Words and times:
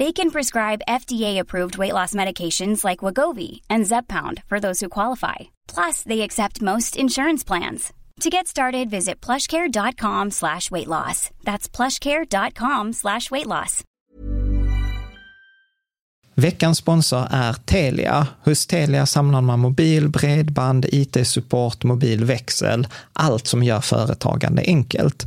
They 0.00 0.12
can 0.12 0.30
prescribe 0.30 0.86
FDA-approved 0.88 1.76
weight 1.76 1.92
loss 1.92 2.14
medications 2.14 2.84
like 2.84 3.04
Wagovi 3.04 3.60
and 3.68 3.86
Zeppound 3.86 4.42
for 4.48 4.58
those 4.58 4.80
who 4.80 4.88
qualify. 4.88 5.50
Plus, 5.74 6.02
they 6.04 6.22
accept 6.22 6.62
most 6.62 6.96
insurance 6.96 7.44
plans. 7.46 7.92
To 8.20 8.30
get 8.30 8.46
started, 8.46 8.90
visit 8.90 9.26
plushcare.com 9.26 10.30
slash 10.30 10.70
weight 10.70 10.86
loss. 10.86 11.30
That's 11.44 11.68
plushcare.com 11.76 12.92
slash 12.92 13.30
weight 13.30 13.46
loss. 13.46 13.84
Veckans 16.34 16.78
sponsor 16.78 17.26
är 17.30 17.52
Telia. 17.52 18.26
Hos 18.44 18.66
Telia 18.66 19.06
samlar 19.06 19.40
man 19.40 19.60
mobil, 19.60 20.08
bredband, 20.08 20.86
IT-support, 20.92 21.84
mobilväxel, 21.84 22.86
allt 23.12 23.46
som 23.46 23.62
gör 23.62 23.80
företagande 23.80 24.62
enkelt. 24.66 25.26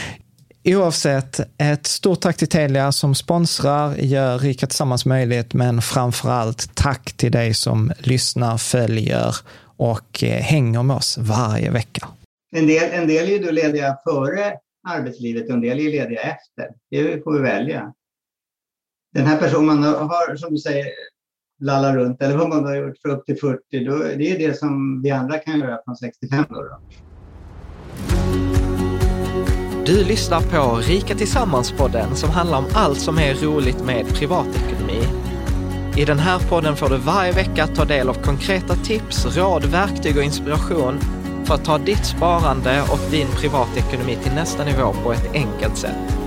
Oavsett, 0.63 1.39
ett 1.57 1.85
stort 1.85 2.21
tack 2.21 2.37
till 2.37 2.47
Telia 2.47 2.91
som 2.91 3.15
sponsrar, 3.15 3.95
gör 3.95 4.39
Rika 4.39 4.67
Tillsammans 4.67 5.05
möjligt, 5.05 5.53
men 5.53 5.81
framför 5.81 6.29
allt 6.29 6.75
tack 6.75 7.13
till 7.13 7.31
dig 7.31 7.53
som 7.53 7.91
lyssnar, 7.99 8.57
följer 8.57 9.35
och 9.77 10.23
eh, 10.23 10.41
hänger 10.41 10.83
med 10.83 10.95
oss 10.95 11.17
varje 11.17 11.71
vecka. 11.71 12.07
En 12.55 12.67
del, 12.67 12.91
en 12.91 13.07
del 13.07 13.29
är 13.29 13.31
ju 13.31 13.39
då 13.39 13.51
lediga 13.51 13.97
före 14.03 14.53
arbetslivet 14.87 15.47
och 15.47 15.53
en 15.53 15.61
del 15.61 15.79
är 15.79 15.83
lediga 15.83 16.21
efter. 16.21 16.69
Det 16.89 17.23
får 17.23 17.33
vi 17.33 17.39
välja. 17.39 17.93
Den 19.13 19.25
här 19.25 19.37
personen 19.37 19.83
har, 19.83 20.35
som 20.35 20.53
du 20.53 20.57
säger, 20.57 20.87
lallat 21.61 21.95
runt, 21.95 22.21
eller 22.21 22.37
vad 22.37 22.49
man 22.49 22.65
har 22.65 22.75
gjort 22.75 22.97
för 23.01 23.09
upp 23.09 23.25
till 23.25 23.39
40, 23.39 23.59
då, 23.85 23.97
det 23.97 24.31
är 24.31 24.47
det 24.47 24.59
som 24.59 25.01
vi 25.01 25.11
andra 25.11 25.37
kan 25.37 25.59
göra 25.59 25.79
från 25.85 25.95
65 25.95 26.45
då. 26.49 26.55
då. 26.55 26.79
Du 29.91 30.03
lyssnar 30.03 30.41
på 30.41 30.75
Rika 30.75 31.15
Tillsammans-podden 31.15 32.15
som 32.15 32.29
handlar 32.29 32.57
om 32.57 32.65
allt 32.73 32.99
som 32.99 33.19
är 33.19 33.33
roligt 33.33 33.83
med 33.83 34.07
privatekonomi. 34.07 35.03
I 35.97 36.05
den 36.05 36.19
här 36.19 36.39
podden 36.39 36.75
får 36.75 36.89
du 36.89 36.97
varje 36.97 37.31
vecka 37.31 37.67
ta 37.67 37.85
del 37.85 38.09
av 38.09 38.13
konkreta 38.13 38.75
tips, 38.75 39.37
råd, 39.37 39.65
verktyg 39.65 40.17
och 40.17 40.23
inspiration 40.23 40.99
för 41.45 41.53
att 41.53 41.65
ta 41.65 41.77
ditt 41.77 42.05
sparande 42.05 42.81
och 42.81 43.11
din 43.11 43.27
privatekonomi 43.27 44.15
till 44.23 44.31
nästa 44.31 44.65
nivå 44.65 44.93
på 45.03 45.13
ett 45.13 45.33
enkelt 45.33 45.77
sätt. 45.77 46.17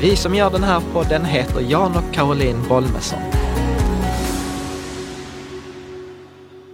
Vi 0.00 0.16
som 0.16 0.34
gör 0.34 0.50
den 0.50 0.62
här 0.62 0.82
podden 0.92 1.24
heter 1.24 1.60
Jan 1.60 1.96
och 1.96 2.14
Caroline 2.14 2.68
Bolmesson. 2.68 3.20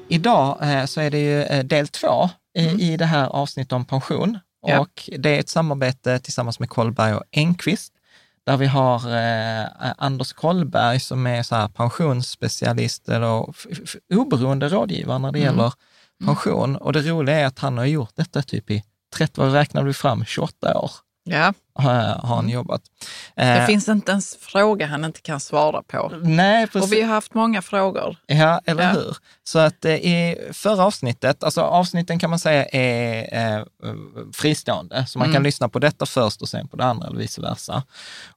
Idag 0.09 0.59
eh, 0.63 0.85
så 0.85 1.01
är 1.01 1.11
det 1.11 1.19
ju 1.19 1.43
eh, 1.43 1.65
del 1.65 1.89
två 1.89 2.29
i, 2.59 2.67
Mm. 2.67 2.81
i 2.81 2.97
det 2.97 3.05
här 3.05 3.29
avsnittet 3.29 3.73
om 3.73 3.85
pension. 3.85 4.39
Ja. 4.67 4.81
Och 4.81 5.11
det 5.19 5.37
är 5.37 5.41
ett 5.41 5.49
samarbete 5.49 6.19
tillsammans 6.19 6.61
med 6.61 6.69
Kollberg 6.71 7.15
och 7.15 7.23
Enqvist, 7.31 7.93
där 8.47 8.57
vi 8.57 8.67
har 8.67 8.97
eh, 9.17 9.93
Anders 9.99 10.33
Kollberg 10.33 11.01
som 11.01 11.27
är 11.27 11.43
så 11.43 11.55
här 11.55 11.69
pensionsspecialist 11.69 13.09
eller 13.09 13.55
oberoende 14.15 14.69
rådgivare 14.69 15.19
när 15.19 15.33
det 15.33 15.39
Mm. 15.39 15.55
gäller 15.55 15.73
pension. 16.25 16.77
Och 16.77 16.93
det 16.93 17.03
roliga 17.03 17.37
är 17.41 17.47
att 17.47 17.59
han 17.59 17.79
har 17.79 17.85
gjort 17.85 18.11
detta 18.15 18.43
typ 18.43 18.71
i 18.71 18.83
30, 19.15 19.41
vad 19.41 19.53
räknade 19.53 19.87
vi 19.87 19.93
fram, 19.93 20.25
28 20.25 20.79
år 20.79 20.91
Ja, 21.25 21.53
har, 21.79 22.21
han 22.27 22.49
jobbat. 22.49 22.83
det 23.35 23.43
Eh, 23.43 23.67
finns 23.67 23.89
inte 23.89 24.13
ens 24.13 24.37
fråga 24.37 24.87
han 24.87 25.05
inte 25.05 25.21
kan 25.21 25.41
svara 25.41 25.83
på. 25.83 26.13
Nej, 26.23 26.67
precis. 26.67 26.83
Och 26.83 26.93
vi 26.93 27.03
har 27.03 27.09
haft 27.15 27.35
många 27.35 27.63
frågor. 27.63 28.17
Ja, 28.27 28.61
eller 28.67 28.83
Ja. 28.83 28.89
hur? 28.91 29.17
Så 29.45 29.59
att 29.59 29.85
eh, 29.85 29.93
i 29.95 30.37
förra 30.53 30.85
avsnittet, 30.85 31.45
alltså 31.45 31.61
avsnitten 31.61 32.19
kan 32.19 32.31
man 32.31 32.39
säga 32.39 32.65
är 32.73 33.59
eh, 33.59 33.65
fristående, 34.35 35.07
så 35.07 35.19
man 35.19 35.27
kan 35.27 35.33
Mm. 35.37 35.43
lyssna 35.43 35.69
på 35.69 35.79
detta 35.79 36.07
först 36.07 36.43
och 36.43 36.49
sen 36.49 36.69
på 36.69 36.77
det 36.77 36.85
andra 36.85 37.07
eller 37.07 37.19
vice 37.19 37.41
versa. 37.41 37.83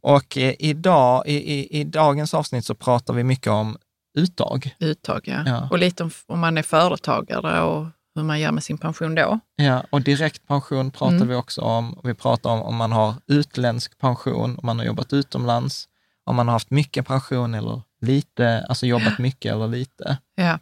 Och 0.01 0.37
idag, 0.59 1.23
i, 1.27 1.35
i, 1.53 1.79
i 1.79 1.83
dagens 1.83 2.33
avsnitt 2.33 2.65
så 2.65 2.75
pratar 2.75 3.13
vi 3.13 3.23
mycket 3.23 3.47
om 3.51 3.77
uttag. 4.17 4.75
Uttag, 4.79 5.21
ja. 5.23 5.43
Ja. 5.45 5.67
Och 5.71 5.79
lite 5.79 6.03
om, 6.03 6.11
om 6.27 6.39
man 6.39 6.57
är 6.57 6.63
företagare 6.63 7.61
och 7.61 7.85
hur 8.19 8.25
man 8.25 8.39
gör 8.39 8.51
med 8.51 8.63
sin 8.63 8.77
pension 8.77 9.15
då. 9.15 9.39
Ja, 9.55 9.83
och 9.89 10.01
direktpension 10.01 10.91
pratar 10.91 11.15
Mm. 11.15 11.27
vi 11.27 11.35
också 11.35 11.61
om. 11.61 11.99
Vi 12.03 12.13
pratar 12.13 12.49
om 12.49 12.61
om 12.61 12.75
man 12.75 12.91
har 12.91 13.13
utländsk 13.27 13.97
pension, 13.97 14.57
om 14.57 14.65
man 14.65 14.79
har 14.79 14.85
jobbat 14.85 15.13
utomlands, 15.13 15.87
om 16.25 16.35
man 16.35 16.47
har 16.47 16.53
haft 16.53 16.69
mycket 16.71 17.07
pension 17.07 17.53
eller 17.53 17.81
lite, 18.01 18.65
alltså 18.69 18.85
jobbat 18.85 19.19
mycket 19.19 19.53
eller 19.53 19.67
lite. 19.67 20.17
Ja. 20.35 20.59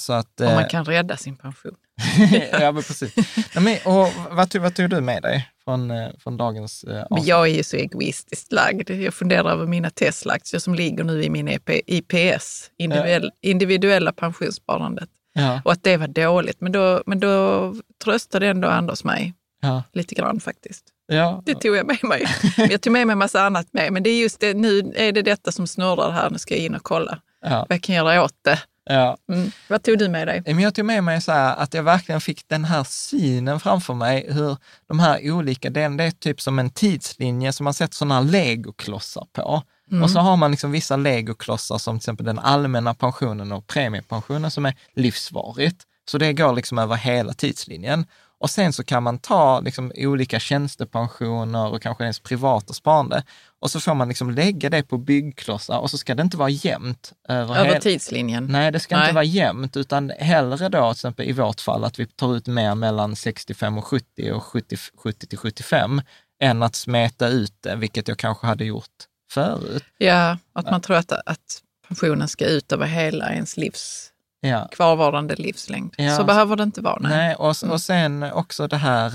Så 0.00 0.12
att, 0.12 0.40
Om 0.40 0.46
eh, 0.46 0.54
man 0.54 0.68
kan 0.68 0.84
rädda 0.84 1.16
sin 1.16 1.36
pension. 1.36 1.74
ja, 2.52 2.72
men 2.72 2.82
precis. 2.82 3.16
Nej, 3.54 3.64
men, 3.64 3.76
och 3.94 4.08
vad, 4.36 4.50
tog, 4.50 4.62
vad 4.62 4.74
tog 4.74 4.90
du 4.90 5.00
med 5.00 5.22
dig 5.22 5.48
från, 5.64 5.90
eh, 5.90 6.08
från 6.18 6.36
dagens 6.36 6.84
eh, 6.84 7.02
avsnitt? 7.10 7.28
jag 7.28 7.48
är 7.48 7.54
ju 7.54 7.62
så 7.62 7.76
egoistiskt 7.76 8.52
lagd. 8.52 8.90
Jag 8.90 9.14
funderar 9.14 9.50
över 9.50 9.66
mina 9.66 9.90
Tesla-aktier 9.90 10.60
som 10.60 10.74
ligger 10.74 11.04
nu 11.04 11.22
i 11.22 11.30
min 11.30 11.48
E 11.48 11.54
EP, 11.66 11.70
IPS, 11.86 12.70
individuell, 12.78 13.30
individuella 13.42 14.12
pensionssparandet. 14.12 15.08
Ja, 15.32 15.60
Och 15.64 15.72
att 15.72 15.82
det 15.82 15.96
var 15.96 16.08
dåligt. 16.08 16.60
Men 16.60 16.72
då, 16.72 17.02
men 17.06 17.20
då 17.20 17.74
tröstade 18.04 18.48
ändå 18.48 18.68
Anders 18.68 19.04
mig 19.04 19.34
ja, 19.62 19.82
lite 19.92 20.14
grann 20.14 20.40
faktiskt. 20.40 20.84
ja, 21.06 21.42
Det 21.46 21.54
tog 21.54 21.76
jag 21.76 21.86
med 21.86 22.04
mig. 22.04 22.26
Jag 22.70 22.80
tog 22.80 22.92
med 22.92 23.06
mig 23.06 23.12
en 23.12 23.18
massa 23.18 23.42
annat 23.42 23.66
med. 23.72 23.92
Men 23.92 24.02
det 24.02 24.10
är 24.10 24.20
just 24.20 24.40
det, 24.40 24.54
nu 24.54 24.92
är 24.96 25.12
det 25.12 25.22
detta 25.22 25.52
som 25.52 25.66
snurrar 25.66 26.10
här. 26.10 26.30
Nu 26.30 26.38
ska 26.38 26.54
jag 26.54 26.64
in 26.64 26.74
och 26.74 26.82
kolla 26.82 27.18
ja, 27.44 27.66
vad 27.68 27.74
jag 27.76 27.82
kan 27.82 27.94
göra 27.94 28.24
åt 28.24 28.34
det. 28.44 28.58
Ja. 28.92 29.16
Mm. 29.32 29.50
Vad 29.68 29.82
tog 29.82 29.98
du 29.98 30.08
med 30.08 30.28
dig? 30.28 30.42
Jag 30.46 30.74
tog 30.74 30.84
med 30.84 31.04
mig 31.04 31.20
så 31.20 31.32
här, 31.32 31.56
att 31.56 31.74
jag 31.74 31.82
verkligen 31.82 32.20
fick 32.20 32.48
den 32.48 32.64
här 32.64 32.84
synen 32.84 33.60
framför 33.60 33.94
mig, 33.94 34.26
hur 34.32 34.56
de 34.88 35.00
här 35.00 35.32
olika, 35.32 35.70
det 35.70 35.80
är 35.80 36.10
typ 36.10 36.40
som 36.40 36.58
en 36.58 36.70
tidslinje 36.70 37.52
som 37.52 37.64
man 37.64 37.74
sätter 37.74 37.94
sådana 37.94 38.14
här 38.14 38.22
legoklossar 38.22 39.26
på. 39.32 39.62
Mm. 39.90 40.02
Och 40.02 40.10
så 40.10 40.18
har 40.18 40.36
man 40.36 40.50
liksom 40.50 40.70
vissa 40.70 40.96
legoklossar 40.96 41.78
som 41.78 41.98
till 41.98 42.00
exempel 42.00 42.26
den 42.26 42.38
allmänna 42.38 42.94
pensionen 42.94 43.52
och 43.52 43.66
premiepensionen 43.66 44.50
som 44.50 44.66
är 44.66 44.74
livsvarigt. 44.94 45.86
Så 46.04 46.18
det 46.18 46.32
går 46.32 46.52
liksom 46.52 46.78
över 46.78 46.96
hela 46.96 47.32
tidslinjen. 47.32 48.06
Och 48.40 48.50
sen 48.50 48.72
så 48.72 48.84
kan 48.84 49.02
man 49.02 49.18
ta 49.18 49.60
liksom 49.60 49.92
olika 49.96 50.40
tjänstepensioner 50.40 51.72
och 51.72 51.82
kanske 51.82 52.04
ens 52.04 52.20
privata 52.20 52.72
sparande 52.72 53.22
och 53.60 53.70
så 53.70 53.80
får 53.80 53.94
man 53.94 54.08
liksom 54.08 54.30
lägga 54.30 54.70
det 54.70 54.82
på 54.82 54.98
byggklossar 54.98 55.78
och 55.78 55.90
så 55.90 55.98
ska 55.98 56.14
det 56.14 56.22
inte 56.22 56.36
vara 56.36 56.48
jämnt. 56.48 57.12
Över, 57.28 57.56
Över 57.56 57.80
tidslinjen? 57.80 58.46
Nej, 58.46 58.72
det 58.72 58.80
ska 58.80 58.96
Nej. 58.96 59.04
inte 59.04 59.14
vara 59.14 59.24
jämnt, 59.24 59.76
utan 59.76 60.10
hellre 60.10 60.68
då, 60.68 60.92
till 60.92 60.98
exempel 60.98 61.28
i 61.28 61.32
vårt 61.32 61.60
fall, 61.60 61.84
att 61.84 61.98
vi 61.98 62.06
tar 62.06 62.36
ut 62.36 62.46
mer 62.46 62.74
mellan 62.74 63.16
65 63.16 63.78
och 63.78 63.84
70 63.84 64.32
och 64.32 64.44
70, 64.44 64.76
70 64.96 65.26
till 65.26 65.38
75, 65.38 66.02
än 66.42 66.62
att 66.62 66.74
smeta 66.74 67.28
ut 67.28 67.54
det, 67.60 67.76
vilket 67.76 68.08
jag 68.08 68.18
kanske 68.18 68.46
hade 68.46 68.64
gjort 68.64 68.86
förut. 69.32 69.84
Ja, 69.98 70.38
att 70.52 70.70
man 70.70 70.80
tror 70.80 70.96
att, 70.96 71.12
att 71.12 71.62
pensionen 71.88 72.28
ska 72.28 72.46
ut 72.46 72.72
över 72.72 72.86
hela 72.86 73.32
ens 73.32 73.56
livs 73.56 74.12
Ja. 74.40 74.68
kvarvarande 74.72 75.34
livslängd. 75.34 75.94
Ja. 75.98 76.16
Så 76.16 76.24
behöver 76.24 76.56
det 76.56 76.62
inte 76.62 76.80
vara. 76.80 76.98
Nej. 77.00 77.10
Nej, 77.10 77.34
och, 77.34 77.54
och 77.70 77.80
sen 77.80 78.22
också 78.22 78.66
det 78.66 78.76
här, 78.76 79.06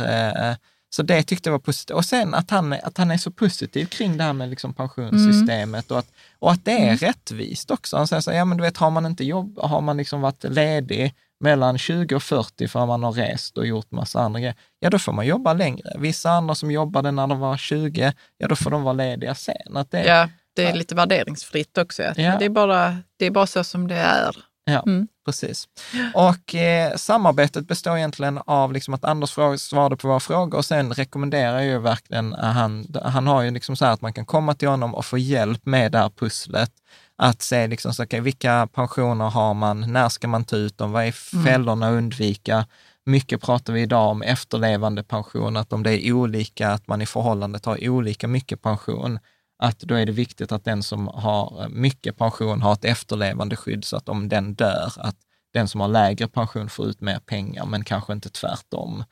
eh, 0.50 0.56
så 0.96 1.04
det 1.04 1.24
tyckte 1.24 1.50
jag 1.50 1.52
var 1.52 1.60
positivt. 1.60 1.96
Och 1.96 2.06
sen 2.06 2.34
att 2.34 2.50
han, 2.52 2.74
att 2.74 2.98
han 2.98 3.12
är 3.12 3.18
så 3.18 3.32
positiv 3.32 3.86
kring 3.86 4.18
det 4.18 4.24
här 4.24 4.34
med 4.34 4.50
liksom 4.50 4.74
pensionssystemet 4.74 5.92
och, 5.92 6.00
att, 6.00 6.12
och 6.40 6.52
att 6.52 6.66
det 6.66 6.72
är 6.72 6.98
rättvist 6.98 7.72
också. 7.72 7.98
Han 7.98 8.08
säger 8.08 8.22
så 8.22 8.32
ja 8.32 8.46
men 8.46 8.58
du 8.58 8.62
vet, 8.64 8.78
har 8.78 8.90
man 8.90 9.06
inte 9.06 9.24
jobb, 9.24 9.60
har 9.62 9.82
man 9.82 9.98
liksom 9.98 10.22
varit 10.22 10.44
ledig 10.44 11.14
mellan 11.40 11.78
20 11.78 12.16
och 12.16 12.24
40 12.24 12.68
för 12.68 12.80
att 12.82 12.88
man 12.88 13.04
har 13.04 13.12
rest 13.12 13.58
och 13.58 13.68
gjort 13.68 13.92
massa 13.92 14.20
andra 14.20 14.40
grejer, 14.40 14.56
ja 14.80 14.90
då 14.90 15.00
får 15.00 15.14
man 15.14 15.26
jobba 15.26 15.54
längre. 15.54 15.96
Vissa 16.00 16.30
andra 16.30 16.56
som 16.56 16.72
jobbade 16.72 17.12
när 17.12 17.28
de 17.28 17.40
var 17.40 17.58
20, 17.58 18.14
ja 18.38 18.48
då 18.48 18.56
får 18.56 18.72
de 18.72 18.84
vara 18.84 18.94
lediga 18.94 19.36
sen. 19.36 19.78
Att 19.78 19.92
det, 19.92 20.04
Ja, 20.04 20.30
det 20.56 20.66
är 20.66 20.74
lite 20.74 20.96
värderingsfritt 20.96 21.78
också. 21.78 22.04
Ja. 22.04 22.38
Det, 22.40 22.46
är 22.46 22.50
bara, 22.50 22.98
det 23.18 23.26
är 23.26 23.32
bara 23.32 23.48
så 23.48 23.64
som 23.64 23.88
det 23.88 23.96
är. 23.96 24.36
Ja, 24.66 24.84
Mm. 24.86 25.08
Precis. 25.26 25.68
Och 26.14 26.56
eh, 26.56 26.96
samarbetet 26.96 27.68
består 27.68 27.98
egentligen 27.98 28.40
av 28.46 28.74
liksom 28.74 28.94
att 28.94 29.06
Anders 29.06 29.32
fråga, 29.32 29.58
svarade 29.58 29.98
på 29.98 30.08
våra 30.08 30.20
frågor 30.20 30.58
och 30.58 30.66
sen 30.66 30.94
rekommenderar 30.94 31.54
jag 31.54 31.66
ju 31.66 31.80
verkligen, 31.80 32.34
eh, 32.34 32.40
han, 32.40 32.88
han 33.04 33.28
har 33.28 33.42
ju 33.42 33.52
liksom 33.52 33.76
så 33.76 33.86
här 33.86 33.92
att 33.92 34.02
man 34.02 34.14
kan 34.14 34.26
komma 34.26 34.54
till 34.54 34.68
honom 34.68 34.96
och 34.96 35.06
få 35.06 35.18
hjälp 35.18 35.66
med 35.66 35.92
det 35.92 35.98
här 35.98 36.10
pusslet. 36.10 36.72
Att 37.18 37.42
se 37.42 37.68
liksom 37.68 37.94
så, 37.94 38.04
okay, 38.04 38.20
vilka 38.20 38.68
pensioner 38.74 39.30
har 39.30 39.54
man, 39.54 39.94
när 39.94 40.10
ska 40.10 40.28
man 40.28 40.44
ta 40.44 40.56
ut 40.56 40.78
dem, 40.78 40.92
vad 40.92 41.04
är 41.04 41.16
Mm. 41.34 41.46
fällorna 41.46 41.88
att 41.88 41.94
undvika? 41.94 42.66
Mycket 43.06 43.42
pratar 43.42 43.74
vi 43.74 43.82
idag 43.82 44.10
om 44.10 44.22
efterlevande 44.22 45.04
pension, 45.04 45.58
att 45.58 45.74
om 45.74 45.84
det 45.84 46.06
är 46.08 46.12
olika, 46.14 46.70
att 46.72 46.88
man 46.88 47.02
i 47.02 47.06
förhållande 47.06 47.60
tar 47.60 47.90
olika 47.90 48.28
mycket 48.28 48.62
pension, 48.62 49.20
att 49.66 49.80
då 49.80 49.96
är 49.96 50.06
det 50.06 50.12
viktigt 50.12 50.52
att 50.52 50.66
den 50.66 50.84
som 50.84 51.08
har 51.08 51.68
mycket 51.70 52.18
pension 52.18 52.62
har 52.62 52.74
ett 52.74 52.86
efterlevande 52.86 53.56
skydd 53.56 53.86
så 53.86 53.98
att 53.98 54.10
om 54.10 54.30
den 54.30 54.54
dör, 54.54 54.92
att 54.98 55.16
den 55.54 55.68
som 55.68 55.82
har 55.82 55.88
lägre 55.88 56.28
pension 56.28 56.70
får 56.70 56.88
ut 56.88 57.02
mer 57.02 57.20
pengar, 57.20 57.66
men 57.66 57.84
kanske 57.84 58.14
inte 58.14 58.30
tvärtom. 58.30 59.04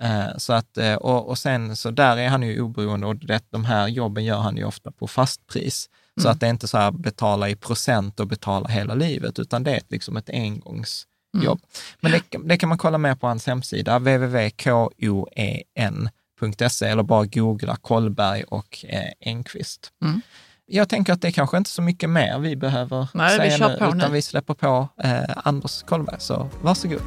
Eh, 0.00 0.36
Så 0.38 0.52
att, 0.52 0.78
eh, 0.78 0.94
och, 0.94 1.28
och 1.28 1.38
sen 1.38 1.76
så 1.76 1.90
där 1.90 2.16
är 2.16 2.28
han 2.28 2.42
ju 2.42 2.60
oberoende 2.60 3.06
och 3.06 3.16
det, 3.16 3.44
de 3.50 3.64
här 3.64 3.88
jobben 3.88 4.24
gör 4.24 4.38
han 4.40 4.56
ju 4.56 4.64
ofta 4.64 4.90
på 4.92 5.06
fastpris. 5.06 5.90
Så 6.22 6.28
att 6.28 6.40
det 6.40 6.46
är 6.46 6.50
inte 6.50 6.68
så 6.68 6.78
här 6.78 6.90
betala 6.90 7.48
i 7.48 7.56
procent 7.56 8.20
och 8.20 8.26
betala 8.26 8.68
hela 8.68 8.94
livet, 8.94 9.38
utan 9.38 9.62
det 9.64 9.70
är 9.76 9.80
liksom 9.88 10.16
ett 10.16 10.30
engångsjobb. 10.30 11.60
Men 12.00 12.12
det, 12.12 12.22
det 12.44 12.56
kan 12.56 12.68
man 12.68 12.78
kolla 12.78 12.98
mer 12.98 13.14
på 13.14 13.26
hans 13.26 13.46
hemsida, 13.46 13.98
www.koen.se 16.40 16.86
eller 16.86 17.02
bara 17.02 17.24
googla 17.26 17.76
Kollberg 17.76 18.44
och 18.44 18.84
eh, 18.88 19.10
Enqvist. 19.20 19.92
Mm. 20.04 20.20
Jag 20.66 20.88
tänker 20.88 21.12
att 21.12 21.22
det 21.22 21.32
kanske 21.32 21.56
inte 21.56 21.68
är 21.68 21.72
så 21.72 21.82
mycket 21.82 22.10
mer 22.10 22.38
vi 22.38 22.56
behöver 22.56 23.08
Nej, 23.14 23.38
vi 23.38 23.50
säga 23.50 23.58
kör 23.58 23.68
nu, 23.68 23.76
på 23.76 23.84
utan 23.84 23.98
nu. 23.98 24.08
vi 24.08 24.22
släpper 24.22 24.54
på 24.54 24.88
eh, 25.02 25.20
Anders 25.36 25.82
Kollberg, 25.82 26.16
så 26.20 26.48
varsågod. 26.62 27.02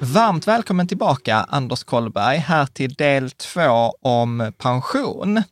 Varmt 0.00 0.48
välkommen 0.48 0.86
tillbaka, 0.88 1.36
Anders 1.36 1.84
Kollberg, 1.84 2.36
här 2.36 2.66
till 2.66 2.94
del 2.94 3.30
två 3.30 3.92
om 4.00 4.52
pension. 4.58 5.42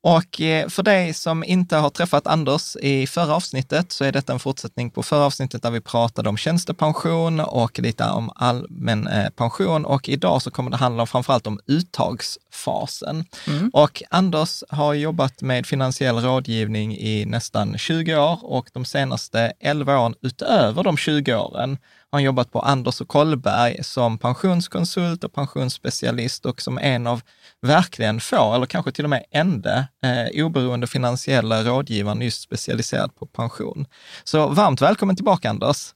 Och 0.00 0.40
eh, 0.40 0.68
för 0.68 0.82
dig 0.82 1.14
som 1.14 1.44
inte 1.44 1.76
har 1.76 1.90
träffat 1.90 2.26
Anders 2.26 2.76
i 2.76 3.06
förra 3.06 3.34
avsnittet 3.34 3.92
så 3.92 4.04
är 4.04 4.12
detta 4.12 4.32
en 4.32 4.38
fortsättning 4.38 4.90
på 4.90 5.02
förra 5.02 5.24
avsnittet 5.24 5.62
där 5.62 5.70
vi 5.70 5.80
pratade 5.80 6.28
om 6.28 6.36
tjänstepension 6.36 7.40
och 7.40 7.78
lite 7.78 8.04
om 8.04 8.30
allmän 8.36 9.06
eh, 9.06 9.30
pension. 9.30 9.84
Och 9.84 10.08
idag 10.08 10.42
så 10.42 10.50
kommer 10.50 10.70
det 10.70 10.76
handla 10.76 11.06
framförallt 11.06 11.46
om 11.46 11.60
uttagsfasen. 11.66 13.24
Och 13.72 14.02
Anders 14.10 14.62
har 14.68 14.94
jobbat 14.94 15.42
med 15.42 15.66
finansiell 15.66 16.16
rådgivning 16.16 16.96
i 16.96 17.24
nästan 17.24 17.78
20 17.78 18.16
år 18.16 18.38
och 18.42 18.68
de 18.72 18.84
senaste 18.84 19.52
11 19.60 19.98
åren, 20.00 20.14
utöver 20.22 20.82
de 20.82 20.96
20 20.96 21.34
åren, 21.34 21.78
har 22.10 22.18
han 22.18 22.24
jobbat 22.24 22.52
på 22.52 22.60
Anders 22.60 23.00
och 23.00 23.08
Kollberg 23.08 23.84
som 23.84 24.18
pensionskonsult 24.18 25.24
och 25.24 25.32
pensionsspecialist 25.32 26.46
och 26.46 26.62
som 26.62 26.78
en 26.78 27.06
av 27.06 27.22
verkligen 27.64 28.20
få, 28.20 28.54
eller 28.54 28.66
kanske 28.66 28.92
till 28.92 29.04
och 29.04 29.10
med 29.10 29.24
enda, 29.30 29.78
eh, 29.78 30.44
oberoende 30.44 30.86
finansiella 30.86 31.62
rådgivaren 31.62 32.22
just 32.22 32.42
specialiserad 32.42 33.14
på 33.14 33.26
pension. 33.26 33.86
Så 34.24 34.48
varmt 34.48 34.82
välkommen 34.82 35.16
tillbaka 35.16 35.50
Anders. 35.50 35.94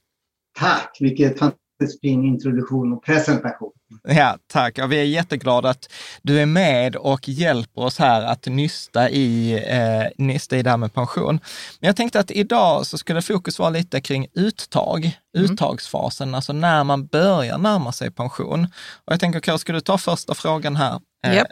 Tack, 0.59 0.97
vilket 0.99 1.39
fantastiskt 1.39 1.68
fin 2.01 2.25
introduktion 2.25 2.93
och 2.93 3.03
presentation. 3.03 3.71
Ja, 4.03 4.37
tack. 4.47 4.77
Ja, 4.77 4.87
vi 4.87 4.99
är 4.99 5.03
jätteglada 5.03 5.69
att 5.69 5.91
du 6.21 6.39
är 6.39 6.45
med 6.45 6.95
och 6.95 7.29
hjälper 7.29 7.81
oss 7.81 7.99
här 7.99 8.21
att 8.21 8.45
nysta 8.45 9.09
i, 9.09 9.53
eh, 9.67 10.25
nysta 10.25 10.57
i 10.57 10.63
det 10.63 10.69
här 10.69 10.77
med 10.77 10.93
pension. 10.93 11.39
Men 11.79 11.87
jag 11.87 11.95
tänkte 11.95 12.19
att 12.19 12.31
idag 12.31 12.85
så 12.85 12.97
skulle 12.97 13.21
fokus 13.21 13.59
vara 13.59 13.69
lite 13.69 14.01
kring 14.01 14.27
uttag, 14.33 15.11
uttagsfasen, 15.37 16.35
alltså 16.35 16.53
när 16.53 16.83
man 16.83 17.05
börjar 17.05 17.57
närma 17.57 17.91
sig 17.91 18.11
pension. 18.11 18.63
Och 19.05 19.13
jag 19.13 19.19
tänker, 19.19 19.39
Karo, 19.39 19.57
ska 19.57 19.73
du 19.73 19.81
ta 19.81 19.97
första 19.97 20.33
frågan 20.33 20.75
här? 20.75 20.99
Eh, 21.25 21.35
Japp. 21.35 21.47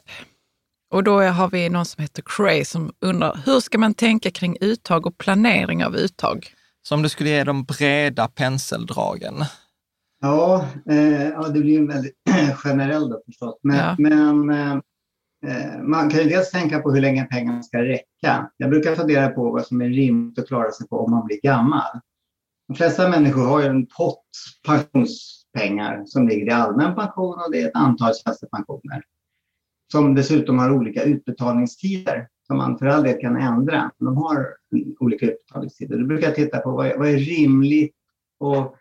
Och 0.93 1.03
då 1.03 1.21
har 1.21 1.49
vi 1.49 1.69
någon 1.69 1.85
som 1.85 2.01
heter 2.01 2.23
Cray 2.25 2.65
som 2.65 2.91
undrar, 3.01 3.39
hur 3.45 3.59
ska 3.59 3.77
man 3.77 3.93
tänka 3.93 4.31
kring 4.31 4.57
uttag 4.61 5.05
och 5.05 5.17
planering 5.17 5.85
av 5.85 5.95
uttag? 5.95 6.53
Så 6.87 6.95
om 6.95 7.01
du 7.01 7.09
skulle 7.09 7.29
ge 7.29 7.43
de 7.43 7.63
breda 7.63 8.27
penseldragen. 8.27 9.45
Ja, 10.19 10.67
eh, 10.89 11.27
ja 11.29 11.47
det 11.47 11.59
blir 11.59 11.73
ju 11.79 11.87
väldigt 11.87 12.15
generell 12.63 13.09
då 13.09 13.21
förstås. 13.25 13.59
Men, 13.63 13.77
Ja. 13.77 13.95
men 13.99 14.49
eh, 14.49 14.73
eh, 15.45 15.81
man 15.81 16.09
kan 16.09 16.19
ju 16.19 16.29
dels 16.29 16.51
tänka 16.51 16.79
på 16.79 16.91
hur 16.91 17.01
länge 17.01 17.25
pengarna 17.25 17.63
ska 17.63 17.83
räcka. 17.83 18.51
Jag 18.57 18.69
brukar 18.69 18.95
fundera 18.95 19.29
på 19.29 19.51
vad 19.51 19.65
som 19.65 19.81
är 19.81 19.89
rimligt 19.89 20.39
att 20.39 20.47
klara 20.47 20.71
sig 20.71 20.87
på 20.87 20.99
om 20.99 21.11
man 21.11 21.25
blir 21.25 21.41
gammal. 21.41 21.99
De 22.67 22.75
flesta 22.75 23.09
människor 23.09 23.45
har 23.45 23.61
ju 23.61 23.67
en 23.67 23.85
pott 23.85 24.25
pensionspengar 24.65 26.03
som 26.05 26.27
ligger 26.27 26.45
i 26.45 26.51
allmän 26.51 26.95
pension 26.95 27.39
och 27.45 27.51
det 27.51 27.61
är 27.61 27.67
ett 27.67 27.75
antal 27.75 28.13
tjänstepensioner. 28.15 29.03
Som 29.91 30.15
dessutom 30.15 30.59
har 30.59 30.71
olika 30.71 31.03
utbetalningstider 31.03 32.27
som 32.47 32.57
man 32.57 32.77
för 32.77 32.85
all 32.85 33.03
del 33.03 33.21
kan 33.21 33.35
ändra. 33.37 33.91
De 33.99 34.17
har 34.17 34.47
olika 34.99 35.25
utbetalningstider. 35.25 35.97
Då 35.97 36.05
brukar 36.05 36.27
jag 36.27 36.35
titta 36.35 36.59
på 36.59 36.71
vad 36.71 36.87
är, 36.87 36.97
vad 36.97 37.07
är 37.07 37.17
rimligt 37.17 37.95
att 38.45 38.73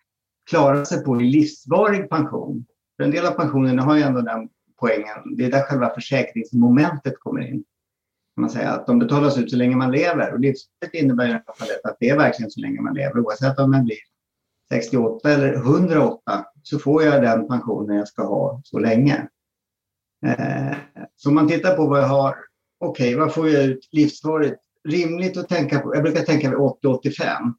klara 0.49 0.85
sig 0.85 1.05
på 1.05 1.21
i 1.21 1.25
livsvarig 1.25 2.11
pension. 2.11 2.67
För 2.97 3.05
en 3.05 3.11
del 3.11 3.26
av 3.26 3.31
pensionerna 3.31 3.83
har 3.83 3.97
ju 3.97 4.03
ändå 4.03 4.21
den 4.21 4.49
poängen, 4.81 5.37
det 5.37 5.45
är 5.45 5.50
där 5.50 5.62
själva 5.62 5.91
försäkringsmomentet 5.91 7.15
kommer 7.21 7.41
in. 7.41 7.65
Kan 8.35 8.43
man 8.43 8.50
säga 8.50 8.71
att 8.71 8.87
de 8.87 8.99
betalas 8.99 9.38
ut 9.38 9.50
så 9.50 9.57
länge 9.57 9.76
man 9.76 9.91
lever 9.91 10.33
och 10.33 10.41
livsvaret 10.41 10.95
innebär 10.95 11.29
i 11.29 11.31
alla 11.31 11.55
fall 11.59 11.69
att 11.85 11.97
det 12.00 12.09
är 12.09 12.17
verkligen 12.17 12.50
så 12.50 12.61
länge 12.61 12.81
man 12.81 12.95
lever. 12.95 13.21
Oavsett 13.21 13.59
om 13.59 13.71
man 13.71 13.85
blir 13.85 13.97
68 14.69 15.31
eller 15.31 15.55
108 15.55 16.47
så 16.62 16.79
får 16.79 17.03
jag 17.03 17.23
den 17.23 17.49
pensionen 17.49 17.97
jag 17.97 18.09
ska 18.09 18.23
ha 18.23 18.61
så 18.65 18.79
länge. 18.79 19.29
Eh, 20.26 20.76
så 21.17 21.29
om 21.29 21.35
man 21.35 21.49
tittar 21.49 21.76
på 21.76 21.87
vad 21.87 22.00
jag 22.00 22.09
har, 22.09 22.37
okej 22.81 23.15
vad 23.15 23.35
får 23.35 23.49
jag 23.49 23.65
ut 23.65 23.88
livsvarigt? 23.93 24.66
Rimligt 24.87 25.37
att 25.37 25.49
tänka 25.49 25.78
på, 25.78 25.95
jag 25.95 26.02
brukar 26.02 26.23
tänka 26.23 26.50
vid 26.50 26.59
80-85, 26.59 27.52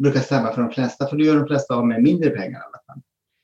brukar 0.00 0.20
stämma 0.20 0.52
för 0.52 0.62
de 0.62 0.70
flesta, 0.70 1.06
för 1.06 1.16
då 1.16 1.24
gör 1.24 1.36
de 1.36 1.46
flesta 1.46 1.74
av 1.74 1.86
med 1.86 2.02
mindre 2.02 2.30
pengar 2.30 2.58
i 2.58 2.62
alla 2.62 2.80
fall. 2.86 3.02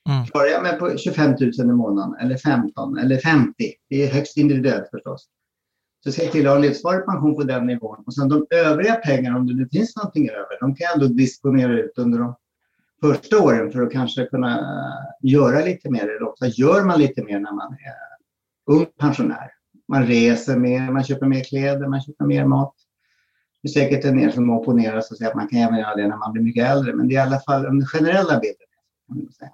Mm. 0.09 0.25
Klarar 0.25 0.47
jag 0.47 0.63
mig 0.63 0.79
på 0.79 0.97
25 0.97 1.31
000 1.31 1.51
i 1.59 1.63
månaden, 1.63 2.15
eller 2.19 2.37
15, 2.37 2.97
eller 2.97 3.17
50, 3.17 3.53
det 3.89 4.03
är 4.03 4.13
högst 4.13 4.37
individuellt 4.37 4.89
förstås. 4.91 5.27
Så 6.03 6.11
se 6.11 6.27
till 6.27 6.47
att 6.47 6.53
ha 6.53 6.59
livsvarig 6.59 7.05
pension 7.05 7.35
på 7.35 7.43
den 7.43 7.67
nivån. 7.67 8.03
Och 8.05 8.13
sen 8.15 8.29
de 8.29 8.45
övriga 8.49 8.95
pengarna, 8.95 9.37
om 9.37 9.47
det 9.47 9.53
nu 9.53 9.67
finns 9.71 9.95
någonting 9.95 10.29
över, 10.29 10.59
de 10.59 10.75
kan 10.75 10.85
jag 10.85 10.93
ändå 10.93 11.07
disponera 11.07 11.79
ut 11.79 11.97
under 11.97 12.19
de 12.19 12.35
första 13.01 13.43
åren 13.43 13.71
för 13.71 13.81
att 13.81 13.91
kanske 13.91 14.25
kunna 14.25 14.59
eh, 14.59 15.29
göra 15.31 15.65
lite 15.65 15.89
mer. 15.89 16.01
Eller 16.01 16.23
ofta 16.23 16.47
gör 16.47 16.83
man 16.83 16.99
lite 16.99 17.23
mer 17.23 17.39
när 17.39 17.51
man 17.51 17.73
är 17.73 18.73
ung 18.75 18.85
pensionär. 18.99 19.51
Man 19.87 20.05
reser 20.05 20.57
mer, 20.57 20.91
man 20.91 21.03
köper 21.03 21.25
mer 21.25 21.43
kläder, 21.43 21.87
man 21.87 22.01
köper 22.01 22.25
mer 22.25 22.45
mat. 22.45 22.75
Det 23.63 23.69
är 23.69 23.73
säkert 23.73 24.05
en 24.05 24.17
del 24.17 24.33
som 24.33 24.49
opponerar 24.49 25.01
sig 25.01 25.07
och 25.11 25.17
säger 25.17 25.31
att 25.31 25.37
man 25.37 25.47
kan 25.47 25.59
även 25.59 25.79
göra 25.79 25.95
det 25.95 26.07
när 26.07 26.17
man 26.17 26.31
blir 26.31 26.43
mycket 26.43 26.65
äldre, 26.67 26.93
men 26.93 27.07
det 27.07 27.15
är 27.15 27.17
i 27.17 27.21
alla 27.21 27.39
fall 27.39 27.63
den 27.63 27.85
generella 27.85 28.39
bilden. 28.39 28.67
Kan 29.07 29.17
man 29.17 29.31
säga. 29.31 29.51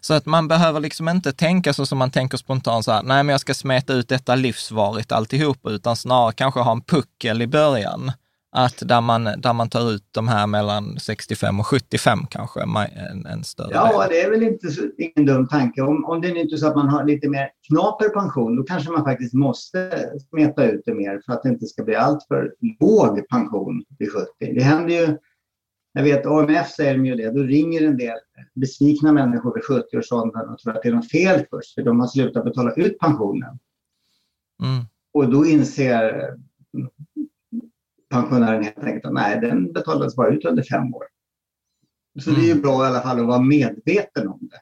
Så 0.00 0.14
att 0.14 0.26
man 0.26 0.48
behöver 0.48 0.80
liksom 0.80 1.08
inte 1.08 1.32
tänka 1.32 1.72
så 1.72 1.86
som 1.86 1.98
man 1.98 2.10
tänker 2.10 2.38
spontant 2.38 2.84
så 2.84 2.92
här, 2.92 3.02
nej 3.02 3.22
men 3.22 3.32
jag 3.32 3.40
ska 3.40 3.54
smeta 3.54 3.92
ut 3.92 4.08
detta 4.08 4.34
livsvarigt 4.34 5.12
alltihop, 5.12 5.66
utan 5.66 5.96
snarare 5.96 6.32
kanske 6.32 6.60
ha 6.60 6.72
en 6.72 6.80
puckel 6.80 7.42
i 7.42 7.46
början. 7.46 8.12
Att 8.64 8.82
där 8.88 9.00
man, 9.00 9.24
där 9.24 9.52
man 9.52 9.68
tar 9.68 9.92
ut 9.92 10.04
de 10.10 10.28
här 10.28 10.46
mellan 10.46 10.98
65 11.00 11.60
och 11.60 11.66
75 11.66 12.18
kanske, 12.30 12.60
en, 12.62 13.26
en 13.26 13.44
större 13.44 13.70
Ja, 13.72 14.00
del. 14.00 14.10
det 14.10 14.20
är 14.20 14.30
väl 14.30 14.42
inte 14.42 14.70
så, 14.70 14.82
ingen 14.98 15.26
dum 15.26 15.48
tanke. 15.48 15.82
Om, 15.82 16.04
om 16.04 16.20
det 16.20 16.28
är 16.28 16.36
inte 16.36 16.56
så 16.56 16.66
att 16.66 16.76
man 16.76 16.88
har 16.88 17.04
lite 17.04 17.28
mer 17.28 17.50
knaper 17.68 18.08
pension, 18.08 18.56
då 18.56 18.62
kanske 18.62 18.90
man 18.90 19.04
faktiskt 19.04 19.34
måste 19.34 20.10
smeta 20.30 20.64
ut 20.64 20.82
det 20.86 20.94
mer 20.94 21.22
för 21.26 21.32
att 21.32 21.42
det 21.42 21.48
inte 21.48 21.66
ska 21.66 21.84
bli 21.84 21.94
alltför 21.94 22.54
låg 22.80 23.28
pension 23.28 23.84
vid 23.98 24.12
70. 24.12 24.26
Det 24.38 24.62
händer 24.62 24.94
ju, 24.94 25.16
jag 25.92 26.02
vet 26.02 26.26
AMF 26.26 26.70
säger 26.70 26.94
de 26.94 27.06
ju 27.06 27.14
det, 27.14 27.30
då 27.30 27.42
ringer 27.42 27.86
en 27.86 27.96
del 27.96 28.18
besvikna 28.54 29.12
människor 29.12 29.54
vid 29.54 29.64
70-årsåldern 29.64 30.48
och 30.48 30.58
tror 30.58 30.76
att 30.76 30.82
det 30.82 30.88
är 30.88 30.92
något 30.92 31.10
fel 31.10 31.44
först, 31.50 31.74
för 31.74 31.82
de 31.82 32.00
har 32.00 32.06
slutat 32.06 32.44
betala 32.44 32.72
ut 32.72 32.98
pensionen. 32.98 33.58
Mm. 34.62 34.84
Och 35.12 35.30
då 35.30 35.46
inser 35.46 36.34
pensionären 38.10 38.64
helt 38.64 38.78
enkelt 38.78 39.04
att 39.04 39.12
nej, 39.12 39.40
den 39.40 39.72
betalades 39.72 40.16
bara 40.16 40.28
ut 40.28 40.44
under 40.44 40.62
fem 40.62 40.94
år. 40.94 41.04
Så 42.20 42.30
mm. 42.30 42.40
det 42.40 42.46
är 42.46 42.48
ju 42.48 42.52
mm. 42.52 42.62
bra 42.62 42.84
i 42.84 42.86
alla 42.86 43.02
fall 43.02 43.20
att 43.20 43.26
vara 43.26 43.40
medveten 43.40 44.28
om 44.28 44.38
det. 44.40 44.60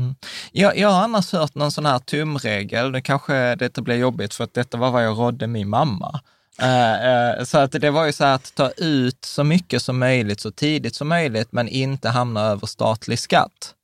Mm. 0.00 0.14
Jag, 0.52 0.78
jag 0.78 0.88
har 0.88 1.02
annars 1.04 1.32
hört 1.32 1.54
någon 1.54 1.72
sån 1.72 1.86
här 1.86 1.98
tumregel, 1.98 2.90
nu 2.90 3.00
kanske 3.00 3.54
detta 3.54 3.82
blir 3.82 3.96
jobbigt 3.96 4.34
för 4.34 4.44
att 4.44 4.54
detta 4.54 4.78
var 4.78 4.90
vad 4.90 5.04
jag 5.04 5.18
rådde 5.18 5.46
min 5.46 5.68
mamma. 5.68 6.20
Uh, 6.62 7.38
uh, 7.38 7.44
så 7.44 7.58
att 7.58 7.72
det 7.72 7.90
var 7.90 8.06
ju 8.06 8.12
så 8.12 8.24
här 8.24 8.34
att 8.34 8.54
ta 8.54 8.70
ut 8.70 9.24
så 9.24 9.44
mycket 9.44 9.82
som 9.82 9.98
möjligt 9.98 10.40
så 10.40 10.50
tidigt 10.50 10.94
som 10.94 11.08
möjligt, 11.08 11.52
men 11.52 11.68
inte 11.68 12.08
hamna 12.08 12.40
över 12.40 12.66
statlig 12.66 13.18
skatt. 13.18 13.74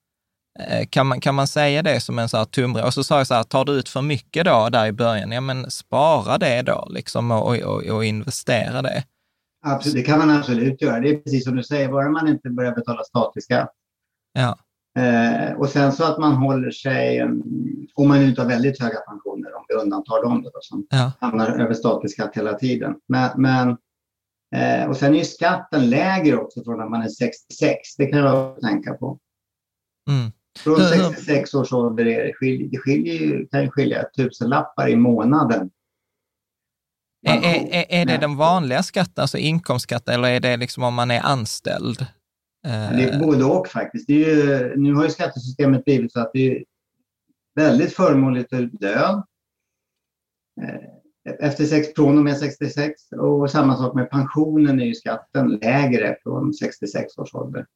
Uh, 0.61 0.87
kan, 0.91 1.07
man, 1.07 1.21
kan 1.21 1.35
man 1.35 1.47
säga 1.47 1.83
det 1.83 2.01
som 2.01 2.19
en 2.19 2.29
så 2.29 2.37
här 2.37 2.45
tumregel? 2.45 2.87
Och 2.87 2.95
så 2.95 3.05
sa 3.05 3.19
jag 3.19 3.27
så 3.27 3.35
här, 3.35 3.43
tar 3.43 3.65
du 3.65 3.73
ut 3.73 3.89
för 3.89 4.03
mycket 4.03 4.45
då 4.45 4.69
där 4.69 4.87
i 4.87 4.93
början, 4.93 5.33
ja 5.33 5.41
men 5.41 5.71
spara 5.71 6.39
det 6.39 6.63
då 6.63 6.89
liksom 6.91 7.31
och, 7.31 7.57
och, 7.57 7.83
och 7.83 8.05
investera 8.05 8.83
det. 8.83 9.05
Absolut, 9.67 9.97
det 9.97 10.03
kan 10.03 10.19
man 10.19 10.31
absolut 10.31 10.83
göra. 10.83 11.01
Det 11.01 11.11
är 11.11 11.17
precis 11.17 11.45
som 11.45 11.57
du 11.57 11.63
säger, 11.63 11.89
bara 11.89 12.09
man 12.09 12.29
inte 12.29 12.51
börjar 12.51 12.75
betala 12.75 13.05
statlig 13.05 13.45
skatt. 13.45 13.73
Ja. 14.33 14.59
Eh, 14.99 15.53
och 15.53 15.69
sen 15.69 15.93
så 15.93 16.05
att 16.05 16.19
man 16.19 16.33
håller 16.33 16.71
sig, 16.71 17.23
om 17.95 18.09
man 18.09 18.23
inte 18.23 18.43
har 18.43 18.49
väldigt 18.49 18.81
höga 18.81 18.99
pensioner, 18.99 19.55
om 19.55 19.65
vi 19.69 19.75
undantar 19.75 20.23
dem 20.23 20.43
då, 20.43 20.51
som 20.61 20.87
ja. 20.91 21.13
hamnar 21.21 21.61
över 21.61 21.75
statlig 21.75 22.11
skatt 22.11 22.31
hela 22.35 22.53
tiden. 22.53 22.95
Men, 23.09 23.31
men 23.37 23.69
eh, 24.55 24.89
och 24.89 24.97
sen 24.97 25.15
är 25.15 25.19
ju 25.19 25.25
skatten 25.25 25.91
lägre 25.91 26.37
också 26.37 26.65
från 26.65 26.79
när 26.79 26.89
man 26.89 27.03
är 27.03 27.09
66. 27.09 27.97
Det 27.97 28.07
kan 28.07 28.19
jag 28.19 28.61
tänka 28.61 28.95
på. 28.95 29.19
Mm. 30.11 30.33
Från 30.59 30.77
66 30.77 31.55
års 31.55 31.73
ålder 31.73 32.07
är 32.07 32.25
det, 32.25 32.33
skilj, 32.33 32.69
det 32.69 32.79
skiljer, 32.79 33.47
kan 33.51 33.63
ju 33.63 33.71
skilja 33.71 34.05
tusenlappar 34.17 34.89
i 34.89 34.97
månaden. 34.97 35.71
Är, 37.27 37.37
är, 37.73 37.87
är 37.89 38.07
det 38.07 38.17
den 38.17 38.37
vanliga 38.37 38.83
skatten, 38.83 39.23
alltså 39.23 39.39
inkomstskatten, 39.39 40.15
eller 40.15 40.29
är 40.29 40.41
det 40.41 40.57
liksom 40.57 40.83
om 40.83 40.95
man 40.95 41.11
är 41.11 41.21
anställd? 41.21 42.07
Det 42.63 43.05
är 43.05 43.19
både 43.19 43.45
och 43.45 43.69
faktiskt. 43.69 44.09
Ju, 44.09 44.77
nu 44.77 44.95
har 44.95 45.05
ju 45.05 45.11
skattesystemet 45.11 45.85
blivit 45.85 46.13
så 46.13 46.21
att 46.21 46.31
det 46.33 46.57
är 46.57 46.65
väldigt 47.55 47.95
förmånligt 47.95 48.53
att 48.53 48.83
lön 48.83 49.23
eh, 50.63 51.39
efter 51.41 51.65
sex, 51.65 51.89
från 51.97 52.19
och 52.19 52.25
med 52.25 52.39
66 52.39 53.13
och 53.13 53.51
samma 53.51 53.77
sak 53.77 53.95
med 53.95 54.11
pensionen 54.11 54.81
är 54.81 54.85
ju 54.85 54.95
skatten 54.95 55.49
lägre 55.49 56.17
från 56.23 56.55
66 56.55 57.19
års 57.19 57.35
ålder. 57.35 57.67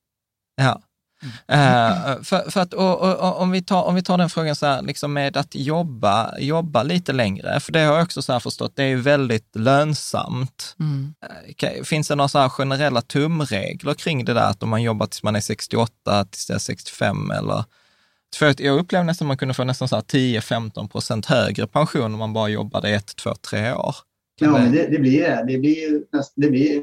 Ja. 0.57 0.83
Uh, 1.25 2.23
för, 2.23 2.51
för, 2.51 2.61
att, 2.61 2.75
och, 2.75 3.01
och, 3.01 3.41
om, 3.41 3.51
vi 3.51 3.63
tar, 3.63 3.83
om 3.83 3.95
vi 3.95 4.03
tar 4.03 4.19
den 4.19 4.31
frågan 4.31 4.57
så 4.57 4.67
här, 4.67 4.83
liksom 4.83 5.13
med 5.13 5.37
att 5.37 5.55
jobba, 5.55 6.39
jobba 6.39 6.83
lite 6.83 7.13
längre, 7.13 7.61
för 7.61 7.73
det 7.73 7.81
har 7.81 7.95
jag 7.95 8.03
också 8.03 8.23
så 8.23 8.41
förstått, 8.41 8.73
det 8.77 8.85
är 8.85 8.97
väldigt 8.97 9.57
lönsamt. 9.57 10.77
Mm. 10.81 11.15
Uh, 11.63 11.85
finns 11.85 12.09
det 12.09 12.15
några 12.15 12.29
så 12.29 12.49
generella 12.49 13.01
tumregler 13.01 13.95
kring 13.95 14.25
det 14.25 14.35
där, 14.35 14.51
att 14.51 14.63
om 14.63 14.69
man 14.69 14.83
jobbar 14.83 15.07
tills 15.07 15.23
man 15.23 15.37
är 15.37 15.41
68, 15.41 16.25
tills 16.25 16.47
det 16.47 16.55
är 16.55 16.59
65 16.59 17.31
eller? 17.31 17.65
För 18.37 18.63
jag 18.63 18.79
upplevde 18.79 19.07
nästan 19.07 19.27
att 19.27 19.29
man 19.29 19.37
kunde 19.37 19.55
få 19.55 19.65
nästan 19.65 19.89
10-15 19.89 20.89
procent 20.89 21.27
högre 21.27 21.67
pension 21.67 22.13
om 22.13 22.19
man 22.19 22.33
bara 22.33 22.49
jobbade 22.49 22.91
ett, 22.91 23.17
två, 23.17 23.35
tre 23.35 23.73
år. 23.73 23.95
Ja, 24.41 24.47
det... 24.47 24.53
men 24.53 24.73
det, 24.73 24.87
det, 24.91 24.99
blir 24.99 25.23
det. 25.23 25.45
Det 25.49 25.59
blir, 25.59 26.03
det 26.37 26.51
blir 26.51 26.83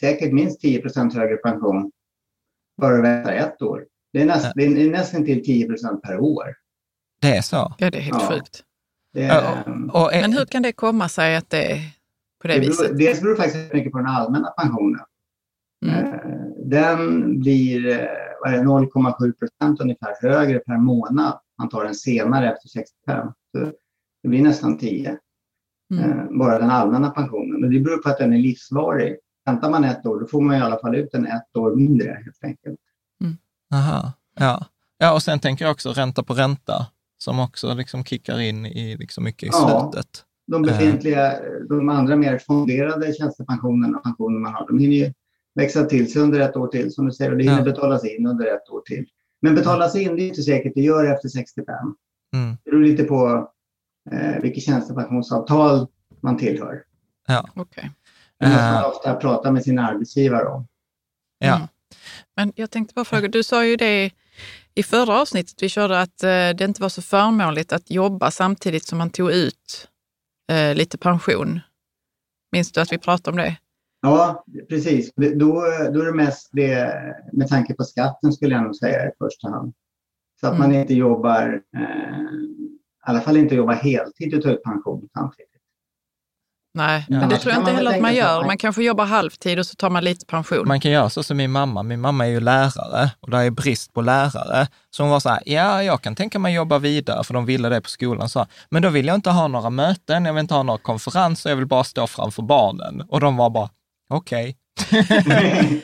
säkert 0.00 0.32
minst 0.32 0.60
10 0.60 0.80
procent 0.80 1.14
högre 1.14 1.36
pension 1.36 1.90
bara 2.80 3.02
vänta 3.02 3.32
ett 3.32 3.62
år. 3.62 3.86
Det 4.12 4.22
är, 4.22 4.26
näst, 4.26 4.52
det 4.54 4.64
är 4.64 4.90
nästan 4.90 5.24
till 5.24 5.44
10 5.44 5.66
procent 5.66 6.02
per 6.02 6.20
år. 6.20 6.54
Det 7.20 7.36
är 7.36 7.42
så? 7.42 7.74
Ja, 7.78 7.90
det 7.90 7.98
är 7.98 8.02
helt 8.02 8.22
ja. 8.22 8.28
sjukt. 8.28 8.62
Är, 9.16 9.64
och, 9.92 10.02
och, 10.02 10.10
Men 10.12 10.32
hur 10.32 10.44
kan 10.44 10.62
det 10.62 10.72
komma 10.72 11.08
sig 11.08 11.36
att 11.36 11.50
det 11.50 11.72
är 11.72 11.78
på 12.42 12.48
det, 12.48 12.54
det 12.54 12.60
viset? 12.60 12.86
Beror, 12.86 12.98
dels 12.98 13.20
beror 13.20 13.30
det 13.30 13.42
faktiskt 13.42 13.72
mycket 13.72 13.92
på 13.92 13.98
den 13.98 14.06
allmänna 14.06 14.50
pensionen. 14.50 15.00
Mm. 15.86 16.04
Eh, 16.04 16.20
den 16.64 17.40
blir 17.40 18.08
0,7 18.46 19.32
procent 19.32 19.80
ungefär 19.80 20.28
högre 20.28 20.58
per 20.58 20.76
månad. 20.76 21.38
Man 21.58 21.68
tar 21.68 21.84
den 21.84 21.94
senare 21.94 22.52
efter 22.52 22.68
65. 22.68 23.28
Så 23.52 23.72
det 24.22 24.28
blir 24.28 24.42
nästan 24.42 24.78
10. 24.78 25.18
Mm. 25.94 26.10
Eh, 26.10 26.38
bara 26.38 26.58
den 26.58 26.70
allmänna 26.70 27.10
pensionen. 27.10 27.64
Och 27.64 27.70
det 27.70 27.80
beror 27.80 27.98
på 27.98 28.08
att 28.08 28.18
den 28.18 28.32
är 28.32 28.38
livsvarig. 28.38 29.16
Väntar 29.44 29.70
man 29.70 29.84
ett 29.84 30.06
år, 30.06 30.20
då 30.20 30.26
får 30.26 30.40
man 30.40 30.56
i 30.56 30.60
alla 30.60 30.78
fall 30.78 30.94
ut 30.94 31.14
en 31.14 31.26
ett 31.26 31.56
år 31.56 31.76
mindre 31.76 32.08
helt 32.24 32.44
enkelt. 32.44 32.80
Mm. 33.20 33.36
Aha, 33.74 34.12
ja. 34.38 34.66
Ja, 34.98 35.12
och 35.12 35.22
sen 35.22 35.40
tänker 35.40 35.64
jag 35.64 35.72
också 35.72 35.92
ränta 35.92 36.22
på 36.22 36.34
ränta 36.34 36.86
som 37.18 37.40
också 37.40 37.74
liksom 37.74 38.04
kickar 38.04 38.40
in 38.40 38.66
i 38.66 38.96
liksom 38.96 39.24
mycket 39.24 39.42
i 39.42 39.50
ja, 39.52 39.90
slutet. 39.92 40.24
De 40.46 40.62
befintliga, 40.62 41.34
de 41.68 41.88
andra 41.88 42.16
mer 42.16 42.38
fonderade 42.38 43.12
tjänstepensionerna 43.12 43.96
och 43.98 44.02
pensioner 44.04 44.38
man 44.38 44.54
har, 44.54 44.66
de 44.66 44.78
hinner 44.78 44.96
ju 44.96 45.12
växa 45.54 45.84
till 45.84 46.12
sig 46.12 46.22
under 46.22 46.40
ett 46.40 46.56
år 46.56 46.66
till, 46.66 46.92
som 46.92 47.06
du 47.06 47.12
säger, 47.12 47.30
och 47.30 47.36
det 47.36 47.44
hinner 47.44 47.58
ja. 47.58 47.64
betalas 47.64 48.04
in 48.04 48.26
under 48.26 48.46
ett 48.46 48.68
år 48.70 48.80
till. 48.80 49.06
Men 49.42 49.54
betalas 49.54 49.96
in, 49.96 50.16
det 50.16 50.22
är 50.22 50.28
inte 50.28 50.42
säkert 50.42 50.72
det 50.74 50.80
gör 50.80 51.12
efter 51.14 51.28
65. 51.28 51.74
Mm. 52.34 52.56
Det 52.64 52.70
beror 52.70 52.82
lite 52.82 53.04
på 53.04 53.50
eh, 54.10 54.42
vilket 54.42 54.62
tjänstepensionsavtal 54.62 55.86
man 56.20 56.36
tillhör. 56.36 56.82
Ja. 57.26 57.48
Okay. 57.54 57.84
Det 58.42 58.48
måste 58.48 58.72
man 58.72 58.84
ofta 58.84 59.14
prata 59.14 59.50
med 59.52 59.62
sin 59.62 59.78
arbetsgivare 59.78 60.48
om. 60.48 60.66
Ja. 61.38 61.56
Mm. 61.56 61.68
Men 62.36 62.52
jag 62.56 62.70
tänkte 62.70 62.94
bara 62.94 63.04
fråga, 63.04 63.28
du 63.28 63.42
sa 63.42 63.64
ju 63.64 63.76
det 63.76 64.10
i 64.74 64.82
förra 64.82 65.20
avsnittet 65.20 65.62
vi 65.62 65.68
körde 65.68 66.00
att 66.00 66.22
eh, 66.22 66.28
det 66.28 66.60
inte 66.60 66.82
var 66.82 66.88
så 66.88 67.02
förmånligt 67.02 67.72
att 67.72 67.90
jobba 67.90 68.30
samtidigt 68.30 68.84
som 68.84 68.98
man 68.98 69.10
tog 69.10 69.30
ut 69.30 69.88
eh, 70.52 70.74
lite 70.74 70.98
pension. 70.98 71.60
Minns 72.52 72.72
du 72.72 72.80
att 72.80 72.92
vi 72.92 72.98
pratade 72.98 73.30
om 73.30 73.36
det? 73.36 73.56
Ja, 74.00 74.44
precis. 74.68 75.12
Då, 75.14 75.52
då 75.92 76.00
är 76.00 76.06
det 76.06 76.14
mest 76.14 76.48
det, 76.52 76.94
med 77.32 77.48
tanke 77.48 77.74
på 77.74 77.84
skatten 77.84 78.32
skulle 78.32 78.54
jag 78.54 78.64
nog 78.64 78.76
säga 78.76 79.08
i 79.08 79.10
första 79.18 79.48
hand. 79.48 79.72
Så 80.40 80.46
att 80.46 80.54
mm. 80.56 80.68
man 80.68 80.80
inte 80.80 80.94
jobbar, 80.94 81.62
eh, 81.76 82.34
i 82.34 82.78
alla 83.00 83.20
fall 83.20 83.36
inte 83.36 83.54
jobbar 83.54 83.74
heltid 83.74 84.34
och 84.34 84.42
tar 84.42 84.50
ut 84.50 84.62
pension 84.62 85.08
samtidigt. 85.12 85.51
Nej, 86.74 87.06
ja. 87.08 87.18
men 87.18 87.28
det 87.28 87.38
tror 87.38 87.52
jag 87.52 87.60
inte 87.60 87.72
heller 87.72 87.94
att 87.94 88.00
man 88.00 88.14
gör. 88.14 88.44
Man 88.44 88.58
kanske 88.58 88.82
jobbar 88.82 89.04
halvtid 89.04 89.58
och 89.58 89.66
så 89.66 89.74
tar 89.74 89.90
man 89.90 90.04
lite 90.04 90.26
pension. 90.26 90.68
Man 90.68 90.80
kan 90.80 90.90
göra 90.90 91.10
så 91.10 91.22
som 91.22 91.36
min 91.36 91.50
mamma. 91.50 91.82
Min 91.82 92.00
mamma 92.00 92.26
är 92.26 92.30
ju 92.30 92.40
lärare 92.40 93.10
och 93.20 93.30
det 93.30 93.38
är 93.38 93.50
brist 93.50 93.92
på 93.92 94.00
lärare. 94.00 94.66
Så 94.90 95.02
hon 95.02 95.10
var 95.10 95.20
så 95.20 95.28
här, 95.28 95.42
ja, 95.46 95.82
jag 95.82 96.02
kan 96.02 96.14
tänka 96.14 96.38
mig 96.38 96.54
jobba 96.54 96.78
vidare, 96.78 97.24
för 97.24 97.34
de 97.34 97.46
ville 97.46 97.68
det 97.68 97.80
på 97.80 97.88
skolan. 97.88 98.28
Så, 98.28 98.46
men 98.70 98.82
då 98.82 98.88
vill 98.88 99.06
jag 99.06 99.14
inte 99.14 99.30
ha 99.30 99.48
några 99.48 99.70
möten, 99.70 100.24
jag 100.24 100.32
vill 100.32 100.40
inte 100.40 100.54
ha 100.54 100.62
några 100.62 100.78
konferenser, 100.78 101.50
jag 101.50 101.56
vill 101.56 101.66
bara 101.66 101.84
stå 101.84 102.06
framför 102.06 102.42
barnen. 102.42 103.02
Och 103.08 103.20
de 103.20 103.36
var 103.36 103.50
bara, 103.50 103.68
okej. 104.10 104.56
Okay. 104.90 105.80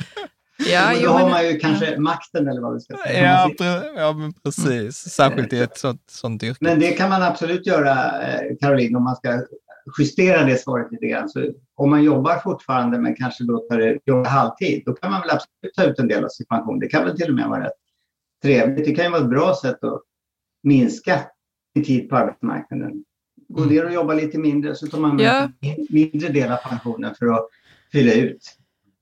Ja, 0.72 0.92
då 1.02 1.10
har 1.10 1.30
man 1.30 1.46
ju 1.46 1.58
kanske 1.58 1.98
makten 1.98 2.48
eller 2.48 2.60
vad 2.60 2.74
vi 2.74 2.80
ska 2.80 2.96
säga. 3.06 3.24
Ja, 3.24 3.50
pre 3.58 4.00
ja 4.00 4.12
men 4.12 4.32
precis. 4.32 4.96
Särskilt 4.96 5.52
i 5.52 5.60
ett 5.60 5.78
sånt, 5.78 6.02
sånt 6.10 6.42
yrke. 6.42 6.58
Men 6.60 6.80
det 6.80 6.90
kan 6.90 7.10
man 7.10 7.22
absolut 7.22 7.66
göra, 7.66 8.22
eh, 8.22 8.40
Caroline, 8.60 8.96
om 8.96 9.04
man 9.04 9.16
ska 9.16 9.42
justera 9.98 10.44
det 10.44 10.56
svaret 10.56 10.92
lite 10.92 11.06
grann. 11.06 11.28
Så 11.28 11.52
om 11.74 11.90
man 11.90 12.04
jobbar 12.04 12.38
fortfarande 12.38 12.98
men 12.98 13.16
kanske 13.16 13.44
då 13.44 13.58
tar 13.58 13.98
jobba 14.04 14.28
halvtid, 14.28 14.82
då 14.86 14.92
kan 14.92 15.10
man 15.10 15.20
väl 15.20 15.30
absolut 15.30 15.74
ta 15.76 15.84
ut 15.84 15.98
en 15.98 16.08
del 16.08 16.24
av 16.24 16.28
sin 16.28 16.46
pension. 16.46 16.78
Det 16.78 16.88
kan 16.88 17.04
väl 17.04 17.16
till 17.16 17.28
och 17.28 17.34
med 17.34 17.48
vara 17.48 17.64
rätt 17.64 17.72
trevligt. 18.42 18.84
Det 18.84 18.94
kan 18.94 19.04
ju 19.04 19.10
vara 19.10 19.22
ett 19.22 19.30
bra 19.30 19.54
sätt 19.62 19.84
att 19.84 20.02
minska 20.62 21.20
sin 21.74 21.84
tid 21.84 22.10
på 22.10 22.16
arbetsmarknaden. 22.16 23.04
Gå 23.48 23.64
ner 23.64 23.84
och 23.84 23.92
jobba 23.92 24.14
lite 24.14 24.38
mindre 24.38 24.74
så 24.74 24.86
tar 24.86 24.98
man 24.98 25.16
med 25.16 25.24
ja. 25.24 25.50
en 25.60 25.86
mindre 25.90 26.28
del 26.28 26.52
av 26.52 26.56
pensionen 26.56 27.14
för 27.14 27.26
att 27.26 27.48
fylla 27.92 28.12
ut. 28.12 28.56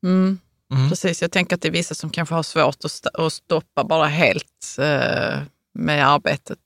Mm. 0.04 0.38
Mm. 0.74 0.88
Precis, 0.88 1.22
jag 1.22 1.32
tänker 1.32 1.54
att 1.54 1.62
det 1.62 1.68
är 1.68 1.72
vissa 1.72 1.94
som 1.94 2.10
kanske 2.10 2.34
har 2.34 2.42
svårt 2.42 2.76
att, 2.84 2.84
st 2.84 3.08
att 3.14 3.32
stoppa 3.32 3.84
bara 3.84 4.06
helt 4.06 4.76
eh, 4.78 5.42
med 5.74 6.08
arbetet. 6.08 6.58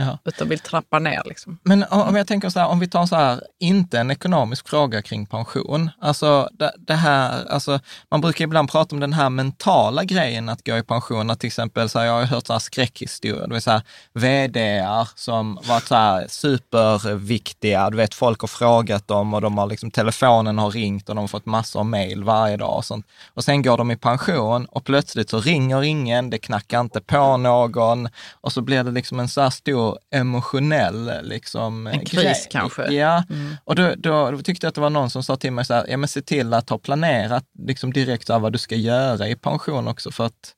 Ja. 0.00 0.18
utan 0.24 0.48
vill 0.48 0.58
trappa 0.58 0.98
ner. 0.98 1.22
Liksom. 1.24 1.58
Men 1.62 1.84
om 1.90 2.16
jag 2.16 2.26
tänker 2.26 2.48
så 2.48 2.60
här, 2.60 2.68
om 2.68 2.78
vi 2.78 2.88
tar 2.88 3.06
så 3.06 3.16
här, 3.16 3.40
inte 3.60 3.98
en 3.98 4.10
ekonomisk 4.10 4.68
fråga 4.68 5.02
kring 5.02 5.26
pension. 5.26 5.90
Alltså 6.00 6.48
det, 6.52 6.72
det 6.78 6.94
här, 6.94 7.46
alltså 7.50 7.80
man 8.10 8.20
brukar 8.20 8.44
ibland 8.44 8.70
prata 8.70 8.96
om 8.96 9.00
den 9.00 9.12
här 9.12 9.30
mentala 9.30 10.04
grejen 10.04 10.48
att 10.48 10.66
gå 10.66 10.76
i 10.76 10.82
pension. 10.82 11.30
Att 11.30 11.40
till 11.40 11.46
exempel, 11.46 11.88
så 11.88 11.98
här, 11.98 12.06
jag 12.06 12.12
har 12.12 12.24
hört 12.24 12.46
så 12.46 12.52
här 12.52 12.60
skräckhistorier, 12.60 13.46
det 13.46 13.52
vill 13.52 13.62
säga 13.62 13.82
vdar 14.12 15.08
som 15.14 15.58
varit 15.68 15.86
så 15.86 15.94
här 15.94 16.26
superviktiga. 16.28 17.90
Du 17.90 17.96
vet, 17.96 18.14
folk 18.14 18.40
har 18.40 18.48
frågat 18.48 19.08
dem 19.08 19.34
och 19.34 19.40
de 19.40 19.58
har 19.58 19.66
liksom, 19.66 19.90
telefonen 19.90 20.58
har 20.58 20.70
ringt 20.70 21.08
och 21.08 21.14
de 21.14 21.20
har 21.20 21.28
fått 21.28 21.46
massor 21.46 21.80
av 21.80 21.86
mejl 21.86 22.24
varje 22.24 22.56
dag 22.56 22.76
och 22.76 22.84
sånt. 22.84 23.06
Och 23.34 23.44
sen 23.44 23.62
går 23.62 23.76
de 23.76 23.90
i 23.90 23.96
pension 23.96 24.66
och 24.66 24.84
plötsligt 24.84 25.30
så 25.30 25.40
ringer 25.40 25.82
ingen, 25.82 26.30
det 26.30 26.38
knackar 26.38 26.80
inte 26.80 27.00
på 27.00 27.36
någon 27.36 28.08
och 28.40 28.52
så 28.52 28.60
blir 28.60 28.84
det 28.84 28.90
liksom 28.90 29.20
en 29.20 29.28
så 29.28 29.40
här 29.40 29.50
stor 29.50 29.87
emotionell 30.14 31.10
liksom, 31.22 31.86
En 31.86 32.00
kris 32.00 32.22
grej. 32.22 32.34
kanske. 32.50 32.86
Ja, 32.92 33.24
Mm. 33.30 33.56
och 33.64 33.74
då, 33.74 33.94
då, 33.96 34.30
då 34.30 34.38
tyckte 34.42 34.64
jag 34.66 34.68
att 34.68 34.74
det 34.74 34.80
var 34.80 34.90
någon 34.90 35.10
som 35.10 35.22
sa 35.22 35.36
till 35.36 35.52
mig 35.52 35.64
så 35.64 35.74
här, 35.74 35.86
ja 35.88 35.96
men 35.96 36.08
se 36.08 36.22
till 36.22 36.54
att 36.54 36.70
ha 36.70 36.78
planerat 36.78 37.44
liksom 37.58 37.92
direkt 37.92 38.28
vad 38.28 38.52
du 38.52 38.58
ska 38.58 38.74
göra 38.74 39.28
i 39.28 39.36
pension 39.36 39.88
också 39.88 40.10
för 40.10 40.26
att 40.26 40.54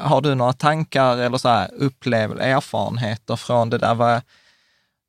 har 0.00 0.20
du 0.20 0.34
några 0.34 0.52
tankar 0.52 1.18
eller 1.18 1.38
så 1.38 1.48
här 1.48 1.70
upplev, 1.74 2.40
erfarenheter 2.40 3.36
från 3.36 3.70
det 3.70 3.78
där? 3.78 3.94
Vad, 3.94 4.20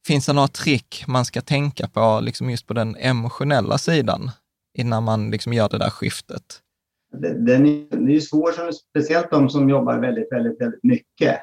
finns 0.07 0.25
det 0.25 0.33
några 0.33 0.47
trick 0.47 1.03
man 1.07 1.25
ska 1.25 1.41
tänka 1.41 1.87
på 1.87 2.19
liksom 2.23 2.49
just 2.49 2.67
på 2.67 2.73
den 2.73 2.95
emotionella 2.99 3.77
sidan 3.77 4.31
innan 4.77 5.03
man 5.03 5.31
liksom 5.31 5.53
gör 5.53 5.69
det 5.69 5.77
där 5.77 5.89
skiftet? 5.89 6.43
Den 7.13 7.65
är, 7.65 7.89
den 7.91 8.07
är 8.07 8.11
ju 8.13 8.21
svår, 8.21 8.51
speciellt 8.89 9.31
de 9.31 9.49
som 9.49 9.69
jobbar 9.69 9.97
väldigt, 9.99 10.31
väldigt, 10.31 10.61
väldigt 10.61 10.83
mycket. 10.83 11.37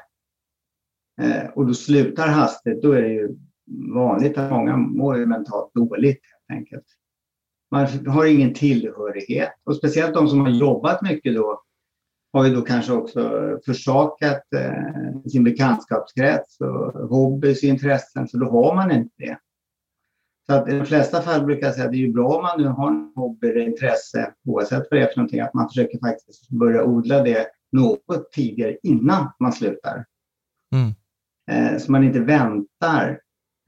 Eh, 1.19 1.49
och 1.55 1.67
då 1.67 1.73
slutar 1.73 2.27
hastigt, 2.27 2.81
då 2.81 2.91
är 2.91 3.01
det 3.01 3.13
ju 3.13 3.35
vanligt 3.93 4.37
att 4.37 4.51
många 4.51 4.77
mår 4.77 5.17
ju 5.17 5.25
mentalt 5.25 5.73
dåligt 5.73 6.19
helt 6.23 6.59
enkelt. 6.59 6.85
Man 7.71 7.87
har 8.07 8.25
ingen 8.25 8.53
tillhörighet 8.53 9.53
och 9.63 9.75
speciellt 9.75 10.13
de 10.13 10.27
som 10.27 10.39
har 10.39 10.49
jobbat 10.49 11.01
mycket 11.01 11.35
då 11.35 11.63
har 12.33 12.45
ju 12.45 12.55
då 12.55 12.61
kanske 12.61 12.93
också 12.93 13.31
försakat 13.65 14.53
eh, 14.55 15.21
sin 15.31 15.43
bekantskapskrets 15.43 16.61
och 16.61 17.09
hobbys, 17.09 17.63
intressen, 17.63 18.27
så 18.27 18.37
då 18.37 18.45
har 18.45 18.75
man 18.75 18.91
inte 18.91 19.13
det. 19.17 19.37
Så 20.45 20.55
att 20.55 20.69
i 20.69 20.77
de 20.77 20.85
flesta 20.85 21.21
fall 21.21 21.45
brukar 21.45 21.67
jag 21.67 21.75
säga 21.75 21.85
att 21.85 21.91
det 21.91 21.97
är 21.97 22.07
ju 22.07 22.13
bra 22.13 22.27
om 22.27 22.41
man 22.41 22.61
nu 22.61 22.67
har 22.67 22.87
en 22.87 23.11
hobby 23.15 23.47
eller 23.47 23.61
intresse, 23.61 24.33
oavsett 24.45 24.87
vad 24.91 24.99
det 24.99 25.03
är 25.03 25.07
för 25.07 25.17
någonting, 25.17 25.39
att 25.39 25.53
man 25.53 25.69
försöker 25.69 25.99
faktiskt 25.99 26.49
börja 26.49 26.83
odla 26.83 27.23
det 27.23 27.47
något 27.71 28.31
tidigare 28.31 28.77
innan 28.83 29.31
man 29.39 29.53
slutar. 29.53 30.05
Mm. 30.75 30.91
Eh, 31.49 31.77
så 31.77 31.91
man 31.91 32.03
inte 32.03 32.19
väntar. 32.19 33.17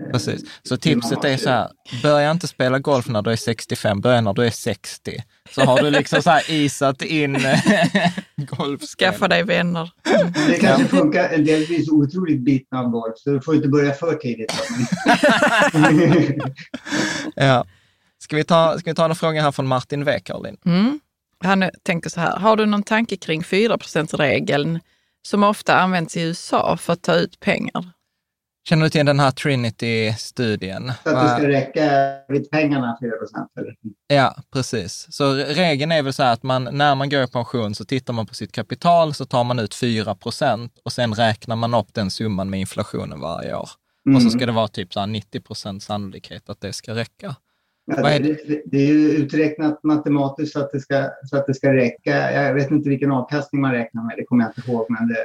eh, 0.06 0.12
Precis. 0.12 0.42
Så 0.64 0.78
tipset 0.78 1.24
är 1.26 1.38
så 1.38 1.50
här, 1.50 1.70
börja 2.04 2.32
inte 2.32 2.48
spela 2.48 2.80
golf 2.80 3.08
när 3.08 3.22
du 3.22 3.32
är 3.32 3.36
65, 3.36 4.02
börja 4.02 4.22
när 4.22 4.34
du 4.34 4.46
är 4.46 4.50
60. 4.50 5.24
Så 5.52 5.62
har 5.62 5.82
du 5.82 5.90
liksom 5.92 6.22
så 6.22 6.30
här 6.30 6.52
isat 6.52 7.02
in 7.02 7.34
golfspel. 8.36 8.88
Skaffa 9.12 9.28
dig 9.28 9.44
vänner. 9.44 9.92
Det 10.48 10.58
kanske 10.60 10.86
funkar. 10.88 11.30
En 11.30 11.46
del 11.46 11.68
blir 11.68 11.82
så 11.82 11.94
otroligt 11.96 12.40
bitna 12.46 12.80
av 12.80 12.90
golf, 12.90 13.14
så 13.18 13.30
du 13.30 13.42
får 13.42 13.56
inte 13.56 13.68
börja 13.68 13.94
för 13.94 14.16
tidigt. 14.16 14.54
Ja. 17.36 17.66
Ska 18.20 18.36
vi 18.36 18.44
ta, 18.44 18.80
ska 18.80 18.90
vi 18.92 18.96
ta 18.96 19.06
en 19.06 19.16
fråga 19.16 19.42
här 19.42 19.52
från 19.52 19.68
Martin 19.68 20.00
W. 20.00 20.20
Caroline? 20.20 20.58
Mm. 20.66 21.00
Han 21.44 21.70
tänker 21.84 22.10
så 22.10 22.20
här, 22.20 22.38
har 22.38 22.56
du 22.56 22.66
någon 22.66 22.84
tanke 22.84 23.18
kring 23.18 23.42
4% 23.42 24.18
regeln 24.18 24.80
som 25.28 25.44
ofta 25.44 25.76
används 25.76 26.18
i 26.18 26.22
USA 26.22 26.78
för 26.78 26.94
att 26.94 27.02
ta 27.02 27.16
ut 27.16 27.40
pengar? 27.40 27.92
Känner 28.70 28.84
du 28.84 28.90
till 28.90 29.06
den 29.06 29.20
här 29.20 29.32
Trinity-studien? 29.32 30.92
Så 31.04 31.10
att 31.10 31.28
det 31.28 31.38
ska 31.38 31.48
räcka 31.48 32.14
vid 32.28 32.52
pengarna 32.52 32.98
4 33.02 33.12
eller? 33.60 33.76
Ja, 34.08 34.36
precis. 34.54 35.08
Så 35.10 35.34
regeln 35.34 35.92
är 35.92 36.04
väl 36.04 36.14
så 36.14 36.24
här 36.24 36.34
att 36.34 36.44
man, 36.44 36.64
när 36.72 36.96
man 36.96 37.10
går 37.10 37.24
i 37.24 37.28
pension 37.28 37.76
så 37.76 37.86
tittar 37.86 38.14
man 38.14 38.26
på 38.26 38.34
sitt 38.34 38.52
kapital 38.52 39.14
så 39.14 39.26
tar 39.26 39.44
man 39.44 39.60
ut 39.60 39.76
4 39.76 40.16
procent 40.16 40.80
och 40.86 40.94
sen 40.94 41.14
räknar 41.14 41.56
man 41.56 41.74
upp 41.74 41.94
den 41.94 42.12
summan 42.12 42.50
med 42.50 42.60
inflationen 42.60 43.20
varje 43.20 43.56
år. 43.56 43.70
Och 44.16 44.22
så 44.22 44.30
ska 44.30 44.46
det 44.46 44.52
vara 44.52 44.68
typ 44.68 44.94
så 44.94 45.00
här 45.00 45.08
90 45.08 45.42
procent 45.42 45.84
sannolikhet 45.84 46.50
att 46.50 46.62
det 46.62 46.74
ska 46.74 46.96
räcka. 46.96 47.36
Ja, 47.86 48.02
det, 48.04 48.20
det, 48.20 48.62
det 48.66 48.78
är 48.78 48.88
ju 48.88 49.12
uträknat 49.12 49.84
matematiskt 49.84 50.54
så 50.54 50.60
att, 50.60 50.72
det 50.72 50.80
ska, 50.80 51.10
så 51.26 51.38
att 51.38 51.48
det 51.48 51.54
ska 51.54 51.74
räcka. 51.74 52.32
Jag 52.32 52.54
vet 52.54 52.72
inte 52.72 52.90
vilken 52.90 53.12
avkastning 53.12 53.62
man 53.62 53.72
räknar 53.72 54.04
med, 54.04 54.14
det 54.18 54.24
kommer 54.26 54.44
jag 54.44 54.50
inte 54.58 54.72
ihåg. 54.72 54.86
Men 54.90 55.08
det, 55.08 55.16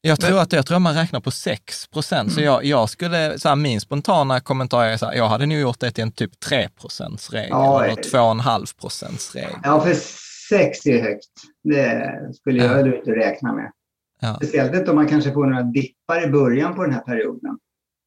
Jag 0.00 0.20
tror 0.20 0.40
att 0.40 0.52
jag 0.52 0.66
tror 0.66 0.76
att 0.76 0.82
man 0.82 0.94
räknar 0.94 1.20
på 1.20 1.30
6 1.30 1.86
procent, 1.88 2.32
så 2.32 2.40
jag, 2.40 2.64
jag 2.64 2.88
skulle, 2.90 3.38
så 3.38 3.48
här, 3.48 3.56
min 3.56 3.80
spontana 3.80 4.40
kommentar 4.40 4.84
är 4.84 4.96
så 4.96 5.06
här, 5.06 5.14
jag 5.14 5.28
hade 5.28 5.46
nog 5.46 5.58
gjort 5.58 5.80
det 5.80 5.90
till 5.90 6.02
en 6.04 6.12
typ 6.12 6.40
3 6.40 6.68
procents 6.80 7.30
regel 7.30 7.48
Ja, 7.50 7.84
eller 7.84 7.92
eh. 7.92 7.96
2,5 7.96 8.80
procents 8.80 9.34
regel. 9.34 9.50
ja, 9.62 9.80
för 9.80 9.94
sex 10.48 10.86
är 10.86 11.02
högt. 11.02 11.28
Det 11.64 12.12
skulle 12.40 12.64
Ja. 12.64 12.78
jag 12.78 12.88
ja. 12.88 12.96
inte 12.96 13.10
räkna 13.10 13.52
med. 13.52 13.72
Ja, 14.20 14.34
Speciellt 14.34 14.74
inte 14.74 14.90
om 14.90 14.96
man 14.96 15.08
kanske 15.08 15.32
får 15.32 15.46
några 15.46 15.62
dippar 15.62 16.24
i 16.24 16.26
början 16.30 16.74
på 16.74 16.82
den 16.82 16.92
här 16.94 17.00
perioden. 17.00 17.58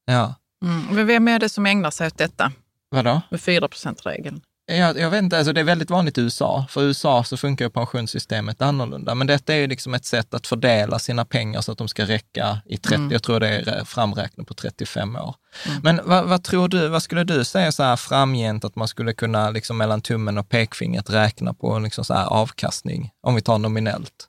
ja. 0.06 0.36
Mm. 0.66 0.96
Men 0.96 1.08
vem 1.08 1.28
är 1.28 1.40
det 1.40 1.50
som 1.50 1.66
ägnar 1.66 1.92
sig 1.92 2.08
åt 2.08 2.18
detta 2.18 2.52
Vadå? 2.92 3.22
med 3.30 3.42
4 3.42 3.70
regeln 4.06 4.42
Jag, 4.66 5.00
jag 5.00 5.10
vet 5.10 5.24
inte, 5.24 5.38
alltså 5.38 5.54
det 5.54 5.60
är 5.60 5.64
väldigt 5.66 5.90
vanligt 5.90 6.18
i 6.18 6.22
USA. 6.22 6.66
För 6.70 6.82
i 6.82 6.86
USA 6.86 7.24
så 7.24 7.38
funkar 7.38 7.66
ju 7.66 7.72
pensionssystemet 7.72 8.62
annorlunda. 8.62 9.16
Men 9.16 9.28
detta 9.28 9.54
är 9.54 9.58
ju 9.58 9.68
liksom 9.68 9.94
ett 9.94 10.06
sätt 10.06 10.34
att 10.34 10.48
fördela 10.48 11.00
sina 11.00 11.26
pengar 11.26 11.62
så 11.62 11.72
att 11.72 11.78
de 11.78 11.88
ska 11.88 12.06
räcka 12.06 12.62
i 12.66 12.78
30, 12.78 12.96
Mm. 12.96 13.12
jag 13.12 13.24
tror 13.24 13.40
det 13.40 13.48
är 13.48 13.86
framräknat 13.86 14.48
på 14.48 14.54
35 14.54 15.16
år. 15.16 15.36
Mm. 15.68 15.80
Men 15.84 16.00
vad, 16.04 16.26
vad 16.30 16.44
tror 16.44 16.68
du, 16.68 16.88
vad 16.88 17.04
skulle 17.04 17.24
du 17.24 17.44
säga 17.44 17.72
så 17.72 17.84
här 17.84 17.96
framgent 17.96 18.66
att 18.66 18.76
man 18.76 18.88
skulle 18.88 19.14
kunna 19.14 19.50
liksom 19.50 19.78
mellan 19.78 20.02
tummen 20.02 20.38
och 20.38 20.50
pekfingret 20.50 21.10
räkna 21.10 21.54
på 21.54 21.74
en 21.74 21.84
liksom 21.84 22.06
så 22.06 22.14
här 22.14 22.26
avkastning, 22.26 23.12
om 23.22 23.36
vi 23.36 23.42
tar 23.42 23.58
nominellt? 23.58 24.28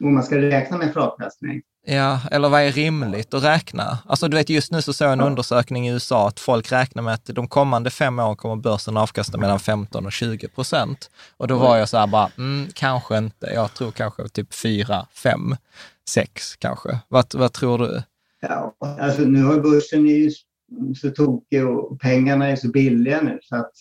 Om 0.00 0.14
man 0.14 0.22
ska 0.22 0.36
räkna 0.38 0.76
med 0.76 0.92
för 0.92 1.00
avkastning. 1.00 1.62
Ja, 1.88 2.20
eller 2.30 2.48
vad 2.48 2.62
är 2.62 2.72
rimligt 2.72 3.34
att 3.34 3.44
räkna? 3.44 3.98
Alltså 4.06 4.28
du 4.28 4.36
vet, 4.36 4.50
just 4.50 4.72
nu 4.72 4.82
så 4.82 4.92
såg 4.92 5.06
jag 5.06 5.12
en 5.12 5.20
undersökning 5.20 5.88
i 5.88 5.92
USA 5.92 6.28
att 6.28 6.40
folk 6.40 6.72
räknar 6.72 7.02
med 7.02 7.14
att 7.14 7.24
de 7.24 7.48
kommande 7.48 7.90
fem 7.90 8.18
åren 8.18 8.36
kommer 8.36 8.56
börsen 8.56 8.96
avkasta 8.96 9.38
mellan 9.38 9.60
15 9.60 10.06
och 10.06 10.12
20 10.12 10.48
procent. 10.48 11.10
Och 11.36 11.48
då 11.48 11.58
var 11.58 11.76
jag 11.76 11.88
så 11.88 11.96
här 11.96 12.06
bara, 12.06 12.30
mm, 12.38 12.68
kanske 12.74 13.18
inte. 13.18 13.46
Jag 13.54 13.74
tror 13.74 13.90
kanske 13.90 14.28
typ 14.28 14.54
4, 14.54 15.06
5, 15.12 15.56
6 16.08 16.56
kanske. 16.56 16.98
Vad, 17.08 17.34
vad 17.34 17.52
tror 17.52 17.78
du? 17.78 18.02
Ja, 18.40 18.74
alltså 18.80 19.22
nu 19.22 19.42
har 19.42 19.60
börsen 19.60 20.06
är 20.06 20.16
ju 20.16 20.30
så 20.96 21.10
tokig 21.10 21.66
och 21.66 22.00
pengarna 22.00 22.48
är 22.48 22.56
så 22.56 22.68
billiga 22.68 23.20
nu 23.20 23.38
så 23.42 23.56
att 23.56 23.72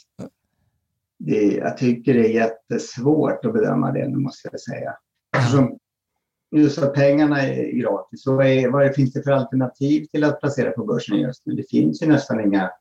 det, 1.20 1.41
jag 1.41 1.78
tycker 1.78 2.13
det 2.13 2.28
är 2.28 2.34
jättesvårt 2.34 3.46
att 3.46 3.54
bedöma 3.54 3.91
det 3.91 4.08
nu 4.08 4.18
måste 4.18 4.50
jag 4.52 4.62
säga. 4.62 4.94
Eftersom 5.38 5.78
just 6.60 6.78
att 6.78 6.94
pengarna 6.94 7.41
är 7.41 7.72
gratis, 7.72 8.24
så 8.24 8.36
vad, 8.36 8.46
är, 8.46 8.70
vad 8.70 8.96
finns 8.96 9.13
det 9.13 9.24
för 9.24 9.32
alternativ 9.32 10.06
till 10.06 10.24
att 10.24 10.39
placera 10.39 10.72
på 10.72 10.86
börsen 10.86 11.18
just 11.18 11.46
nu? 11.46 11.56
Det 11.56 11.70
finns 11.70 12.02
ju 12.02 12.08
nästan 12.08 12.39
inga 12.39 12.72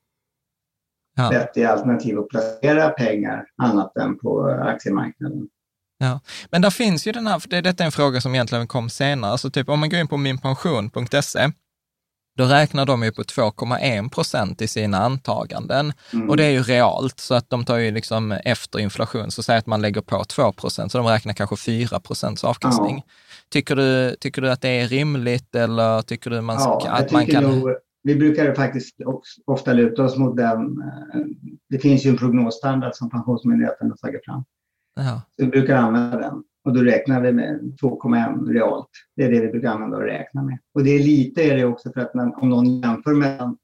Ja. 1.17 1.31
vettiga 1.31 1.71
alternativ 1.71 2.19
att 2.19 2.29
placera 2.29 2.89
pengar 2.89 3.47
annat 3.63 3.97
än 3.97 4.19
på 4.19 4.47
aktiemarknaden. 4.47 5.49
Ja. 5.99 6.21
Men 6.51 6.63
där 6.63 6.71
finns 6.71 7.07
ju 7.07 7.13
den 7.13 7.27
här, 7.27 7.39
för 7.39 7.49
det, 7.49 7.61
detta 7.61 7.83
är 7.83 7.87
en 7.87 7.93
fråga 7.93 8.21
som 8.21 8.35
egentligen 8.35 8.67
kom 8.67 8.91
senare, 8.91 9.31
alltså 9.31 9.51
typ 9.51 9.69
om 9.69 9.81
man 9.81 9.89
går 9.89 10.01
in 10.01 10.09
på 10.09 10.17
minpension.se, 10.17 11.53
då 12.37 12.45
räknar 12.45 12.87
de 12.87 13.03
ju 13.03 13.13
på 13.13 13.23
2,1 13.23 14.11
procent 14.11 14.63
i 14.63 14.69
sina 14.69 14.99
antaganden. 14.99 15.93
Mm. 16.13 16.31
Och 16.31 16.37
det 16.37 16.45
är 16.45 16.51
ju 16.51 16.63
realt, 16.63 17.21
så 17.21 17.35
att 17.35 17.51
de 17.51 17.65
tar 17.65 17.77
ju 17.79 17.91
liksom 17.91 18.33
efter 18.33 18.79
inflation, 18.79 19.31
så 19.31 19.43
säg 19.43 19.57
att 19.57 19.67
man 19.67 19.83
lägger 19.83 20.01
på 20.01 20.25
2 20.25 20.53
procent, 20.53 20.93
så 20.93 20.99
de 20.99 21.07
räknar 21.07 21.33
kanske 21.33 21.57
4 21.57 22.01
procents 22.01 22.45
avkastning. 22.45 23.03
Tycker, 23.51 23.77
du, 23.77 24.17
tycker 24.21 24.43
du 24.43 24.51
att 24.51 24.61
det 24.61 24.69
är 24.69 24.89
rimligt 24.89 25.55
eller 25.55 26.03
tycker 26.03 26.31
du 26.31 26.41
man, 26.41 26.57
Ja, 26.59 26.91
att 26.91 27.13
man 27.13 27.27
kan... 27.27 27.43
nog, 27.45 27.69
vi 28.03 28.15
brukar 28.17 28.55
faktiskt 28.55 28.97
ofta 29.47 29.73
luta 29.73 30.05
oss 30.05 30.17
mot 30.17 30.37
den. 30.37 30.61
eh, 31.15 31.21
Det 31.71 31.79
finns 31.79 32.07
ju 32.07 32.11
en 32.11 32.17
prognosstandard 32.17 32.95
som 32.95 33.11
Pensionsmyndigheten 33.11 33.91
har 33.91 33.97
tagit 33.97 34.25
fram. 34.25 34.45
Ja, 34.97 35.23
Så 35.37 35.45
vi 35.45 35.47
brukar 35.47 35.77
använda 35.77 36.19
den 36.19 36.43
och 36.65 36.75
då 36.75 36.83
räknar 36.83 37.21
vi 37.21 37.33
med 37.33 37.77
2,1 37.83 38.53
realt. 38.53 38.89
Det 39.17 39.23
är 39.25 39.31
det 39.31 39.41
vi 39.41 39.49
brukar 39.49 39.69
använda 39.69 39.97
och 39.97 40.03
räkna 40.03 40.43
med. 40.43 40.59
Och 40.75 40.85
det 40.85 40.91
är 40.91 40.99
lite 40.99 41.43
är 41.43 41.57
det 41.57 41.65
också 41.65 41.93
för 41.93 42.01
att 42.01 42.15
när, 42.15 42.43
om 42.43 42.49
någon 42.49 42.81
jämför 42.81 43.15
med 43.15 43.57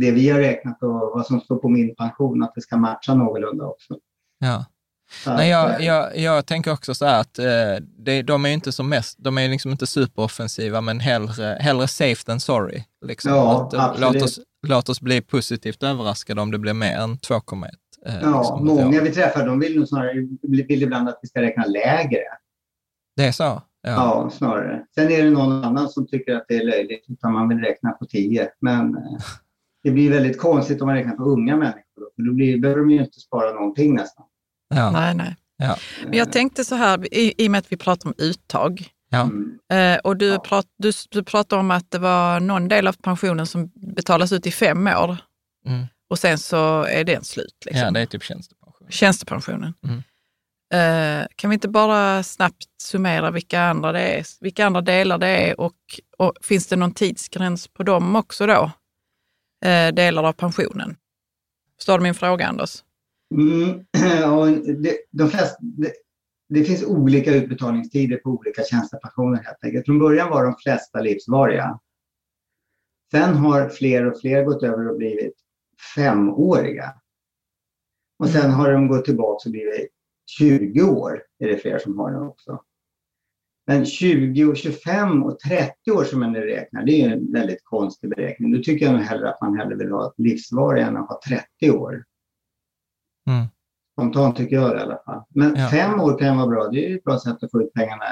det 0.00 0.10
vi 0.10 0.28
har 0.28 0.38
räknat 0.38 0.82
och 0.82 0.90
vad 0.90 1.26
som 1.26 1.40
står 1.40 1.56
på 1.56 1.68
min 1.68 1.94
pension, 1.94 2.42
att 2.42 2.52
det 2.54 2.60
ska 2.60 2.76
matcha 2.76 3.14
någorlunda 3.14 3.64
också. 3.64 3.98
ja. 4.38 4.64
Så 5.24 5.32
Nej, 5.32 5.50
jag, 5.50 5.80
eh, 5.80 5.86
jag, 5.86 6.18
jag 6.18 6.46
tänker 6.46 6.72
också 6.72 6.94
så 6.94 7.06
här 7.06 7.20
att 7.20 7.38
eh, 7.38 7.84
det, 7.98 8.22
de 8.22 8.44
är 8.44 8.48
ju 8.48 8.54
inte 8.54 8.72
som 8.72 8.88
mest, 8.88 9.18
de 9.18 9.38
är 9.38 9.48
liksom 9.48 9.70
inte 9.70 9.86
superoffensiva, 9.86 10.80
men 10.80 11.00
hellre, 11.00 11.58
hellre 11.60 11.88
safe 11.88 12.24
than 12.24 12.40
sorry. 12.40 12.84
Liksom. 13.06 13.30
Ja, 13.30 13.70
eh, 13.72 13.78
låt, 13.78 13.80
absolut. 13.80 14.22
oss, 14.22 14.40
låt 14.66 14.88
oss 14.88 15.00
bli 15.00 15.20
positivt 15.20 15.82
överraskade 15.82 16.40
om 16.40 16.50
det 16.50 16.58
blir 16.58 16.72
mer 16.72 16.96
än 16.96 17.18
2,1. 17.18 17.64
Eh, 18.06 18.14
Ja, 18.22 18.38
liksom, 18.38 18.66
många 18.66 19.02
vi 19.02 19.10
träffar 19.10 19.46
de 19.46 19.60
vill 19.60 19.78
nog 19.78 19.88
snarare 19.88 20.12
vill 20.42 20.82
ibland 20.82 21.08
att 21.08 21.18
vi 21.22 21.28
ska 21.28 21.42
räkna 21.42 21.64
lägre. 21.64 22.22
Det 23.18 23.24
är 23.24 23.32
så? 23.32 23.42
Ja. 23.42 23.62
ja. 23.82 24.30
snarare. 24.32 24.84
Sen 24.94 25.10
är 25.10 25.24
det 25.24 25.30
någon 25.30 25.64
annan 25.64 25.88
som 25.88 26.06
tycker 26.06 26.34
att 26.36 26.44
det 26.48 26.56
är 26.56 26.64
löjligt 26.64 27.04
utan 27.08 27.32
man 27.32 27.48
vill 27.48 27.58
räkna 27.58 27.90
på 27.90 28.06
10. 28.06 28.48
Men 28.60 28.96
eh, 28.96 29.02
det 29.82 29.90
blir 29.90 30.10
väldigt 30.10 30.38
konstigt 30.38 30.80
om 30.80 30.86
man 30.86 30.96
räknar 30.96 31.16
på 31.16 31.22
unga 31.22 31.56
människor. 31.56 31.82
För 32.16 32.22
då 32.22 32.32
blir, 32.32 32.58
behöver 32.58 32.80
de 32.80 32.90
ju 32.90 33.00
inte 33.00 33.20
spara 33.20 33.52
någonting 33.52 33.94
nästan. 33.94 34.24
Ja. 34.74 34.90
Nej, 34.90 35.14
nej. 35.14 35.36
Ja. 35.56 35.76
Men 36.04 36.18
jag 36.18 36.32
tänkte 36.32 36.64
så 36.64 36.74
här, 36.74 37.14
i, 37.14 37.34
i 37.38 37.46
och 37.46 37.50
med 37.50 37.58
att 37.58 37.72
vi 37.72 37.76
pratar 37.76 38.08
om 38.08 38.14
uttag. 38.18 38.88
Ja. 39.10 39.20
Mm. 39.22 39.58
Eh, 39.72 39.98
och 39.98 40.16
du, 40.16 40.38
prat, 40.38 40.66
du, 40.76 40.92
du 41.10 41.22
pratade 41.22 41.60
om 41.60 41.70
att 41.70 41.90
det 41.90 41.98
var 41.98 42.40
någon 42.40 42.68
del 42.68 42.86
av 42.86 42.92
pensionen 42.92 43.46
som 43.46 43.70
betalas 43.74 44.32
ut 44.32 44.46
i 44.46 44.50
fem 44.50 44.86
år. 44.86 45.16
Mm. 45.66 45.86
Och 46.10 46.18
sen 46.18 46.38
så 46.38 46.82
är 46.82 47.04
den 47.04 47.24
slut. 47.24 47.54
Liksom. 47.64 47.84
Ja, 47.84 47.90
det 47.90 48.00
är 48.00 48.06
typ 48.06 48.22
tjänstepension. 48.22 48.88
Tjänstepensionen. 48.90 49.74
Mm. 49.84 50.02
Eh, 50.74 51.26
kan 51.36 51.50
vi 51.50 51.54
inte 51.54 51.68
bara 51.68 52.22
snabbt 52.22 52.64
summera 52.82 53.30
vilka 53.30 53.60
andra, 53.60 53.92
det 53.92 54.00
är, 54.00 54.24
vilka 54.40 54.66
andra 54.66 54.80
delar 54.80 55.18
det 55.18 55.28
är 55.28 55.60
och, 55.60 55.76
och 56.16 56.32
finns 56.40 56.66
det 56.66 56.76
någon 56.76 56.94
tidsgräns 56.94 57.68
på 57.68 57.82
dem 57.82 58.16
också 58.16 58.46
då? 58.46 58.70
Eh, 59.64 59.94
delar 59.94 60.22
av 60.22 60.32
pensionen. 60.32 60.96
Förstår 61.76 61.98
du 61.98 62.02
min 62.02 62.14
fråga, 62.14 62.46
Anders? 62.46 62.84
Mm, 63.34 63.84
ja, 64.20 64.46
det, 64.82 64.98
de 65.10 65.30
flesta, 65.30 65.56
det, 65.60 65.92
det, 66.48 66.64
finns 66.64 66.84
olika 66.84 67.34
utbetalningstider 67.34 68.16
på 68.16 68.30
olika 68.30 68.62
tjänstepensioner 68.62 69.42
helt 69.42 69.64
enkelt. 69.64 69.86
Från 69.86 69.98
början 69.98 70.30
var 70.30 70.44
de 70.44 70.54
flesta 70.56 71.00
livsvariga. 71.00 71.80
Sen 73.10 73.34
har 73.34 73.68
fler 73.68 74.06
och 74.06 74.20
fler 74.20 74.44
gått 74.44 74.62
över 74.62 74.90
och 74.90 74.96
blivit 74.96 75.34
femåriga. 75.94 76.94
Och 78.18 78.28
sen 78.28 78.50
har 78.50 78.72
de 78.72 78.88
gått 78.88 79.04
tillbaka 79.04 79.48
och 79.48 79.50
blivit 79.50 79.97
20 80.28 80.82
år, 80.82 81.22
är 81.38 81.48
det 81.48 81.56
fler 81.56 81.78
som 81.78 81.98
har 81.98 82.10
nu 82.10 82.18
också. 82.18 82.62
Men 83.66 83.86
20, 83.86 84.44
och 84.44 84.56
25 84.56 85.22
och 85.24 85.38
30 85.38 85.90
år 85.90 86.04
som 86.04 86.20
man 86.20 86.32
nu 86.32 86.40
räknar, 86.40 86.82
det 86.82 87.02
är 87.02 87.10
en 87.10 87.32
väldigt 87.32 87.64
konstig 87.64 88.10
beräkning. 88.10 88.52
Då 88.52 88.62
tycker 88.62 88.86
jag 88.86 88.92
nog 88.94 89.02
hellre 89.02 89.30
att 89.30 89.40
man 89.40 89.58
hellre 89.58 89.76
vill 89.76 89.92
ha 89.92 90.12
livsvarig 90.16 90.82
än 90.82 90.96
att 90.96 91.08
ha 91.08 91.20
30 91.60 91.70
år. 91.70 92.04
Mm. 93.26 93.46
Spontant 93.92 94.36
tycker 94.36 94.56
jag 94.56 94.70
det 94.70 94.78
i 94.78 94.82
alla 94.82 95.02
fall. 95.04 95.22
Men 95.28 95.54
ja. 95.56 95.68
fem 95.68 96.00
år 96.00 96.18
kan 96.18 96.36
vara 96.36 96.46
bra. 96.46 96.68
Det 96.68 96.90
är 96.90 96.96
ett 96.96 97.04
bra 97.04 97.18
sätt 97.18 97.42
att 97.42 97.50
få 97.50 97.62
ut 97.62 97.72
pengarna 97.72 98.04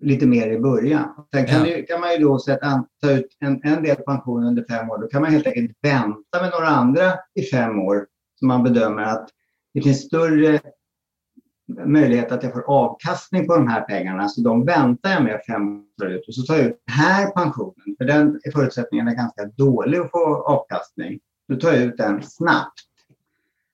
lite 0.00 0.26
mer 0.26 0.50
i 0.50 0.58
början. 0.58 1.26
Sen 1.34 1.46
kan, 1.46 1.58
ja. 1.58 1.76
det, 1.76 1.82
kan 1.82 2.00
man 2.00 2.12
ju 2.12 2.18
då 2.18 2.38
sätta, 2.38 2.84
ta 3.02 3.10
ut 3.10 3.36
en, 3.40 3.60
en 3.64 3.82
del 3.82 3.96
pension 3.96 4.44
under 4.44 4.64
fem 4.70 4.90
år. 4.90 4.98
Då 4.98 5.08
kan 5.08 5.22
man 5.22 5.30
helt 5.30 5.46
enkelt 5.46 5.78
vänta 5.82 6.42
med 6.42 6.50
några 6.50 6.68
andra 6.68 7.12
i 7.34 7.42
fem 7.42 7.80
år 7.80 8.06
som 8.38 8.48
man 8.48 8.62
bedömer 8.62 9.02
att 9.02 9.28
det 9.76 9.82
finns 9.82 10.02
större 10.02 10.60
möjlighet 11.84 12.32
att 12.32 12.42
jag 12.42 12.52
får 12.52 12.70
avkastning 12.70 13.46
på 13.46 13.54
de 13.56 13.68
här 13.68 13.80
pengarna. 13.80 14.28
Så 14.28 14.40
de 14.40 14.64
väntar 14.64 15.10
jag 15.10 15.24
med 15.24 15.40
fem 15.46 15.84
år 16.02 16.08
ut 16.10 16.28
och 16.28 16.34
så 16.34 16.42
tar 16.42 16.56
jag 16.56 16.64
ut 16.66 16.82
den 16.86 16.94
här 16.94 17.30
pensionen. 17.30 17.96
För 17.98 18.04
den 18.04 18.40
är 18.44 18.50
förutsättningen 18.50 19.08
är 19.08 19.14
ganska 19.14 19.44
dålig 19.44 19.98
att 19.98 20.10
få 20.10 20.44
avkastning. 20.44 21.20
Då 21.48 21.56
tar 21.56 21.72
jag 21.72 21.82
ut 21.82 21.96
den 21.96 22.22
snabbt. 22.22 22.80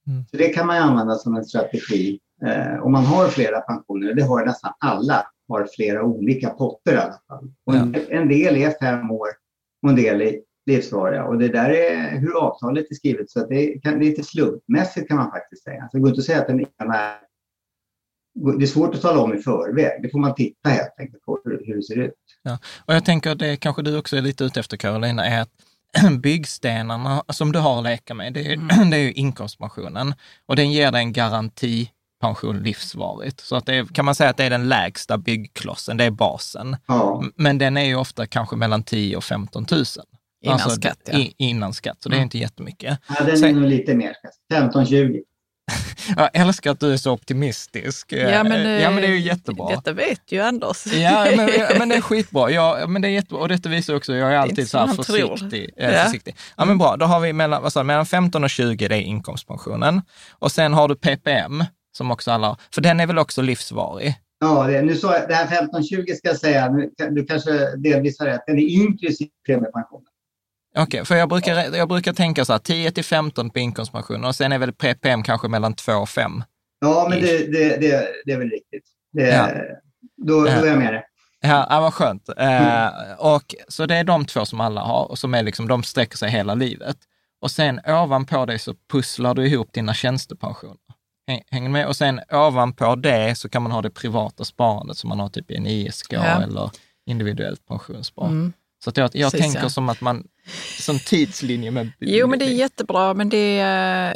Mm. 0.06 0.24
Så 0.30 0.36
det 0.36 0.48
kan 0.48 0.66
man 0.66 0.76
använda 0.76 1.14
som 1.14 1.36
en 1.36 1.44
strategi. 1.44 2.20
Eh, 2.46 2.82
om 2.82 2.92
man 2.92 3.04
har 3.04 3.28
flera 3.28 3.60
pensioner, 3.60 4.14
det 4.14 4.22
har 4.22 4.46
nästan 4.46 4.72
alla, 4.78 5.26
har 5.48 5.68
flera 5.76 6.02
olika 6.02 6.50
potter 6.50 6.92
i 6.92 6.96
alla 6.96 7.20
fall. 7.28 7.52
Och 7.66 7.74
en, 7.74 7.96
en 8.08 8.28
del 8.28 8.56
är 8.56 8.70
fem 8.80 9.10
år 9.10 9.28
och 9.82 9.88
en 9.88 9.96
del 9.96 10.22
är 10.22 10.36
livsvariga. 10.66 11.24
Och 11.24 11.38
det 11.38 11.48
där 11.48 11.70
är 11.70 12.18
hur 12.18 12.36
avtalet 12.36 12.90
är 12.90 12.94
skrivet, 12.94 13.30
så 13.30 13.46
det, 13.46 13.82
kan, 13.82 13.98
det 13.98 14.04
är 14.04 14.10
lite 14.10 14.22
slumpmässigt 14.22 15.08
kan 15.08 15.16
man 15.16 15.30
faktiskt 15.30 15.64
säga. 15.64 15.88
Så 15.90 15.96
det 15.96 16.00
går 16.00 16.08
inte 16.08 16.20
att 16.20 16.26
säga 16.26 16.40
att 16.40 16.46
den 16.46 16.60
ena 16.60 16.94
är... 16.94 17.18
Det 18.58 18.64
är 18.64 18.66
svårt 18.66 18.94
att 18.94 19.02
tala 19.02 19.20
om 19.20 19.34
i 19.34 19.38
förväg. 19.38 20.02
Det 20.02 20.08
får 20.08 20.18
man 20.18 20.34
titta 20.34 20.68
helt 20.68 20.94
enkelt 20.98 21.24
på 21.24 21.40
hur, 21.44 21.62
hur 21.66 21.76
det 21.76 21.82
ser 21.82 21.98
ut. 21.98 22.14
Ja. 22.42 22.58
Och 22.86 22.94
jag 22.94 23.04
tänker 23.04 23.30
att 23.30 23.38
det 23.38 23.56
kanske 23.56 23.82
du 23.82 23.98
också 23.98 24.16
är 24.16 24.20
lite 24.20 24.44
ute 24.44 24.60
efter 24.60 24.76
Carolina, 24.76 25.26
är 25.26 25.42
att 25.42 25.50
byggstenarna 26.20 27.24
som 27.28 27.52
du 27.52 27.58
har 27.58 27.78
att 27.78 27.84
leka 27.84 28.14
med, 28.14 28.32
det 28.32 28.46
är, 28.46 28.52
mm. 28.52 28.90
det 28.90 28.96
är 28.96 29.00
ju 29.00 29.12
inkomstpensionen. 29.12 30.14
Och 30.46 30.56
den 30.56 30.70
ger 30.70 30.92
dig 30.92 31.00
en 31.00 31.12
garantipension 31.12 32.62
livsvarigt. 32.62 33.40
Så 33.40 33.56
att 33.56 33.66
det 33.66 33.74
är, 33.74 33.84
kan 33.84 34.04
man 34.04 34.14
säga 34.14 34.30
att 34.30 34.36
det 34.36 34.44
är 34.44 34.50
den 34.50 34.68
lägsta 34.68 35.18
byggklossen, 35.18 35.96
det 35.96 36.04
är 36.04 36.10
basen. 36.10 36.76
Ja. 36.86 37.24
Men 37.36 37.58
den 37.58 37.76
är 37.76 37.84
ju 37.84 37.96
ofta 37.96 38.26
kanske 38.26 38.56
mellan 38.56 38.82
10 38.82 39.16
och 39.16 39.24
15 39.24 39.66
000. 39.70 39.84
Innan 40.42 40.54
alltså, 40.54 40.70
skatt, 40.70 40.98
ja. 41.04 41.18
I, 41.18 41.34
innan 41.36 41.74
skatt, 41.74 41.96
så 42.02 42.08
det 42.08 42.14
är 42.14 42.16
mm. 42.16 42.24
inte 42.24 42.38
jättemycket. 42.38 42.98
Ja, 43.08 43.24
den 43.24 43.44
är 43.44 43.52
nog 43.52 43.70
lite 43.70 43.94
mer 43.94 44.14
skatt. 44.14 44.72
15-20. 44.74 45.22
Jag 46.16 46.30
älskar 46.32 46.70
att 46.70 46.80
du 46.80 46.92
är 46.92 46.96
så 46.96 47.12
optimistisk. 47.12 48.12
Ja, 48.12 48.44
men, 48.44 48.80
ja, 48.80 48.90
men 48.90 49.02
det 49.02 49.06
är 49.06 49.12
ju 49.12 49.20
jättebra. 49.20 49.68
Detta 49.70 49.92
vet 49.92 50.32
ju 50.32 50.40
Anders. 50.40 50.86
Ja, 50.86 51.26
men, 51.36 51.50
men 51.78 51.88
det 51.88 51.94
är 51.94 52.00
skitbra. 52.00 52.50
Ja, 52.50 52.86
men 52.88 53.02
det 53.02 53.08
är 53.08 53.12
jättebra. 53.12 53.42
Och 53.42 53.48
detta 53.48 53.68
visar 53.68 53.94
också, 53.94 54.14
jag 54.14 54.32
är 54.32 54.36
alltid 54.36 54.68
så 54.68 54.78
här 54.78 54.86
försiktig. 54.86 55.70
Ja. 55.76 55.90
försiktig. 55.90 56.36
Ja, 56.56 56.64
men 56.64 56.78
bra. 56.78 56.96
Då 56.96 57.06
har 57.06 57.20
vi 57.20 57.32
mellan, 57.32 57.62
vad 57.62 57.72
sa, 57.72 57.82
mellan 57.82 58.06
15 58.06 58.44
och 58.44 58.50
20, 58.50 58.88
det 58.88 58.94
är 58.94 59.00
inkomstpensionen. 59.00 60.02
Och 60.30 60.52
sen 60.52 60.74
har 60.74 60.88
du 60.88 60.94
PPM, 60.94 61.64
som 61.96 62.10
också 62.10 62.30
alla. 62.30 62.56
För 62.74 62.80
den 62.80 63.00
är 63.00 63.06
väl 63.06 63.18
också 63.18 63.42
livsvarig? 63.42 64.14
Ja, 64.40 64.66
det, 64.66 64.82
nu 64.82 64.96
så, 64.96 65.08
det 65.08 65.34
här 65.34 65.46
15-20 65.46 66.14
ska 66.14 66.28
jag 66.28 66.36
säga, 66.36 66.68
du 67.10 67.24
kanske 67.24 67.76
delvis 67.76 68.18
har 68.18 68.26
rätt, 68.26 68.42
den 68.46 68.58
är 68.58 68.62
inklusive 68.62 69.30
premiepensionen. 69.46 70.11
Okej, 70.76 70.82
okay, 70.82 71.04
för 71.04 71.14
jag 71.14 71.28
brukar, 71.28 71.76
jag 71.76 71.88
brukar 71.88 72.12
tänka 72.12 72.44
så 72.44 72.52
här 72.52 72.58
10 72.58 72.90
till 72.90 73.04
15 73.04 73.50
på 73.50 73.58
inkomstpensioner 73.58 74.28
och 74.28 74.34
sen 74.34 74.52
är 74.52 74.58
väl 74.58 74.72
PPM 74.72 75.22
kanske 75.22 75.48
mellan 75.48 75.74
2 75.74 75.92
och 75.92 76.08
5? 76.08 76.44
Ja, 76.80 77.06
men 77.10 77.20
det, 77.20 77.52
det, 77.52 77.76
det, 77.76 78.08
det 78.24 78.32
är 78.32 78.38
väl 78.38 78.50
riktigt. 78.50 78.84
Det, 79.12 79.28
ja. 79.28 79.48
då, 80.16 80.44
då 80.44 80.46
är 80.46 80.66
jag 80.66 80.78
med 80.78 80.94
det. 80.94 81.04
Ja, 81.40 81.66
ja 81.70 81.80
vad 81.80 81.94
skönt. 81.94 82.28
Eh, 82.28 82.34
mm. 82.36 83.10
Eh, 83.10 83.34
och, 83.34 83.54
så 83.68 83.86
det 83.86 83.94
är 83.94 84.04
de 84.04 84.24
två 84.24 84.44
som 84.44 84.60
alla 84.60 84.80
har 84.80 85.04
och 85.04 85.18
som 85.18 85.34
är 85.34 85.42
liksom, 85.42 85.68
de 85.68 85.82
sträcker 85.82 86.16
sig 86.16 86.30
hela 86.30 86.54
livet. 86.54 86.96
Och 87.40 87.50
sen 87.50 87.80
ovanpå 87.86 88.46
det 88.46 88.58
så 88.58 88.74
pusslar 88.92 89.34
du 89.34 89.46
ihop 89.46 89.72
dina 89.72 89.94
tjänstepensioner. 89.94 90.76
Hänger 91.50 91.68
med? 91.68 91.86
Och 91.86 91.96
sen 91.96 92.20
ovanpå 92.32 92.94
det 92.94 93.38
så 93.38 93.48
kan 93.48 93.62
man 93.62 93.72
ha 93.72 93.82
det 93.82 93.90
privata 93.90 94.44
sparandet 94.44 94.96
som 94.96 95.08
man 95.08 95.20
har 95.20 95.28
typ 95.28 95.50
i 95.50 95.56
en 95.56 95.66
ISK 95.66 96.12
ja. 96.12 96.42
eller 96.42 96.70
individuellt 97.06 97.66
pensionssparande. 97.66 98.36
Mm. 98.36 98.52
Så 98.84 98.90
att 98.90 98.96
jag, 98.96 99.10
jag 99.12 99.32
Precis, 99.32 99.46
tänker 99.46 99.62
ja. 99.62 99.70
som 99.70 99.88
att 99.88 100.00
man, 100.00 100.24
som 100.80 100.98
tidslinje 100.98 101.70
med... 101.70 101.92
Jo, 101.98 102.26
men 102.26 102.38
det 102.38 102.44
är 102.44 102.54
jättebra, 102.54 103.14
men, 103.14 103.28
det, 103.28 103.56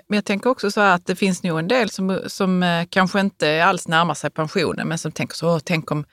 men 0.09 0.17
jag 0.17 0.25
tänker 0.25 0.51
också 0.51 0.71
så 0.71 0.81
att 0.81 1.07
det 1.07 1.17
finns 1.17 1.43
nog 1.43 1.59
en 1.59 1.69
del 1.69 1.91
som, 1.91 2.21
som 2.27 2.63
eh, 2.63 2.85
kanske 2.91 3.21
inte 3.21 3.65
alls 3.65 3.89
närmar 3.89 4.15
sig 4.15 4.31
pensionen, 4.31 4.89
men 4.89 4.99
som 4.99 5.13
tänker 5.13 5.35
så, 5.35 5.61
tänk 5.61 5.91
om, 5.91 6.05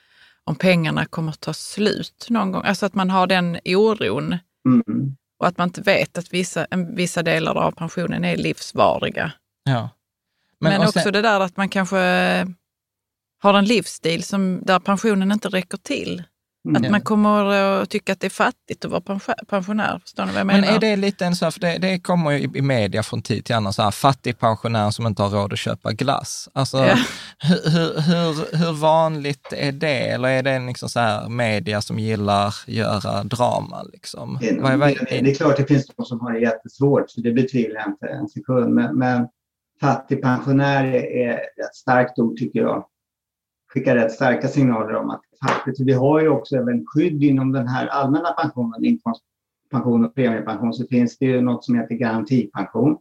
om 0.44 0.56
pengarna 0.56 1.06
kommer 1.06 1.32
att 1.32 1.40
ta 1.40 1.54
slut 1.54 2.26
någon 2.28 2.52
gång. 2.52 2.62
Alltså 2.64 2.86
att 2.86 2.94
man 2.94 3.10
har 3.10 3.26
den 3.26 3.58
oron 3.64 4.38
mm. 4.66 5.16
och 5.38 5.46
att 5.46 5.58
man 5.58 5.68
inte 5.68 5.80
vet 5.80 6.18
att 6.18 6.32
vissa, 6.32 6.66
vissa 6.88 7.22
delar 7.22 7.54
av 7.54 7.70
pensionen 7.72 8.24
är 8.24 8.36
livsvariga. 8.36 9.32
Ja. 9.64 9.88
Men, 10.60 10.72
men 10.72 10.80
också 10.80 11.00
sen... 11.00 11.12
det 11.12 11.22
där 11.22 11.40
att 11.40 11.56
man 11.56 11.68
kanske 11.68 11.96
har 13.38 13.54
en 13.54 13.64
livsstil 13.64 14.24
som, 14.24 14.60
där 14.62 14.78
pensionen 14.78 15.32
inte 15.32 15.48
räcker 15.48 15.78
till. 15.78 16.22
Mm. 16.68 16.84
Att 16.84 16.90
man 16.90 17.00
kommer 17.00 17.44
att 17.82 17.90
tycka 17.90 18.12
att 18.12 18.20
det 18.20 18.26
är 18.26 18.30
fattigt 18.30 18.84
att 18.84 18.90
vara 18.90 19.20
pensionär. 19.48 19.98
Förstår 20.02 20.24
ni 20.24 20.32
vad 20.32 20.40
jag 20.40 20.46
menar? 20.46 20.60
Men 20.60 20.74
är 20.74 20.78
det 20.78 20.96
lite 20.96 21.26
en 21.26 21.36
så, 21.36 21.50
för 21.50 21.60
det, 21.60 21.78
det 21.78 21.98
kommer 21.98 22.30
ju 22.30 22.38
i, 22.38 22.62
media 22.62 23.02
från 23.02 23.22
tid 23.22 23.44
till 23.44 23.54
annan, 23.54 23.72
så 23.72 23.82
här, 23.82 23.90
fattig 23.90 24.38
pensionär 24.38 24.90
som 24.90 25.06
inte 25.06 25.22
har 25.22 25.30
råd 25.30 25.52
att 25.52 25.58
köpa 25.58 25.92
glass. 25.92 26.48
Alltså, 26.52 26.78
ja. 26.78 26.96
hur, 27.38 28.00
hur, 28.00 28.56
hur, 28.58 28.72
vanligt 28.72 29.52
är 29.52 29.72
det? 29.72 30.08
Eller 30.08 30.28
är 30.28 30.42
det 30.42 30.58
liksom 30.58 30.88
så 30.88 31.00
här 31.00 31.28
media 31.28 31.80
som 31.80 31.98
gillar 31.98 32.54
göra 32.66 33.24
drama? 33.24 33.82
Liksom? 33.92 34.38
Det, 34.40 34.48
är, 34.48 34.76
vad, 34.76 34.88
det, 34.88 35.20
det 35.20 35.30
är 35.30 35.34
klart 35.34 35.56
det 35.56 35.66
finns 35.66 35.86
de 35.96 36.06
som 36.06 36.20
har 36.20 36.32
det 36.32 36.40
jättesvårt, 36.40 37.10
så 37.10 37.20
det 37.20 37.32
betvivlar 37.32 37.80
jag 37.80 37.88
inte 37.88 38.06
en 38.06 38.28
sekund. 38.28 38.74
Men, 38.74 38.98
men 38.98 39.28
fattigpensionär 39.80 40.84
är 40.94 41.34
ett 41.34 41.74
starkt 41.74 42.18
ord 42.18 42.36
tycker 42.36 42.60
jag 42.60 42.84
skickar 43.74 43.96
rätt 43.96 44.12
starka 44.12 44.48
signaler 44.48 44.94
om 44.94 45.10
att 45.10 45.22
faktiskt, 45.48 45.80
vi 45.80 45.92
har 45.92 46.20
ju 46.20 46.28
också 46.28 46.56
även 46.56 46.84
skydd 46.86 47.22
inom 47.22 47.52
den 47.52 47.68
här 47.68 47.86
allmänna 47.86 48.30
pensionen, 48.30 48.84
inkomstpension 48.84 50.04
och 50.04 50.14
premiepension, 50.14 50.74
så 50.74 50.86
finns 50.86 51.18
det 51.18 51.26
ju 51.26 51.40
något 51.40 51.64
som 51.64 51.74
heter 51.74 51.94
garantipension. 51.94 52.98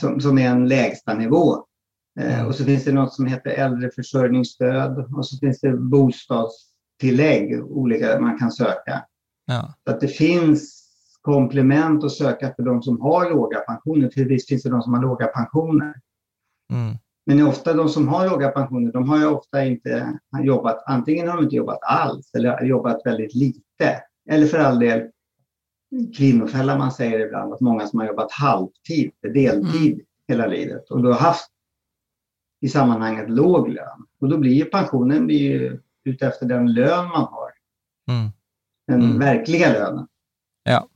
Som, 0.00 0.20
som 0.20 0.38
är 0.38 0.50
en 0.50 0.68
lägsta 0.68 1.14
nivå. 1.14 1.64
Eh, 2.20 2.38
mm. 2.38 2.46
och 2.46 2.54
så 2.54 2.64
finns 2.64 2.84
det 2.84 2.92
något 2.92 3.14
som 3.14 3.26
heter 3.26 3.50
äldreförsörjningsstöd 3.50 5.14
och 5.16 5.26
så 5.26 5.38
finns 5.38 5.60
det 5.60 5.72
bostadstillägg, 5.72 7.64
olika 7.64 8.20
man 8.20 8.38
kan 8.38 8.52
söka. 8.52 9.04
Ja. 9.46 9.74
Så 9.84 9.90
att 9.90 10.00
det 10.00 10.08
finns 10.08 10.86
komplement 11.20 12.04
att 12.04 12.12
söka 12.12 12.52
för 12.56 12.62
de 12.62 12.82
som 12.82 13.00
har 13.00 13.30
låga 13.30 13.58
pensioner. 13.58 14.10
För 14.14 14.24
visst 14.24 14.48
finns 14.48 14.62
det 14.62 14.70
de 14.70 14.82
som 14.82 14.94
har 14.94 15.02
låga 15.02 15.26
pensioner. 15.26 15.94
Mm. 16.72 16.96
Men 17.26 17.46
ofta 17.46 17.74
de 17.74 17.88
som 17.88 18.08
har 18.08 18.30
låga 18.30 18.48
pensioner, 18.48 18.92
de 18.92 19.08
har 19.08 19.18
ju 19.18 19.26
ofta 19.26 19.64
inte 19.64 20.18
jobbat, 20.42 20.82
antingen 20.86 21.28
har 21.28 21.36
de 21.36 21.44
inte 21.44 21.56
jobbat 21.56 21.78
alls 21.82 22.34
eller 22.34 22.64
jobbat 22.64 23.00
väldigt 23.04 23.34
lite. 23.34 24.02
Eller 24.30 24.46
för 24.46 24.58
all 24.58 24.78
del 24.78 25.10
kvinnofälla 26.16 26.78
man 26.78 26.92
säger 26.92 27.26
ibland, 27.26 27.52
att 27.52 27.60
många 27.60 27.86
som 27.86 27.98
har 27.98 28.06
jobbat 28.06 28.32
halvtid, 28.32 29.12
deltid 29.22 29.92
mm. 29.92 30.06
hela 30.28 30.46
livet 30.46 30.90
och 30.90 31.02
då 31.02 31.12
har 31.12 31.20
haft 31.20 31.50
i 32.60 32.68
sammanhanget 32.68 33.30
låg 33.30 33.68
lön. 33.68 34.06
Och 34.20 34.28
då 34.28 34.38
blir 34.38 34.52
ju 34.52 34.64
pensionen 34.64 35.26
blir 35.26 35.38
ju 35.38 35.80
utefter 36.04 36.46
den 36.46 36.72
lön 36.72 37.08
man 37.08 37.24
har. 37.24 37.50
Mm. 38.08 38.30
Den 38.86 39.02
Mm. 39.02 39.18
verkliga 39.18 39.72
lönen. 39.72 40.06
Ja. 40.64 40.88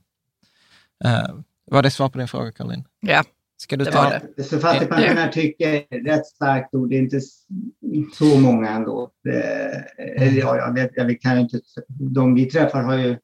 Uh, 1.05 1.41
var 1.65 1.83
det 1.83 1.91
svar 1.91 2.09
på 2.09 2.17
din 2.17 2.27
fråga, 2.27 2.51
Caroline? 2.51 2.83
Ja, 2.99 3.23
Ska 3.61 3.77
du 3.77 3.85
Det 3.85 3.91
ta... 3.91 4.03
var 4.03 4.21
det. 4.35 4.43
Så 4.43 4.59
fattigpensionär 4.59 5.31
tycker 5.31 5.69
är 5.69 5.77
ett 5.79 6.07
rätt 6.07 6.25
starkt 6.25 6.75
ord. 6.75 6.89
Det 6.89 6.95
är 6.95 6.99
inte 6.99 7.19
så 8.13 8.39
många 8.39 8.69
ändå. 8.69 9.11
Det, 9.23 9.41
eller 9.97 10.39
ja, 10.39 10.57
jag 10.57 10.73
vet, 10.73 10.91
jag 10.95 11.21
kan 11.21 11.39
inte, 11.39 11.59
de 11.87 12.35
vi 12.35 12.45
träffar 12.45 12.83
har 12.83 12.97
ju 12.97 13.09
i 13.11 13.17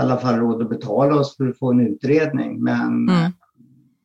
alla 0.00 0.16
fall 0.16 0.34
råd 0.38 0.62
att 0.62 0.68
betala 0.68 1.14
oss 1.14 1.36
för 1.36 1.48
att 1.48 1.58
få 1.58 1.70
en 1.70 1.80
utredning. 1.80 2.62
Men 2.62 3.08
Mm. 3.08 3.32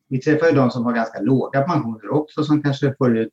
vi 0.08 0.20
träffar 0.20 0.46
ju 0.46 0.52
de 0.52 0.70
som 0.70 0.84
har 0.84 0.92
ganska 0.92 1.20
låga 1.20 1.62
pensioner 1.62 2.10
också 2.10 2.44
som 2.44 2.62
kanske 2.62 2.94
får 2.98 3.16
ut 3.18 3.32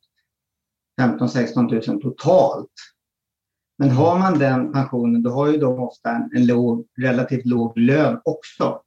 15 1.00 1.28
16 1.28 1.66
000 1.66 1.82
totalt. 1.82 2.72
Men 3.78 3.90
har 3.90 4.18
man 4.18 4.38
den 4.38 4.72
pensionen 4.72 5.22
då 5.22 5.30
har 5.30 5.48
ju 5.52 5.58
de 5.58 5.78
ofta 5.80 6.10
en, 6.10 6.30
en 6.36 6.46
låg, 6.46 6.86
relativt 7.00 7.46
låg 7.46 7.78
lön 7.78 8.20
också. 8.24 8.80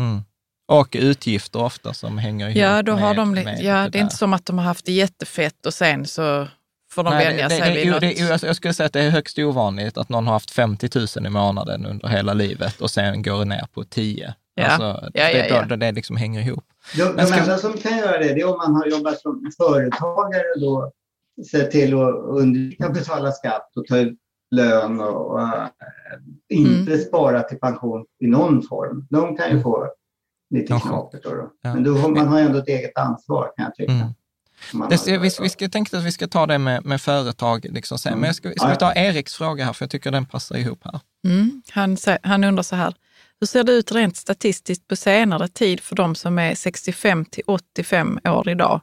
Mm. 0.00 0.22
Och 0.80 0.96
utgifter 1.00 1.62
ofta 1.62 1.92
som 1.94 2.18
hänger 2.18 2.46
ihop 2.48 2.56
ja, 2.58 2.82
då 2.82 2.92
har 2.92 3.08
med, 3.08 3.16
de, 3.16 3.30
med 3.32 3.58
ja 3.62 3.74
det 3.74 3.80
är 3.80 3.88
där. 3.90 3.98
inte 4.00 4.16
som 4.16 4.32
att 4.32 4.46
de 4.46 4.58
har 4.58 4.64
haft 4.64 4.86
det 4.86 4.92
jättefett 4.92 5.66
och 5.66 5.74
sen 5.74 6.06
så 6.06 6.46
får 6.90 7.04
de 7.04 7.10
Nej, 7.14 7.26
vänja 7.26 7.48
det, 7.48 7.54
sig 7.54 7.68
det, 7.68 7.74
vid 7.76 7.86
det, 7.86 7.90
något. 7.90 8.00
det, 8.40 8.46
jag- 8.46 8.56
skulle 8.56 8.74
säga 8.74 8.86
att 8.86 8.92
det 8.92 9.00
är 9.00 9.10
högst 9.10 9.38
ovanligt 9.38 9.98
att 9.98 10.08
någon 10.08 10.26
har 10.26 10.32
haft 10.32 10.50
50 10.50 10.88
000 11.16 11.26
i 11.26 11.30
månaden 11.30 11.86
under 11.86 12.08
hela 12.08 12.34
livet 12.34 12.80
och 12.80 12.90
sen 12.90 13.22
går 13.22 13.38
det 13.38 13.44
ner 13.44 13.66
på 13.74 13.84
10. 13.84 14.34
Ja. 14.54 14.66
Alltså, 14.66 15.10
Ja, 15.14 15.24
det, 15.24 15.38
ja, 15.48 15.56
ja. 15.56 15.64
Då 15.64 15.76
det 15.76 15.92
liksom 15.92 16.16
hänger 16.16 16.40
ihop. 16.40 16.64
De, 16.96 17.04
Men 17.04 17.16
de 17.16 17.26
ska- 17.26 17.36
enda 17.40 17.58
som 17.58 17.72
kan 17.72 17.98
göra 17.98 18.18
det, 18.18 18.34
det 18.34 18.40
är 18.40 18.50
om 18.50 18.56
man 18.56 18.74
har 18.74 18.86
jobbat 18.86 19.20
som 19.20 19.50
företagare 19.56 20.60
då 20.60 20.92
se 21.52 21.58
till 21.62 21.94
att 21.94 22.14
undvika 22.14 22.86
att 22.86 22.94
betala 22.94 23.32
skatt 23.32 23.70
och 23.76 23.86
ta 23.86 23.98
ut 23.98 24.18
lön 24.50 25.00
och, 25.00 25.30
och 25.32 25.40
äh, 25.40 25.64
inte 26.48 26.98
spara 26.98 27.42
till 27.42 27.58
pension 27.58 28.04
i 28.20 28.26
någon 28.26 28.62
form. 28.62 29.06
De 29.10 29.36
kan 29.36 29.50
ju 29.56 29.62
få 29.62 29.88
lite 30.52 30.72
Ja, 30.72 30.80
knapert. 30.80 31.22
Då, 31.22 31.30
då. 31.30 31.50
Ja. 31.62 31.74
Men 31.74 31.84
då 31.84 31.94
har 31.94 32.08
man 32.08 32.28
har 32.28 32.40
ändå 32.40 32.58
ett 32.58 32.68
eget 32.68 32.98
ansvar 32.98 33.52
kan 33.56 33.64
jag 33.64 33.74
tycka. 33.74 33.92
Mm. 33.92 34.88
Det, 34.90 35.06
vi, 35.06 35.30
vi 35.40 35.48
ska 35.48 35.68
tänka 35.68 35.98
att 35.98 36.04
vi 36.04 36.12
ska 36.12 36.28
ta 36.28 36.46
det 36.46 36.58
med, 36.58 36.84
med 36.84 37.00
företag 37.00 37.66
liksom 37.70 37.98
sen. 37.98 38.18
Men 38.18 38.26
jag 38.26 38.34
ska, 38.34 38.50
ska 38.50 38.68
vi 38.68 38.76
ta 38.76 38.94
Eriks 38.94 39.34
fråga 39.34 39.64
här, 39.64 39.72
för 39.72 39.84
jag 39.84 39.90
tycker 39.90 40.10
den 40.10 40.26
passar 40.26 40.56
ihop 40.56 40.80
här. 40.84 41.00
Mm. 41.24 41.62
Han, 41.70 41.96
han 42.22 42.44
undrar 42.44 42.62
så 42.62 42.76
här, 42.76 42.94
hur 43.40 43.46
ser 43.46 43.64
det 43.64 43.72
ut 43.72 43.92
rent 43.92 44.16
statistiskt 44.16 44.88
på 44.88 44.96
senare 44.96 45.48
tid 45.48 45.80
för 45.80 45.96
de 45.96 46.14
som 46.14 46.38
är 46.38 46.54
65 46.54 47.24
till 47.24 47.42
85 47.46 48.18
år 48.24 48.48
idag? 48.48 48.80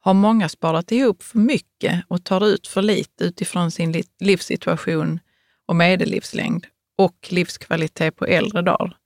Har 0.00 0.14
många 0.14 0.48
sparat 0.48 0.92
ihop 0.92 1.22
för 1.22 1.38
mycket 1.38 2.04
och 2.08 2.24
tar 2.24 2.46
ut 2.46 2.66
för 2.66 2.82
lite 2.82 3.24
utifrån 3.24 3.70
sin 3.70 3.92
li- 3.92 4.04
livssituation 4.20 5.20
och 5.66 5.76
medellivslängd 5.76 6.66
och 6.98 7.28
livskvalitet 7.30 8.16
på 8.16 8.26
äldre 8.26 8.62
dagar? 8.62 8.96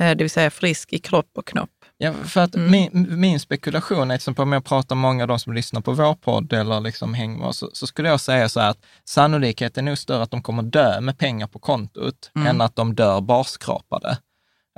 Eh, 0.00 0.10
Det 0.16 0.24
vill 0.24 0.30
säga 0.30 0.50
frisk 0.50 0.92
i 0.92 0.98
kropp 0.98 1.30
och 1.38 1.46
knopp. 1.46 1.70
Ja, 1.96 2.12
för 2.12 2.40
att 2.40 2.54
Mm. 2.54 2.70
min, 2.70 3.20
min 3.20 3.40
spekulation, 3.40 4.10
eftersom 4.10 4.34
om 4.38 4.52
jag 4.52 4.64
pratar 4.64 4.96
med 4.96 5.02
många 5.02 5.24
av 5.24 5.28
de 5.28 5.38
som 5.38 5.52
lyssnar 5.52 5.80
på 5.80 5.92
vår 5.92 6.14
podd 6.14 6.52
eller 6.52 6.80
liksom 6.80 7.14
hänger 7.14 7.38
med 7.38 7.48
oss, 7.48 7.58
så, 7.58 7.70
så 7.72 7.86
skulle 7.86 8.08
jag 8.08 8.20
säga 8.20 8.48
så 8.48 8.60
här 8.60 8.70
att 8.70 8.78
sannolikheten 9.08 9.86
är 9.88 9.90
nog 9.90 9.98
större 9.98 10.22
att 10.22 10.30
de 10.30 10.42
kommer 10.42 10.62
dö 10.62 11.00
med 11.00 11.18
pengar 11.18 11.46
på 11.46 11.58
kontot 11.58 12.30
Mm. 12.36 12.46
än 12.48 12.60
att 12.60 12.76
de 12.76 12.94
dör 12.94 13.20
barskrapade. 13.20 14.18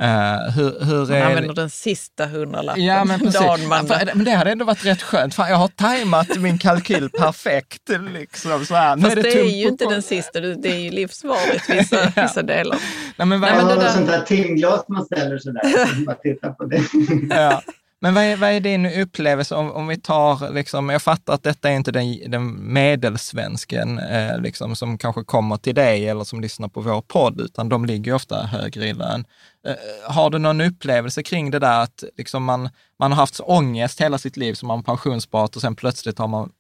Eh, 0.01 0.53
hur, 0.55 0.85
hur 0.85 0.97
Man 1.07 1.11
är 1.13 1.25
använder 1.27 1.55
den 1.55 1.71
sista 1.71 2.27
hundralappen 2.27 2.85
Ja, 2.85 3.05
men 3.05 3.21
precis. 3.21 3.41
dagen 3.41 3.69
man... 3.69 3.87
För- 3.87 4.11
Men 4.15 4.25
det 4.25 4.31
hade 4.31 4.51
ändå 4.53 4.65
varit 4.65 4.85
rätt 4.87 5.03
skönt. 5.03 5.35
Fan, 5.35 5.49
jag 5.51 5.57
har 5.57 5.69
tajmat 5.69 6.37
min 6.39 6.59
kalkyl 6.59 7.11
perfekt. 7.11 7.83
Liksom, 8.15 8.65
så 8.67 8.75
här. 8.75 8.97
Fast 8.97 9.17
det, 9.17 9.23
tungt 9.23 9.35
är 9.37 9.43
ju 9.57 9.69
inte 9.69 9.85
den 9.85 10.03
sista, 10.03 10.41
det 10.41 10.55
det 10.55 10.69
är 10.69 10.79
ju 10.81 10.91
livsvarigt 10.91 11.71
vissa, 11.71 11.97
Ja. 12.17 12.23
vissa 12.23 12.43
delar. 12.43 12.79
Nej, 13.17 13.27
men 13.27 13.41
vad, 13.41 13.51
Man 13.51 13.57
men 13.59 13.67
har 13.67 13.77
det 13.77 13.83
där- 13.83 13.91
sånt 13.93 14.07
där 14.07 14.21
timglas 14.21 14.85
man 14.89 15.05
ställer 15.05 15.39
sådär. 15.39 16.05
Bara 16.07 16.17
titta 16.17 16.51
på 16.53 16.65
det. 16.65 16.83
Ja. 17.31 17.63
Men 18.01 18.15
vad 18.15 18.25
är, 18.25 18.37
vad 18.37 18.51
är 18.51 18.61
din 18.61 18.87
upplevelse 18.87 19.55
om, 19.55 19.73
om 19.73 19.87
vi 19.87 19.97
tar, 20.01 20.53
liksom, 20.55 20.89
jag 20.89 21.03
fattar 21.03 21.33
att 21.35 21.43
detta 21.43 21.71
är 21.71 21.75
inte 21.75 21.93
den, 21.93 22.31
den 22.31 22.73
medelsvensken 22.73 23.99
eh, 23.99 24.39
liksom, 24.41 24.77
som 24.77 24.99
kanske 24.99 25.25
kommer 25.25 25.57
till 25.57 25.75
dig 25.75 26.09
eller 26.09 26.25
som 26.25 26.41
lyssnar 26.41 26.69
på 26.69 26.81
vår 26.81 27.01
podd, 27.01 27.41
utan 27.41 27.69
de 27.69 27.85
ligger 27.85 28.13
ofta 28.15 28.43
högre 28.43 28.87
i 28.89 28.93
lön. 28.93 29.25
Eh, 29.67 30.13
har 30.13 30.31
du 30.31 30.39
någon 30.39 30.61
upplevelse 30.61 31.23
kring 31.23 31.51
det 31.51 31.59
där 31.59 31.83
att 31.83 32.05
liksom, 32.17 32.45
man, 32.45 32.69
man 32.99 33.13
har 33.13 33.17
haft 33.17 33.35
så 33.35 33.45
ångest 33.45 34.01
hela 34.01 34.19
sitt 34.19 34.37
liv 34.37 34.55
som 34.55 34.69
man 34.69 34.83
pensionssparat 34.83 35.57
och 35.57 35.63
sen 35.63 35.77
plötsligt 35.77 36.19
har 36.19 36.29
man 36.29 36.53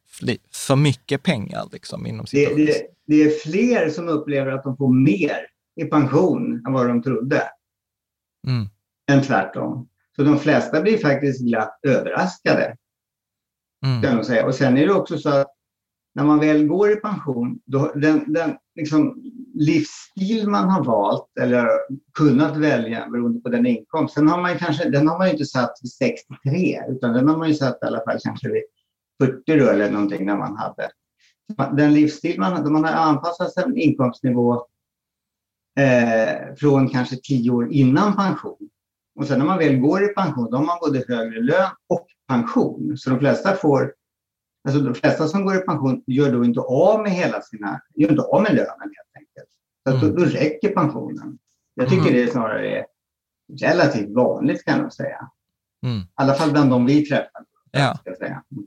för 0.52 0.76
mycket 0.76 1.22
pengar 1.22 1.68
liksom, 1.72 2.06
inom 2.06 2.26
sitt 2.26 2.56
Det, 2.56 2.64
det, 2.64 2.86
det 3.06 3.22
är 3.22 3.30
fler 3.30 3.90
som 3.90 4.08
upplever 4.08 4.52
att 4.52 4.64
de 4.64 4.76
får 4.76 4.92
mer 5.04 5.46
i 5.76 5.84
pension 5.84 6.62
än 6.66 6.72
vad 6.72 6.88
de 6.88 7.02
trodde. 7.02 7.42
Mm. 8.46 8.68
än 9.10 9.22
tvärtom. 9.22 9.88
Så 10.16 10.22
de 10.22 10.38
flesta 10.38 10.82
blir 10.82 10.98
faktiskt 10.98 11.40
glatt 11.40 11.80
överraskade. 11.82 12.76
Mm. 13.86 14.02
Kan 14.02 14.24
säga. 14.24 14.46
Och 14.46 14.54
sen 14.54 14.78
är 14.78 14.86
det 14.86 14.92
också 14.92 15.18
så 15.18 15.28
att 15.28 15.52
när 16.14 16.24
man 16.24 16.40
väl 16.40 16.66
går 16.66 16.92
i 16.92 16.96
pension, 16.96 17.60
då, 17.64 17.92
den, 17.94 18.32
den 18.32 18.56
liksom, 18.74 19.22
livsstil 19.58 20.48
man 20.48 20.70
har 20.70 20.84
valt 20.84 21.38
eller 21.40 21.68
kunnat 22.18 22.56
välja 22.56 23.08
beroende 23.08 23.40
på 23.40 23.48
den 23.48 23.66
inkomsten. 23.66 24.28
har 24.28 24.42
man 24.42 24.58
kanske, 24.58 24.90
den 24.90 25.08
har 25.08 25.18
man 25.18 25.26
ju 25.26 25.32
inte 25.32 25.44
satt 25.44 25.72
vid 25.82 25.92
63 25.92 26.82
utan 26.88 27.12
den 27.12 27.28
har 27.28 27.36
man 27.36 27.48
ju 27.48 27.54
satt 27.54 27.78
i 27.82 27.86
alla 27.86 28.04
fall 28.04 28.18
kanske 28.24 28.48
vid 28.48 28.62
40 29.22 29.58
då, 29.58 29.68
eller 29.68 29.90
någonting 29.90 30.26
när 30.26 30.36
man 30.36 30.56
hade. 30.56 30.90
Den 31.76 31.94
livsstil 31.94 32.40
man 32.40 32.52
hade, 32.52 32.70
man 32.70 32.84
har 32.84 32.92
anpassat 32.92 33.52
sin 33.52 33.76
inkomstnivå 33.76 34.66
eh, 35.78 36.54
från 36.56 36.88
kanske 36.88 37.16
10 37.16 37.50
år 37.50 37.72
innan 37.72 38.16
pension. 38.16 38.68
Och 39.18 39.26
sen 39.26 39.38
när 39.38 39.46
man 39.46 39.58
väl 39.58 39.76
går 39.76 40.04
i 40.04 40.08
pension, 40.08 40.50
då 40.50 40.56
har 40.56 40.64
man 40.64 40.78
både 40.80 41.04
högre 41.08 41.40
lön 41.40 41.70
och 41.88 42.06
pension. 42.28 42.96
Så 42.96 43.10
de 43.10 43.18
flesta 43.18 43.56
får, 43.56 43.94
alltså 44.68 44.80
de 44.80 44.94
flesta 44.94 45.28
som 45.28 45.44
går 45.44 45.56
i 45.56 45.60
pension 45.60 46.02
gör 46.06 46.32
då 46.32 46.44
inte 46.44 46.60
av 46.60 47.02
med 47.02 47.12
hela 47.12 47.42
sina, 47.42 47.80
gör 47.94 48.10
inte 48.10 48.22
av 48.22 48.42
med 48.42 48.54
lönen 48.54 48.80
helt. 48.80 49.05
Så 49.86 49.96
då, 49.96 50.08
då 50.10 50.24
räcker 50.24 50.68
pensionen. 50.68 51.38
Jag 51.74 51.88
tycker 51.88 52.08
Mm. 52.08 52.14
det 52.14 52.32
snarare 52.32 52.78
är 52.78 52.86
relativt 53.60 54.14
vanligt 54.14 54.64
kan 54.64 54.78
jag 54.80 54.92
säga. 54.92 55.30
Mm. 55.84 55.98
I 56.00 56.06
alla 56.14 56.34
fall 56.34 56.52
bland 56.52 56.70
de 56.70 56.86
vi 56.86 57.06
träffar. 57.06 57.42
Ja. 57.70 57.98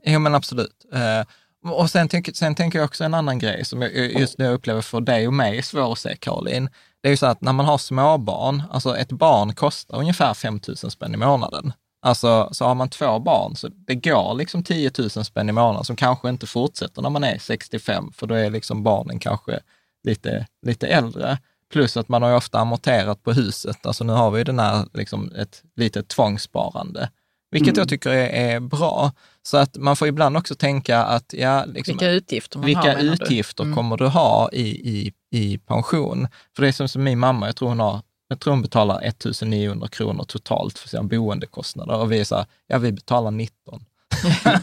Jag 0.02 0.20
men 0.20 0.34
absolut. 0.34 0.86
Eh, 0.92 1.26
och 1.72 1.90
sen, 1.90 2.08
tänk, 2.08 2.36
sen 2.36 2.54
tänker 2.54 2.78
jag 2.78 2.86
också 2.86 3.04
en 3.04 3.14
annan 3.14 3.38
grej 3.38 3.64
som 3.64 3.82
jag 3.82 3.92
just 3.92 4.38
nu 4.38 4.48
upplever 4.48 4.80
för 4.80 5.00
dig 5.00 5.26
och 5.26 5.32
mig 5.32 5.58
är 5.58 5.62
svår 5.62 5.92
att 5.92 5.98
se, 5.98 6.16
Caroline. 6.16 6.68
Det 7.02 7.08
är 7.08 7.10
ju 7.10 7.16
så 7.16 7.26
att 7.26 7.40
när 7.40 7.52
man 7.52 7.66
har 7.66 7.78
småbarn, 7.78 8.62
alltså 8.70 8.96
ett 8.96 9.12
barn 9.12 9.54
kostar 9.54 9.98
ungefär 9.98 10.34
5 10.34 10.60
000 10.68 10.76
spänn 10.76 11.14
i 11.14 11.16
månaden. 11.16 11.72
Alltså, 12.02 12.48
så 12.52 12.64
har 12.64 12.74
man 12.74 12.88
två 12.88 13.18
barn, 13.18 13.56
så 13.56 13.68
det 13.68 13.94
går 13.94 14.34
liksom 14.34 14.64
10 14.64 14.90
000 14.98 15.10
spänn 15.10 15.48
i 15.48 15.52
månaden 15.52 15.84
som 15.84 15.96
kanske 15.96 16.28
inte 16.28 16.46
fortsätter 16.46 17.02
när 17.02 17.10
man 17.10 17.24
är 17.24 17.38
65, 17.38 18.12
för 18.12 18.26
då 18.26 18.34
är 18.34 18.50
liksom 18.50 18.82
barnen 18.82 19.18
kanske 19.18 19.60
lite, 20.04 20.46
lite 20.66 20.86
äldre. 20.86 21.38
Plus 21.72 21.96
att 21.96 22.08
man 22.08 22.22
har 22.22 22.30
ju 22.30 22.36
ofta 22.36 22.58
amorterat 22.58 23.22
på 23.22 23.32
huset. 23.32 23.86
Alltså 23.86 24.04
nu 24.04 24.12
har 24.12 24.30
vi 24.30 24.38
ju 24.38 24.44
den 24.44 24.58
här, 24.58 24.86
liksom 24.94 25.32
ett 25.32 25.62
litet 25.76 26.08
tvångssparande, 26.08 27.10
vilket 27.50 27.76
jag 27.76 27.88
tycker 27.88 28.10
är, 28.10 28.54
är 28.54 28.60
bra. 28.60 29.12
Så 29.42 29.56
att 29.56 29.76
man 29.76 29.96
får 29.96 30.08
ibland 30.08 30.36
också 30.36 30.54
tänka 30.54 31.04
att, 31.04 31.34
ja, 31.36 31.64
liksom, 31.64 31.92
Vilka 31.92 32.10
utgifter 32.10 32.58
man 32.58 32.66
vilka 32.66 32.80
har 32.80 32.86
menar 32.88 33.02
du? 33.02 33.12
utgifter 33.12 33.64
Mm. 33.64 33.76
kommer 33.76 33.96
du 33.96 34.06
ha 34.06 34.50
i, 34.52 34.68
i, 34.68 35.12
i 35.30 35.58
pension? 35.58 36.28
För 36.56 36.62
det 36.62 36.68
är 36.68 36.72
som, 36.72 36.88
som 36.88 37.04
min 37.04 37.18
mamma, 37.18 37.46
jag 37.46 37.56
tror 37.56 37.68
hon 37.68 37.80
har 37.80 38.00
jag 38.28 38.40
tror 38.40 38.52
hon 38.52 38.62
betalar 38.62 39.00
1900 39.02 39.88
kronor 39.88 40.24
totalt 40.24 40.78
för 40.78 40.88
sina 40.88 41.02
boendekostnader 41.02 41.96
och 41.96 42.12
vi 42.12 42.20
är 42.20 42.24
så 42.24 42.36
här, 42.36 42.46
ja 42.66 42.78
vi 42.78 42.92
betalar 42.92 43.30
19. 43.30 43.84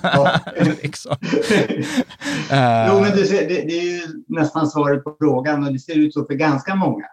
Ja. 0.03 0.39
liksom. 0.81 1.15
Eh, 2.51 2.88
Jo, 2.89 2.99
men 3.01 3.12
du 3.17 3.25
ser, 3.25 3.47
det, 3.49 3.55
det 3.55 3.79
är 3.79 3.83
ju 3.83 4.23
nästan 4.27 4.67
svaret 4.67 5.03
på 5.03 5.15
frågan 5.19 5.63
och 5.67 5.73
det 5.73 5.79
ser 5.79 5.95
ut 5.97 6.13
så 6.13 6.25
för 6.25 6.33
ganska 6.33 6.75
många. 6.75 7.05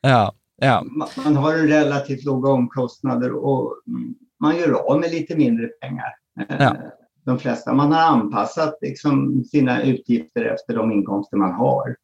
ja, 0.00 0.32
ja, 0.56 0.84
Man, 0.90 1.08
man 1.24 1.36
har 1.36 1.54
en 1.54 1.68
relativt 1.68 2.24
låga 2.24 2.50
omkostnader 2.50 3.32
och 3.44 3.72
mm, 3.88 4.14
man 4.40 4.56
gör 4.56 4.72
av 4.72 5.00
med 5.00 5.10
lite 5.10 5.36
mindre 5.36 5.66
pengar. 5.66 6.08
Eh, 6.48 6.56
Ja. 6.58 6.76
De 7.24 7.38
flesta. 7.38 7.72
Man 7.74 7.92
har 7.92 8.00
anpassat 8.00 8.78
liksom 8.80 9.44
sina 9.44 9.82
utgifter 9.82 10.44
efter 10.44 10.74
de 10.74 10.92
inkomster 10.92 11.36
man 11.36 11.52
har. 11.52 11.96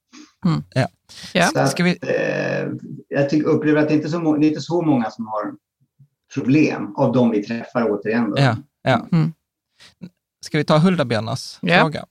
Ja. 1.35 1.43
Så 1.47 1.61
att, 1.61 1.71
Ska 1.71 1.85
vi- 1.85 1.99
eh, 2.03 2.69
jag 3.09 3.31
tycker, 3.31 3.49
upplever 3.49 3.83
att 3.83 3.89
det 3.89 3.95
inte 3.95 4.07
är 4.07 4.11
så, 4.11 4.37
det 4.37 4.47
är 4.47 4.49
inte 4.49 4.61
så 4.61 4.83
många 4.83 5.11
som 5.11 5.27
har 5.27 5.55
problem 6.35 6.95
av 6.97 7.13
de 7.13 7.31
vi 7.31 7.43
träffar 7.43 7.91
återigen. 7.91 8.31
Då. 8.31 8.37
ja, 8.39 8.57
ja. 8.83 9.07
Mm. 9.13 9.33
Ska 10.47 10.59
vi 10.59 10.65
ta 10.65 10.79
Hulda-Björnas 10.79 11.59
Ja. 11.63 11.81
fråga? 11.81 12.05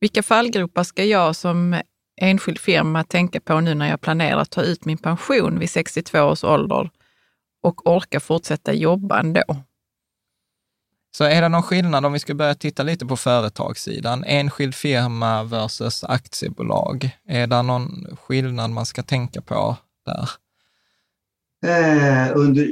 Vilka 0.00 0.22
fallgropar 0.22 0.84
ska 0.84 1.04
jag 1.04 1.36
som 1.36 1.80
enskild 2.20 2.58
firma 2.58 3.04
tänka 3.04 3.40
på 3.40 3.60
nu 3.60 3.74
när 3.74 3.88
jag 3.90 4.00
planerar 4.00 4.40
att 4.40 4.50
ta 4.50 4.62
ut 4.62 4.84
min 4.84 4.98
pension 4.98 5.58
vid 5.58 5.70
62 5.70 6.20
års 6.20 6.44
ålder 6.44 6.90
och 7.62 7.86
orka 7.86 8.20
fortsätta 8.20 8.72
jobba 8.72 9.20
ändå? 9.20 9.42
Så 11.16 11.24
är 11.24 11.42
det 11.42 11.48
någon 11.48 11.62
skillnad 11.62 12.06
om 12.06 12.12
vi 12.12 12.18
ska 12.18 12.34
börja 12.34 12.54
titta 12.54 12.82
lite 12.82 13.06
på 13.06 13.16
företagssidan, 13.16 14.24
enskild 14.24 14.74
firma 14.74 15.44
versus 15.44 16.04
aktiebolag? 16.04 17.10
Är 17.26 17.46
det 17.46 17.62
någon 17.62 18.16
skillnad 18.22 18.70
man 18.70 18.86
ska 18.86 19.02
tänka 19.02 19.40
på 19.42 19.76
där? 20.06 20.28
Eh, 21.66 22.32
under 22.36 22.62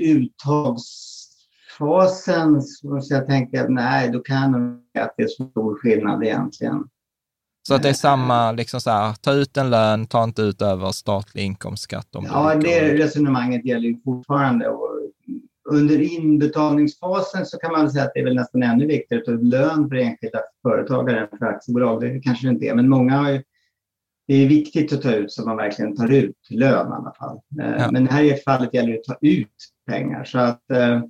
uttagsfasen 1.79 2.63
så 2.63 3.01
jag 3.11 3.27
tänka 3.27 3.63
att 3.63 3.71
nej, 3.71 4.11
då 4.11 4.21
kan 4.21 4.83
jag 4.93 5.05
att 5.05 5.15
det 5.17 5.23
är 5.23 5.29
så 5.29 5.49
stor 5.49 5.79
skillnad 5.79 6.25
egentligen. 6.25 6.85
Så 7.69 7.75
att 7.75 7.83
det 7.83 7.89
är 7.89 7.93
samma, 7.93 8.53
liksom 8.53 8.81
så 8.81 8.91
här, 8.91 9.15
ta 9.15 9.33
ut 9.33 9.57
en 9.57 9.71
lön, 9.71 10.07
ta 10.07 10.25
inte 10.25 10.43
ut 10.43 10.63
över 10.63 10.91
statlig 10.91 11.43
inkomstskatt. 11.43 12.17
Om 12.17 12.25
Ja, 12.25 12.55
det 12.55 12.95
resonemanget 12.95 13.65
gäller 13.65 13.89
ju 13.89 14.01
fortfarande. 14.05 14.69
Och 14.69 14.89
under 15.71 16.01
inbetalningsfasen 16.01 17.47
så 17.47 17.59
kan 17.59 17.73
man 17.73 17.81
väl 17.81 17.91
säga 17.91 18.05
att 18.05 18.11
det 18.15 18.21
är 18.21 18.25
väl 18.25 18.35
nästan 18.35 18.63
ännu 18.63 18.87
viktigare 18.87 19.21
att 19.21 19.27
ta 19.27 19.33
ut 19.33 19.45
lön 19.45 19.89
för 19.89 19.97
enskilda 19.97 20.39
företagare 20.63 21.21
än 21.21 21.39
för 21.39 21.47
aktiebolag. 21.47 22.01
Det 22.01 22.21
kanske 22.21 22.47
det 22.47 22.51
inte 22.51 22.67
är, 22.67 22.75
men 22.75 22.89
många 22.89 23.17
har 23.17 23.31
ju 23.31 23.43
det 24.27 24.35
är 24.35 24.49
viktigt 24.49 24.93
att 24.93 25.03
ta 25.03 25.13
ut 25.13 25.33
så 25.33 25.45
man 25.45 25.57
verkligen 25.57 25.97
tar 25.97 26.13
ut 26.13 26.37
lön 26.51 26.89
i 26.89 26.93
alla 26.93 27.13
fall. 27.19 27.41
Eh, 27.61 27.83
Ja. 27.83 27.91
Men 27.91 28.09
här 28.09 28.23
i 28.23 28.37
fallet 28.37 28.75
gäller 28.75 28.93
det 28.93 28.99
att 28.99 29.05
ta 29.05 29.17
ut 29.21 29.55
pengar. 29.87 30.25
Så 30.25 30.39
att 30.39 30.71
eh, 30.71 31.03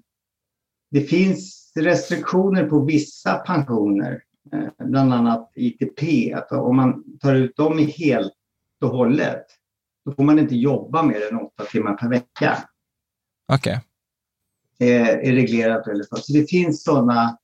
det 0.91 1.01
finns 1.01 1.73
restriktioner 1.77 2.65
på 2.65 2.85
vissa 2.85 3.35
pensioner, 3.35 4.23
eh, 4.53 4.87
bland 4.87 5.15
annat 5.15 5.53
ITP. 5.55 6.33
Att 6.33 6.53
om 6.53 6.77
man 6.77 7.19
tar 7.19 7.35
ut 7.35 7.57
dem 7.57 7.79
i 7.79 7.85
helt 7.85 8.35
och 8.85 8.91
hållet, 8.91 9.45
då 10.05 10.13
får 10.13 10.25
man 10.25 10.39
inte 10.39 10.57
jobba 10.57 11.03
mer 11.03 11.33
än 11.33 11.39
åtta 11.39 11.65
timmar 11.65 11.95
per 11.95 12.09
vecka. 12.09 12.59
Okej, 13.53 13.81
är, 14.79 15.19
är 15.19 15.33
reglerat. 15.33 15.87
Eller 15.87 16.05
så. 16.05 16.17
så 16.17 16.33
det 16.33 16.51
finns 16.51 16.85
sådana 16.85 17.39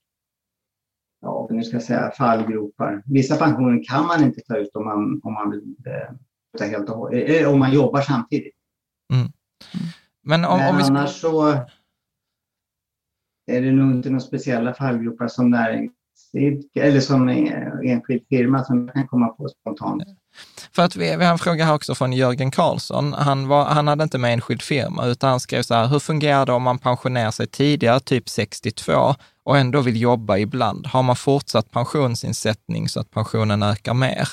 ja, 1.24 1.48
nu 1.50 1.62
ska 1.62 1.76
jag 1.76 1.83
säga, 1.83 2.11
fallgropar. 2.11 3.02
Vissa 3.07 3.37
pensioner 3.37 3.85
kan 3.85 4.07
man 4.07 4.24
inte 4.24 4.40
ta 4.40 4.57
ut 4.57 4.76
om 4.76 4.85
man, 4.85 5.20
om 5.24 5.33
man 5.33 5.50
vill 5.50 5.76
eh, 6.61 6.68
helt 6.68 6.88
och 6.88 6.96
hållet, 6.96 7.42
eh, 7.42 7.52
om 7.52 7.59
man 7.59 7.72
jobbar 7.72 8.00
samtidigt. 8.00 8.54
men 10.22 10.44
om, 10.44 10.59
Men 10.59 10.74
om 10.74 10.80
annars 10.83 11.20
så 11.20 11.59
är 13.46 13.61
det 13.61 13.72
nog 13.72 13.92
inte 13.92 14.11
några 14.11 14.20
speciella 14.20 14.74
fallgropar 14.74 15.28
som 15.28 15.50
näringsidkare 15.50 16.88
eller 16.88 17.00
som 17.00 17.28
eh, 17.28 17.92
enskild 17.92 18.22
firma 18.28 18.64
som 18.64 18.85
jag 18.85 18.94
kan 18.94 19.09
komma 19.09 19.28
på 19.28 19.48
spontant. 19.48 20.02
För 20.74 20.83
att 20.83 20.96
vi, 20.96 21.16
vi 21.16 21.24
har 21.24 21.33
en 21.33 21.38
fråga 21.38 21.64
här 21.64 21.74
också 21.74 21.94
från 21.94 22.12
Jörgen 22.12 22.50
Karlsson. 22.50 23.12
Han, 23.12 23.48
var, 23.48 23.64
han 23.64 23.88
hade 23.88 24.02
inte 24.02 24.18
med 24.18 24.33
enskild 24.33 24.62
firma, 24.62 25.07
utan 25.07 25.30
han 25.30 25.40
skrev 25.40 25.62
så 25.62 25.74
här, 25.74 25.87
hur 25.87 25.98
fungerar 25.98 26.46
det 26.46 26.52
om 26.52 26.62
man 26.62 26.78
pensionerar 26.78 27.30
sig 27.30 27.46
tidigare, 27.46 28.00
typ 28.00 28.28
62, 28.28 29.14
och 29.44 29.59
ändå 29.59 29.80
vill 29.80 30.00
jobba 30.00 30.38
ibland? 30.38 30.87
Har 30.87 31.02
man 31.02 31.16
fortsatt 31.16 31.70
pensionsinsättning 31.70 32.88
så 32.88 33.00
att 33.00 33.11
pensionen 33.11 33.62
ökar 33.62 33.94
mer? 33.94 34.28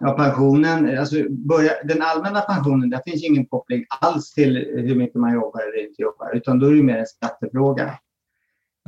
Ja, 0.00 0.12
pensionen, 0.12 0.98
alltså 0.98 1.16
börja, 1.30 1.72
den 1.84 2.02
allmänna 2.02 2.40
pensionen, 2.40 2.90
där 2.90 3.00
finns 3.06 3.24
ingen 3.24 3.46
koppling 3.46 3.84
alls 4.00 4.32
till 4.32 4.56
hur 4.56 4.94
mycket 4.94 5.20
man 5.20 5.34
jobbar 5.34 5.60
eller 5.60 5.88
inte 5.88 6.02
jobbar, 6.02 6.36
utan 6.36 6.58
då 6.58 6.66
är 6.66 6.74
det 6.74 6.82
mer 6.82 6.98
en 6.98 7.06
skattefråga. 7.06 7.98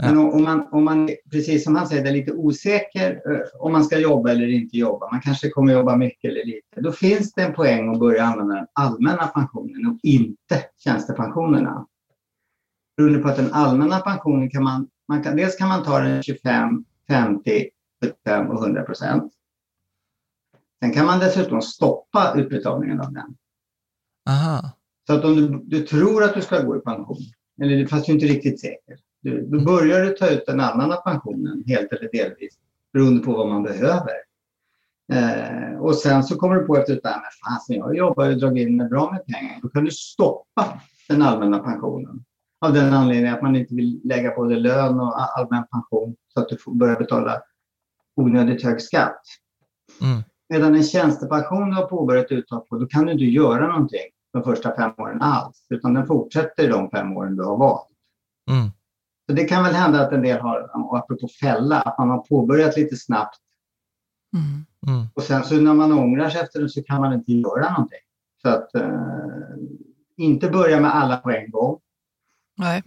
Men 0.03 0.19
om, 0.19 0.31
om, 0.31 0.42
man, 0.45 0.69
om 0.73 0.85
man, 0.85 1.11
precis 1.31 1.64
som 1.64 1.77
han 1.77 1.87
säger, 1.87 2.07
är 2.07 2.12
lite 2.12 2.33
osäker 2.33 3.11
eh, 3.11 3.40
om 3.61 3.73
man 3.73 3.85
ska 3.85 3.99
jobba 3.99 4.31
eller 4.31 4.49
inte 4.49 4.77
jobba, 4.77 5.11
man 5.11 5.21
kanske 5.21 5.49
kommer 5.49 5.73
jobba 5.73 5.97
mycket 5.97 6.31
eller 6.31 6.45
lite, 6.45 6.81
då 6.81 6.92
finns 6.92 7.33
det 7.33 7.42
en 7.42 7.55
poäng 7.55 7.92
att 7.92 8.01
börja 8.01 8.23
använda 8.25 8.55
den 8.55 8.66
allmänna 8.73 9.27
pensionen 9.27 9.87
och 9.87 9.99
inte 10.03 10.64
tjänstepensionerna. 10.85 11.87
Beroende 12.97 13.19
på 13.19 13.29
att 13.29 13.37
den 13.37 13.53
allmänna 13.53 13.99
pensionen 13.99 14.51
kan 14.51 14.64
man, 14.64 14.88
man 15.09 15.23
kan, 15.23 15.37
dels 15.37 15.57
kan 15.57 15.69
man 15.69 15.85
ta 15.85 15.99
den 15.99 16.23
25, 16.23 16.85
50, 17.09 17.69
75 18.05 18.51
och 18.51 18.62
100 18.62 18.83
procent. 18.83 19.33
Sen 20.81 20.93
kan 20.93 21.07
man 21.07 21.19
dessutom 21.19 21.62
stoppa 21.62 22.35
utbetalningen 22.37 23.01
av 23.01 23.12
den. 23.12 23.37
Aha. 24.29 24.71
Så 25.07 25.12
att 25.12 25.25
om 25.25 25.37
du, 25.37 25.62
du 25.65 25.87
tror 25.87 26.25
att 26.25 26.35
du 26.35 26.43
ska 26.43 26.62
gå 26.62 26.77
i 26.77 26.81
pension, 26.81 27.17
eller 27.62 27.87
fast 27.87 28.07
du 28.07 28.12
är 28.12 28.15
inte 28.15 28.27
riktigt 28.27 28.61
säker, 28.61 28.99
du, 29.21 29.47
då 29.47 29.61
börjar 29.61 30.01
du 30.01 30.11
ta 30.11 30.29
ut 30.29 30.47
den 30.47 30.61
allmänna 30.61 30.97
pensionen 30.97 31.65
helt 31.67 31.93
eller 31.93 32.09
delvis 32.12 32.59
beroende 32.93 33.23
på 33.23 33.33
vad 33.33 33.49
man 33.49 33.62
behöver. 33.62 34.15
Eh, 35.12 35.79
och 35.79 35.95
sen 35.95 36.25
så 36.25 36.37
kommer 36.37 36.55
du 36.55 36.67
på 36.67 36.77
efter 36.77 36.97
ett 36.97 37.03
tag, 37.03 37.12
men 37.12 37.53
fasen 37.55 37.77
jag 37.77 37.97
jobbar 37.97 38.31
och 38.31 38.39
dragit 38.39 38.69
in 38.69 38.77
med 38.77 38.89
bra 38.89 39.12
med 39.12 39.27
pengar. 39.27 39.59
Då 39.62 39.69
kan 39.69 39.85
du 39.85 39.91
stoppa 39.91 40.81
den 41.09 41.23
allmänna 41.23 41.59
pensionen. 41.59 42.25
Av 42.61 42.73
den 42.73 42.95
anledningen 42.95 43.35
att 43.35 43.43
man 43.43 43.57
inte 43.57 43.75
vill 43.75 44.01
lägga 44.05 44.35
både 44.35 44.57
lön 44.57 45.01
och 45.01 45.39
allmän 45.39 45.67
pension 45.67 46.17
så 46.35 46.41
att 46.41 46.49
du 46.49 46.57
får 46.57 46.75
börja 46.75 46.95
betala 46.95 47.43
onödigt 48.17 48.65
hög 48.65 48.81
skatt. 48.81 49.21
Mm. 50.03 50.23
Medan 50.49 50.75
en 50.75 50.83
tjänstepension 50.83 51.71
du 51.71 51.77
har 51.77 51.87
påbörjat 51.87 52.33
uttag 52.33 52.69
på, 52.69 52.79
då 52.79 52.87
kan 52.87 53.07
du 53.07 53.13
inte 53.13 53.25
göra 53.25 53.69
någonting 53.69 54.07
de 54.33 54.43
första 54.43 54.77
fem 54.77 54.93
åren 54.97 55.23
alls, 55.23 55.67
utan 55.71 55.95
den 55.95 56.07
fortsätter 56.07 56.69
de 56.69 56.91
fem 56.91 57.17
åren 57.17 57.37
du 57.37 57.45
har 57.45 57.57
valt. 57.57 57.89
Mm. 58.51 58.71
Så 59.27 59.33
det 59.33 59.45
kan 59.45 59.65
väl 59.65 59.75
hända 59.75 60.01
att 60.01 60.13
en 60.13 60.23
del 60.23 60.41
har, 60.41 60.71
apropå 60.99 61.29
fälla, 61.41 61.81
att 61.81 61.99
man 61.99 62.11
har 62.11 62.19
påbörjat 62.19 62.77
lite 62.77 62.97
snabbt 62.97 63.41
Mm. 64.37 64.67
Mm. 64.87 65.07
och 65.15 65.23
sen 65.23 65.45
så 65.45 65.55
när 65.61 65.75
man 65.75 65.93
ångrar 65.93 66.31
sig 66.31 66.41
efter 66.41 66.61
det 66.63 66.69
så 66.69 66.83
kan 66.83 67.01
man 67.01 67.13
inte 67.13 67.33
göra 67.33 67.71
någonting. 67.71 67.99
Så 68.43 68.49
att 68.49 68.75
eh, 68.75 68.91
inte 70.17 70.51
börja 70.51 70.81
med 70.81 70.95
alla 70.95 71.17
på 71.17 71.31
en 71.31 71.51
gång. 71.51 71.79
Nej. 72.57 72.83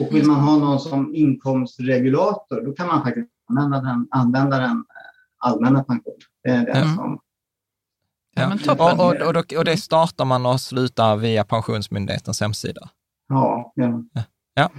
Och 0.00 0.14
vill 0.14 0.26
man 0.26 0.40
ha 0.40 0.58
någon 0.58 0.80
som 0.80 1.14
inkomstregulator, 1.14 2.60
då 2.60 2.72
kan 2.72 2.86
man 2.86 3.02
faktiskt 3.02 3.28
använda 3.48 3.80
den, 3.80 4.08
använda 4.10 4.58
den 4.58 4.70
eh, 4.76 5.48
allmänna 5.48 5.84
pensionen. 5.84 6.18
Det 6.44 6.50
är 6.50 6.82
Mm. 6.82 6.96
som 6.96 7.18
Ja, 8.34 8.48
men 8.48 8.58
toppen. 8.58 9.00
Och, 9.00 9.06
och, 9.06 9.26
och, 9.26 9.32
då- 9.34 9.58
och 9.58 9.64
det 9.64 9.76
startar 9.76 10.24
man 10.24 10.46
och 10.46 10.60
slutar 10.60 11.16
via 11.16 11.44
Pensionsmyndighetens 11.44 12.40
hemsida. 12.40 12.88
Ja, 13.28 13.72
ja. 13.74 14.02
Ja. 14.54 14.70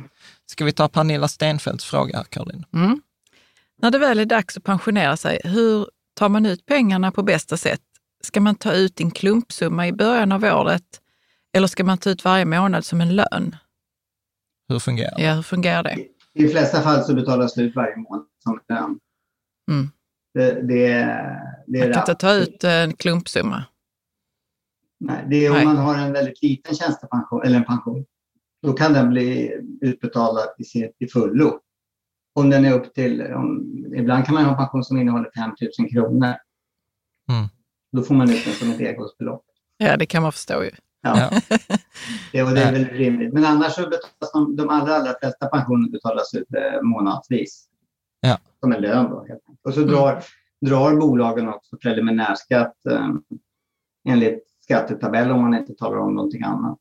Ska 0.45 0.65
vi 0.65 0.71
ta 0.71 0.87
Pernilla 0.89 1.27
Stenfeldts 1.27 1.85
fråga 1.85 2.17
här, 2.17 2.23
Caroline? 2.23 2.65
Mm. 2.73 3.01
När 3.81 3.91
det 3.91 3.97
väl 3.97 4.19
är 4.19 4.25
dags 4.25 4.57
att 4.57 4.63
pensionera 4.63 5.17
sig, 5.17 5.39
hur 5.43 5.87
tar 6.15 6.29
man 6.29 6.45
ut 6.45 6.65
pengarna 6.65 7.11
på 7.11 7.23
bästa 7.23 7.57
sätt? 7.57 7.81
Ska 8.23 8.41
man 8.41 8.55
ta 8.55 8.73
ut 8.73 8.99
en 9.01 9.11
klumpsumma 9.11 9.87
i 9.87 9.91
början 9.93 10.31
av 10.31 10.43
året 10.43 11.01
eller 11.53 11.67
ska 11.67 11.83
man 11.83 11.97
ta 11.97 12.09
ut 12.09 12.25
varje 12.25 12.45
månad 12.45 12.85
som 12.85 13.01
en 13.01 13.15
lön? 13.15 13.55
Hur 14.67 14.79
fungerar 14.79 15.15
det? 15.17 15.23
Ja, 15.23 15.33
hur 15.33 15.41
fungerar 15.41 15.83
det? 15.83 15.93
I 16.33 16.43
de 16.43 16.49
flesta 16.49 16.81
fall 16.81 17.03
så 17.03 17.13
betalas 17.15 17.53
det 17.53 17.61
ut 17.61 17.75
varje 17.75 17.95
månad 17.97 18.25
som 18.43 18.59
lön. 18.69 18.99
Mm. 19.71 19.91
Det, 20.33 20.61
det, 20.67 20.85
är- 20.87 21.39
det 21.67 21.79
Man 21.79 21.93
kan 21.93 22.01
inte 22.01 22.15
ta 22.15 22.33
ut 22.33 22.63
en 22.63 22.93
klumpsumma. 22.93 23.63
Nej, 24.99 25.25
det 25.29 25.45
är 25.45 25.49
om 25.49 25.55
Nej. 25.55 25.65
man 25.65 25.77
har 25.77 25.97
en 25.97 26.13
väldigt 26.13 26.41
liten 26.43 26.75
tjänstepension 26.75 27.43
eller 27.45 27.57
en 27.57 27.63
pension. 27.65 28.05
Då 28.61 28.73
kan 28.73 28.93
den 28.93 29.09
bli 29.09 29.51
utbetalad 29.81 30.47
i 30.57 30.63
sin 30.63 30.91
till 30.97 31.11
fullo. 31.11 31.59
Om 32.35 32.49
den 32.49 32.65
är 32.65 32.73
upp 32.73 32.93
till, 32.93 33.21
om, 33.33 33.63
ibland 33.97 34.25
kan 34.25 34.35
man 34.35 34.43
ha 34.43 34.51
en 34.51 34.57
pension 34.57 34.83
som 34.83 34.97
innehåller 34.97 35.31
5 35.35 35.51
000 35.79 35.89
kronor. 35.89 36.33
Mm. 37.31 37.47
Då 37.91 38.03
får 38.03 38.15
man 38.15 38.29
ut 38.29 38.45
den 38.45 38.53
som 38.53 38.71
ett 38.71 38.79
engångsbelopp. 38.79 39.45
Ja, 39.77 39.97
det 39.97 40.05
kan 40.05 40.23
man 40.23 40.31
förstå 40.31 40.63
ju. 40.63 40.71
Ja. 41.01 41.17
Ja. 41.31 41.57
Det, 42.31 42.43
och 42.43 42.51
det 42.51 42.61
är 42.63 42.71
väl 42.71 42.85
rimligt. 42.85 43.33
Men 43.33 43.45
annars 43.45 43.73
så 43.75 43.81
betalas 43.81 44.31
de, 44.33 44.55
de 44.55 44.69
allra, 44.69 44.95
allra 44.95 45.13
flesta 45.21 45.47
pensioner 45.47 45.89
betalas 45.91 46.33
ut 46.33 46.47
eh, 46.53 46.81
månadsvis. 46.81 47.67
Ja. 48.19 48.37
Som 48.59 48.71
en 48.71 48.81
lön 48.81 49.09
då. 49.09 49.19
Helt 49.27 49.31
enkelt. 49.49 49.52
Och 49.63 49.73
så 49.73 49.81
Mm. 49.81 49.93
drar, 49.93 50.23
drar 50.61 50.95
bolagen 50.95 51.49
också 51.49 51.77
preliminärskatt 51.77 52.85
eh, 52.85 53.09
enligt 54.09 54.43
skattetabell 54.63 55.31
om 55.31 55.41
man 55.41 55.53
inte 55.53 55.73
talar 55.73 55.97
om 55.97 56.15
någonting 56.15 56.43
annat. 56.43 56.79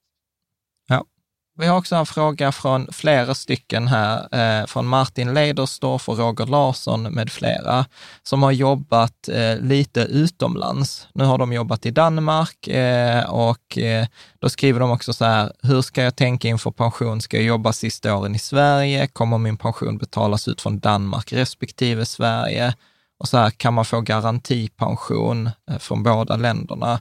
Vi 1.59 1.67
har 1.67 1.79
också 1.79 1.97
en 1.97 2.07
fråga 2.07 2.53
från 2.53 2.89
flera 2.93 3.35
stycken 3.35 3.89
här, 3.89 4.29
eh, 4.61 4.67
från 4.67 4.87
Martin 4.87 5.35
Lederstorff 5.35 6.09
och 6.09 6.19
Roger 6.19 6.47
Larsson 6.47 7.03
med 7.03 7.31
flera, 7.33 7.85
som 8.23 8.43
har 8.43 8.53
jobbat 8.53 9.29
eh, 9.29 9.57
lite 9.61 10.01
utomlands. 10.01 11.09
Nu 11.15 11.25
har 11.25 11.39
de 11.39 11.53
jobbat 11.53 11.87
i 11.87 11.91
Danmark 11.91 12.69
eh, 12.69 13.31
och 13.31 13.79
eh, 13.79 14.07
då 14.39 14.49
skriver 14.49 14.81
de 14.81 14.91
också 14.91 15.13
så 15.13 15.25
här, 15.25 15.53
hur 15.63 15.83
ska 15.83 16.03
jag 16.03 16.17
tänka 16.17 16.49
inför 16.49 16.71
pension? 16.71 17.21
Ska 17.21 17.37
jag 17.37 17.47
jobba 17.47 17.73
sista 17.73 18.17
åren 18.17 18.35
i 18.35 18.39
Sverige? 18.39 19.07
Kommer 19.07 19.39
min 19.39 19.57
pension 19.57 19.99
betalas 19.99 20.49
ut 20.49 20.61
från 20.61 20.79
Danmark 20.79 21.33
respektive 21.33 22.05
Sverige? 22.05 22.75
Och 23.19 23.29
så 23.29 23.37
här, 23.39 23.51
kan 23.51 23.75
man 23.75 23.85
få 23.85 24.01
garantipension 24.01 25.51
eh, 25.71 25.79
från 25.79 26.03
båda 26.03 26.37
länderna? 26.37 27.01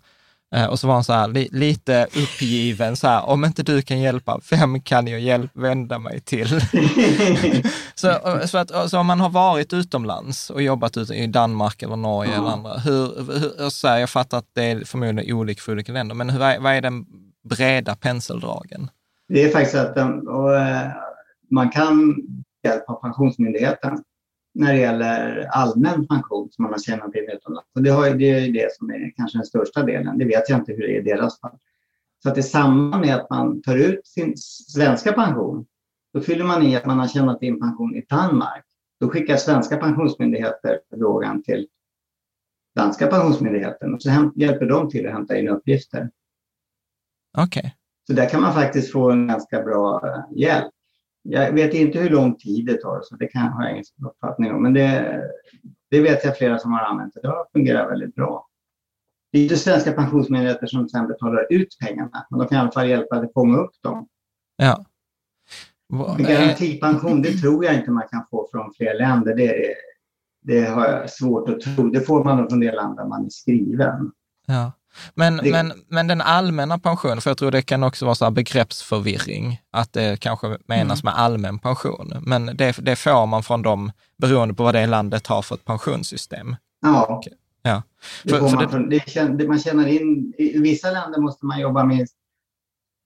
Eh, 0.55 0.65
Och 0.65 0.79
så 0.79 0.87
var 0.87 0.93
han 0.93 1.03
så 1.03 1.13
här, 1.13 1.27
li, 1.27 1.49
lite 1.51 2.03
uppgiven, 2.05 2.95
så 2.95 3.07
här, 3.07 3.25
om 3.29 3.45
inte 3.45 3.63
du 3.63 3.81
kan 3.81 3.99
hjälpa, 3.99 4.39
vem 4.51 4.81
kan 4.81 5.07
jag 5.07 5.19
hjälp, 5.19 5.51
vända 5.53 5.99
mig 5.99 6.19
till? 6.21 6.47
så, 7.95 8.13
så, 8.47 8.57
att, 8.57 8.89
så 8.89 8.99
om 8.99 9.05
man 9.05 9.19
har 9.19 9.29
varit 9.29 9.73
utomlands 9.73 10.49
och 10.49 10.61
jobbat 10.61 10.97
ut 10.97 11.11
i 11.11 11.27
Danmark 11.27 11.83
eller 11.83 11.95
Norge 11.95 12.35
eller 12.35 12.47
andra, 12.49 12.73
hur, 12.77 13.05
hur, 13.39 13.69
så 13.69 13.87
här, 13.87 13.97
jag 13.97 14.09
fattar 14.09 14.37
att 14.37 14.49
det 14.55 14.63
är 14.63 14.85
förmodligen 14.85 15.35
olika 15.35 15.61
för 15.61 15.71
olika 15.71 15.91
länder, 15.91 16.15
men 16.15 16.29
hur, 16.29 16.39
vad 16.39 16.73
är- 16.73 16.81
den 16.81 17.05
breda 17.49 17.95
penseldragen? 17.95 18.89
Det 19.29 19.43
är 19.43 19.49
faktiskt 19.49 19.75
att 19.75 19.95
de, 19.95 20.27
och, 20.27 20.55
eh, 20.55 20.87
man 21.51 21.69
kan 21.69 22.15
hjälp 22.63 22.83
av 22.89 23.01
Pensionsmyndigheten 23.01 24.03
när 24.53 24.73
det 24.73 24.79
gäller 24.79 25.47
allmän 25.51 26.07
pension 26.07 26.49
som 26.51 26.63
man 26.63 26.71
har 26.71 26.79
tjänat 26.79 27.15
in 27.15 27.29
utomlands. 27.29 27.69
Och 27.75 27.83
det, 27.83 27.89
har, 27.89 28.09
det 28.09 28.29
är 28.29 28.53
det 28.53 28.75
som 28.75 28.89
är 28.89 29.13
kanske 29.15 29.37
den 29.37 29.45
största 29.45 29.83
delen. 29.83 30.17
Det 30.17 30.25
vet 30.25 30.49
jag 30.49 30.59
inte 30.59 30.71
hur 30.71 30.81
det 30.81 30.95
är 30.97 30.99
i 30.99 31.03
deras 31.03 31.39
fall. 31.39 31.57
Så 32.23 32.29
att 32.29 32.37
i 32.37 32.43
samband 32.43 33.05
med 33.05 33.15
att 33.15 33.29
man 33.29 33.61
tar 33.61 33.77
ut 33.77 34.07
sin 34.07 34.37
svenska 34.37 35.13
pension, 35.13 35.65
då 36.13 36.21
fyller 36.21 36.45
man 36.45 36.63
i 36.63 36.75
att 36.75 36.85
man 36.85 36.99
har 36.99 37.07
tjänat 37.07 37.43
in 37.43 37.59
pension 37.59 37.95
i 37.95 38.05
Danmark. 38.09 38.65
Då 38.99 39.09
skickar 39.09 39.37
svenska 39.37 39.77
pensionsmyndigheter 39.77 40.79
frågan 40.99 41.43
till 41.43 41.67
danska 42.75 43.07
pensionsmyndigheten 43.07 43.93
och 43.93 44.01
så 44.01 44.31
hjälper 44.35 44.65
de 44.65 44.89
till 44.89 45.07
att 45.07 45.13
hämta 45.13 45.37
in 45.37 45.49
uppgifter. 45.49 46.09
Okej. 47.37 47.59
Okay. 47.59 47.71
Så 48.07 48.13
där 48.13 48.29
kan 48.29 48.41
man 48.41 48.53
faktiskt 48.53 48.91
få 48.91 49.11
en 49.11 49.27
ganska 49.27 49.61
bra 49.63 50.01
eh, 50.07 50.37
hjälp. 50.37 50.71
Jag 51.23 51.51
vet 51.51 51.73
inte 51.73 51.99
hur 51.99 52.09
lång 52.09 52.35
tid 52.35 52.65
det 52.65 52.81
tar, 52.81 53.01
så 53.03 53.15
det 53.15 53.27
kan 53.27 53.45
jag 53.45 53.51
ha 53.51 53.69
ingen 53.69 53.83
uppfattning 54.05 54.51
om. 54.51 54.63
Men 54.63 54.73
det, 54.73 55.21
det 55.89 56.01
vet 56.01 56.25
jag 56.25 56.37
flera 56.37 56.59
som 56.59 56.71
har 56.71 56.79
använt 56.79 57.13
det. 57.13 57.21
Det 57.21 57.27
har 57.27 57.45
fungerat 57.53 57.91
väldigt 57.91 58.15
bra. 58.15 58.47
Det 59.31 59.39
är 59.39 59.43
inte 59.43 59.57
svenska 59.57 59.91
pensionsmyndigheter 59.91 60.67
som 60.67 60.89
sen 60.89 61.07
betalar 61.07 61.47
ut 61.49 61.77
pengarna, 61.79 62.27
men 62.29 62.39
de 62.39 62.47
kan 62.47 62.57
i 62.57 62.61
alla 62.61 62.71
fall 62.71 62.89
hjälpa 62.89 63.15
att 63.15 63.33
fånga 63.33 63.57
upp 63.57 63.73
dem. 63.81 64.07
Ja. 64.55 64.85
Men 66.17 66.23
garantipension, 66.23 67.21
det 67.21 67.31
tror 67.31 67.65
jag 67.65 67.75
inte 67.75 67.91
man 67.91 68.07
kan 68.11 68.25
få 68.31 68.47
från 68.51 68.73
fler 68.73 68.93
länder. 68.99 69.35
Det, 69.35 69.75
det 70.41 70.65
har 70.65 70.87
jag 70.87 71.09
svårt 71.09 71.49
att 71.49 71.61
tro. 71.61 71.89
Det 71.89 72.01
får 72.01 72.23
man 72.23 72.49
från 72.49 72.59
det 72.59 72.71
land 72.71 72.97
där 72.97 73.05
man 73.05 73.25
är 73.25 73.29
skriven. 73.29 74.11
Ja. 74.47 74.71
Men, 75.13 75.37
det... 75.37 75.51
men, 75.51 75.73
men 75.87 76.07
den 76.07 76.21
allmänna 76.21 76.79
pensionen, 76.79 77.21
för 77.21 77.29
jag 77.29 77.37
tror 77.37 77.51
det 77.51 77.61
kan 77.61 77.83
också 77.83 78.05
vara 78.05 78.15
så 78.15 78.25
här 78.25 78.31
begreppsförvirring, 78.31 79.61
att 79.71 79.93
det 79.93 80.19
kanske 80.19 80.57
menas 80.65 81.03
mm. 81.03 81.13
med 81.13 81.23
allmän 81.23 81.59
pension. 81.59 82.13
Men 82.21 82.45
det, 82.45 82.75
det 82.81 82.95
får 82.95 83.25
man 83.25 83.43
från 83.43 83.61
dem 83.61 83.91
beroende 84.17 84.53
på 84.53 84.63
vad 84.63 84.75
det 84.75 84.85
landet 84.85 85.27
har 85.27 85.41
för 85.41 85.55
ett 85.55 85.65
pensionssystem. 85.65 86.55
Ja. 86.81 87.21
ja. 87.61 87.83
För, 88.23 88.31
det 88.31 88.41
man, 88.41 88.69
för 88.69 88.79
det, 88.79 89.37
det, 89.37 89.47
man 89.47 89.59
tjänar 89.59 89.87
in, 89.87 90.33
I 90.37 90.59
vissa 90.59 90.91
länder 90.91 91.21
måste 91.21 91.45
man 91.45 91.59
jobba 91.59 91.83
minst 91.83 92.15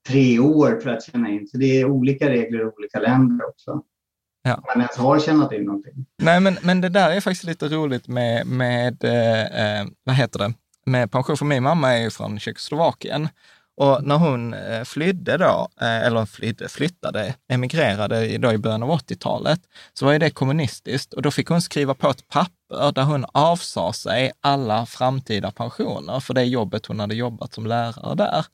tre 0.08 0.40
år 0.40 0.80
för 0.84 0.90
att 0.90 1.04
tjäna 1.04 1.30
in, 1.30 1.48
så 1.48 1.58
det 1.58 1.80
är 1.82 1.86
olika 1.86 2.30
regler 2.30 2.60
i 2.60 2.64
olika 2.64 3.00
länder 3.00 3.50
också. 3.50 3.82
Ja. 4.44 4.64
Man 4.68 4.82
ens 4.82 4.98
har 4.98 5.20
tjänat 5.20 5.52
in 5.52 5.64
någonting. 5.64 6.06
Nej, 6.18 6.40
men, 6.40 6.58
men 6.62 6.82
det 6.82 6.90
där 6.90 7.12
är 7.12 7.22
faktiskt 7.22 7.44
lite 7.44 7.68
roligt 7.68 8.08
med, 8.08 8.48
med 8.48 9.04
eh, 9.04 9.80
eh 9.80 9.86
vad 10.04 10.16
heter 10.16 10.40
det, 10.40 10.54
med 10.86 11.12
pension, 11.12 11.38
för 11.38 11.46
min 11.46 11.64
mamma 11.64 11.94
är 11.94 12.02
ju 12.02 12.10
från 12.10 12.40
Tjeckoslovakien. 12.40 13.30
Och 13.78 14.04
när 14.04 14.16
hon 14.16 14.54
eh, 14.54 14.84
flydde 14.84 15.38
då, 15.38 15.68
eh, 15.82 16.06
eller 16.06 16.26
flydde, 16.26 16.70
flyttade, 16.70 17.36
emigrerade 17.50 18.38
då 18.38 18.54
i 18.54 18.58
början 18.58 18.84
av 18.84 18.90
80-talet, 18.90 19.60
så 19.94 20.06
var 20.06 20.14
ju 20.14 20.20
det 20.20 20.30
kommunistiskt 20.30 21.14
och 21.14 21.22
då 21.22 21.32
fick 21.32 21.48
hon 21.48 21.62
skriva 21.62 21.94
på 21.94 22.10
ett 22.10 22.28
papper 22.28 22.92
där 22.92 23.04
hon 23.04 23.26
avsade 23.32 23.94
sig 23.94 24.32
alla 24.42 24.86
framtida 24.86 25.52
pensioner 25.52 26.20
för 26.20 26.34
det 26.34 26.44
jobbet 26.44 26.86
hon 26.86 27.00
hade 27.00 27.16
jobbat 27.16 27.54
som 27.54 27.66
lärare 27.66 28.16
där. 28.16 28.46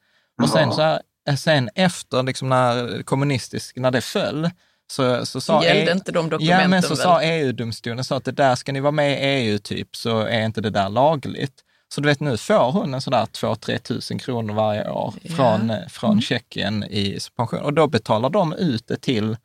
Och 0.42 0.50
sen, 0.50 0.72
så 0.72 0.82
här, 0.82 1.02
eh, 1.30 1.36
sen 1.36 1.70
efter, 1.76 2.24
liksom 2.24 2.50
när 2.50 3.04
kommunistisk, 3.04 3.76
när 3.76 3.92
det 3.92 4.02
föll, 4.02 4.50
så, 4.92 5.26
så 5.26 5.42
sa 5.42 5.64
gällde 5.64 5.92
e 5.92 5.94
inte 5.94 6.12
de 6.12 6.30
dokumenten 6.30 6.62
Ja, 6.62 6.68
men 6.68 6.82
så 6.82 6.88
väl? 6.88 6.98
sa 6.98 7.22
EU-domstolen 7.22 8.04
så 8.04 8.16
att 8.16 8.26
det 8.26 8.32
där, 8.32 8.56
ska 8.56 8.72
ni 8.72 8.80
vara 8.80 8.92
med 8.92 9.12
i 9.12 9.26
EU 9.26 9.58
typ, 9.58 9.96
så 9.96 10.20
är 10.20 10.46
inte 10.46 10.62
det 10.62 10.70
där 10.70 10.90
lagligt. 10.90 11.64
Så 11.94 12.02
du 12.02 12.10
vet, 12.10 12.20
nu 12.20 12.38
får 12.38 12.72
hon 12.72 12.94
en 12.94 13.02
sådär 13.02 13.26
2-3 13.26 13.78
tusen 13.78 14.20
kronor 14.20 14.54
varje 14.54 14.90
år 14.90 15.14
från, 15.36 15.70
eh, 15.70 15.88
från 15.90 16.12
mm. 16.12 16.22
Tjeckien 16.22 16.84
i 16.84 17.18
pension. 17.36 17.62
Och 17.62 17.74
då 17.74 17.88
betalar 17.88 18.30
de 18.30 18.54
ut 18.54 18.88
det 18.88 19.02
till 19.02 19.38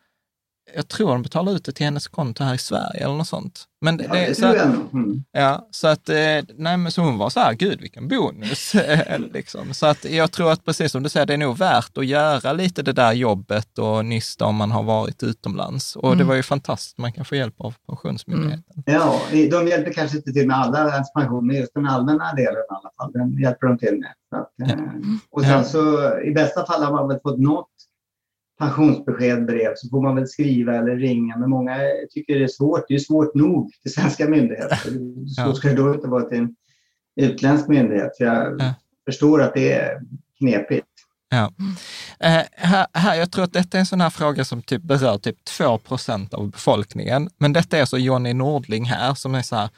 jag 0.77 0.89
tror 0.89 1.09
de 1.09 1.23
betalar 1.23 1.53
ut 1.53 1.65
det 1.65 1.73
till 1.73 1.85
hennes 1.85 2.09
konto 2.09 2.45
här 2.45 2.55
i 2.55 2.59
Sverige 2.59 3.05
eller 3.05 3.15
något 3.15 3.29
sånt. 3.29 3.65
Men 3.81 3.97
det, 3.97 4.05
ja, 4.05 4.15
det, 4.15 4.35
så, 4.35 4.47
att, 4.47 4.93
mm. 4.93 5.25
ja, 5.33 5.69
så 5.71 5.89
att, 5.89 6.09
eh, 6.09 6.17
nej 6.55 6.77
men 6.77 6.93
så 6.93 7.03
hon 7.03 7.19
var 7.19 7.31
så 7.31 7.41
här, 7.41 7.55
gud 7.55 7.81
vilken 7.81 8.09
bonus. 8.09 8.73
liksom. 9.33 9.75
Så 9.75 9.87
att 9.87 10.05
jag 10.05 10.33
tror 10.33 10.53
att 10.53 10.65
precis 10.65 10.93
som 10.93 11.03
du 11.03 11.09
säger, 11.09 11.27
det 11.27 11.33
är 11.33 11.39
nog 11.39 11.59
värt 11.59 11.99
att 11.99 12.07
göra 12.07 12.53
lite 12.53 12.83
det 12.83 12.93
där 12.93 13.13
jobbet 13.13 13.79
och 13.79 14.05
nysta 14.05 14.45
om 14.45 14.57
man 14.57 14.71
har 14.71 14.83
varit 14.83 15.23
utomlands. 15.23 15.97
Och 15.97 16.07
mm. 16.07 16.19
det 16.19 16.25
var 16.25 16.35
ju 16.35 16.43
fantastiskt, 16.43 16.99
man 16.99 17.13
kan 17.13 17.25
få 17.25 17.37
hjälp 17.37 17.61
av 17.61 17.75
Pensionsmyndigheten. 17.89 18.83
Mm. 18.87 19.01
Ja, 19.01 19.21
de 19.51 19.69
hjälper 19.69 19.93
kanske 19.93 20.17
inte 20.17 20.33
till 20.33 20.47
med 20.47 20.57
alla 20.57 20.93
ens 20.93 21.13
pensioner, 21.13 21.55
just 21.55 21.75
den 21.75 21.87
allmänna 21.87 22.33
delen 22.33 22.55
i 22.55 22.75
alla 22.75 22.91
fall, 22.97 23.13
den 23.13 23.43
hjälper 23.43 23.67
de 23.67 23.79
till 23.79 24.01
med. 24.01 24.41
Att, 24.41 24.53
ja. 24.57 24.67
Eh, 24.67 24.79
och 25.31 25.43
sen 25.43 25.65
så 25.65 25.81
i 26.21 26.33
bästa 26.33 26.67
fall 26.67 26.83
har 26.83 26.93
man 26.93 27.09
väl 27.09 27.19
fått 27.23 27.39
något 27.39 27.69
pensionsbesked, 28.59 29.47
brev, 29.47 29.73
så 29.77 29.89
får 29.89 30.03
man 30.03 30.15
väl 30.15 30.29
skriva 30.29 30.77
eller 30.77 30.97
ringa. 30.97 31.37
Men 31.37 31.51
många 31.51 31.79
tycker 32.11 32.35
det 32.35 32.45
är 32.45 32.49
svårt. 32.49 32.85
Det 32.89 32.95
är 32.95 32.99
svårt 32.99 33.35
nog 33.35 33.73
till 33.83 33.93
svenska 33.93 34.29
myndigheter. 34.29 34.77
Så 35.27 35.43
ja. 35.43 35.55
ska 35.55 35.69
det 35.69 35.75
då 35.75 35.95
inte 35.95 36.09
vara 36.09 36.23
till 36.23 36.39
en 36.39 36.55
utländsk 37.21 37.69
myndighet. 37.69 38.13
Jag 38.19 38.57
ja. 38.59 38.75
förstår 39.07 39.43
att 39.43 39.55
det 39.55 39.73
är 39.73 40.01
knepigt. 40.39 40.87
Ja. 41.29 41.53
Eh, 42.21 42.43
här, 42.53 42.87
här, 42.93 43.15
jag 43.15 43.33
tror 43.33 43.45
att 43.45 43.53
detta 43.53 43.79
är 43.79 43.81
en 43.81 43.87
sån 43.87 44.01
här 44.01 44.11
fråga 44.11 44.45
som 44.45 44.63
typ 44.63 44.83
berör 44.83 45.19
typ 45.19 45.45
2 45.45 45.79
procent 45.79 46.35
av 46.35 46.51
befolkningen. 46.51 47.31
Men 47.39 47.53
detta 47.53 47.77
är 47.77 47.81
alltså 47.81 47.99
Jonny 47.99 48.33
Nordling 48.33 48.85
här 48.85 49.15
som 49.15 49.35
är 49.35 49.43
så 49.43 49.57
här, 49.57 49.69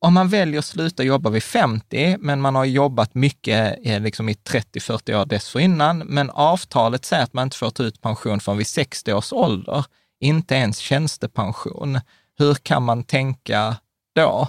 om 0.00 0.14
man 0.14 0.28
väljer 0.28 0.58
att 0.58 0.64
sluta 0.64 1.02
jobba 1.02 1.30
vid 1.30 1.42
50, 1.42 2.16
men 2.20 2.40
man 2.40 2.54
har 2.54 2.64
jobbat 2.64 3.14
mycket 3.14 3.78
eh, 3.82 4.00
liksom 4.00 4.28
i 4.28 4.32
30-40 4.32 5.20
år 5.20 5.26
dessförinnan, 5.26 5.98
men 5.98 6.30
avtalet 6.30 7.04
säger 7.04 7.22
att 7.22 7.32
man 7.32 7.44
inte 7.44 7.56
får 7.56 7.70
ta 7.70 7.82
ut 7.82 8.00
pension 8.00 8.40
förrän 8.40 8.58
vid 8.58 8.66
60 8.66 9.12
års 9.12 9.32
ålder, 9.32 9.84
inte 10.20 10.54
ens 10.54 10.78
tjänstepension. 10.78 12.00
Hur 12.38 12.54
kan 12.54 12.82
man 12.82 13.04
tänka 13.04 13.76
då? 14.14 14.48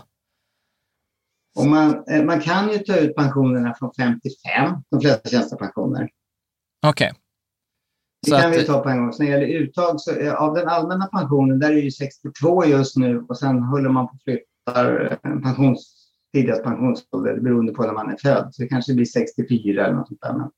Och 1.57 1.65
man, 1.65 2.03
eh, 2.09 2.23
man 2.23 2.41
kan 2.41 2.71
ju 2.71 2.77
ta 2.77 2.95
ut 2.95 3.15
pensionerna 3.15 3.75
från 3.79 3.91
55, 3.97 4.75
de 4.91 5.01
flesta 5.01 5.29
tjänstepensioner. 5.29 6.09
Okej. 6.85 7.07
Okay. 7.07 7.19
Det 8.25 8.41
kan 8.41 8.51
att, 8.51 8.57
vi 8.57 8.65
ta 8.65 8.79
på 8.79 8.89
en 8.89 8.97
gång. 8.97 9.13
Så 9.13 9.23
när 9.23 9.31
det 9.31 9.37
gäller 9.37 9.63
uttag 9.63 10.01
så, 10.01 10.15
eh, 10.15 10.33
av 10.33 10.53
den 10.53 10.67
allmänna 10.67 11.05
pensionen, 11.05 11.59
där 11.59 11.69
är 11.69 11.73
det 11.73 11.79
ju 11.79 11.91
62 11.91 12.65
just 12.65 12.97
nu 12.97 13.25
och 13.29 13.37
sen 13.37 13.63
håller 13.63 13.89
man 13.89 14.07
på 14.07 14.13
att 14.15 14.23
flytta 14.23 14.43
startar 14.71 15.19
pensions, 15.43 16.09
tidigast 16.33 16.63
pensionsålder 16.63 17.39
beroende 17.39 17.73
på 17.73 17.83
när 17.83 17.93
man 17.93 18.09
är 18.09 18.17
född. 18.17 18.49
Så 18.51 18.61
det 18.61 18.67
kanske 18.67 18.93
blir 18.93 19.05
64 19.05 19.85
eller 19.85 19.95
något 19.95 20.07
sånt 20.07 20.21
där. 20.21 20.33
Men 20.33 20.51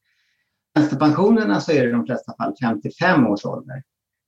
tjänstepensionerna 0.78 1.62
så 1.62 1.72
är 1.72 1.82
det 1.82 1.90
i 1.90 1.92
de 1.92 2.06
flesta 2.06 2.34
fall 2.38 2.56
55 2.62 3.28
års 3.28 3.46
ålder. 3.46 3.84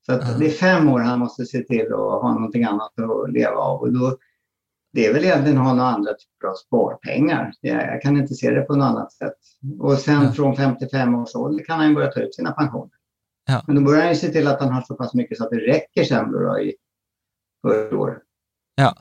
Så 0.06 0.14
att 0.14 0.40
det 0.40 0.46
är 0.46 0.50
fem 0.50 0.90
år 0.90 1.00
han 1.00 1.20
måste 1.20 1.46
se 1.46 1.64
till 1.64 1.94
att 1.94 2.00
ha 2.00 2.34
någonting 2.34 2.64
annat 2.64 3.00
att 3.00 3.34
leva 3.34 3.56
av. 3.56 3.82
Och 3.82 3.94
då, 3.94 4.18
det 4.94 5.06
är 5.06 5.14
väl 5.14 5.24
egentligen 5.24 5.58
att 5.58 5.66
ha 5.66 5.74
några 5.74 5.90
andra 5.90 6.12
typer 6.14 6.48
av 6.48 6.56
sparpengar. 6.56 7.54
Jag 7.62 8.02
kan 8.02 8.18
inte 8.18 8.34
se 8.34 8.52
det 8.52 8.62
på 8.62 8.76
något 8.76 8.86
annat 8.86 9.14
sätt. 9.14 9.38
Och 9.80 9.94
sen 9.94 10.22
mm. 10.22 10.34
från 10.34 10.56
55 10.56 11.16
års 11.16 11.36
ålder 11.36 11.64
kan 11.66 11.80
han 11.80 11.94
börja 11.94 12.12
ta 12.12 12.20
ut 12.20 12.36
sina 12.36 12.52
pensioner. 12.52 12.92
Ja. 13.46 13.64
Men 13.68 13.76
då 13.76 13.82
börjar 13.82 14.06
han 14.06 14.16
se 14.16 14.28
till 14.28 14.48
att 14.48 14.60
han 14.60 14.72
har 14.72 14.82
så 14.82 14.96
pass 14.96 15.14
mycket 15.14 15.38
så 15.38 15.44
att 15.44 15.50
det 15.50 15.58
räcker 15.58 16.04
sen 16.04 16.32
då, 16.32 16.60
i 16.60 16.76
40 17.68 17.96
år. 17.96 18.22
Ja. 18.76 18.96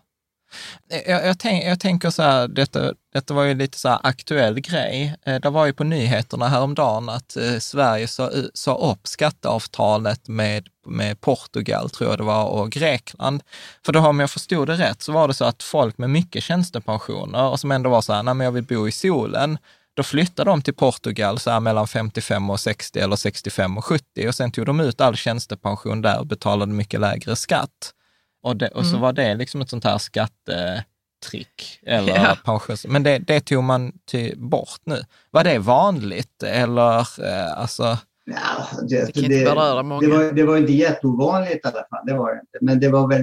Jag, 1.06 1.26
jag, 1.26 1.38
tänk, 1.38 1.64
jag, 1.64 1.80
tänker 1.80 2.10
så 2.10 2.22
här, 2.22 2.48
detta, 2.48 2.94
detta 3.12 3.34
var 3.34 3.44
ju 3.44 3.54
lite 3.54 3.78
så 3.78 3.88
här 3.88 3.98
aktuell 4.02 4.60
grej. 4.60 5.16
Eh, 5.26 5.40
det 5.40 5.50
var 5.50 5.66
ju 5.66 5.72
på 5.72 5.84
nyheterna 5.84 6.48
häromdagen 6.48 7.08
att 7.08 7.36
eh, 7.36 7.58
Sverige 7.58 8.08
sa, 8.08 8.30
eh, 8.30 8.44
sa 8.54 8.74
upp 8.74 9.06
skatteavtalet 9.06 10.28
med, 10.28 10.68
med 10.86 11.20
Portugal, 11.20 11.90
tror 11.90 12.10
jag 12.10 12.18
det 12.18 12.24
var, 12.24 12.44
och 12.44 12.70
Grekland. 12.70 13.42
För 13.86 13.92
då 13.92 14.00
om 14.00 14.20
jag 14.20 14.30
förstod 14.30 14.68
det 14.68 14.74
rätt 14.74 15.02
så 15.02 15.12
var 15.12 15.28
det 15.28 15.34
så 15.34 15.44
att 15.44 15.62
folk 15.62 15.98
med 15.98 16.10
mycket 16.10 16.44
tjänstepensioner 16.44 17.48
och 17.48 17.60
som 17.60 17.72
ändå 17.72 17.90
var 17.90 18.02
så 18.02 18.12
här, 18.12 18.22
nej 18.22 18.34
men 18.34 18.44
jag 18.44 18.52
vill 18.52 18.64
bo 18.64 18.88
i 18.88 18.92
solen, 18.92 19.58
då 19.94 20.02
flyttade 20.02 20.50
de 20.50 20.62
till 20.62 20.74
Portugal 20.74 21.38
så 21.38 21.50
här 21.50 21.60
mellan 21.60 21.88
55 21.88 22.50
och 22.50 22.60
60 22.60 22.98
eller 22.98 23.16
65 23.16 23.78
och 23.78 23.84
70 23.84 24.28
och 24.28 24.34
sen 24.34 24.50
tog 24.50 24.66
de 24.66 24.80
ut 24.80 25.00
all 25.00 25.16
tjänstepension 25.16 26.02
där 26.02 26.18
och 26.18 26.26
betalade 26.26 26.72
mycket 26.72 27.00
lägre 27.00 27.36
skatt. 27.36 27.94
Och, 28.42 28.56
det, 28.56 28.68
och 28.68 28.84
så 28.84 28.90
mm. 28.90 29.00
var 29.00 29.12
det 29.12 29.34
liksom 29.34 29.60
ett 29.60 29.70
sånt 29.70 29.84
här 29.84 29.98
skattetrick. 29.98 31.80
Eller 31.82 32.14
ja. 32.14 32.36
pensions... 32.44 32.86
Men 32.86 33.02
det, 33.02 33.18
det 33.18 33.40
tog 33.40 33.64
man 33.64 33.92
till 34.04 34.34
bort 34.38 34.80
nu. 34.84 34.96
Var 35.30 35.44
det 35.44 35.58
vanligt 35.58 36.42
eller 36.42 36.98
eh, 36.98 37.58
alltså? 37.58 37.98
Ja, 38.24 38.66
det, 38.88 39.14
det, 39.14 39.20
det, 39.20 39.44
det, 39.44 39.54
var, 39.54 40.32
det 40.32 40.44
var 40.44 40.56
inte 40.56 40.72
jätteovanligt 40.72 41.64
i 41.64 41.68
alla 41.68 41.84
fall, 41.90 42.06
det 42.06 42.14
var 42.14 42.34
det 42.34 42.40
inte. 42.40 42.58
Men 42.60 42.80
det 42.80 42.88
var 42.88 43.08
väl, 43.08 43.20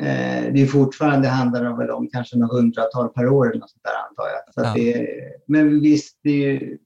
eh, 0.00 0.52
det 0.52 0.62
är 0.62 0.66
fortfarande 0.66 1.28
handlar 1.28 1.64
det 1.64 1.76
väl 1.76 1.90
om 1.90 2.08
kanske 2.12 2.36
några 2.36 2.54
hundratal 2.54 3.08
per 3.08 3.28
år 3.28 3.50
eller 3.50 3.60
något 3.60 3.70
sånt 3.70 3.84
där 3.84 4.08
antar 4.08 4.28
jag. 4.28 4.54
Så 4.54 4.60
ja. 4.60 4.74
det, 4.74 5.08
men 5.46 5.80
visst, 5.80 6.18
det, 6.22 6.30
är, 6.30 6.78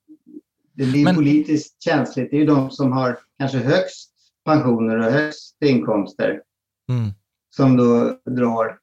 det 0.74 0.84
blir 0.84 1.05
men, 1.05 1.14
politiskt 1.14 1.82
känsligt. 1.82 2.30
Det 2.30 2.36
är 2.36 2.40
ju 2.40 2.46
de 2.46 2.70
som 2.70 2.92
har 2.92 3.18
kanske 3.38 3.59
högst 3.59 4.11
pensioner 4.44 4.96
och 4.99 5.12
högst 5.12 5.57
inkomster. 5.61 6.40
Mm 6.90 7.12
som 7.59 7.76
då 7.76 8.18
drar. 8.30 8.78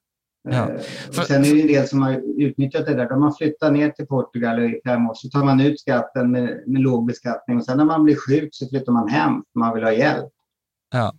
Ja. 0.48 0.70
Eh, 0.70 0.80
för, 1.12 1.22
sen 1.22 1.44
är 1.44 1.54
det 1.54 1.60
en 1.60 1.66
del 1.66 1.88
som 1.88 2.02
har 2.02 2.22
utnyttjat 2.42 2.86
det 2.86 2.94
där. 2.94 3.08
De 3.08 3.22
har 3.22 3.32
flyttat 3.32 3.72
ner 3.72 3.90
till 3.90 4.06
Portugal 4.06 4.60
i 4.60 4.80
fem 4.86 5.06
år, 5.10 5.14
så 5.14 5.28
tar 5.28 5.44
man 5.44 5.60
ut 5.60 5.80
skatten 5.80 6.30
med, 6.30 6.62
med 6.66 6.82
låg 6.82 7.06
beskattning 7.06 7.56
och 7.56 7.64
sen 7.64 7.76
när 7.76 7.84
man 7.84 8.04
blir 8.04 8.16
sjuk 8.16 8.48
så 8.52 8.68
flyttar 8.68 8.92
man 8.92 9.08
hem 9.08 9.32
för 9.52 9.58
man 9.58 9.74
vill 9.74 9.84
ha 9.84 9.92
hjälp. 9.92 10.32
Ja. 10.92 11.14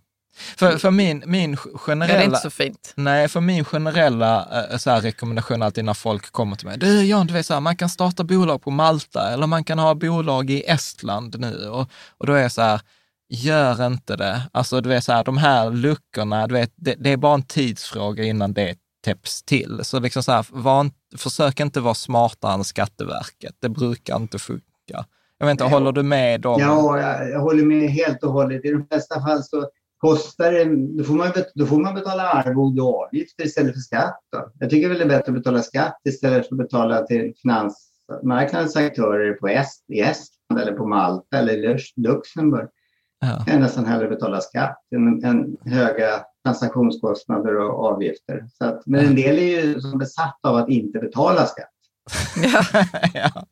För, 0.56 0.78
för 0.78 0.90
min, 0.90 1.22
min 1.26 1.56
generella... 1.56 2.12
Ja, 2.12 2.18
det 2.18 2.24
är 2.24 2.26
inte 2.26 2.40
så 2.40 2.50
fint. 2.50 2.92
Nej, 2.94 3.28
för 3.28 3.40
min 3.40 3.64
generella 3.64 4.66
eh, 4.70 4.76
så 4.76 4.90
här, 4.90 5.00
rekommendation 5.00 5.62
alltid 5.62 5.84
när 5.84 5.94
folk 5.94 6.32
kommer 6.32 6.56
till 6.56 6.66
mig, 6.66 6.78
du 6.78 7.04
Jan, 7.04 7.26
du 7.26 7.32
vet 7.34 7.46
så 7.46 7.54
här, 7.54 7.60
man 7.60 7.76
kan 7.76 7.88
starta 7.88 8.24
bolag 8.24 8.62
på 8.62 8.70
Malta 8.70 9.32
eller 9.32 9.46
man 9.46 9.64
kan 9.64 9.78
ha 9.78 9.94
bolag 9.94 10.50
i 10.50 10.62
Estland 10.62 11.40
nu. 11.40 11.68
Och, 11.68 11.90
och 12.18 12.26
då 12.26 12.32
är 12.32 12.42
jag 12.42 12.52
så 12.52 12.62
här, 12.62 12.80
gör 13.28 13.86
inte 13.86 14.16
det. 14.16 14.42
Alltså 14.52 14.80
du 14.80 14.88
vet 14.88 15.04
så 15.04 15.12
här, 15.12 15.24
de 15.24 15.36
här 15.36 15.70
luckorna, 15.70 16.46
du 16.46 16.54
vet, 16.54 16.72
det, 16.76 16.94
det 16.94 17.12
är 17.12 17.16
bara 17.16 17.34
en 17.34 17.42
tidsfråga 17.42 18.24
innan 18.24 18.52
det 18.52 18.74
täpps 19.04 19.42
till. 19.42 19.80
Så 19.82 20.00
liksom 20.00 20.22
så 20.22 20.32
här, 20.32 20.46
var, 20.50 20.90
försök 21.16 21.60
inte 21.60 21.80
vara 21.80 21.94
smartare 21.94 22.54
än 22.54 22.64
Skatteverket. 22.64 23.54
Det 23.60 23.68
brukar 23.68 24.16
inte 24.16 24.38
funka. 24.38 25.04
Jag 25.38 25.46
vet 25.46 25.50
inte, 25.50 25.64
Nej. 25.64 25.72
håller 25.72 25.92
du 25.92 26.02
med 26.02 26.40
dem? 26.40 26.60
Ja, 26.60 27.00
jag, 27.00 27.30
jag 27.30 27.40
håller 27.40 27.64
med 27.64 27.90
helt 27.90 28.22
och 28.22 28.32
hållet. 28.32 28.64
I 28.64 28.70
de 28.70 28.86
flesta 28.86 29.20
fall 29.20 29.42
så 29.42 29.68
kostar 29.98 30.52
det, 30.52 30.64
då 30.98 31.04
får 31.04 31.14
man, 31.14 31.32
då 31.54 31.66
får 31.66 31.78
man 31.78 31.94
betala 31.94 32.22
arvode 32.22 32.82
och 32.82 33.04
avgifter 33.04 33.44
istället 33.44 33.72
för 33.74 33.80
skatt. 33.80 34.20
Då. 34.32 34.52
Jag 34.58 34.70
tycker 34.70 34.88
väl 34.88 34.98
det 34.98 35.04
är 35.04 35.08
bättre 35.08 35.32
att 35.32 35.38
betala 35.38 35.62
skatt 35.62 36.00
istället 36.04 36.48
för 36.48 36.54
att 36.54 36.58
betala 36.58 37.06
till 37.06 37.34
finansmarknadens 37.42 38.76
aktörer 38.76 39.32
på 39.32 39.48
Est, 39.48 39.84
i 39.88 40.00
Estland 40.00 40.60
eller 40.60 40.72
på 40.72 40.86
Malta 40.86 41.38
eller 41.38 41.78
Luxemburg. 41.96 42.68
Ja. 43.20 43.44
Jag 43.46 43.60
nästan 43.60 43.86
hellre 43.86 44.08
betala 44.08 44.40
skatt 44.40 44.78
än, 44.94 45.24
än 45.24 45.56
höga 45.64 46.24
transaktionskostnader 46.44 47.56
och 47.58 47.84
avgifter. 47.84 48.46
Så 48.58 48.64
att, 48.64 48.86
men 48.86 49.06
en 49.06 49.14
del 49.14 49.38
är 49.38 49.62
ju 49.62 49.80
som 49.80 49.98
besatt 49.98 50.38
av 50.42 50.56
att 50.56 50.68
inte 50.68 50.98
betala 50.98 51.46
skatt. 51.46 51.70
Ja. 52.42 52.62
ja. 53.14 53.44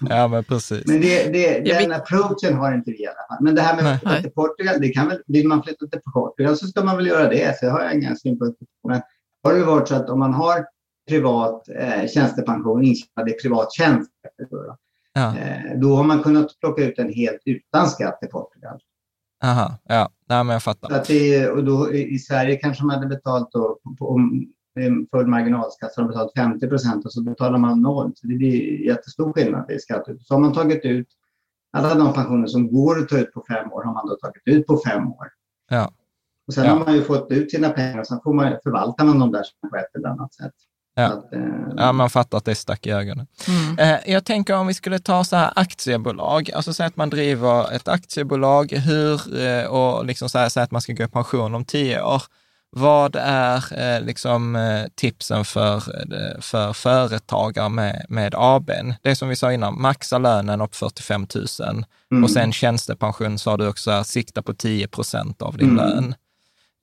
ja, 0.00 0.28
men 0.28 0.44
precis. 0.44 0.86
Men 0.86 1.00
det, 1.00 1.32
det, 1.32 1.60
den 1.60 1.92
approachen 1.92 2.54
har 2.54 2.74
inte 2.74 2.90
vi 2.90 3.02
i 3.02 3.06
alla 3.06 3.26
fall. 3.28 3.44
Men 3.44 3.54
det 3.54 3.62
här 3.62 3.82
med 3.82 3.92
att 3.92 4.00
flytta 4.00 4.22
till 4.22 4.30
Portugal, 4.30 4.80
det 4.80 4.88
kan 4.88 5.08
väl, 5.08 5.22
vill 5.26 5.48
man 5.48 5.62
flytta 5.62 5.86
till 5.86 6.00
Portugal 6.14 6.56
så 6.56 6.66
ska 6.66 6.84
man 6.84 6.96
väl 6.96 7.06
göra 7.06 7.28
det. 7.28 7.58
Så 7.58 7.66
det 7.66 7.72
har 7.72 7.82
jag 7.82 7.94
inga 7.94 8.16
synpunkter 8.16 8.66
på. 8.82 8.88
Men 8.88 9.02
har 9.44 9.54
det 9.54 9.64
varit 9.64 9.88
så 9.88 9.94
att 9.94 10.10
om 10.10 10.18
man 10.18 10.34
har 10.34 10.66
privat 11.08 11.68
eh, 11.68 12.06
tjänstepension 12.06 12.84
intjänad 12.84 13.28
i 13.28 13.32
privat 13.32 13.72
tjänst, 13.72 14.10
Ja. 15.20 15.36
eh, 15.38 15.78
då 15.78 15.94
har 15.94 16.04
man 16.04 16.22
kunnat 16.22 16.60
plocka 16.60 16.84
ut 16.84 16.96
den 16.96 17.12
helt 17.12 17.40
utan 17.44 17.86
skatt 17.88 18.18
i 18.22 18.26
Portugal. 18.26 18.80
Aha, 19.44 19.78
ja. 19.84 20.10
Nej, 20.28 20.44
men 20.44 20.52
jag 20.52 20.62
fattar. 20.62 20.90
att 20.92 21.04
det, 21.06 21.48
och 21.50 21.64
då, 21.64 21.92
i, 21.92 22.18
Sverige 22.18 22.56
kanske 22.56 22.84
man 22.84 22.94
hade 22.96 23.06
betalt 23.08 23.48
då, 23.52 23.78
om 24.00 24.46
är 24.74 25.10
full 25.16 25.26
marginalskatt 25.26 25.92
så 25.94 26.00
har 26.00 26.04
man 26.04 26.08
betalat 26.12 26.32
50 26.36 26.68
procent 26.68 27.04
och 27.04 27.12
så 27.12 27.22
betalar 27.22 27.58
man 27.58 27.82
noll. 27.82 28.12
Så 28.14 28.26
det 28.26 28.34
blir 28.34 28.86
jättestor 28.86 29.32
skillnad 29.32 29.70
i 29.70 29.78
skatt. 29.78 30.04
Så 30.20 30.34
har 30.34 30.40
man 30.40 30.52
tagit 30.52 30.84
ut 30.84 31.06
alla 31.72 31.94
de 31.94 32.12
pensioner 32.12 32.46
som 32.46 32.72
går 32.72 32.98
att 32.98 33.08
ta 33.08 33.18
ut 33.18 33.32
på 33.32 33.44
fem 33.48 33.72
år 33.72 33.82
har 33.84 33.92
man 33.94 34.06
då 34.06 34.14
tagit 34.16 34.42
ut 34.44 34.66
på 34.66 34.80
fem 34.86 35.08
år. 35.08 35.26
Ja. 35.70 35.90
Och 36.46 36.54
sen 36.54 36.64
Ja. 36.64 36.70
har 36.72 36.84
man 36.84 36.94
ju 36.94 37.02
fått 37.02 37.30
ut 37.30 37.50
sina 37.50 37.68
pengar 37.68 37.98
och 38.00 38.06
sen 38.06 38.20
får 38.24 38.34
man, 38.34 38.52
förvaltar 38.62 39.04
man 39.04 39.18
dem 39.18 39.32
där 39.32 39.42
på 39.70 39.76
ett 39.76 39.94
eller 39.96 40.08
annat 40.08 40.34
sätt. 40.34 40.54
Ja. 40.94 41.04
Att, 41.06 41.32
eh, 41.32 41.40
Ja, 41.76 41.92
man 41.92 42.10
fattar 42.10 42.38
att 42.38 42.44
det 42.44 42.54
stack 42.54 42.86
i 42.86 42.90
ögonen. 42.90 43.26
Mm. 43.48 43.78
Eh, 43.78 44.12
Jag 44.12 44.24
tänker 44.24 44.54
om 44.54 44.66
vi 44.66 44.74
skulle 44.74 44.98
ta 44.98 45.24
så 45.24 45.36
här 45.36 45.52
aktiebolag, 45.56 46.50
alltså 46.54 46.72
säga 46.74 46.86
att 46.86 46.96
man 46.96 47.10
driver 47.10 47.72
ett 47.72 47.88
aktiebolag 47.88 48.72
hur, 48.72 49.40
eh, 49.46 49.64
och 49.64 50.06
liksom 50.06 50.28
så 50.28 50.38
här, 50.38 50.48
säga 50.48 50.64
att 50.64 50.70
man 50.70 50.80
ska 50.82 50.92
gå 50.92 51.04
i 51.04 51.08
pension 51.08 51.54
om 51.54 51.64
tio 51.64 52.02
år. 52.02 52.22
Vad 52.76 53.16
är 53.20 53.80
eh, 53.80 54.00
liksom 54.02 54.56
eh, 54.56 54.84
tipsen 54.94 55.44
för, 55.44 55.76
eh, 55.76 56.40
för 56.40 56.72
företagare 56.72 57.68
med, 57.68 58.06
med 58.08 58.34
ABn? 58.36 58.92
Det 59.02 59.16
som 59.16 59.28
vi 59.28 59.36
sa 59.36 59.52
innan, 59.52 59.80
maxa 59.80 60.18
lönen 60.18 60.60
upp 60.60 60.74
45 60.74 61.26
000 61.34 61.84
mm. 62.12 62.24
och 62.24 62.30
sen 62.30 62.52
tjänstepension 62.52 63.38
sa 63.38 63.56
du 63.56 63.68
också, 63.68 63.90
här, 63.90 64.02
sikta 64.02 64.42
på 64.42 64.54
10 64.54 64.88
procent 64.88 65.42
av 65.42 65.56
din 65.56 65.70
Mm. 65.70 65.76
lön. 65.76 66.14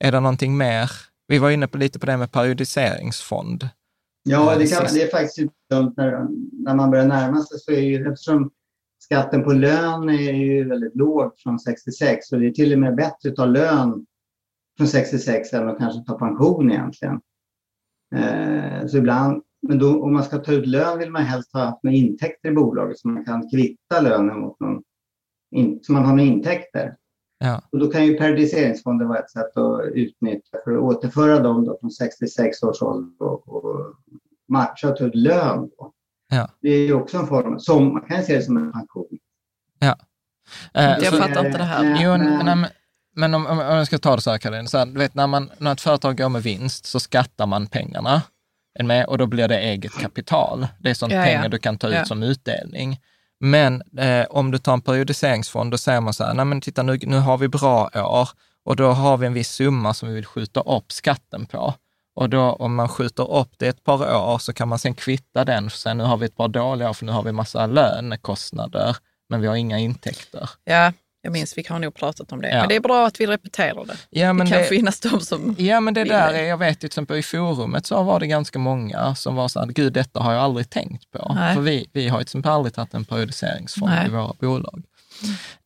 Är 0.00 0.12
det 0.12 0.20
någonting 0.20 0.56
mer? 0.56 0.90
Vi 1.26 1.38
var 1.38 1.50
inne 1.50 1.66
på 1.66 1.78
lite 1.78 1.98
på 1.98 2.06
det 2.06 2.16
med 2.16 2.32
periodiseringsfond. 2.32 3.68
Ja, 4.28 4.56
det, 4.58 4.66
kan, 4.66 4.86
det 4.94 5.02
är 5.02 5.10
faktiskt 5.10 5.52
dumt 5.70 5.94
när, 5.96 6.26
när 6.64 6.74
man 6.74 6.90
börjar 6.90 7.06
närma 7.06 7.42
sig. 7.42 7.58
Så 7.58 7.72
är 7.72 7.80
ju, 7.80 8.12
eftersom 8.12 8.50
skatten 8.98 9.44
på 9.44 9.52
lön 9.52 10.08
är 10.08 10.32
ju 10.32 10.68
väldigt 10.68 10.96
låg 10.96 11.38
från 11.38 11.58
66 11.58 12.28
så 12.28 12.36
det 12.36 12.46
är 12.46 12.50
till 12.50 12.72
och 12.72 12.78
med 12.78 12.96
bättre 12.96 13.30
att 13.30 13.36
ta 13.36 13.46
lön 13.46 14.06
från 14.76 14.88
66 14.88 15.52
än 15.52 15.68
att 15.68 15.78
kanske 15.78 16.04
ta 16.04 16.18
pension 16.18 16.70
egentligen. 16.70 17.20
Eh, 18.14 18.86
så 18.86 18.96
ibland, 18.96 19.42
men 19.62 19.78
då, 19.78 20.02
om 20.02 20.12
man 20.12 20.24
ska 20.24 20.38
ta 20.38 20.52
ut 20.52 20.66
lön 20.66 20.98
vill 20.98 21.10
man 21.10 21.22
helst 21.22 21.52
ha 21.52 21.64
haft 21.64 21.82
några 21.82 21.96
intäkter 21.96 22.48
i 22.48 22.52
bolaget 22.52 22.98
så 22.98 23.08
man 23.08 23.24
kan 23.24 23.50
kvitta 23.50 24.00
lönen 24.00 24.40
mot 24.40 24.60
någon, 24.60 24.82
in, 25.50 25.80
så 25.82 25.92
man 25.92 26.04
har 26.04 26.16
några 26.16 26.30
intäkter. 26.30 26.96
Ja. 27.38 27.62
Och 27.72 27.78
då 27.78 27.90
kan 27.90 28.06
ju 28.06 28.14
periodiseringsfonder 28.18 29.06
vara 29.06 29.18
ett 29.18 29.30
sätt 29.30 29.56
att 29.56 29.80
utnyttja 29.94 30.58
för 30.64 30.72
att 30.72 30.80
återföra 30.82 31.38
dem 31.40 31.64
då 31.64 31.78
från 31.80 31.90
66 31.90 32.62
års 32.62 32.82
ålder 32.82 33.22
och, 33.26 33.48
och 33.64 33.94
matcha 34.48 34.94
ut 35.00 35.14
lön. 35.14 35.70
Då. 35.78 35.92
Ja. 36.30 36.48
Det 36.60 36.68
är 36.68 36.78
ju 36.86 36.92
också 36.94 37.18
en 37.18 37.26
form, 37.26 37.60
som 37.60 37.92
man 37.92 38.02
kan 38.02 38.22
se 38.22 38.36
det 38.36 38.42
som 38.42 38.56
en 38.56 38.72
pension. 38.72 39.06
Eh, 40.74 40.82
Jag 40.84 41.04
så- 41.04 41.16
fattar 41.16 41.46
inte 41.46 41.58
det 41.58 41.64
här. 41.64 41.82
Nej, 41.82 41.98
Jo, 42.04 42.16
nej. 42.16 42.44
nej, 42.44 42.56
men, 42.56 42.66
men 43.16 43.34
om, 43.34 43.46
om 43.46 43.58
jag 43.58 43.86
ska 43.86 43.98
ta 43.98 44.16
det 44.16 44.22
så 44.22 44.30
här, 44.30 44.38
Karin, 44.38 44.68
så 44.68 44.78
här, 44.78 44.86
du 44.86 44.98
vet, 44.98 45.14
när, 45.14 45.26
man, 45.26 45.50
när 45.58 45.72
ett 45.72 45.80
företag 45.80 46.18
går 46.18 46.28
med 46.28 46.42
vinst 46.42 46.86
så 46.86 47.00
skattar 47.00 47.46
man 47.46 47.66
pengarna 47.66 48.22
med? 48.84 49.06
och 49.06 49.18
då 49.18 49.26
blir 49.26 49.48
det 49.48 49.58
eget 49.58 49.92
kapital. 49.92 50.66
Det 50.80 50.90
är 50.90 50.94
sånt 50.94 51.12
Ja, 51.12 51.18
ja. 51.18 51.24
pengar 51.24 51.48
du 51.48 51.58
kan 51.58 51.78
ta 51.78 51.88
ut 51.88 51.94
Ja. 51.94 52.04
som 52.04 52.22
utdelning. 52.22 53.00
Men 53.40 53.82
eh, 53.98 54.26
om 54.30 54.50
du 54.50 54.58
tar 54.58 54.72
en 54.72 54.80
periodiseringsfond, 54.80 55.70
då 55.70 55.78
säger 55.78 56.00
man 56.00 56.14
så 56.14 56.24
här, 56.24 56.34
nej 56.34 56.44
men 56.44 56.60
titta 56.60 56.82
nu, 56.82 56.98
nu 57.02 57.18
har 57.18 57.38
vi 57.38 57.48
bra 57.48 57.90
år 57.94 58.28
och 58.64 58.76
då 58.76 58.90
har 58.90 59.16
vi 59.16 59.26
en 59.26 59.34
viss 59.34 59.50
summa 59.50 59.94
som 59.94 60.08
vi 60.08 60.14
vill 60.14 60.26
skjuta 60.26 60.60
upp 60.60 60.92
skatten 60.92 61.46
på. 61.46 61.74
Och 62.14 62.30
då 62.30 62.40
om 62.40 62.74
man 62.74 62.88
skjuter 62.88 63.32
upp 63.32 63.52
det 63.56 63.68
ett 63.68 63.84
par 63.84 64.16
år 64.16 64.38
så 64.38 64.52
kan 64.52 64.68
man 64.68 64.78
sen 64.78 64.94
kvitta 64.94 65.44
den, 65.44 65.70
för 65.70 65.78
sen 65.78 65.98
nu 65.98 66.04
har 66.04 66.16
vi 66.16 66.26
ett 66.26 66.36
par 66.36 66.48
dåliga 66.48 66.90
år 66.90 66.94
för 66.94 67.06
nu 67.06 67.12
har 67.12 67.22
vi 67.22 67.32
massa 67.32 67.66
lönekostnader, 67.66 68.96
men 69.28 69.40
vi 69.40 69.46
har 69.46 69.56
inga 69.56 69.78
intäkter. 69.78 70.50
Ja, 70.64 70.92
jag 71.22 71.32
minns, 71.32 71.58
vi 71.58 71.64
har 71.68 71.78
nog 71.78 71.94
pratat 71.94 72.32
om 72.32 72.40
det. 72.40 72.48
Ja. 72.48 72.58
Men 72.58 72.68
det 72.68 72.76
är 72.76 72.80
bra 72.80 73.06
att 73.06 73.20
vi 73.20 73.26
repeterar 73.26 73.84
det. 73.84 73.96
Ja, 74.10 74.32
men 74.32 74.46
det 74.46 74.52
kan 74.52 74.62
det- 74.62 74.68
finnas 74.68 75.00
de 75.00 75.20
som... 75.20 75.54
Ja, 75.58 75.80
men 75.80 75.94
det 75.94 76.04
där 76.04 76.32
är, 76.34 76.42
jag 76.44 76.58
vet 76.58 76.70
ju 76.70 76.74
till 76.74 76.86
exempel 76.86 77.16
i 77.16 77.22
forumet 77.22 77.86
så 77.86 78.02
var 78.02 78.20
det 78.20 78.26
ganska 78.26 78.58
många 78.58 79.14
som 79.14 79.34
var 79.36 79.48
så 79.48 79.60
här, 79.60 79.66
gud 79.66 79.92
detta 79.92 80.20
har 80.20 80.32
jag 80.32 80.42
aldrig 80.42 80.70
tänkt 80.70 81.10
på. 81.10 81.32
Nej. 81.34 81.54
För 81.54 81.60
vi, 81.60 81.90
vi 81.92 82.08
har 82.08 82.18
ju 82.18 82.24
till 82.24 82.30
exempel 82.30 82.52
aldrig 82.52 82.74
tagit 82.74 82.94
en 82.94 83.04
periodiseringsfond 83.04 83.92
Nej. 83.92 84.06
i 84.06 84.10
våra 84.10 84.32
bolag. 84.40 84.82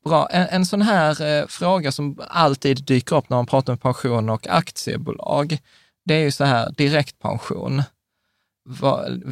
Bra, 0.05 0.29
en, 0.31 0.47
en 0.51 0.67
sån 0.67 0.83
här 0.83 1.41
eh, 1.41 1.47
fråga 1.47 1.93
som 1.93 2.21
alltid 2.29 2.85
dyker 2.85 3.17
upp 3.17 3.31
när 3.31 3.37
man 3.37 3.47
pratar 3.47 3.73
om 3.73 3.79
pension 3.79 4.29
och 4.31 4.47
aktiebolag, 4.49 5.59
det 6.05 6.15
är 6.15 6.19
ju 6.21 6.31
så 6.31 6.45
här, 6.45 6.71
direktpension. 6.77 7.83
Vad, 8.65 9.23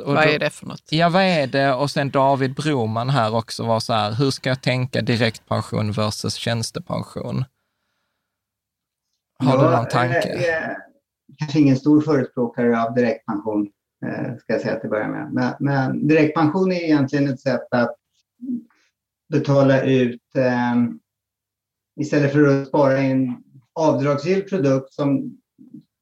och 0.00 0.14
Vad 0.14 0.16
då- 0.16 0.20
är 0.32 0.38
det 0.38 0.50
för 0.50 0.66
något? 0.66 0.82
Ja, 0.90 1.08
vad 1.08 1.22
är 1.22 1.46
det? 1.46 1.74
Och 1.74 1.90
sen 1.90 2.10
David 2.10 2.54
Broman 2.54 3.10
här 3.10 3.34
också 3.34 3.64
var 3.66 3.80
så 3.80 3.92
här, 3.92 4.12
hur 4.12 4.30
ska 4.30 4.48
jag 4.48 4.62
tänka 4.62 5.00
direktpension 5.00 5.92
versus 5.92 6.34
tjänstepension? 6.34 7.44
Har 9.38 9.58
du 9.58 9.64
Jag 9.64 9.72
någon 9.72 9.88
tanke? 9.88 10.28
är 10.28 10.76
kanske 11.38 11.58
ingen 11.60 11.76
stor 11.76 12.00
förespråkare 12.00 12.82
av 12.82 12.94
direktpension, 12.94 13.68
eh, 14.06 14.36
ska 14.36 14.52
jag 14.52 14.60
säga 14.62 14.74
till 14.76 14.84
att 14.86 14.90
börja 14.90 15.08
med. 15.08 15.32
Men, 15.32 15.54
men 15.60 16.08
direktpension 16.08 16.72
är 16.72 16.80
egentligen 16.84 17.28
ett 17.28 17.40
sätt 17.40 17.66
att 17.70 17.96
betala 19.32 19.82
ut, 19.82 20.22
eh, 20.36 20.76
istället 22.00 22.32
för 22.32 22.46
att 22.62 22.68
spara 22.68 23.02
i 23.02 23.10
en 23.10 23.42
avdragsgill 23.72 24.42
produkt 24.42 24.92
som 24.92 25.39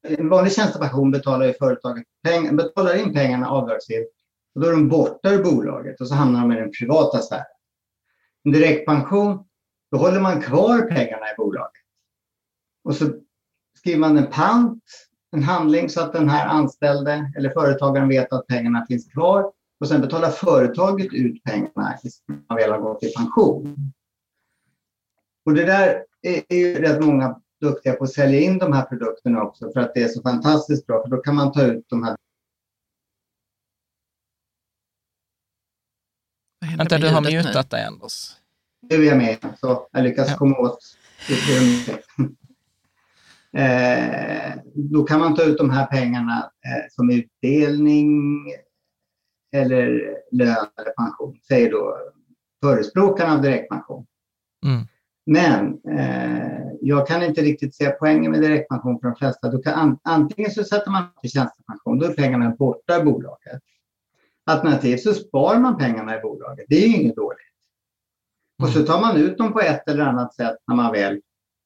en 0.03 0.29
vanlig 0.29 0.53
tjänstepension 0.53 1.11
betalar 1.11 1.45
ju 1.45 1.53
företaget 1.53 2.03
peng, 2.23 2.55
betalar 2.55 2.95
in 2.95 3.13
pengarna 3.13 3.49
avdragsgillt 3.49 4.09
och 4.55 4.61
då 4.61 4.67
är 4.67 4.71
de 4.71 4.89
borta 4.89 5.29
ur 5.29 5.43
bolaget 5.43 6.01
och 6.01 6.07
så 6.07 6.15
hamnar 6.15 6.41
de 6.41 6.51
i 6.51 6.55
den 6.55 6.71
privata 6.71 7.21
sfären. 7.21 7.45
En 8.43 8.51
direktpension, 8.51 9.45
då 9.91 9.97
håller 9.97 10.19
man 10.19 10.41
kvar 10.41 10.81
pengarna 10.81 11.31
i 11.31 11.35
bolaget. 11.37 11.83
Och 12.83 12.95
så 12.95 13.09
skriver 13.77 13.99
man 13.99 14.17
en 14.17 14.27
pant, 14.27 14.83
en 15.31 15.43
handling 15.43 15.89
så 15.89 16.01
att 16.01 16.13
den 16.13 16.29
här 16.29 16.47
anställde 16.47 17.31
eller 17.37 17.49
företagaren 17.49 18.09
vet 18.09 18.33
att 18.33 18.47
pengarna 18.47 18.85
finns 18.85 19.11
kvar. 19.11 19.51
Och 19.79 19.87
sen 19.87 20.01
betalar 20.01 20.29
företaget 20.29 21.13
ut 21.13 21.43
pengarna 21.43 21.97
när 22.27 22.41
man 22.49 22.57
väl 22.57 22.71
har 22.71 22.79
gått 22.79 23.03
i 23.03 23.13
pension. 23.13 23.75
Och 25.45 25.53
det 25.53 25.65
där 25.65 26.03
är, 26.21 26.43
är 26.49 26.57
ju 26.57 26.81
rätt 26.81 27.05
många 27.05 27.41
duktiga 27.61 27.93
på 27.93 28.03
att 28.03 28.13
sälja 28.13 28.39
in 28.39 28.57
de 28.57 28.73
här 28.73 28.85
produkterna 28.85 29.43
också 29.43 29.71
för 29.71 29.79
att 29.79 29.93
det 29.93 30.03
är 30.03 30.07
så 30.07 30.21
fantastiskt 30.21 30.87
bra. 30.87 31.03
För 31.03 31.09
då 31.09 31.17
kan 31.17 31.35
man 31.35 31.51
ta 31.51 31.63
ut 31.63 31.85
de 31.89 32.03
här 32.03 32.15
Vänta, 36.77 36.97
du 36.97 37.09
har 37.09 37.21
mutat 37.21 37.69
dig 37.69 37.85
Anders. 37.85 38.31
Nu 38.81 38.95
är 38.95 39.03
jag 39.03 39.17
med. 39.17 39.37
Så 39.59 39.87
jag 39.91 40.03
lyckas 40.03 40.29
Ja. 40.29 40.37
komma 40.37 40.57
åt 40.57 40.79
eh, 43.53 44.53
Då 44.73 45.03
kan 45.03 45.19
man 45.19 45.35
ta 45.35 45.43
ut 45.43 45.57
de 45.57 45.69
här 45.69 45.85
pengarna 45.85 46.51
eh, 46.65 46.85
som 46.91 47.09
utdelning 47.09 48.09
eller 49.55 50.15
lön 50.31 50.67
eller 50.81 50.91
pension, 50.97 51.39
säger 51.47 51.71
då 51.71 51.97
förespråkarna 52.63 53.33
av 53.33 53.41
direktpension. 53.41 54.05
Mm. 54.65 54.87
Men 55.29 55.79
eh, 55.89 56.71
jag 56.81 57.07
kan 57.07 57.23
inte 57.23 57.41
riktigt 57.41 57.75
se 57.75 57.89
poängen 57.89 58.31
med 58.31 58.41
direktpension 58.41 58.99
för 58.99 59.07
de 59.07 59.15
flesta. 59.15 59.49
Du 59.49 59.61
kan, 59.61 59.99
antingen 60.03 60.51
så 60.51 60.63
sätter 60.63 60.91
man 60.91 61.03
till 61.21 61.31
tjänstepension, 61.31 61.99
då 61.99 62.05
är 62.05 62.13
pengarna 62.13 62.49
borta 62.49 63.01
i 63.01 63.03
bolaget. 63.03 63.61
Alternativt 64.45 65.01
så 65.01 65.13
sparar 65.13 65.59
man 65.59 65.77
pengarna 65.77 66.17
i 66.17 66.21
bolaget. 66.21 66.65
Det 66.69 66.75
är 66.75 66.87
ju 66.87 66.95
inget 66.95 67.15
dåligt. 67.15 67.39
Och 68.61 68.69
så 68.69 68.83
tar 68.83 69.01
man 69.01 69.17
ut 69.17 69.37
dem 69.37 69.53
på 69.53 69.59
ett 69.59 69.89
eller 69.89 70.03
annat 70.03 70.35
sätt 70.35 70.57
när 70.67 70.75
man 70.75 70.91
väl 70.91 71.21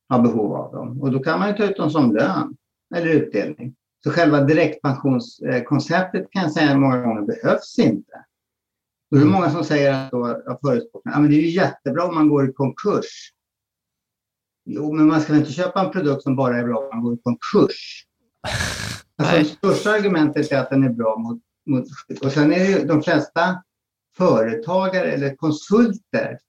har 0.09 0.21
behov 0.21 0.55
av 0.55 0.71
dem. 0.71 1.01
Och 1.01 1.11
då 1.11 1.19
kan 1.19 1.39
man 1.39 1.49
ju 1.49 1.55
ta 1.55 1.63
ut 1.63 1.77
dem 1.77 1.89
som 1.89 2.15
lön 2.15 2.57
eller 2.95 3.07
utdelning. 3.07 3.75
Så 4.03 4.11
själva 4.11 4.41
direktpensionskonceptet 4.41 6.31
kan 6.31 6.41
jag 6.41 6.51
säga 6.51 6.77
många 6.77 7.01
gånger 7.01 7.21
behövs 7.21 7.79
inte. 7.79 8.25
Då 9.11 9.17
är 9.17 9.21
det 9.21 9.31
många 9.31 9.49
som 9.49 9.63
säger 9.63 9.93
att 9.93 10.11
då, 10.11 10.41
jag 10.45 10.59
förespråkar, 10.61 11.11
ja, 11.11 11.19
men 11.19 11.29
det 11.29 11.35
är 11.35 11.41
ju 11.41 11.49
jättebra 11.49 12.03
om 12.03 12.15
man 12.15 12.29
går 12.29 12.49
i 12.49 12.53
konkurs. 12.53 13.33
Jo, 14.65 14.93
men 14.93 15.07
man 15.07 15.21
ska 15.21 15.35
inte 15.35 15.51
köpa 15.51 15.85
en 15.85 15.91
produkt 15.91 16.23
som 16.23 16.35
bara 16.35 16.57
är 16.57 16.63
bra 16.63 16.77
om 16.77 16.89
man 16.93 17.03
går 17.03 17.13
i 17.13 17.17
konkurs. 17.23 18.05
Alltså, 19.15 19.37
det 19.37 19.45
största 19.45 19.91
argumentet 19.91 20.51
är 20.51 20.59
att 20.59 20.69
den 20.69 20.83
är 20.83 20.89
bra 20.89 21.17
mot, 21.17 21.41
mot... 21.65 21.85
Och 22.23 22.31
sen 22.31 22.53
är 22.53 22.59
det 22.59 22.67
ju 22.67 22.85
de 22.85 23.03
flesta 23.03 23.63
företagare 24.17 25.11
eller 25.11 25.35
konsulter 25.35 26.39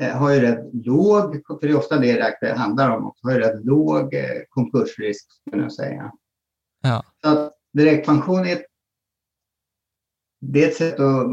eh, 0.00 0.16
har 0.16 0.30
ju 0.30 0.40
rätt 0.40 0.74
låg, 0.86 1.42
för 1.46 1.58
det 1.60 1.68
är 1.68 1.76
ofta 1.76 1.98
det 1.98 2.36
det 2.40 2.54
handlar 2.54 2.90
om, 2.90 3.14
har 3.22 3.32
ju 3.32 3.38
rätt 3.38 3.64
låg 3.64 4.14
eh, 4.14 4.42
konkursrisk 4.48 5.26
skulle 5.32 5.62
jag 5.62 5.72
säga. 5.72 6.12
Ja. 6.82 7.04
Så 7.22 7.28
att 7.28 7.52
direktpension 7.72 8.46
är 8.46 8.52
ett, 8.52 8.66
det 10.40 10.64
är 10.64 10.68
ett 10.68 10.76
sätt 10.76 11.00
att, 11.00 11.26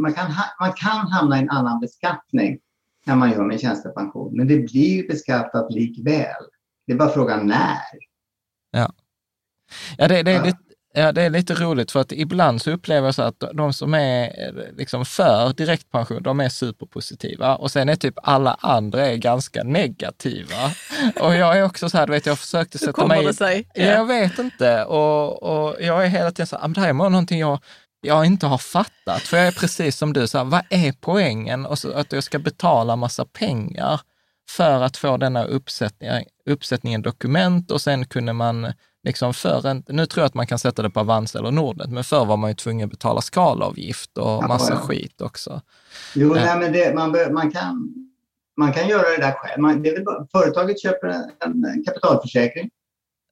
man, 0.00 0.12
kan, 0.12 0.30
man 0.60 0.72
kan 0.72 1.06
hamna 1.06 1.38
i 1.38 1.42
en 1.42 1.50
annan 1.50 1.80
beskattning 1.80 2.60
när 3.08 3.16
man 3.16 3.30
gör 3.30 3.44
med 3.44 3.60
tjänstepension, 3.60 4.36
men 4.36 4.48
det 4.48 4.58
blir 4.58 5.08
beskattat 5.08 5.72
likväl. 5.72 6.44
Det 6.86 6.92
är 6.92 6.96
bara 6.96 7.08
frågan 7.08 7.46
när. 7.46 7.78
Ja, 8.70 8.92
ja 9.98 10.08
det, 10.08 10.22
det 10.22 10.32
är 10.32 10.44
lite, 10.44 10.58
Ja, 10.92 11.12
det 11.12 11.22
är 11.22 11.30
lite 11.30 11.54
roligt 11.54 11.90
för 11.90 12.00
att 12.00 12.12
ibland 12.12 12.62
så 12.62 12.70
upplever 12.70 13.06
jag 13.06 13.14
så 13.14 13.22
att 13.22 13.44
de 13.54 13.72
som 13.72 13.94
är 13.94 14.30
liksom 14.76 15.04
för 15.04 15.52
direktpension, 15.52 16.22
de 16.22 16.40
är 16.40 16.48
superpositiva 16.48 17.56
och 17.56 17.70
sen 17.70 17.88
är 17.88 17.96
typ 17.96 18.14
alla 18.22 18.56
andra 18.60 19.06
är 19.06 19.16
ganska 19.16 19.62
negativa. 19.62 20.70
Och 21.20 21.34
jag 21.34 21.58
är 21.58 21.64
också 21.64 21.90
så 21.90 21.98
här, 21.98 22.06
du 22.06 22.12
vet, 22.12 22.26
jag 22.26 22.38
försökte 22.38 22.78
sätta 22.78 23.06
mig... 23.06 23.16
Hur 23.16 23.22
kommer 23.22 23.28
det 23.28 23.36
sig? 23.36 23.68
Ja. 23.74 23.84
Jag 23.84 24.06
vet 24.06 24.38
inte 24.38 24.84
och, 24.84 25.42
och 25.42 25.76
jag 25.80 26.04
är 26.04 26.08
hela 26.08 26.30
tiden 26.30 26.46
så 26.46 26.58
här, 26.58 26.68
det 26.68 26.80
här 26.80 26.88
är 26.88 26.92
någonting 26.92 27.40
jag 27.40 27.58
jag 28.00 28.24
inte 28.24 28.46
har 28.46 28.58
fattat. 28.58 29.22
För 29.22 29.36
jag 29.36 29.46
är 29.46 29.52
precis 29.52 29.96
som 29.96 30.12
du, 30.12 30.26
så 30.26 30.38
här, 30.38 30.44
vad 30.44 30.62
är 30.70 30.92
poängen? 31.00 31.66
Och 31.66 31.78
så, 31.78 31.92
att 31.92 32.12
jag 32.12 32.24
ska 32.24 32.38
betala 32.38 32.96
massa 32.96 33.24
pengar 33.24 34.00
för 34.50 34.82
att 34.82 34.96
få 34.96 35.16
denna 35.16 35.44
uppsättning, 35.44 36.10
uppsättningen 36.46 37.02
dokument 37.02 37.70
och 37.70 37.80
sen 37.80 38.06
kunde 38.06 38.32
man 38.32 38.72
liksom 39.02 39.34
för 39.34 39.66
en, 39.66 39.84
nu 39.88 40.06
tror 40.06 40.22
jag 40.22 40.26
att 40.26 40.34
man 40.34 40.46
kan 40.46 40.58
sätta 40.58 40.82
det 40.82 40.90
på 40.90 41.00
Avanza 41.00 41.38
eller 41.38 41.50
Nordnet, 41.50 41.90
men 41.90 42.04
förr 42.04 42.24
var 42.24 42.36
man 42.36 42.50
ju 42.50 42.54
tvungen 42.54 42.84
att 42.84 42.90
betala 42.90 43.20
skalavgift 43.20 44.18
och 44.18 44.48
massa 44.48 44.72
ja, 44.72 44.78
ja. 44.80 44.86
skit 44.86 45.20
också. 45.20 45.60
Jo, 46.14 46.36
äh. 46.36 46.44
nej, 46.44 46.58
men 46.58 46.72
det, 46.72 46.94
man, 46.94 47.16
man, 47.32 47.50
kan, 47.50 47.94
man 48.56 48.72
kan 48.72 48.88
göra 48.88 49.08
det 49.10 49.16
där 49.16 49.32
själv. 49.32 49.62
Man, 49.62 49.82
det 49.82 50.04
bara, 50.04 50.26
företaget 50.32 50.82
köper 50.82 51.08
en, 51.08 51.64
en 51.64 51.84
kapitalförsäkring 51.84 52.70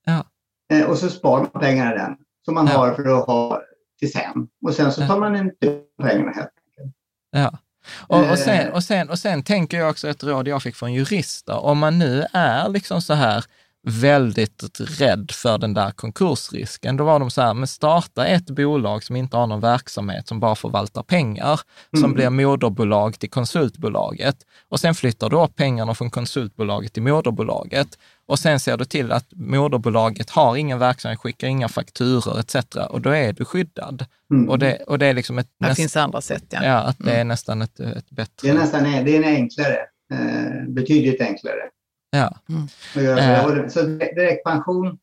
ja. 0.05 0.25
eh, 0.73 0.91
och 0.91 0.99
så 0.99 1.11
sparar 1.11 1.41
man 1.53 1.63
pengarna 1.63 1.95
i 1.95 1.99
den 1.99 2.17
som 2.45 2.55
man 2.55 2.69
har 2.69 2.95
för 2.95 3.19
att 3.19 3.27
ha 3.27 3.63
till 3.99 4.13
sen. 4.13 4.49
Och 4.65 4.75
sen 4.75 4.93
så 4.93 5.07
tar 5.07 5.21
man 5.21 5.37
inte 5.37 5.81
pengarna 6.03 6.33
helt 6.33 6.51
enkelt. 6.77 6.97
Ja. 7.31 7.59
Och, 8.07 8.31
och, 8.31 8.39
sen, 8.39 8.67
eh. 8.67 8.75
och, 8.75 8.85
sen, 8.85 9.11
och 9.11 9.19
sen 9.19 9.43
tänker 9.43 9.79
jag 9.79 9.91
också 9.91 10.09
ett 10.09 10.25
råd 10.25 10.49
jag 10.49 10.63
fick 10.63 10.77
från 10.77 10.93
jurister. 10.93 11.65
Om 11.65 11.79
man 11.79 11.99
nu 11.99 12.25
är 12.33 12.69
liksom 12.69 13.03
så 13.03 13.15
här 13.15 13.45
väldigt 13.89 14.81
rädd 14.81 15.31
för 15.31 15.59
den 15.59 15.75
där 15.75 15.91
konkursrisken. 15.91 16.97
Då 16.97 17.05
var 17.05 17.21
de 17.21 17.31
så 17.31 17.43
här, 17.43 17.55
men 17.55 17.67
starta 17.67 18.27
ett 18.27 18.51
bolag 18.51 19.05
som 19.05 19.17
inte 19.17 19.37
har 19.37 19.47
någon 19.47 19.61
verksamhet, 19.61 20.29
som 20.29 20.41
bara 20.41 20.55
förvaltar 20.55 21.03
pengar, 21.03 21.61
mm. 21.93 22.03
som 22.03 22.13
blir 22.13 22.31
moderbolag 22.31 23.19
till 23.19 23.31
konsultbolaget. 23.31 24.37
Och 24.69 24.81
sen 24.81 24.95
flyttar 24.95 25.31
du 25.31 25.37
upp 25.37 25.57
pengarna 25.57 25.95
från 25.95 26.11
konsultbolaget 26.11 26.93
till 26.93 27.03
moderbolaget. 27.03 27.89
Och 28.27 28.39
sen 28.39 28.61
ser 28.61 28.77
du 28.77 28.85
till 28.85 29.13
att 29.13 29.27
moderbolaget 29.31 30.31
har 30.31 30.57
ingen 30.57 30.79
verksamhet, 30.79 31.21
skickar 31.21 31.49
inga 31.49 31.69
fakturor 31.69 32.41
etc. 32.41 32.57
Och 32.91 33.01
då 33.01 33.11
är 33.11 33.33
du 33.33 33.45
skyddad. 33.45 34.05
Mm. 34.31 34.49
Och, 34.49 34.59
det, 34.59 34.83
och 34.87 34.99
det 34.99 35.07
är 35.07 35.15
liksom 35.15 35.39
ett... 35.39 35.49
Det 35.61 35.67
näst, 35.67 35.77
finns 35.77 35.97
andra 35.97 36.21
sätt, 36.21 36.45
ja. 36.49 36.65
Ja, 36.65 36.77
att 36.77 36.99
det 36.99 37.11
är 37.11 37.15
mm. 37.15 37.29
nästan 37.29 37.63
ett, 37.63 37.81
ett 37.81 38.11
bättre... 38.11 38.33
Det 38.43 38.49
är 38.49 38.55
nästan 38.55 38.83
det 38.83 39.17
är 39.17 39.25
enklare, 39.25 39.79
eh, 40.13 40.69
betydligt 40.69 41.21
enklare. 41.21 41.63
Ja. 42.11 42.39
Mm. 42.49 43.19
Eh. 43.19 43.69
Så 43.69 43.83
direktpension 43.87 44.99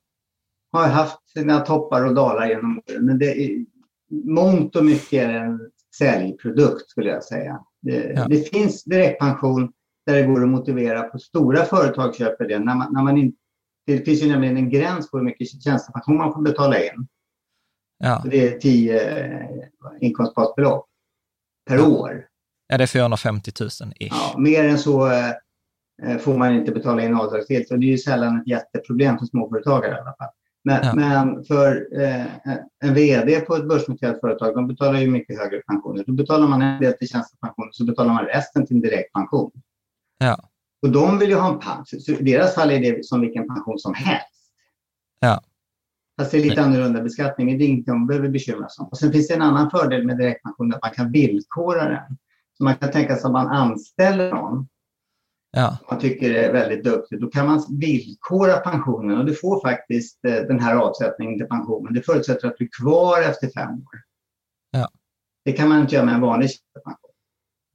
har 0.71 0.87
haft 0.87 1.29
sina 1.29 1.59
toppar 1.59 2.05
och 2.05 2.15
dalar 2.15 2.47
genom 2.47 2.81
åren. 2.89 3.05
Men 3.05 3.19
det 3.19 3.25
är, 3.25 3.65
mångt 4.25 4.75
och 4.75 4.85
mycket 4.85 5.23
är 5.23 5.33
en 5.33 5.71
säljprodukt 5.97 6.89
skulle 6.89 7.09
jag 7.09 7.23
säga. 7.23 7.59
Det, 7.81 8.13
ja. 8.15 8.27
det, 8.29 8.49
finns 8.49 8.83
direktpension 8.83 9.71
där 10.05 10.13
det 10.15 10.23
går 10.23 10.43
att 10.43 10.49
motivera 10.49 11.03
på 11.03 11.19
stora 11.19 11.65
företag 11.65 12.15
köper 12.15 12.47
det. 12.47 12.59
När 12.59 12.75
man, 12.75 12.93
när 12.93 13.03
man 13.03 13.17
in, 13.17 13.33
det 13.85 13.97
finns 13.97 14.23
ju 14.23 14.29
nämligen 14.29 14.57
en 14.57 14.69
gräns 14.69 15.11
på 15.11 15.17
hur 15.17 15.25
mycket 15.25 15.63
tjänstepension 15.63 16.17
man 16.17 16.33
får 16.33 16.41
betala 16.41 16.83
in. 16.83 17.07
Ja. 17.97 18.23
Det 18.31 18.47
är 18.47 18.59
10 18.59 19.25
eh, 19.29 19.47
inkomstbasbelopp 20.01 20.85
per 21.69 21.75
ja. 21.75 21.87
år. 21.87 22.25
Ja, 22.67 22.77
det 22.77 22.83
är 22.83 22.87
450 22.87 23.51
000 23.59 23.69
ish. 23.69 24.07
Ja, 24.11 24.35
mer 24.37 24.63
än 24.63 24.79
så 24.79 25.11
eh, 25.11 25.31
Eh, 25.31 25.33
får 26.19 26.37
man 26.37 26.53
inte 26.53 26.71
betala 26.71 27.03
in 27.03 27.15
avdragsgillt. 27.15 27.67
Så 27.67 27.75
det 27.75 27.85
är 27.85 27.91
ju 27.91 27.97
sällan 27.97 28.41
ett 28.41 28.47
jätteproblem 28.47 29.17
för 29.17 29.25
småföretagare 29.25 29.91
i 29.91 29.99
alla 29.99 30.15
fall. 30.19 30.29
Men, 30.63 30.79
ja. 30.83 30.93
men 30.95 31.43
för 31.43 31.87
eh, 32.01 32.25
en 32.83 32.93
VD 32.93 33.39
på 33.39 33.55
ett 33.55 33.67
börsnoterat 33.67 34.19
företag, 34.19 34.55
de 34.55 34.67
betalar 34.67 34.99
ju 34.99 35.11
mycket 35.11 35.39
högre 35.39 35.61
pensioner. 35.61 36.03
Då 36.07 36.13
betalar 36.13 36.47
man 36.47 36.61
en 36.61 36.81
del 36.81 36.93
till 36.93 37.09
tjänstepension 37.09 37.69
så 37.71 37.85
betalar 37.85 38.13
man 38.13 38.25
resten 38.25 38.65
till 38.65 38.75
en 38.75 38.81
direktpension. 38.81 39.51
Ja. 40.17 40.49
Och 40.81 40.89
de 40.89 41.19
vill 41.19 41.29
ju 41.29 41.35
ha 41.35 41.53
en 41.53 41.59
pension. 41.59 41.99
Så 41.99 42.11
I 42.11 42.23
deras 42.23 42.55
fall 42.55 42.71
är 42.71 42.79
det 42.79 43.05
som 43.05 43.21
vilken 43.21 43.47
pension 43.47 43.79
som 43.79 43.93
helst. 43.93 44.51
Ja. 45.19 45.41
Fast 46.19 46.31
det 46.31 46.37
är 46.37 46.43
lite 46.43 46.61
annorlunda 46.61 47.01
beskattning, 47.01 47.47
men 47.47 47.57
det 47.57 47.63
är 47.63 47.67
inget 47.67 47.85
de 47.85 48.07
behöver 48.07 48.29
bekymra 48.29 48.69
sig 48.69 48.83
om. 48.83 48.87
Och 48.87 48.97
sen 48.97 49.11
finns 49.11 49.27
det 49.27 49.33
en 49.33 49.41
annan 49.41 49.69
fördel 49.69 50.05
med 50.05 50.17
direktpension, 50.17 50.73
att 50.73 50.81
man 50.81 50.91
kan 50.91 51.11
villkora 51.11 51.89
den. 51.89 52.17
Så 52.57 52.63
man 52.63 52.75
kan 52.75 52.91
tänka 52.91 53.15
sig 53.15 53.25
att 53.25 53.31
man 53.31 53.47
anställer 53.47 54.31
någon 54.31 54.67
ja. 55.53 55.77
man 55.89 55.99
tycker 55.99 56.33
är 56.33 56.53
väldigt 56.53 56.83
duktig, 56.83 57.21
då 57.21 57.27
kan 57.27 57.47
man 57.47 57.65
villkora 57.79 58.57
pensionen 58.57 59.17
och 59.17 59.25
du 59.25 59.35
får 59.35 59.61
faktiskt 59.61 60.25
eh, 60.25 60.33
den 60.33 60.59
här 60.59 60.75
avsättningen 60.75 61.39
till 61.39 61.47
pensionen. 61.47 61.93
Det 61.93 62.01
förutsätter 62.01 62.47
att 62.47 62.57
du 62.57 62.63
är 62.63 62.69
kvar 62.81 63.21
efter 63.21 63.47
fem 63.47 63.73
år. 63.73 64.01
Ja. 64.71 64.89
Det 65.45 65.51
kan 65.51 65.69
man 65.69 65.81
inte 65.81 65.95
göra 65.95 66.05
med 66.05 66.15
en 66.15 66.21
vanlig 66.21 66.49
tjänstepension. 66.49 67.11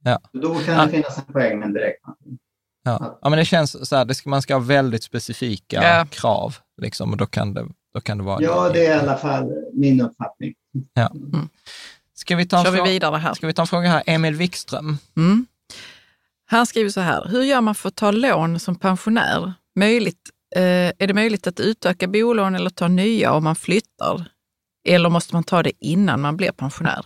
Ja. 0.03 0.19
Då 0.33 0.55
kan 0.55 0.85
det 0.87 0.91
finnas 0.91 1.17
en 1.17 1.33
poäng 1.33 1.59
med 1.59 1.65
en 1.65 1.73
direktpension. 1.73 2.37
Ja. 2.83 3.19
ja, 3.21 3.29
men 3.29 3.39
det 3.39 3.45
känns 3.45 3.89
så 3.89 3.95
här, 3.95 4.05
det 4.05 4.15
ska, 4.15 4.29
man 4.29 4.41
ska 4.41 4.53
ha 4.53 4.59
väldigt 4.59 5.03
specifika 5.03 5.83
ja. 5.83 6.05
krav, 6.09 6.55
liksom, 6.81 7.11
och 7.11 7.17
då 7.17 7.25
kan, 7.25 7.53
det, 7.53 7.67
då 7.93 8.01
kan 8.01 8.17
det 8.17 8.23
vara... 8.23 8.41
Ja, 8.41 8.69
det 8.73 8.85
är 8.85 8.95
i 8.95 8.99
alla 8.99 9.17
fall 9.17 9.53
min 9.73 10.01
uppfattning. 10.01 10.53
Ja. 10.93 11.11
Mm. 11.15 11.49
Ska 12.13 12.35
vi 12.35 12.47
ta 12.47 12.57
en 12.57 12.65
Kör 12.65 12.71
vi 12.71 12.81
vidare 12.81 13.17
här. 13.17 13.33
Ska 13.33 13.47
vi 13.47 13.53
ta 13.53 13.61
en 13.61 13.67
fråga 13.67 13.89
här? 13.89 14.03
Emil 14.05 14.35
Wikström. 14.35 14.97
Mm. 15.17 15.45
Han 16.51 16.65
skriver 16.65 16.89
så 16.89 17.01
här, 17.01 17.27
hur 17.27 17.43
gör 17.43 17.61
man 17.61 17.75
för 17.75 17.87
att 17.87 17.95
ta 17.95 18.11
lån 18.11 18.59
som 18.59 18.75
pensionär? 18.75 19.53
Möjligt, 19.75 20.29
eh, 20.55 20.61
är 20.99 21.07
det 21.07 21.13
möjligt 21.13 21.47
att 21.47 21.59
utöka 21.59 22.07
bolån 22.07 22.55
eller 22.55 22.69
ta 22.69 22.87
nya 22.87 23.33
om 23.33 23.43
man 23.43 23.55
flyttar? 23.55 24.31
Eller 24.87 25.09
måste 25.09 25.35
man 25.35 25.43
ta 25.43 25.63
det 25.63 25.71
innan 25.79 26.21
man 26.21 26.37
blir 26.37 26.51
pensionär? 26.51 27.05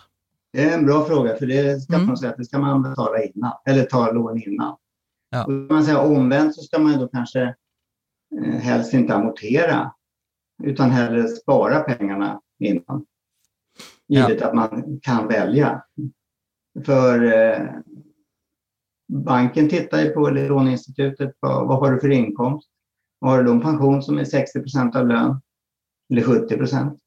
Det 0.53 0.63
är 0.63 0.77
en 0.77 0.85
bra 0.85 1.05
fråga, 1.05 1.35
för 1.35 1.45
det 1.45 1.81
ska 1.81 1.93
mm. 1.93 2.07
man 2.07 2.17
säga 2.17 2.31
att 2.31 2.37
det 2.37 2.45
ska 2.45 2.59
man 2.59 2.83
betala 2.83 3.23
innan, 3.23 3.51
eller 3.65 3.83
ta 3.83 4.11
lån 4.11 4.41
innan. 4.41 4.75
Ja. 5.29 5.45
Och 5.45 5.51
man 5.51 5.83
säger 5.83 5.99
omvänt 5.99 6.55
så 6.55 6.61
ska 6.61 6.79
man 6.79 6.99
då 6.99 7.07
kanske 7.07 7.41
eh, 8.43 8.59
helst 8.59 8.93
inte 8.93 9.15
amortera, 9.15 9.91
utan 10.63 10.91
hellre 10.91 11.27
spara 11.27 11.79
pengarna 11.79 12.41
innan. 12.59 13.05
Givet 14.07 14.41
ja. 14.41 14.47
att 14.47 14.55
man 14.55 14.99
kan 15.01 15.27
välja. 15.27 15.83
För 16.85 17.23
eh, 17.23 17.67
banken 19.13 19.69
tittar 19.69 20.01
ju 20.01 20.09
på, 20.09 20.27
eller 20.27 20.49
låneinstitutet, 20.49 21.39
på 21.39 21.47
vad 21.47 21.79
har 21.79 21.91
du 21.91 21.99
för 21.99 22.11
inkomst? 22.11 22.69
Har 23.21 23.43
du 23.43 23.51
en 23.51 23.61
pension 23.61 24.03
som 24.03 24.17
är 24.17 24.25
60 24.25 24.59
procent 24.59 24.95
av 24.95 25.07
lön, 25.07 25.41
eller 26.11 26.21
70 26.21 26.57
procent, 26.57 26.99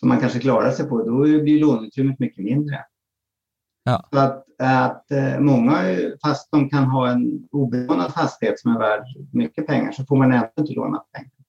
som 0.00 0.08
man 0.08 0.20
kanske 0.20 0.38
klarar 0.38 0.70
sig 0.70 0.88
på, 0.88 1.02
då 1.02 1.18
blir 1.22 1.60
låneutrymmet 1.60 2.18
mycket 2.18 2.44
mindre. 2.44 2.84
Ja. 3.84 4.08
Så 4.12 4.18
att, 4.18 4.44
att 4.58 5.10
eh, 5.10 5.40
många, 5.40 5.82
fast 6.22 6.48
de 6.50 6.70
kan 6.70 6.84
ha 6.84 7.10
en 7.10 7.48
obelånad 7.50 8.12
fastighet 8.12 8.60
som 8.60 8.76
är 8.76 8.78
värd 8.78 9.04
mycket 9.32 9.66
pengar, 9.66 9.92
så 9.92 10.04
får 10.04 10.16
man 10.16 10.32
ändå 10.32 10.50
inte 10.58 10.72
låna 10.72 10.98
pengar. 11.12 11.39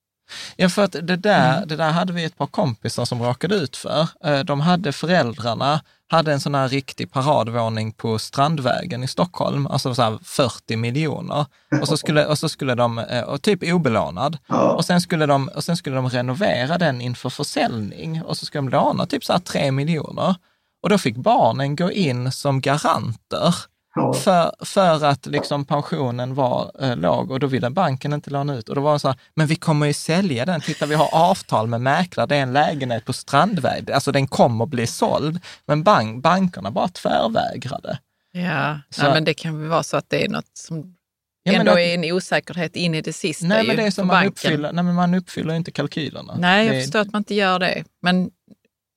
Ja, 0.55 0.69
för 0.69 0.83
att 0.83 0.91
det 0.91 1.15
där, 1.15 1.65
det 1.65 1.75
där 1.75 1.91
hade 1.91 2.13
vi 2.13 2.23
ett 2.23 2.37
par 2.37 2.47
kompisar 2.47 3.05
som 3.05 3.21
råkade 3.23 3.55
ut 3.55 3.77
för. 3.77 4.07
Eh, 4.23 4.39
De 4.39 4.59
hade 4.61 4.91
föräldrarna, 4.91 5.81
hade 6.07 6.33
en 6.33 6.39
sån 6.39 6.55
här 6.55 6.67
riktig 6.69 7.11
paradvåning 7.11 7.91
på 7.91 8.19
Strandvägen 8.19 9.03
i 9.03 9.07
Stockholm, 9.07 9.67
alltså 9.67 9.95
så 9.95 10.01
här 10.01 10.19
40 10.23 10.75
miljoner. 10.77 11.45
Och 11.81 11.87
så 11.87 11.97
skulle, 11.97 12.25
och 12.25 12.39
så 12.39 12.49
skulle 12.49 12.75
de, 12.75 12.99
eh, 12.99 13.21
och 13.23 13.41
typ 13.41 13.63
obelånad. 13.63 14.37
Och 14.75 14.85
sen, 14.85 15.01
skulle 15.01 15.25
de, 15.25 15.47
och 15.47 15.63
sen 15.63 15.77
skulle 15.77 15.95
de 15.95 16.09
renovera 16.09 16.77
den 16.77 17.01
inför 17.01 17.29
försäljning 17.29 18.23
och 18.23 18.37
så 18.37 18.45
skulle 18.45 18.61
de 18.61 18.69
låna 18.69 19.05
typ 19.05 19.23
så 19.25 19.33
här 19.33 19.39
3 19.39 19.71
miljoner. 19.71 20.35
Och 20.83 20.89
då 20.89 20.97
fick 20.97 21.15
barnen 21.15 21.75
gå 21.75 21.91
in 21.91 22.31
som 22.31 22.61
garanter 22.61 23.55
Ja. 23.95 24.13
för, 24.13 24.51
för 24.65 25.03
att 25.05 25.25
liksom 25.25 25.65
pensionen 25.65 26.33
var 26.35 26.71
eh, 26.79 26.95
låg 26.97 27.31
och 27.31 27.39
då 27.39 27.47
ville 27.47 27.69
banken 27.69 28.13
inte 28.13 28.29
låna 28.29 28.55
ut. 28.55 28.69
Och 28.69 28.75
då 28.75 28.81
var 28.81 28.93
det 28.93 28.99
så 28.99 29.07
här, 29.07 29.17
men 29.35 29.47
vi 29.47 29.55
kommer 29.55 29.85
ju 29.87 29.93
sälja 29.93 30.45
den. 30.45 30.61
Titta, 30.61 30.85
vi 30.85 30.95
har 30.95 31.09
avtal 31.15 31.67
med 31.67 31.81
mäklare. 31.81 32.27
Det 32.27 32.35
är 32.35 32.41
en 32.41 32.53
lägenhet 32.53 33.05
på 33.05 33.13
Strandväg. 33.13 33.91
Alltså 33.91 34.11
den 34.11 34.27
kommer 34.27 34.65
bli 34.65 34.87
såld. 34.87 35.39
Men 35.65 35.83
bank, 35.83 36.23
bankerna 36.23 36.71
bara 36.71 36.87
tvärvägrade. 36.87 37.99
Ja, 38.31 38.79
Så- 38.89 39.03
Nej, 39.03 39.13
men 39.13 39.23
det 39.23 39.33
kan 39.33 39.59
väl 39.59 39.69
vara 39.69 39.83
så 39.83 39.97
att 39.97 40.09
det 40.09 40.25
är 40.25 40.29
något 40.29 40.49
som 40.57 40.95
Ja, 41.43 41.51
men 41.51 41.59
ändå 41.61 41.71
att- 41.71 41.77
är 41.77 41.93
en 41.93 42.11
osäkerhet 42.11 42.75
in 42.75 42.95
i 42.95 43.01
det 43.01 43.13
sista 43.13 43.45
Nej, 43.47 43.67
men 43.67 43.75
det 43.75 43.83
är 43.83 43.91
som 43.91 44.07
man 44.07 44.13
banken. 44.15 44.29
uppfyller, 44.29 44.71
nej, 44.73 44.83
men 44.83 44.95
man 44.95 45.13
uppfyller 45.13 45.53
inte 45.53 45.71
kalkylerna. 45.71 46.35
Nej, 46.39 46.65
jag 46.67 46.75
det, 46.75 46.81
förstår 46.81 46.99
att 46.99 47.11
man 47.13 47.19
inte 47.19 47.35
gör 47.35 47.59
det. 47.59 47.83
Men 48.01 48.29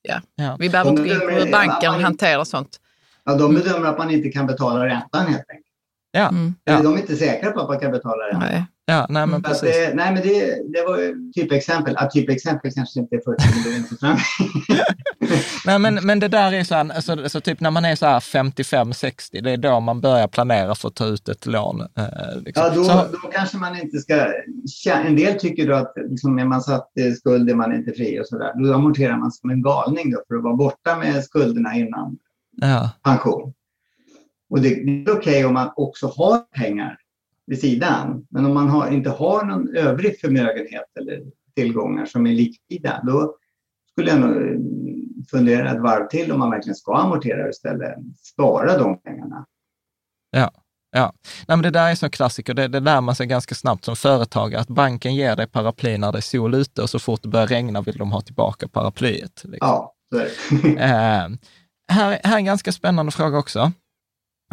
ja, 0.02 0.20
Ja. 0.36 0.56
vi 0.58 0.70
behöver 0.70 0.90
inte 0.90 1.02
gå 1.02 1.08
in 1.14 1.20
på 1.20 1.26
hur 1.30 1.52
banken 1.52 1.92
hanterar 2.04 2.44
sånt. 2.44 2.80
Ja, 3.24 3.34
de 3.34 3.54
bedömer 3.54 3.88
att 3.88 3.98
man 3.98 4.10
inte 4.10 4.28
kan 4.28 4.46
betala 4.46 4.86
räntan 4.86 5.26
helt 5.26 5.50
enkelt. 5.50 5.66
Ja, 6.16 6.28
Mm. 6.28 6.54
ja, 6.64 6.82
De 6.82 6.94
är 6.94 6.98
inte 6.98 7.16
säkra 7.16 7.50
på 7.50 7.60
att 7.60 7.68
man 7.68 7.78
kan 7.78 7.90
betala 7.92 8.24
räntan. 8.28 8.48
Nej. 8.50 8.64
ja, 8.86 9.06
nej 9.08 9.26
men 9.26 9.42
Så 9.42 9.50
att 9.50 9.60
precis. 9.60 9.76
det, 9.76 9.94
nej, 9.94 10.12
men 10.14 10.22
det, 10.22 10.44
det 10.72 10.82
var 10.86 11.32
typexempel. 11.32 11.94
Ja, 12.00 12.10
typexempel 12.10 12.70
kanske 12.74 13.00
inte 13.00 13.16
är 13.16 13.20
40 13.24 13.58
miljoner 13.64 13.88
för 13.88 13.96
fram. 13.96 14.16
Nej, 15.66 15.78
men, 15.78 15.94
men 16.06 16.20
det 16.20 16.28
där 16.28 16.52
är 16.52 16.64
så 16.64 16.74
här, 16.74 16.90
alltså, 16.94 17.12
alltså 17.12 17.40
typ 17.40 17.60
när 17.60 17.70
man 17.70 17.84
är 17.84 17.96
så 17.96 18.06
här 18.06 18.20
55-60, 18.20 19.40
det 19.42 19.50
är 19.50 19.56
då 19.56 19.80
man 19.80 20.00
börjar 20.00 20.28
planera 20.28 20.74
för 20.74 20.88
att 20.88 20.94
ta 20.94 21.06
ut 21.06 21.28
ett 21.28 21.46
lån. 21.46 21.80
Eh, 21.80 22.40
liksom. 22.44 22.64
Ja, 22.64 22.74
då, 22.74 22.84
så, 22.84 22.92
då 23.12 23.18
kanske 23.32 23.56
man 23.56 23.78
inte 23.80 23.98
ska... 23.98 24.26
En 24.94 25.16
del 25.16 25.34
tycker 25.40 25.68
då 25.68 25.74
att 25.74 25.92
liksom, 26.10 26.38
är 26.38 26.44
man 26.44 26.62
satt 26.62 26.90
i 26.98 27.12
skuld 27.12 27.50
är 27.50 27.54
man 27.54 27.74
inte 27.74 27.92
fri 27.92 28.20
och 28.20 28.26
sådär. 28.26 28.52
Då 28.64 28.74
amorterar 28.74 29.16
man 29.16 29.32
som 29.32 29.50
en 29.50 29.62
galning 29.62 30.10
då 30.10 30.22
för 30.28 30.34
att 30.36 30.42
vara 30.42 30.54
borta 30.56 30.96
med 30.96 31.24
skulderna 31.24 31.74
innan 31.74 32.16
ja, 32.56 32.90
pension. 33.02 33.54
Och 34.50 34.60
det, 34.60 34.68
är 34.68 35.16
okej 35.16 35.44
om 35.44 35.54
man 35.54 35.70
också 35.76 36.06
har 36.06 36.38
pengar 36.38 36.98
vid 37.46 37.60
sidan. 37.60 38.26
Men 38.30 38.46
om 38.46 38.54
man 38.54 38.68
har, 38.68 38.90
inte 38.90 39.10
har 39.10 39.44
någon 39.44 39.76
övrig 39.76 40.20
förmögenhet 40.20 40.96
eller 41.00 41.22
tillgångar 41.56 42.06
som 42.06 42.26
är 42.26 42.32
likvida, 42.32 43.02
då 43.06 43.36
skulle 43.90 44.10
jag 44.10 44.20
nog 44.20 44.36
eh, 44.36 44.58
fundera 45.30 45.70
ett 45.70 45.80
varv 45.80 46.08
till 46.08 46.32
om 46.32 46.38
man 46.38 46.50
verkligen 46.50 46.76
ska 46.76 46.96
amortera 46.96 47.48
istället 47.48 47.94
spara 48.22 48.78
de 48.78 48.98
pengarna. 49.00 49.46
ja. 50.30 50.50
Ja, 50.96 51.12
Nej, 51.48 51.56
men 51.56 51.62
det 51.62 51.70
där 51.70 51.90
är 51.90 51.94
så 51.94 52.10
klassiker. 52.10 52.54
Det, 52.54 52.68
det 52.68 52.80
lär 52.80 53.00
man 53.00 53.14
sig 53.14 53.26
ganska 53.26 53.54
snabbt 53.54 53.84
som 53.84 53.96
företagare, 53.96 54.60
att 54.60 54.68
banken 54.68 55.14
ger 55.14 55.36
dig 55.36 55.46
paraply 55.46 55.98
när 55.98 56.12
det 56.12 56.18
är 56.18 56.22
sol 56.22 56.54
ute 56.54 56.82
och 56.82 56.90
så 56.90 56.98
fort 56.98 57.22
det 57.22 57.28
börjar 57.28 57.46
regna 57.46 57.80
vill 57.80 57.96
de 57.96 58.12
ha 58.12 58.20
tillbaka 58.20 58.68
paraplyet. 58.68 59.44
Liksom. 59.44 59.58
Ja, 59.60 59.94
det. 60.10 60.30
Här, 61.88 62.20
här 62.24 62.34
är 62.34 62.38
en 62.38 62.44
ganska 62.44 62.72
spännande 62.72 63.12
fråga 63.12 63.38
också. 63.38 63.72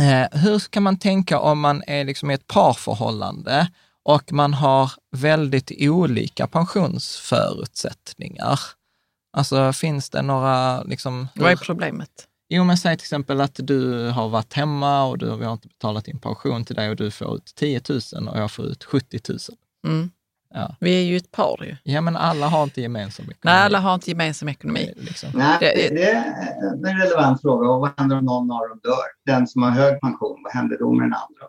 Eh, 0.02 0.28
hur 0.40 0.60
kan 0.60 0.84
man 0.84 1.00
tänka 1.00 1.40
om 1.40 1.60
man 1.60 1.84
är 1.88 2.06
liksom 2.06 2.32
i 2.32 2.34
ett 2.34 2.48
parförhållande 2.48 3.72
och 4.04 4.34
man 4.34 4.54
har 4.54 4.92
väldigt 5.12 5.72
olika 5.80 6.48
pensionsförutsättningar? 6.48 8.60
Alltså 9.38 9.74
finns 9.74 10.10
det 10.10 10.22
några, 10.22 10.84
liksom, 10.84 11.28
Vad 11.36 11.52
är 11.52 11.56
problemet? 11.56 12.28
Jo, 12.50 12.64
men 12.64 12.78
säg 12.78 12.98
till 12.98 13.04
exempel 13.04 13.42
att 13.42 13.60
du 13.64 14.10
har 14.10 14.30
varit 14.30 14.54
hemma 14.54 15.04
och 15.04 15.18
du, 15.18 15.36
vi 15.36 15.46
har 15.46 15.54
inte 15.54 15.68
betalat 15.68 16.06
din 16.06 16.20
pension 16.20 16.66
till 16.66 16.76
dig 16.76 16.90
och 16.90 16.96
du 16.96 17.12
får 17.12 17.36
ut 17.36 17.56
10 17.56 17.82
000 17.90 18.00
och 18.28 18.40
jag 18.40 18.52
får 18.52 18.66
ut 18.66 18.84
70 18.84 19.20
000. 19.30 19.40
Mm. 19.88 20.12
Ja. 20.54 20.76
Vi 20.80 21.02
är 21.02 21.06
ju 21.06 21.18
ett 21.18 21.32
par 21.32 21.64
ju. 21.64 21.76
Ja, 21.84 22.02
men 22.02 22.16
alla 22.16 22.48
har 22.48 22.64
inte 22.64 22.82
gemensam 22.82 23.24
ekonomi. 23.26 23.40
Nej, 23.44 23.66
alla 23.66 23.80
har 23.80 23.94
inte 23.94 24.10
gemensam 24.10 24.50
ekonomi. 24.50 24.94
Liksom. 24.98 25.30
Nej, 25.36 25.58
Det- 25.60 25.90
det, 25.90 25.96
det 25.96 26.90
är 26.90 26.94
en 26.94 27.00
relevant 27.02 27.42
fråga. 27.42 27.70
Och 27.70 27.82
vad 27.82 27.92
händer 27.98 28.18
om 28.18 28.26
någon 28.26 28.52
av 28.52 28.70
dem 28.70 28.80
dör? 28.84 29.34
Den 29.36 29.48
som 29.48 29.64
har 29.64 29.70
hög 29.72 30.02
pension, 30.02 30.40
vad 30.44 30.54
händer 30.54 30.78
då 30.80 30.92
med 30.94 31.06
den 31.06 31.14
andra? 31.14 31.48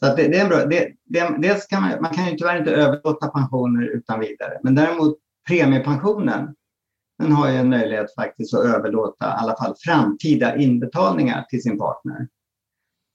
Så 0.00 0.06
att 0.06 0.16
det, 0.16 0.28
det 0.28 0.38
är 0.38 0.42
en 0.42 0.48
bra, 0.48 0.64
det, 0.64 0.88
det, 1.04 1.34
dels 1.38 1.66
kan 1.66 1.82
man, 1.82 1.92
man 2.02 2.14
kan 2.14 2.26
ju 2.26 2.36
tyvärr 2.36 2.58
inte 2.58 2.70
överlåta 2.70 3.28
pensioner 3.28 3.82
utan 3.96 4.20
vidare. 4.20 4.58
Men 4.62 4.74
däremot 4.74 5.18
premiepensionen, 5.48 6.54
den 7.22 7.32
har 7.32 7.48
ju 7.50 7.56
en 7.56 7.70
möjlighet 7.70 8.14
faktiskt 8.14 8.54
att 8.54 8.64
överlåta 8.64 9.26
i 9.26 9.28
alla 9.42 9.56
fall 9.56 9.74
framtida 9.78 10.56
inbetalningar 10.56 11.42
till 11.48 11.62
sin 11.62 11.78
partner. 11.78 12.28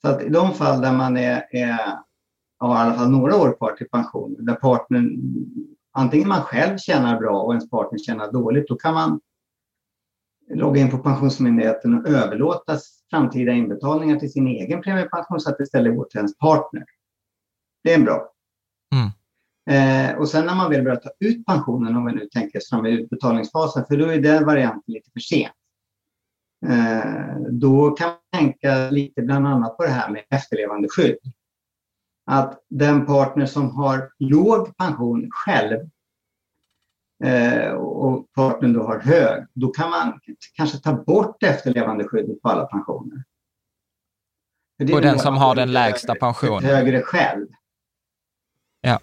Så 0.02 0.08
att 0.08 0.24
i 0.24 0.30
de 0.30 0.54
fall 0.54 0.82
där 0.82 0.92
man 0.94 1.18
är, 1.18 1.46
är, 1.52 1.80
har 2.68 2.76
i 2.76 2.88
alla 2.88 2.94
fall 2.94 3.12
några 3.12 3.36
år 3.36 3.58
kvar 3.58 3.72
till 3.72 3.90
pension, 3.90 4.36
där 4.40 4.56
partnern, 4.56 5.20
antingen 5.92 6.28
man 6.28 6.42
själv 6.42 6.78
tjänar 6.78 7.20
bra 7.20 7.42
och 7.42 7.54
ens 7.54 7.70
partner 7.70 8.00
tjänar 8.00 8.32
dåligt, 8.32 8.68
då 8.68 8.76
kan 8.76 8.94
man 8.94 9.20
logga 10.54 10.82
in 10.82 10.92
på 10.92 10.98
Pensionsmyndigheten 10.98 11.94
och 11.94 12.08
överlåta 12.08 12.78
framtida 13.10 13.52
inbetalningar 13.52 14.20
till 14.20 14.32
sin 14.32 14.48
egen 14.48 14.82
premiepension 14.82 15.40
så 15.40 15.50
att 15.50 15.58
det 15.58 15.64
istället 15.64 15.96
går 15.96 16.06
till 16.06 16.18
ens 16.18 16.38
partner. 16.38 16.86
Det 17.84 17.92
är 17.92 17.96
en 17.96 18.06
bra. 18.06 18.32
Mm. 18.94 19.10
Eh, 19.70 20.18
och 20.18 20.30
sen 20.30 20.46
när 20.46 20.56
man 20.56 20.72
väl 20.72 20.84
börjar 20.84 20.98
ta 20.98 21.10
ut 21.20 21.46
pensionen, 21.46 21.96
om 21.96 22.06
vi 22.06 22.14
nu 22.14 22.26
tänker 22.26 22.60
oss 22.60 22.70
fram 22.70 22.86
i 22.86 22.90
utbetalningsfasen, 22.90 23.86
för 23.86 23.98
då 23.98 24.06
är 24.06 24.22
den 24.22 24.46
varianten 24.46 24.94
lite 24.94 25.12
för 25.12 25.20
sent. 25.20 25.54
Eh, 26.68 27.38
då 27.50 27.92
kan 27.92 28.08
man 28.08 28.18
tänka 28.34 28.90
lite 28.90 29.22
bland 29.22 29.48
annat 29.48 29.78
på 29.78 29.84
det 29.84 29.90
här 29.90 30.12
med 30.12 30.24
efterlevandeskydd. 30.30 31.18
Att 32.26 32.64
den 32.70 33.06
partner 33.06 33.46
som 33.46 33.70
har 33.70 34.12
låg 34.20 34.78
pension 34.78 35.30
själv 35.32 35.90
eh, 37.24 37.72
och 37.72 38.34
partnern 38.34 38.74
då 38.74 38.84
har 38.84 39.00
hög, 39.00 39.46
då 39.54 39.68
kan 39.68 39.90
man 39.90 40.20
kanske 40.54 40.78
ta 40.78 40.94
bort 40.94 41.44
efterlevandeskyddet 41.44 42.42
på 42.42 42.50
alla 42.50 42.66
pensioner. 42.66 43.24
Och 44.94 45.02
den 45.02 45.20
som 45.20 45.38
har 45.38 45.56
den 45.56 45.72
lägsta 45.72 46.16
pensionen. 46.16 46.64
Högre 46.64 47.02
själv. 47.02 47.48
Ja. 48.82 49.00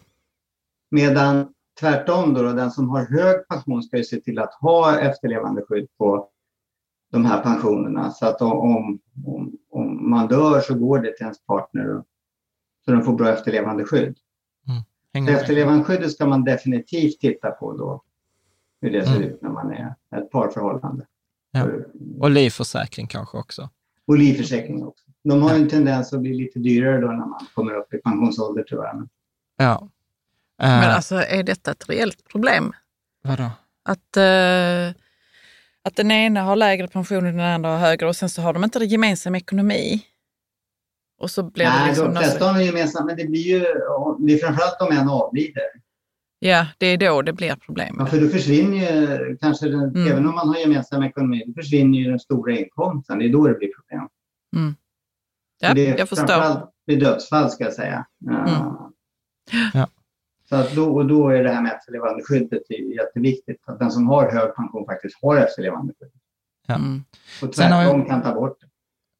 Medan 0.90 1.54
tvärtom 1.80 2.34
då, 2.34 2.42
då, 2.42 2.52
den 2.52 2.70
som 2.70 2.90
har 2.90 3.06
hög 3.06 3.48
pension 3.48 3.82
ska 3.82 3.96
ju 3.96 4.04
se 4.04 4.20
till 4.20 4.38
att 4.38 4.54
ha 4.54 4.98
efterlevandeskydd 4.98 5.88
på 5.98 6.28
de 7.10 7.24
här 7.24 7.42
pensionerna. 7.42 8.10
Så 8.10 8.26
att 8.26 8.42
om, 8.42 9.00
om, 9.26 9.58
om 9.70 10.10
man 10.10 10.28
dör 10.28 10.60
så 10.60 10.74
går 10.74 10.98
det 10.98 11.16
till 11.16 11.24
ens 11.24 11.46
partner 11.46 11.96
och, 11.96 12.04
så 12.84 12.90
de 12.92 13.02
får 13.04 13.12
bra 13.12 13.32
efterlevandeskydd. 13.32 14.16
Med. 15.14 15.28
efterlevandeskyddet 15.28 16.12
ska 16.12 16.26
man 16.26 16.44
definitivt 16.44 17.20
titta 17.20 17.50
på 17.50 17.76
då, 17.76 18.02
hur 18.80 18.90
det 18.90 19.04
ser 19.06 19.16
Mm. 19.16 19.28
ut 19.28 19.42
när 19.42 19.50
man 19.50 19.72
är 19.72 19.94
ett 20.16 20.30
parförhållande. 20.30 21.06
Ja. 21.50 21.66
Och 22.20 22.30
livförsäkring 22.30 23.06
kanske 23.06 23.38
också. 23.38 23.68
Och 24.06 24.18
livförsäkring 24.18 24.84
också. 24.84 25.04
De 25.24 25.42
har 25.42 25.56
ju 25.56 25.62
en 25.62 25.68
tendens 25.68 26.12
att 26.12 26.20
bli 26.20 26.34
lite 26.34 26.58
dyrare 26.58 27.00
då 27.00 27.06
när 27.06 27.26
man 27.26 27.46
kommer 27.54 27.74
upp 27.74 27.94
i 27.94 27.98
pensionsålder 27.98 28.64
tyvärr. 28.68 28.94
Men 28.94 29.08
Ja. 29.56 29.88
Eh, 30.62 30.68
Men 30.80 30.90
alltså, 30.90 31.14
är 31.14 31.42
detta 31.42 31.70
ett 31.70 31.88
reellt 31.88 32.28
problem? 32.28 32.72
vadå? 33.22 33.50
Att, 33.82 34.16
eh, 34.16 35.02
att 35.82 35.96
den 35.96 36.10
ena 36.10 36.42
har 36.42 36.56
lägre 36.56 36.88
pension 36.88 37.26
och 37.26 37.32
den 37.32 37.40
andra 37.40 37.70
har 37.70 37.78
högre 37.78 38.08
och 38.08 38.16
sen 38.16 38.28
så 38.30 38.42
har 38.42 38.52
de 38.52 38.64
inte 38.64 38.78
gemensam 38.84 39.34
ekonomi. 39.34 40.02
Och 41.22 41.30
så 41.30 41.42
det 41.42 41.50
Nej, 41.68 41.88
liksom... 41.88 42.14
de 42.14 42.20
flesta 42.20 42.44
har 42.48 42.60
gemensamt, 42.60 43.06
men 43.06 43.16
det 43.16 43.24
blir 43.24 43.40
ju, 43.40 43.58
det 44.18 44.32
är 44.32 44.38
framförallt 44.38 44.80
om 44.80 44.92
en 44.96 45.08
avlider. 45.08 45.62
Ja, 46.38 46.66
det 46.78 46.86
är 46.86 46.96
då 46.96 47.22
det 47.22 47.32
blir 47.32 47.54
problem. 47.56 47.96
Ja, 47.98 48.06
för 48.06 48.20
då 48.20 48.28
försvinner 48.28 48.76
ju 48.76 49.36
kanske, 49.36 49.68
den, 49.68 49.80
Mm. 49.82 50.06
även 50.12 50.26
om 50.28 50.34
man 50.34 50.48
har 50.48 50.56
gemensam 50.56 51.02
ekonomi, 51.02 51.44
då 51.46 51.52
försvinner 51.62 51.98
ju 51.98 52.10
den 52.10 52.18
stora 52.20 52.52
inkomsten. 52.58 53.18
Det 53.18 53.24
är 53.24 53.28
då 53.32 53.48
det 53.48 53.54
blir 53.54 53.70
problem. 53.74 54.08
Ja, 55.60 55.68
För 55.68 55.74
det 55.74 55.86
är 55.86 55.98
jag 55.98 56.08
förstår. 56.08 56.26
Framförallt 56.26 56.70
vid 56.86 57.00
dödsfall 57.00 57.50
ska 57.50 57.64
jag 57.64 57.72
säga. 57.72 58.06
Mm. 58.30 58.50
Ja. 59.74 59.88
Så 60.48 60.56
att 60.56 60.72
då, 60.74 60.94
och 60.94 61.06
då 61.06 61.28
är 61.28 61.44
det 61.44 61.50
här 61.52 61.62
med 61.62 61.72
efterlevandeskyddet 61.72 62.62
jätteviktigt. 62.96 63.62
Att 63.66 63.78
den 63.78 63.90
som 63.90 64.06
har 64.08 64.30
hög 64.32 64.54
pension 64.54 64.86
faktiskt 64.86 65.18
har 65.22 65.36
efterlevandeskydd. 65.36 66.10
Ja. 66.66 66.74
Mm. 66.74 67.04
Och 67.42 67.54
Sen 67.54 67.72
har 67.72 67.82
jag- 67.82 67.90
tvärtom 67.92 68.08
kan 68.08 68.22
ta 68.22 68.34
bort 68.34 68.60
det. 68.60 68.66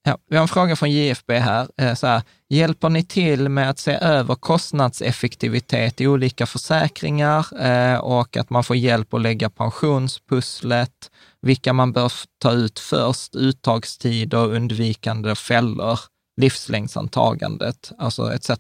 Ja, 0.05 0.19
vi 0.31 0.37
har 0.37 0.43
en 0.43 0.49
fråga 0.49 0.77
från 0.77 0.91
JFB 0.91 1.39
här. 1.39 1.69
Eh, 1.77 1.95
Så 1.95 2.07
här. 2.07 2.23
Hjälper 2.49 2.89
ni 2.89 3.05
till 3.05 3.49
med 3.49 3.71
att 3.71 3.79
se 3.79 3.93
över 3.93 4.35
kostnadseffektivitet 4.35 6.01
i 6.01 6.07
olika 6.07 6.47
försäkringar 6.47 7.47
eh, 7.65 7.99
och 7.99 8.37
att 8.37 8.51
man 8.51 8.65
får 8.65 8.77
hjälp 8.77 9.15
att 9.15 9.21
lägga 9.21 9.51
pensionspusslet, 9.51 11.11
vilka 11.43 11.73
man 11.73 11.93
bör 11.93 12.13
ta 12.39 12.53
ut 12.53 12.79
först, 12.79 13.35
uttagstider, 13.37 14.39
undvikande 14.55 15.35
fällor 15.35 15.99
livslängdsantagandet, 16.41 17.93
alltså 17.99 18.33
etc. 18.33 18.51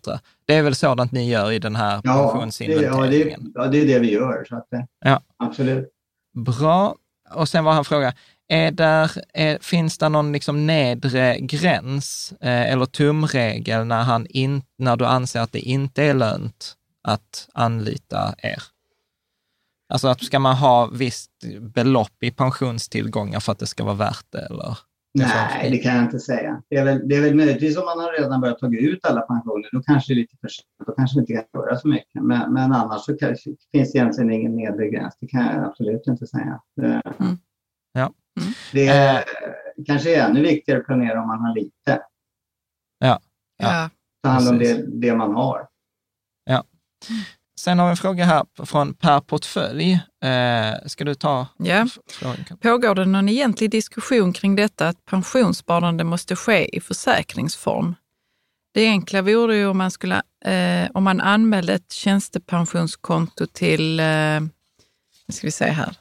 Det 0.46 0.54
är 0.54 0.62
väl 0.62 0.74
sådant 0.74 1.12
ni 1.12 1.30
gör 1.30 1.52
i 1.52 1.58
den 1.58 1.76
här 1.76 2.00
Ja, 2.04 2.16
det, 2.16 2.22
pensionsinventeringen? 2.32 2.94
ja, 3.02 3.06
det, 3.10 3.36
ja, 3.54 3.66
det 3.66 3.80
är 3.80 3.86
det 3.86 3.98
vi 3.98 4.12
gör. 4.12 4.44
Så 4.48 4.56
att, 4.56 4.66
det- 4.70 4.86
Ja. 5.04 5.20
Absolut. 5.36 5.88
Bra. 6.34 6.96
Och 7.34 7.48
sen 7.48 7.64
var 7.64 7.72
han 7.72 7.84
fråga, 7.84 8.12
är 8.48 8.70
där, 8.70 9.10
är, 9.34 9.58
finns 9.58 9.98
det 9.98 10.08
någon 10.08 10.32
liksom 10.32 10.66
nedre 10.66 11.38
gräns 11.40 12.34
eh, 12.40 12.72
eller 12.72 12.86
tumregel 12.86 13.86
när, 13.86 14.02
han 14.02 14.26
in, 14.26 14.62
när 14.78 14.96
du 14.96 15.06
anser 15.06 15.40
att 15.40 15.52
det 15.52 15.60
inte 15.60 16.02
är 16.02 16.14
lönt 16.14 16.74
att 17.02 17.48
anlita 17.54 18.34
er? 18.38 18.62
Alltså 19.92 20.08
att 20.08 20.24
ska 20.24 20.38
man 20.38 20.56
ha 20.56 20.86
visst 20.86 21.30
belopp 21.60 22.22
i 22.22 22.30
pensionstillgångar 22.30 23.40
för 23.40 23.52
att 23.52 23.58
det 23.58 23.66
ska 23.66 23.84
vara 23.84 23.94
värt 23.94 24.26
det? 24.30 24.46
Eller? 24.46 24.78
Nej, 25.14 25.70
det 25.70 25.78
kan 25.78 25.94
jag 25.94 26.04
inte 26.04 26.18
säga. 26.18 26.62
Det 26.70 26.76
är 26.76 26.84
väl, 26.84 27.08
det 27.08 27.16
är 27.16 27.20
väl 27.20 27.34
möjligtvis 27.34 27.76
om 27.76 27.84
man 27.84 27.98
har 27.98 28.12
redan 28.20 28.40
börjat 28.40 28.58
ta 28.58 28.66
ut 28.66 29.06
alla 29.06 29.20
pensioner, 29.20 29.68
då 29.72 29.82
kanske 29.82 30.14
det 30.14 30.14
är 30.14 30.20
lite 30.20 30.36
för 30.40 30.48
sent. 30.48 30.86
Då 30.86 30.92
kanske 30.92 31.20
inte 31.20 31.32
kan 31.32 31.44
göra 31.54 31.76
så 31.76 31.88
mycket. 31.88 32.22
Men, 32.22 32.52
men 32.52 32.72
annars 32.72 33.04
så 33.04 33.16
kanske, 33.16 33.50
finns 33.72 33.92
det 33.92 33.98
egentligen 33.98 34.32
ingen 34.32 34.56
nedre 34.56 34.88
gräns. 34.88 35.16
Det 35.20 35.26
kan 35.26 35.46
jag 35.46 35.64
absolut 35.64 36.06
inte 36.06 36.26
säga. 36.26 36.60
Det, 36.76 37.02
Mm. 37.20 37.38
Ja. 38.34 38.42
det 38.72 38.86
Eh. 38.88 39.14
är, 39.14 39.24
kanske 39.86 40.16
är 40.16 40.24
ännu 40.28 40.42
viktigare 40.42 40.80
att 40.80 40.86
planera 40.86 41.20
om 41.22 41.28
man 41.28 41.40
har 41.40 41.54
lite. 41.54 42.02
Ja. 42.98 43.20
Ja. 43.58 43.90
Ta 44.22 44.28
hand 44.28 44.48
om 44.48 44.58
det, 44.58 45.00
det 45.00 45.14
man 45.16 45.34
har. 45.34 45.68
Sen 47.60 47.78
har 47.78 47.86
vi 47.86 47.90
en 47.90 47.96
fråga 47.96 48.24
här 48.24 48.44
från 48.66 48.94
Per 48.94 49.20
Portfölj. 49.20 49.92
Eh, 50.24 50.74
ska 50.86 51.04
du 51.04 51.14
ta 51.14 51.46
Ja. 51.56 51.86
frågan? 52.10 52.58
Pågår 52.60 52.94
det 52.94 53.04
någon 53.04 53.28
egentlig 53.28 53.70
diskussion 53.70 54.32
kring 54.32 54.56
detta 54.56 54.88
att 54.88 55.04
pensionssparande 55.04 56.04
måste 56.04 56.36
ske 56.36 56.76
i 56.76 56.80
försäkringsform? 56.80 57.94
Det 58.74 58.86
enkla 58.86 59.22
vore 59.22 59.56
ju 59.56 59.66
om 59.66 59.78
man, 59.78 59.90
skulle, 59.90 60.22
eh, 60.44 60.90
om 60.94 61.04
man 61.04 61.20
anmälde 61.20 61.72
ett 61.74 61.92
tjänstepensionskonto 61.92 63.46
till, 63.46 64.00
eh, 64.00 64.40
ska 65.28 65.46
vi 65.46 65.50
se 65.50 65.64
här, 65.70 65.96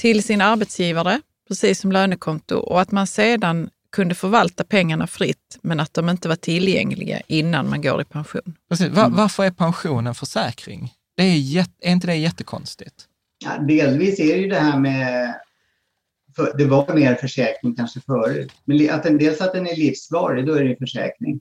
till 0.00 0.22
sin 0.22 0.40
arbetsgivare, 0.40 1.20
precis 1.48 1.80
som 1.80 1.92
lönekonto, 1.92 2.56
och 2.56 2.80
att 2.80 2.92
man 2.92 3.06
sedan 3.06 3.70
kunde 3.92 4.14
förvalta 4.14 4.64
pengarna 4.64 5.06
fritt, 5.06 5.58
men 5.62 5.80
att 5.80 5.94
de 5.94 6.08
inte 6.08 6.28
var 6.28 6.36
tillgängliga 6.36 7.20
innan 7.26 7.70
man 7.70 7.82
går 7.82 8.00
i 8.02 8.04
pension. 8.04 8.56
Precis. 8.68 8.88
Va- 8.88 9.08
varför 9.08 9.44
är 9.44 9.50
pension 9.50 10.06
en 10.06 10.14
försäkring? 10.14 10.92
Det 11.16 11.22
är, 11.22 11.66
är 11.80 11.92
inte 11.92 12.06
det 12.06 12.14
jättekonstigt? 12.14 12.94
Ja, 13.44 13.58
delvis 13.58 14.20
är 14.20 14.36
det 14.36 14.40
ju 14.42 14.48
det 14.48 14.58
här 14.58 14.78
med... 14.78 15.34
För, 16.36 16.58
det 16.58 16.64
var 16.64 16.94
mer 16.94 17.14
försäkring 17.14 17.74
kanske 17.76 18.00
förut. 18.00 18.52
Men 18.64 18.90
att 18.90 19.02
den, 19.02 19.18
dels 19.18 19.40
att 19.40 19.52
den 19.52 19.66
är 19.66 19.76
livsvarig, 19.76 20.46
då 20.46 20.54
är 20.54 20.62
det 20.62 20.70
ju 20.70 20.76
försäkring. 20.76 21.40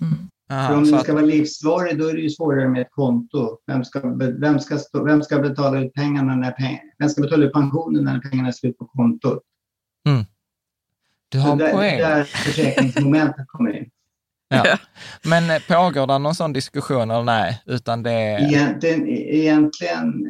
Mm. 0.00 0.30
Aha, 0.54 0.68
För 0.68 0.76
om 0.76 0.84
den 0.84 0.94
att- 0.94 1.02
ska 1.02 1.14
vara 1.14 1.24
livsvarig, 1.24 1.98
då 1.98 2.08
är 2.08 2.14
det 2.14 2.20
ju 2.20 2.30
svårare 2.30 2.68
med 2.68 2.82
ett 2.82 2.90
konto. 2.90 3.58
Vem 3.66 3.84
ska, 3.84 4.00
vem 4.40 4.60
ska, 4.60 4.78
stå, 4.78 5.04
vem 5.04 5.22
ska 5.22 5.38
betala 5.38 5.80
ut 5.80 5.92
pengarna 5.94 6.36
när 6.36 6.50
pengar, 6.52 6.80
vem 6.98 7.08
ska 7.08 7.22
betala 7.22 7.44
ut 7.44 7.52
pensionen 7.52 8.04
när 8.04 8.18
pengarna 8.20 8.48
är 8.48 8.52
slut 8.52 8.78
på 8.78 8.84
kontot? 8.84 9.42
du 11.28 11.38
har 11.38 11.52
en 11.52 11.58
där, 11.58 11.72
poäng. 11.72 11.98
där 11.98 12.24
försäkringsmomentet 12.24 13.44
kommer 13.48 13.76
in. 13.76 13.90
Ja. 14.48 14.78
Men 15.24 15.50
eh, 15.50 15.62
pågår 15.68 16.06
det 16.06 16.18
någon 16.18 16.34
sån 16.34 16.52
diskussion 16.52 17.10
eller 17.10 17.22
nej? 17.22 17.62
Utan 17.66 18.02
det 18.02 18.10
är... 18.10 18.48
Egentligen, 18.48 19.08
egentligen 19.08 20.24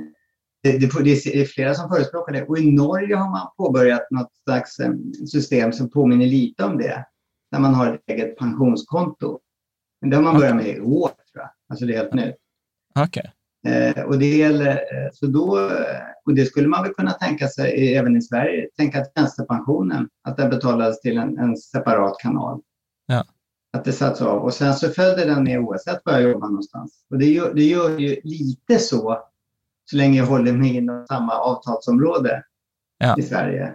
det, 0.62 0.78
det, 0.78 1.02
det 1.04 1.40
är 1.40 1.44
flera 1.44 1.74
som 1.74 1.88
förespråkar 1.88 2.32
det. 2.32 2.42
Och 2.42 2.58
i 2.58 2.70
Norge 2.70 3.16
har 3.16 3.30
man 3.30 3.48
påbörjat 3.56 4.10
något 4.10 4.32
slags 4.44 4.78
eh, 4.78 4.92
system 5.32 5.72
som 5.72 5.90
påminner 5.90 6.26
lite 6.26 6.64
om 6.64 6.78
det. 6.78 7.04
Där 7.52 7.58
man 7.58 7.74
har 7.74 7.94
ett 7.94 8.00
eget 8.06 8.38
pensionskonto. 8.38 9.38
Men 10.04 10.10
det 10.10 10.16
har 10.16 10.22
man 10.22 10.36
börjat 10.36 10.56
med 10.56 10.66
i 10.66 10.80
år, 10.80 11.08
tror 11.08 11.16
jag. 11.32 11.50
Alltså 11.68 11.86
det 11.86 11.94
är 11.94 11.96
helt 11.96 12.14
nytt. 12.14 12.36
Okej. 12.94 13.32
Eh, 13.66 14.04
och 14.04 14.18
det 14.18 14.36
gäller, 14.36 14.70
eh, 14.70 15.10
så 15.12 15.26
då, 15.26 15.70
och 16.24 16.34
det 16.34 16.44
skulle 16.44 16.68
man 16.68 16.82
väl 16.82 16.94
kunna 16.94 17.10
tänka 17.10 17.48
sig 17.48 17.96
även 17.96 18.16
i 18.16 18.22
Sverige, 18.22 18.68
tänka 18.76 19.00
att 19.00 19.12
tjänstepensionen, 19.16 20.08
att 20.22 20.36
den 20.36 20.50
betalades 20.50 21.00
till 21.00 21.18
en, 21.18 21.38
en 21.38 21.56
separat 21.56 22.18
kanal. 22.18 22.60
Ja. 23.06 23.24
Att 23.72 23.84
det 23.84 23.92
satts 23.92 24.20
av 24.20 24.42
och 24.42 24.54
sen 24.54 24.74
så 24.74 24.88
följde 24.88 25.24
den 25.24 25.44
med 25.44 25.58
oavsett 25.60 26.00
var 26.04 26.12
jag 26.12 26.22
jobbar 26.22 26.48
någonstans. 26.48 27.04
Och 27.10 27.18
det 27.18 27.26
gör, 27.26 27.54
det 27.54 27.64
gör 27.64 27.98
ju 27.98 28.20
lite 28.24 28.78
så, 28.78 29.22
så 29.90 29.96
länge 29.96 30.18
jag 30.18 30.26
håller 30.26 30.52
mig 30.52 30.76
inom 30.76 31.06
samma 31.06 31.32
avtalsområde 31.32 32.42
Ja. 32.98 33.16
i 33.18 33.22
Sverige. 33.22 33.74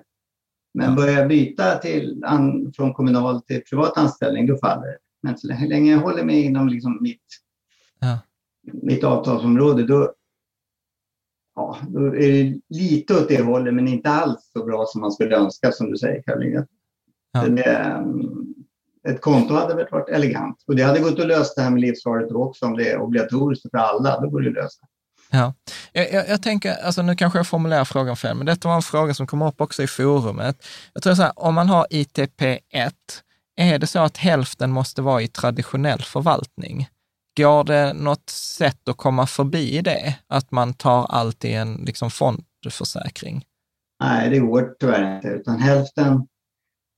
Men 0.73 0.89
Ja. 0.89 0.95
börjar 0.95 1.19
jag 1.19 1.27
byta 1.27 1.75
till, 1.77 2.23
an, 2.25 2.73
från 2.75 2.93
kommunal 2.93 3.41
till 3.41 3.61
privat 3.63 3.97
anställning, 3.97 4.47
då 4.47 4.57
faller 4.57 4.87
det. 4.87 4.97
Men 5.21 5.37
så 5.37 5.47
länge 5.47 5.91
jag 5.91 5.99
håller 5.99 6.23
mig 6.23 6.43
inom 6.43 6.67
liksom 6.67 6.97
mitt 7.01 7.23
Ja. 8.01 8.19
mitt 8.61 9.03
avtalsområde, 9.03 9.83
då, 9.83 10.13
ja, 11.55 11.77
då 11.87 12.05
är 12.15 12.31
det 12.31 12.59
lite 12.69 13.13
åt 13.13 13.27
det 13.27 13.41
hållet, 13.41 13.73
men 13.73 13.87
inte 13.87 14.09
alls 14.09 14.49
så 14.53 14.65
bra 14.65 14.85
som 14.87 15.01
man 15.01 15.11
skulle 15.11 15.35
önska, 15.35 15.71
som 15.71 15.91
du 15.91 15.97
säger 15.97 16.21
Karolina. 16.21 16.65
Ja. 17.31 17.47
Det, 17.47 17.63
mm, 17.63 18.55
ett 19.07 19.21
konto 19.21 19.53
hade 19.53 19.75
väl 19.75 19.87
varit 19.91 20.09
elegant. 20.09 20.63
Och 20.67 20.75
det 20.75 20.83
hade 20.83 20.99
gått 20.99 21.19
att 21.19 21.27
lösa 21.27 21.53
det 21.55 21.61
här 21.61 21.69
med 21.71 21.81
livsvaret 21.81 22.31
också, 22.31 22.65
om 22.65 22.77
det 22.77 22.89
är 22.89 22.99
obligatoriskt 22.99 23.71
för 23.71 23.77
alla. 23.77 24.19
Då 24.21 24.29
går 24.29 24.41
det 24.41 24.49
att 24.49 24.53
lösa. 24.55 24.85
Ja. 25.31 25.53
Jag, 25.93 26.13
jag, 26.13 26.29
jag 26.29 26.43
tänker, 26.43 26.75
alltså 26.85 27.01
nu 27.01 27.15
kanske 27.15 27.39
jag 27.39 27.47
formulerar 27.47 27.85
frågan 27.85 28.17
fel, 28.17 28.37
men 28.37 28.45
detta 28.45 28.67
var 28.67 28.75
en 28.75 28.81
fråga 28.81 29.13
som 29.13 29.27
kom 29.27 29.41
upp 29.41 29.61
också 29.61 29.83
i 29.83 29.87
forumet. 29.87 30.65
Jag 30.93 31.03
tror 31.03 31.15
så 31.15 31.21
här, 31.21 31.31
om 31.35 31.55
man 31.55 31.69
har 31.69 31.87
ITP1, 31.91 32.91
är 33.59 33.79
det 33.79 33.87
så 33.87 33.99
att 33.99 34.17
hälften 34.17 34.71
måste 34.71 35.01
vara 35.01 35.21
i 35.21 35.27
traditionell 35.27 36.01
förvaltning? 36.01 36.87
Går 37.37 37.63
det 37.63 37.93
något 37.93 38.29
sätt 38.29 38.89
att 38.89 38.97
komma 38.97 39.27
förbi 39.27 39.81
det? 39.81 40.15
Att 40.27 40.51
man 40.51 40.73
tar 40.73 41.05
allt 41.05 41.45
i 41.45 41.53
en 41.53 41.73
liksom, 41.73 42.11
fondförsäkring? 42.11 43.45
Nej, 44.03 44.29
det 44.29 44.39
går 44.39 44.75
tyvärr 44.79 45.15
inte, 45.15 45.27
utan 45.27 45.59
hälften 45.59 46.27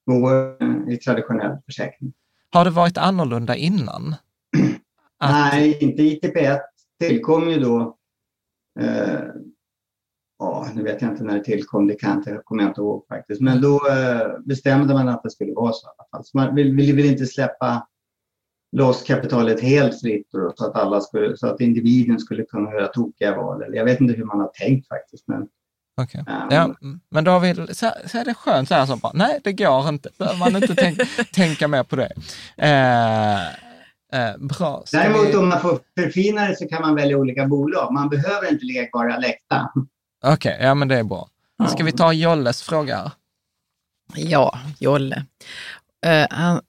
går 0.05 0.57
i 0.93 0.97
traditionell 0.97 1.57
försäkring. 1.65 2.13
Har 2.51 2.65
det 2.65 2.71
varit 2.71 2.97
annorlunda 2.97 3.55
innan? 3.55 4.15
Att- 5.19 5.31
Nej, 5.31 5.77
inte 5.81 6.01
ITP1 6.01 6.59
tillkom 6.99 7.49
ju 7.49 7.59
då 7.59 7.97
eh, 8.79 9.19
Ja, 10.43 10.67
nu 10.75 10.83
vet 10.83 11.01
jag 11.01 11.11
inte 11.11 11.23
när 11.23 11.37
det 11.37 11.43
tillkom, 11.43 11.87
det 11.87 11.95
kan 11.95 12.23
jag 12.25 12.45
kommer 12.45 12.63
jag 12.63 12.69
inte 12.69 12.81
ihåg 12.81 13.05
faktiskt. 13.07 13.41
Men 13.41 13.61
då 13.61 13.75
eh, 13.89 14.39
bestämde 14.45 14.93
man 14.93 15.09
att 15.09 15.23
det 15.23 15.29
skulle 15.31 15.53
vara 15.53 15.73
så 15.73 15.87
i 15.87 15.89
alla 15.97 16.07
fall. 16.11 16.25
Så 16.25 16.37
man 16.37 16.55
vill, 16.55 16.75
vill, 16.75 16.95
vill 16.95 17.05
inte 17.05 17.25
släppa 17.25 17.87
loss 18.77 19.03
kapitalet 19.03 19.61
helt 19.61 20.01
fritt 20.01 20.27
då, 20.31 20.53
så 20.55 20.65
att 20.65 20.75
alla 20.75 21.01
skulle, 21.01 21.37
så 21.37 21.47
att 21.47 21.61
individen 21.61 22.19
skulle 22.19 22.43
kunna 22.43 22.71
göra 22.71 22.87
tokiga 22.87 23.35
val. 23.37 23.63
Eller 23.63 23.77
Jag 23.77 23.85
vet 23.85 24.01
inte 24.01 24.13
hur 24.13 24.25
man 24.25 24.39
har 24.39 24.47
tänkt 24.47 24.87
faktiskt. 24.87 25.27
Men, 25.27 25.47
Okej. 26.01 26.23
ehm, 26.27 26.47
Ja, 26.49 26.63
mm. 26.63 26.99
men 27.09 27.23
då 27.23 27.31
har 27.31 27.39
vi, 27.39 27.55
så, 27.55 27.91
så 28.05 28.17
är 28.17 28.25
det 28.25 28.33
skönt 28.33 28.67
så 28.67 28.75
här 28.75 28.85
som 28.85 28.99
bara, 28.99 29.11
nej 29.15 29.39
det 29.43 29.53
går 29.53 29.89
inte, 29.89 30.09
behöver 30.17 30.39
man 30.39 30.55
inte 30.55 30.75
tänk, 30.75 30.99
tänka 31.33 31.67
mer 31.67 31.83
på 31.83 31.95
det. 31.95 32.11
Eh, 32.57 33.47
eh, 34.21 34.37
bra. 34.39 34.83
Ska 34.85 34.97
Däremot 34.97 35.27
vi- 35.27 35.37
om 35.37 35.49
man 35.49 35.61
får 35.61 35.79
förfina 35.99 36.47
det 36.47 36.55
så 36.55 36.67
kan 36.67 36.81
man 36.81 36.95
välja 36.95 37.17
olika 37.17 37.47
bolag. 37.47 37.93
Man 37.93 38.09
behöver 38.09 38.51
inte 38.51 38.65
lekbara 38.65 39.17
läkta. 39.17 39.71
Okej, 40.23 40.57
ja 40.61 40.75
men 40.75 40.87
det 40.87 40.99
är 40.99 41.03
bra. 41.03 41.27
Ska 41.69 41.83
vi 41.83 41.91
ta 41.91 42.13
Jolles 42.13 42.61
fråga 42.61 42.97
här? 42.97 43.11
Ja, 44.15 44.59
Jolle. 44.79 45.25
Eh, 46.05 46.27
han 46.29 46.61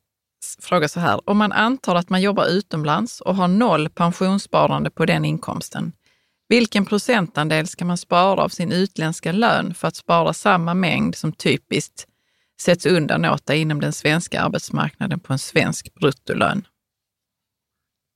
frågar 0.60 0.88
så 0.88 1.00
här, 1.00 1.30
om 1.30 1.38
man 1.38 1.52
antar 1.52 1.94
att 1.94 2.10
man 2.10 2.22
jobbar 2.22 2.46
utomlands 2.46 3.20
och 3.20 3.36
har 3.36 3.48
noll 3.48 3.88
pensionssparande 3.88 4.90
på 4.90 5.06
den 5.06 5.24
inkomsten, 5.24 5.92
vilken 6.48 6.86
procentandel 6.86 7.66
ska 7.66 7.84
man 7.84 7.98
spara 7.98 8.42
av 8.42 8.48
sin 8.48 8.72
utländska 8.72 9.32
lön 9.32 9.74
för 9.74 9.88
att 9.88 9.96
spara 9.96 10.32
samma 10.32 10.74
mängd 10.74 11.14
som 11.14 11.32
typiskt 11.32 12.06
sätts 12.60 12.86
undan 12.86 13.24
åt 13.24 13.46
dig 13.46 13.60
inom 13.60 13.80
den 13.80 13.92
svenska 13.92 14.40
arbetsmarknaden 14.40 15.20
på 15.20 15.32
en 15.32 15.38
svensk 15.38 15.94
bruttolön? 15.94 16.66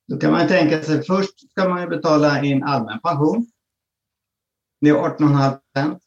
Då 0.08 0.18
kan 0.18 0.32
man 0.32 0.48
tänka 0.48 0.82
sig, 0.82 1.02
först 1.02 1.50
ska 1.50 1.68
man 1.68 1.80
ju 1.80 1.88
betala 1.88 2.42
in 2.42 2.62
allmän 2.62 3.00
pension. 3.00 3.46
Det 4.80 4.88
är 4.88 4.94
18,5 4.94 5.58
procent. 5.72 6.02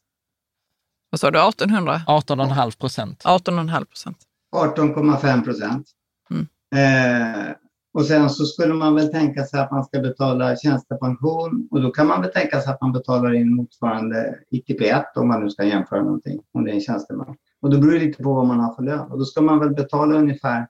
Vad 1.10 1.20
sa 1.20 1.32
du, 1.32 1.40
1800? 1.40 2.02
18,5 2.08 2.80
procent. 2.80 3.24
18,5 3.24 3.86
procent. 3.86 4.18
18,5 4.56 5.44
procent. 5.44 5.88
Mm. 6.30 6.48
Eh, 6.76 7.56
och 7.94 8.06
sen 8.06 8.30
så 8.30 8.46
skulle 8.46 8.74
man 8.74 8.96
väl 8.96 9.12
tänka 9.12 9.44
sig 9.44 9.60
att 9.60 9.72
man 9.72 9.86
ska 9.86 10.00
betala 10.00 10.56
tjänstepension 10.56 11.68
och 11.72 11.82
då 11.82 11.92
kan 11.92 12.08
man 12.08 12.22
väl 12.22 12.32
tänka 12.32 12.62
sig 12.62 12.74
att 12.74 12.82
man 12.82 12.92
betalar 12.92 13.34
in 13.34 13.56
motsvarande 13.56 14.40
ITP1 14.52 15.04
om 15.16 15.28
man 15.28 15.44
nu 15.44 15.50
ska 15.50 15.64
jämföra 15.64 16.04
någonting, 16.04 16.40
om 16.52 16.66
det 16.66 16.72
är 16.72 16.76
en 16.76 16.82
tjänsteman. 16.82 17.36
Och 17.62 17.70
då 17.70 17.78
beror 17.78 17.92
det 17.92 18.00
lite 18.00 18.24
på 18.24 18.34
vad 18.34 18.46
man 18.46 18.60
har 18.60 18.76
för 18.76 18.84
lön. 18.84 19.12
Och 19.12 19.20
då 19.20 19.26
ska 19.26 19.42
man 19.42 19.60
väl 19.60 19.70
betala 19.70 20.16
ungefär 20.16 20.68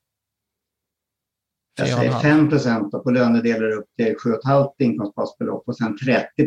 jag 1.79 1.87
säger 1.87 2.11
4,5. 2.11 2.21
5 2.21 2.49
procent 2.49 2.91
på 2.91 3.11
lönedelar 3.11 3.71
upp 3.71 3.85
till 3.97 4.15
7,5 4.15 4.69
inkomstbasbelopp 4.79 5.63
och 5.67 5.77
sen 5.77 5.97
30 5.97 6.45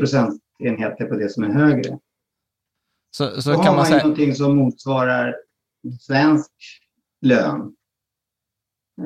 procentenheter 0.58 1.04
på 1.04 1.14
det 1.16 1.28
som 1.28 1.44
är 1.44 1.48
högre. 1.52 1.98
Så, 3.16 3.42
så 3.42 3.50
Då 3.52 3.56
kan 3.58 3.66
har 3.66 3.76
man 3.76 3.86
säga, 3.86 4.02
någonting 4.02 4.34
som 4.34 4.56
motsvarar 4.56 5.36
svensk 6.00 6.50
lön. 7.20 7.74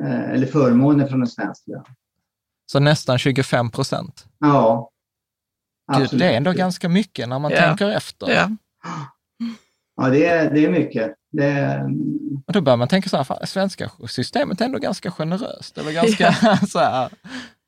eh, 0.03 0.29
eller 0.31 0.47
förmåner 0.47 1.07
från 1.07 1.21
en 1.21 1.27
svensk 1.27 1.67
lön. 1.67 1.83
Så 2.71 2.79
nästan 2.79 3.17
25 3.17 3.69
procent? 3.71 4.25
Ja. 4.39 4.91
Gud, 5.97 6.09
det 6.19 6.25
är 6.33 6.37
ändå 6.37 6.51
ganska 6.51 6.89
mycket 6.89 7.29
när 7.29 7.39
man 7.39 7.51
Ja. 7.51 7.57
tänker 7.57 7.89
efter. 7.89 8.29
Ja. 8.29 8.49
Ja, 9.95 10.09
det 10.09 10.25
är, 10.25 10.51
det 10.53 10.65
är 10.65 10.69
mycket. 10.71 11.15
Det 11.31 11.43
är, 11.45 11.83
Och 12.47 12.53
då 12.53 12.61
börjar 12.61 12.77
man 12.77 12.87
tänka 12.87 13.09
så 13.09 13.17
här, 13.17 13.23
fan, 13.23 13.47
svenska 13.47 13.91
systemet 14.09 14.61
är 14.61 14.65
ändå 14.65 14.79
ganska 14.79 15.11
generöst. 15.11 15.77
Eller 15.77 15.91
ganska 15.91 16.31
så 16.67 16.79
här, 16.79 17.09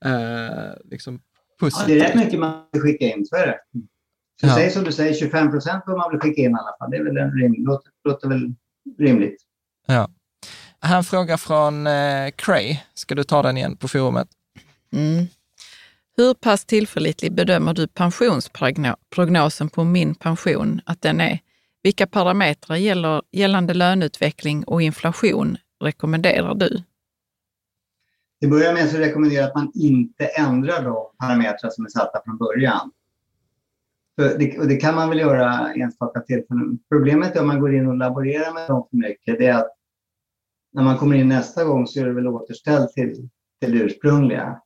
eh, 0.05 0.73
liksom 0.83 1.21
ja, 1.59 1.65
positivt. 1.65 1.87
det 1.87 1.99
är 2.05 2.07
rätt 2.07 2.15
mycket 2.15 2.39
man 2.39 2.63
vill 2.71 2.81
skicka 2.81 3.05
in, 3.05 3.25
så 3.25 3.35
är 3.35 3.47
det. 3.47 3.57
Så 4.41 4.47
Ja. 4.47 4.55
säg 4.55 4.69
som 4.71 4.83
du 4.83 4.91
säger, 4.91 5.13
25 5.13 5.51
procent 5.51 5.83
får 5.85 5.97
man 5.97 6.11
väl 6.11 6.19
skicka 6.19 6.41
in 6.41 6.51
i 6.51 6.53
alla 6.53 6.75
fall. 6.79 6.91
Det 6.91 6.97
är 6.97 7.03
väl 7.03 7.17
en 7.17 7.31
rim, 7.31 7.55
låter, 7.65 7.91
låter 8.09 8.27
väl 8.29 8.53
rimligt. 8.99 9.41
Ja. 9.87 10.09
Här 10.81 10.97
en 10.97 11.03
fråga 11.03 11.37
från 11.37 11.87
eh, 11.87 12.29
Cray. 12.35 12.77
Ska 12.93 13.15
du 13.15 13.23
ta 13.23 13.41
den 13.41 13.57
igen 13.57 13.77
på 13.77 13.87
forumet? 13.87 14.27
Mm. 14.93 15.25
Hur 16.17 16.33
pass 16.33 16.65
tillförlitlig 16.65 17.33
bedömer 17.33 17.73
du 17.73 17.87
pensionsprognosen 17.87 19.69
på 19.69 19.83
min 19.83 20.15
pension 20.15 20.81
att 20.85 21.01
den 21.01 21.21
är? 21.21 21.39
Vilka 21.83 22.07
parametrar 22.07 22.75
gäller, 22.77 23.21
gällande 23.31 23.73
löneutveckling 23.73 24.63
och 24.63 24.81
inflation 24.81 25.57
rekommenderar 25.83 26.55
du? 26.55 26.83
Till 28.39 28.47
att 28.47 28.51
börja 28.51 28.73
med 28.73 28.89
så 28.89 28.97
rekommenderar 28.97 29.41
jag 29.41 29.49
att 29.49 29.55
man 29.55 29.71
inte 29.75 30.25
ändrar 30.25 30.83
de 30.83 31.07
parametrar 31.19 31.69
som 31.69 31.85
är 31.85 31.89
satta 31.89 32.21
från 32.25 32.37
början. 32.37 32.91
För 34.15 34.37
det, 34.37 34.59
och 34.59 34.67
det 34.67 34.75
kan 34.75 34.95
man 34.95 35.09
väl 35.09 35.19
göra 35.19 35.73
enstaka 35.73 36.19
tillfällen. 36.19 36.79
Problemet 36.89 37.35
är 37.35 37.41
om 37.41 37.47
man 37.47 37.59
går 37.59 37.75
in 37.75 37.87
och 37.87 37.97
laborerar 37.97 38.53
med 38.53 38.67
dem 38.67 38.87
för 38.89 38.97
mycket, 38.97 39.37
det 39.37 39.45
är 39.45 39.55
att 39.55 39.75
när 40.73 40.83
man 40.83 40.97
kommer 40.97 41.15
in 41.15 41.27
nästa 41.27 41.63
gång 41.63 41.87
så 41.87 41.99
är 41.99 42.05
det 42.05 42.13
väl 42.13 42.27
återställt 42.27 42.91
till, 42.91 43.29
till 43.61 43.71
det 43.71 43.83
ursprungliga. 43.83 44.61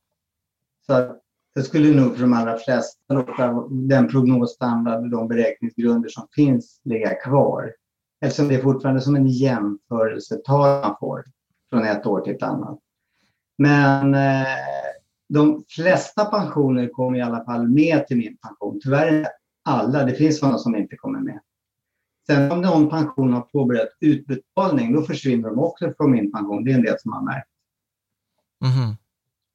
Så 0.86 0.94
att 0.94 1.20
det 1.56 1.64
skulle 1.64 2.02
nog 2.02 2.16
för 2.16 2.22
de 2.22 2.34
allra 2.34 2.58
flesta 2.58 3.14
låta 3.14 3.68
den 3.70 4.08
prognosstandard 4.08 5.04
och 5.04 5.10
de 5.10 5.28
beräkningsgrunder 5.28 6.10
som 6.10 6.28
finns 6.36 6.82
ligga 6.84 7.16
kvar. 7.16 7.74
Eftersom 8.22 8.48
det 8.48 8.56
är 8.56 8.62
fortfarande 8.62 9.02
som 9.02 9.16
en 9.16 9.28
jämförelsetal 9.28 10.82
man 10.82 10.96
får 11.00 11.24
från 11.70 11.84
ett 11.84 12.06
år 12.06 12.22
till 12.22 12.36
ett 12.36 12.44
annat. 12.44 12.80
Men 13.58 14.14
eh, 14.16 14.48
de 15.30 15.64
flesta 15.70 16.26
pensioner 16.26 16.88
kommer 16.88 17.18
i 17.18 17.22
alla 17.22 17.46
fall 17.46 17.68
med 17.68 18.08
till 18.08 18.18
min 18.18 18.38
pension. 18.38 18.80
Tyvärr 18.84 19.18
inte 19.18 19.30
alla, 19.66 20.06
det 20.06 20.14
finns 20.14 20.40
sådana 20.40 20.58
som 20.58 20.76
inte 20.76 20.96
kommer 20.96 21.20
med. 21.20 21.40
Sen 22.28 22.52
om 22.52 22.62
någon 22.62 22.90
pension 22.90 23.34
har 23.34 23.42
påbörjat 23.42 23.90
utbetalning, 24.00 24.94
då 24.94 25.02
försvinner 25.02 25.50
de 25.50 25.60
också 25.60 25.94
från 25.98 26.12
min 26.12 26.32
pension. 26.32 26.64
Det 26.64 26.72
är 26.72 26.76
en 26.76 26.84
del 26.84 27.00
som 27.00 27.14
har 27.14 27.22
märkt, 27.22 27.48
Mhm. 28.62 28.96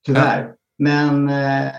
tyvärr. 0.06 0.54
Men 0.78 1.28
eh, 1.28 1.72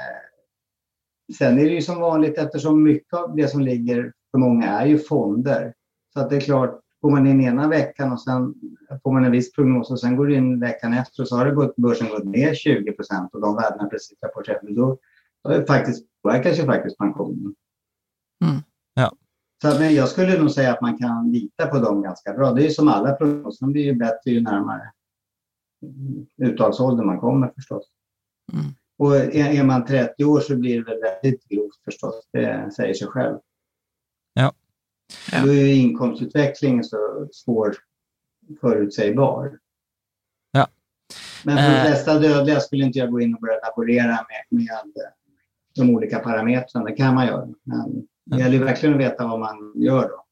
sen 1.38 1.60
är 1.60 1.64
det 1.64 1.70
ju 1.72 1.82
som 1.82 2.00
vanligt 2.00 2.38
eftersom 2.38 2.84
mycket 2.84 3.14
av 3.14 3.36
det 3.36 3.48
som 3.48 3.62
ligger 3.62 4.14
för 4.32 4.38
många 4.38 4.68
är 4.68 4.86
ju 4.86 5.00
fonder. 5.00 5.74
Så 6.14 6.20
att 6.20 6.30
det 6.30 6.36
är 6.36 6.42
klart, 6.42 6.80
går 7.02 7.10
man 7.12 7.28
in 7.28 7.42
ena 7.42 7.68
veckan 7.68 8.12
och 8.12 8.22
sen 8.22 8.54
får 9.04 9.12
man 9.12 9.26
en 9.26 9.32
viss 9.32 9.52
prognos 9.52 9.92
och 9.92 10.00
sen 10.00 10.16
går 10.16 10.28
du 10.28 10.36
in 10.36 10.60
veckan 10.60 10.94
efter 10.94 11.22
och 11.22 11.28
så 11.28 11.36
har 11.36 11.46
det 11.46 11.52
gått, 11.52 11.76
börsen 11.76 12.10
gått 12.10 12.26
ner 12.26 12.54
20 12.54 12.92
procent 12.92 13.34
och 13.34 13.42
de 13.42 13.56
värdena 13.56 13.90
precis 13.90 14.18
rapporterat. 14.24 14.62
Då, 14.62 14.98
då 15.44 15.50
är 15.50 15.60
det 15.60 15.66
faktiskt, 15.66 16.06
påverkas 16.24 16.60
ju 16.60 16.64
faktiskt 16.64 16.98
pensionen. 16.98 17.56
Mm. 18.46 18.62
Ja. 18.94 19.12
Så 19.62 19.68
att, 19.68 19.80
men 19.80 19.96
jag 19.96 20.10
skulle 20.10 20.40
nog 20.40 20.52
säga 20.52 20.74
att 20.74 20.82
man 20.82 20.98
kan 20.98 21.32
lita 21.32 21.68
på 21.68 21.80
dem 21.80 22.02
ganska 22.02 22.34
bra. 22.34 22.52
Det 22.52 22.62
är 22.62 22.64
ju 22.64 22.70
som 22.70 22.88
alla 22.88 23.14
prognoser, 23.14 23.66
de 23.66 23.72
blir 23.72 23.84
ju 23.84 23.94
bättre 23.94 24.32
ju 24.32 24.42
närmare 24.42 24.92
uttagsålder 26.42 27.04
man 27.04 27.20
kommer 27.20 27.52
förstås. 27.56 27.84
Mm. 28.54 28.66
Och 28.98 29.16
är, 29.16 29.60
är 29.60 29.64
man 29.64 29.86
30 29.86 30.26
år 30.26 30.40
så 30.40 30.56
blir 30.56 30.78
det 30.78 30.84
väl 30.84 31.02
väldigt 31.02 31.48
grovt 31.48 31.84
förstås, 31.86 32.28
det 32.32 32.72
säger 32.76 32.94
sig 32.94 33.08
själv. 33.08 33.38
Ja. 35.32 35.42
Då 35.46 35.52
är 35.52 35.56
ju 35.56 35.74
inkomstutvecklingen 35.76 36.84
så 36.84 37.28
svår 37.32 37.76
förutsägbar. 38.62 39.60
Ja. 40.52 40.68
Men 41.44 41.58
för 41.58 41.64
de 41.64 41.76
Eh. 41.76 41.86
flesta 41.86 42.20
dödliga 42.20 42.60
skulle 42.60 42.86
inte 42.86 43.00
jag 43.00 43.12
gå 43.12 43.22
in 43.22 43.36
och 43.36 43.42
börja 43.42 43.60
laborera 43.60 44.08
med, 44.08 44.60
med 44.60 44.80
de 45.76 45.90
olika 45.90 46.20
parametrarna. 46.20 46.86
Det 46.86 46.96
kan 46.96 47.16
man 47.16 47.28
göra. 47.28 47.48
Men 47.64 48.08
det 48.26 48.38
gäller 48.38 48.58
ju 48.58 48.64
verkligen 48.64 48.96
att 48.96 49.02
veta 49.02 49.28
vad 49.28 49.40
man 49.40 49.74
gör 49.76 50.10
då. 50.10 50.26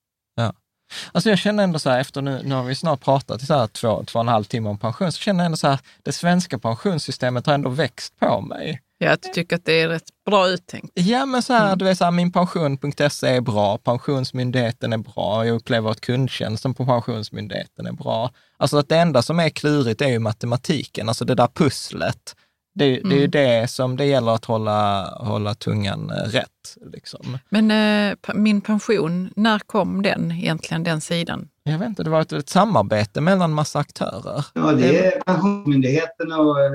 Alltså 1.12 1.30
jag 1.30 1.40
känner 1.40 1.64
ändå 1.64 1.80
så 1.80 1.90
här, 1.90 2.00
efter 2.00 2.22
nu, 2.22 2.42
nu 2.44 2.56
har 2.56 2.64
vi 2.64 2.76
snart 2.76 3.02
pratat 3.02 3.42
i 3.42 3.46
så 3.46 3.54
här 3.54 3.68
två, 3.68 4.04
två 4.04 4.20
och 4.20 4.24
en 4.24 4.28
halv 4.28 4.44
timme 4.44 4.70
om 4.70 4.78
pension, 4.78 5.12
så 5.12 5.20
känner 5.20 5.40
jag 5.40 5.46
ändå 5.46 5.58
så 5.58 5.68
här, 5.68 5.80
det 6.04 6.12
svenska 6.12 6.60
pensionssystemet 6.60 7.46
har 7.46 7.54
ändå 7.54 7.70
växt 7.70 8.20
på 8.20 8.42
mig. 8.42 8.82
Jag 8.98 9.22
tycker 9.22 9.56
att 9.56 9.66
det 9.66 9.82
är 9.82 9.88
rätt 9.88 10.10
bra 10.26 10.48
uttänkt. 10.48 10.92
Ja, 10.94 11.26
men 11.26 11.42
så 11.42 11.54
här, 11.54 11.76
du 11.76 11.86
vet, 11.86 11.98
så 11.98 12.04
här, 12.04 12.12
minpension.se 12.12 13.28
är 13.28 13.42
bra, 13.42 13.78
Pensionsmyndigheten 13.78 14.94
är 14.94 14.98
bra, 14.98 15.46
jag 15.46 15.56
upplever 15.56 15.90
att 15.90 16.02
kundtjänsten 16.02 16.74
på 16.74 16.86
Pensionsmyndigheten 16.86 17.88
är 17.88 17.92
bra. 17.92 18.32
Alltså 18.58 18.78
att 18.78 18.90
det 18.90 18.98
enda 18.98 19.22
som 19.22 19.40
är 19.40 19.50
klurigt 19.50 20.02
är 20.02 20.08
ju 20.08 20.20
matematiken, 20.20 21.08
alltså 21.08 21.26
det 21.26 21.36
där 21.36 21.48
pusslet. 21.48 22.36
Det, 22.76 23.00
det 23.00 23.16
är 23.16 23.20
ju 23.20 23.28
det 23.28 23.70
som 23.70 23.98
det 23.98 24.06
gäller 24.06 24.32
att 24.32 24.46
hålla, 24.46 25.10
hålla 25.20 25.56
tungan 25.56 26.10
eh, 26.10 26.30
rätt. 26.30 26.78
Liksom. 26.94 27.38
Men 27.50 27.72
eh, 28.12 28.18
min 28.34 28.62
pension, 28.62 29.30
när 29.36 29.60
kom 29.60 30.02
den 30.02 30.32
egentligen, 30.32 30.84
den 30.84 31.02
sidan? 31.02 31.50
Jag 31.64 31.80
vet 31.80 31.88
inte, 31.88 32.04
det 32.04 32.10
var 32.10 32.22
ett, 32.22 32.32
ett 32.32 32.50
samarbete 32.50 33.22
mellan 33.22 33.54
massa 33.54 33.80
aktörer. 33.80 34.46
Ja, 34.54 34.72
det 34.72 35.06
är 35.06 35.22
Pensionsmyndigheten 35.22 36.32
och 36.32 36.62
eh, 36.62 36.72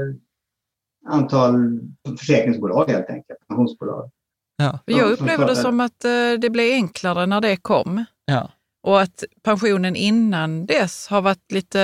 antal 1.08 1.80
försäkringsbolag 2.18 2.90
helt 2.90 3.10
enkelt, 3.10 3.38
pensionsbolag. 3.48 4.10
Ja, 4.56 4.78
jag 4.84 5.10
upplever 5.10 5.46
det 5.46 5.56
som 5.56 5.80
att 5.80 6.04
eh, 6.04 6.32
det 6.38 6.50
blev 6.50 6.72
enklare 6.72 7.26
när 7.26 7.40
det 7.40 7.56
kom 7.56 8.04
ja. 8.24 8.50
och 8.82 9.00
att 9.00 9.24
pensionen 9.42 9.96
innan 9.96 10.66
dess 10.66 11.08
har 11.08 11.22
varit 11.22 11.52
lite... 11.52 11.78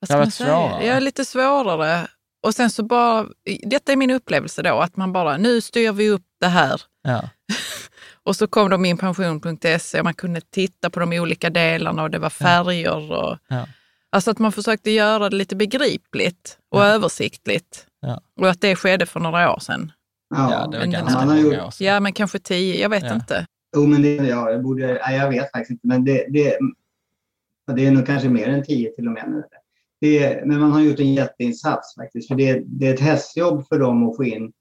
Vad 0.00 0.08
Det 0.08 0.14
har 0.14 0.18
man 0.20 0.26
varit 0.26 0.34
säga? 0.34 0.48
svårare. 0.48 0.86
Ja, 0.86 0.98
lite 1.00 1.24
svårare. 1.24 2.06
Och 2.46 2.54
sen 2.54 2.70
så 2.70 2.82
bara, 2.82 3.26
detta 3.62 3.92
är 3.92 3.96
min 3.96 4.10
upplevelse 4.10 4.62
då, 4.62 4.78
att 4.80 4.96
man 4.96 5.12
bara, 5.12 5.36
nu 5.36 5.60
styr 5.60 5.92
vi 5.92 6.10
upp 6.10 6.26
det 6.40 6.46
här. 6.48 6.82
ja. 7.02 7.22
Och 8.24 8.36
så 8.36 8.46
kom 8.46 8.70
de 8.70 8.84
in 8.84 8.98
pension.se 8.98 9.98
och 9.98 10.04
man 10.04 10.14
kunde 10.14 10.40
titta 10.40 10.90
på 10.90 11.00
de 11.00 11.12
olika 11.12 11.50
delarna 11.50 12.02
och 12.02 12.10
det 12.10 12.18
var 12.18 12.30
färger. 12.30 13.12
Och, 13.12 13.38
Ja. 13.48 13.66
Alltså 14.12 14.30
att 14.30 14.38
man 14.38 14.52
försökte 14.52 14.90
göra 14.90 15.28
det 15.28 15.36
lite 15.36 15.56
begripligt 15.56 16.58
och 16.68 16.80
Ja. 16.80 16.86
översiktligt. 16.86 17.86
Ja. 18.00 18.20
Och 18.40 18.48
att 18.48 18.60
det 18.60 18.76
skedde 18.76 19.06
för 19.06 19.20
några 19.20 19.52
år 19.54 19.58
sedan. 19.58 19.92
Ja, 20.34 20.52
ja, 20.52 20.66
det 20.66 20.78
var 20.78 20.86
ganska 20.86 21.20
gjort- 21.24 21.44
många 21.44 21.66
år 21.66 21.70
sedan. 21.70 21.86
Ja, 21.86 22.00
men 22.00 22.12
kanske 22.12 22.38
tio, 22.38 22.80
jag 22.80 22.88
vet 22.88 23.02
Ja. 23.04 23.14
inte. 23.14 23.46
Jo, 23.76 23.86
men 23.86 24.02
det, 24.02 24.14
ja, 24.14 24.50
jag, 24.50 24.62
borde, 24.62 24.86
nej, 25.06 25.16
jag 25.18 25.28
vet 25.30 25.50
faktiskt 25.50 25.70
inte, 25.70 25.86
men 25.86 26.04
det, 26.04 26.26
det, 26.28 26.58
det 27.76 27.86
är 27.86 27.90
nog 27.90 28.06
kanske 28.06 28.28
mer 28.28 28.48
än 28.48 28.64
tio 28.64 28.90
till 28.90 29.06
och 29.06 29.12
med 29.12 29.24
nu. 29.30 29.42
Det, 30.00 30.24
är- 30.24 30.44
men 30.46 30.60
man 30.60 30.72
har 30.72 30.80
gjort 30.80 31.00
en 31.00 31.14
jätteinsats 31.14 31.94
faktiskt, 31.94 32.28
för 32.28 32.34
det, 32.34 32.62
det 32.66 32.88
är 32.88 32.94
ett 32.94 33.00
hästjobb 33.00 33.68
för 33.68 33.78
dem 33.78 34.08
att 34.10 34.16
få 34.16 34.24
in 34.24 34.52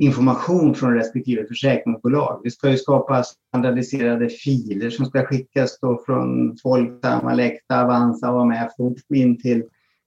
information 0.00 0.74
från 0.74 0.94
respektive 0.94 1.46
försäkringsbolag. 1.46 2.40
Det 2.44 2.50
ska 2.50 2.70
ju 2.70 2.76
skapas 2.76 3.34
standardiserade 3.48 4.28
filer 4.28 4.90
som 4.90 5.06
ska 5.06 5.26
skickas 5.26 5.78
då 5.80 6.02
från 6.06 6.56
Folksam, 6.62 7.26
Alecta, 7.26 7.82
Avanza, 7.82 8.30
och 8.32 9.16
in 9.16 9.40
till 9.40 9.64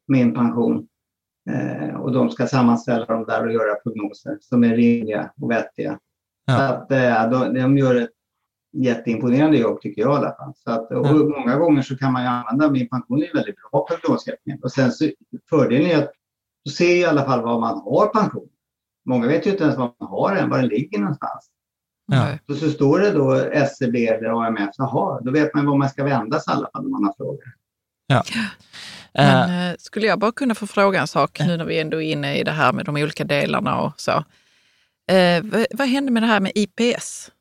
min 0.07 0.33
pension. 0.33 0.87
Eh, 1.49 1.95
och 1.95 2.11
de 2.11 2.29
ska 2.29 2.47
sammanställa 2.47 3.05
dem 3.05 3.25
där 3.27 3.45
och 3.45 3.53
göra 3.53 3.75
prognoser 3.75 4.37
som 4.41 4.63
är 4.63 4.75
rimliga 4.75 5.31
och 5.41 5.51
vettiga. 5.51 5.99
Ja. 6.45 6.57
Så 6.57 6.63
att, 6.63 6.91
eh, 6.91 7.29
de, 7.29 7.53
de 7.61 7.77
gör 7.77 7.95
ett 7.95 8.09
jätteimponerande 8.77 9.57
jobb 9.57 9.81
tycker 9.81 10.01
jag 10.01 10.13
i 10.13 10.17
alla 10.17 10.35
fall. 10.35 10.53
Så 10.55 10.71
att, 10.71 10.91
och 10.91 11.07
Ja. 11.07 11.13
Många 11.13 11.57
gånger 11.57 11.81
så 11.81 11.97
kan 11.97 12.13
man 12.13 12.21
ju 12.21 12.27
använda, 12.27 12.71
min 12.71 12.89
pension 12.89 13.23
är 13.23 13.33
väldigt 13.33 13.55
bra 13.71 13.87
prognossättning. 13.87 14.59
Och 14.63 14.71
sen 14.71 14.91
så, 14.91 15.09
fördelen 15.49 15.91
är 15.91 15.97
att 16.03 16.11
du 16.65 16.71
ser 16.71 16.95
i 16.95 17.05
alla 17.05 17.25
fall 17.25 17.41
vad 17.41 17.61
man 17.61 17.81
har 17.81 18.07
pension. 18.07 18.49
Många 19.05 19.27
vet 19.27 19.47
ju 19.47 19.51
inte 19.51 19.63
ens 19.63 19.77
vad 19.77 19.91
man 19.99 20.09
har 20.09 20.35
än, 20.35 20.49
var 20.49 20.57
den 20.57 20.67
ligger 20.67 20.99
någonstans. 20.99 21.49
Ja. 22.11 22.23
Nej. 22.25 22.39
Så, 22.47 22.55
så 22.55 22.69
står 22.71 22.99
det 22.99 23.11
då 23.11 23.33
SCB 23.35 24.07
eller 24.07 24.45
AMF, 24.47 24.69
jaha, 24.77 25.21
då 25.21 25.31
vet 25.31 25.53
man 25.53 25.65
var 25.65 25.77
man 25.77 25.89
ska 25.89 26.03
vända 26.03 26.39
sig 26.39 26.53
i 26.53 26.57
alla 26.57 26.69
fall 26.73 26.85
om 26.85 26.91
man 26.91 27.03
har 27.03 27.13
frågor. 27.17 27.43
Eh, 28.13 28.21
Men 29.13 29.69
eh, 29.71 29.75
skulle 29.79 30.07
jag 30.07 30.19
bara 30.19 30.31
kunna 30.31 30.55
få 30.55 30.67
fråga 30.67 31.01
en 31.01 31.07
sak 31.07 31.39
nu 31.39 31.57
när 31.57 31.65
vi 31.65 31.79
ändå 31.79 32.01
är 32.01 32.11
inne 32.11 32.37
i 32.39 32.43
det 32.43 32.51
här 32.51 32.73
med 32.73 32.85
de 32.85 32.95
olika 32.97 33.23
delarna 33.23 33.81
och 33.81 33.93
så. 34.01 34.11
Eh, 35.11 35.43
vad, 35.43 35.65
vad 35.73 35.87
hände 35.87 36.11
med 36.11 36.23
det 36.23 36.27
här 36.27 36.39
med 36.39 36.51
IPS? 36.55 37.31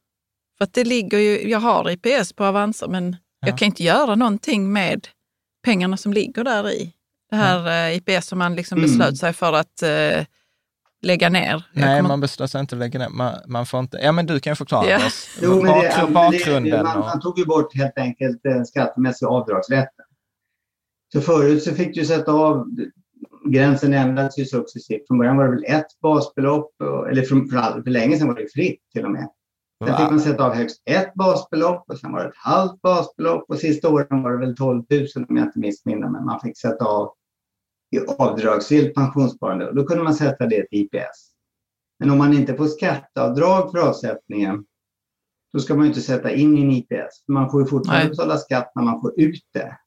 För 0.59 0.65
att 0.65 0.75
det 0.75 0.85
ligger 0.85 1.19
ju, 1.19 1.49
jag 1.51 1.59
har 1.61 1.91
IPS 1.91 2.33
på 2.33 2.45
Avanza 2.45 2.89
men 2.89 3.17
Ja. 3.41 3.49
jag 3.49 3.59
kan 3.59 3.67
inte 3.67 3.83
göra 3.83 4.15
någonting 4.15 4.73
med 4.73 5.09
pengarna 5.65 5.97
som 5.97 6.13
ligger 6.13 6.45
där 6.45 6.71
i. 6.71 6.93
Det 7.31 7.37
här 7.37 7.89
eh, 7.91 7.97
IPS 7.97 8.27
som 8.27 8.39
man 8.39 8.55
liksom 8.57 8.79
Mm. 8.79 8.91
beslöt 8.91 9.19
sig 9.19 9.33
för 9.33 9.53
att 9.53 9.83
lägga 11.03 11.29
ner. 11.29 11.67
Nej, 11.73 11.99
kommer- 11.99 12.09
man 12.09 12.21
beslöt 12.21 12.51
sig 12.51 12.61
inte 12.61 12.75
att 12.75 12.79
lägga 12.79 12.99
ner. 12.99 13.09
Man, 13.09 13.35
man 13.47 13.67
får 13.67 13.81
inte... 13.81 13.99
Ja, 14.03 14.13
men 14.13 14.27
du 14.27 14.41
kan 14.41 14.51
ju 14.51 14.55
förklara 14.57 14.87
Ja. 14.89 15.07
oss. 15.07 15.29
Jo, 15.43 15.51
men 15.63 15.65
det, 15.65 15.71
Bakgr- 15.71 15.97
men 15.99 16.07
det, 16.07 16.13
bakgrunden. 16.13 16.85
man, 16.85 16.97
och, 16.99 17.05
man 17.05 17.21
tog 17.21 17.39
ju 17.39 17.45
bort 17.45 17.77
helt 17.77 17.99
enkelt 17.99 18.41
den 18.43 18.67
skattemässiga 18.67 19.29
avdragsrätten. 19.29 20.05
Så 21.13 21.21
förut 21.21 21.63
så 21.63 21.75
fick 21.75 21.95
du 21.95 22.05
sätta 22.05 22.33
av, 22.33 22.67
gränsen 23.49 23.93
ändrades 23.95 24.39
ju 24.39 24.45
successivt. 24.45 25.07
Från 25.09 25.19
början 25.19 25.37
var 25.37 25.45
det 25.45 25.51
väl 25.51 25.65
ett 25.65 26.01
basbelopp, 26.03 26.71
eller 27.11 27.23
från, 27.23 27.49
för, 27.49 27.57
all- 27.57 27.83
för 27.83 27.91
länge 27.91 28.17
sedan 28.19 28.29
var 28.29 28.35
det 28.35 28.53
fritt 28.55 28.81
till 28.93 29.05
och 29.05 29.11
med. 29.11 29.29
Sen 29.87 29.97
fick 29.97 30.11
man 30.11 30.21
sätta 30.21 30.45
av 30.47 30.55
högst 30.55 30.83
ett 30.91 31.15
basbelopp 31.15 31.85
och 31.91 31.99
sen 31.99 32.13
var 32.13 32.21
det 32.23 32.29
ett 32.29 32.37
halvt 32.37 32.83
basbelopp 32.83 33.45
och 33.49 33.59
sista 33.59 33.89
åren 33.89 34.23
var 34.23 34.33
det 34.33 34.39
väl 34.47 34.57
12 34.57 34.83
000 34.91 35.07
om 35.29 35.37
jag 35.37 35.47
inte 35.47 35.59
missminner 35.59 36.09
mig. 36.09 36.21
Man 36.25 36.41
fick 36.41 36.59
sätta 36.59 36.85
av 36.85 37.13
i 37.93 38.01
avdragsgillt 38.19 38.95
pensionssparande 38.95 39.69
och 39.69 39.75
då 39.75 39.85
kunde 39.85 40.05
man 40.05 40.15
sätta 40.15 40.47
det 40.47 40.69
till 40.69 40.79
IPS. 40.79 41.33
Men 41.99 42.11
om 42.11 42.19
man 42.19 42.33
inte 42.33 42.55
får 42.55 42.67
skatteavdrag 42.67 43.71
för 43.71 43.79
avsättningen 43.79 44.65
då 45.53 45.61
ska 45.61 45.75
man 45.75 45.85
ju 45.85 45.89
inte 45.89 46.01
sätta 46.01 46.31
in 46.31 46.59
i 46.59 46.63
en 46.63 46.71
IPS. 46.71 47.25
Man 47.29 47.51
får 47.51 47.63
ju 47.63 47.67
fortfarande 47.67 48.05
Nej. 48.05 48.11
betala 48.11 48.39
skatt 48.39 48.73
när 48.75 48.83
man 48.83 49.01
får 49.01 49.21
ut 49.21 49.43
det. 49.53 49.79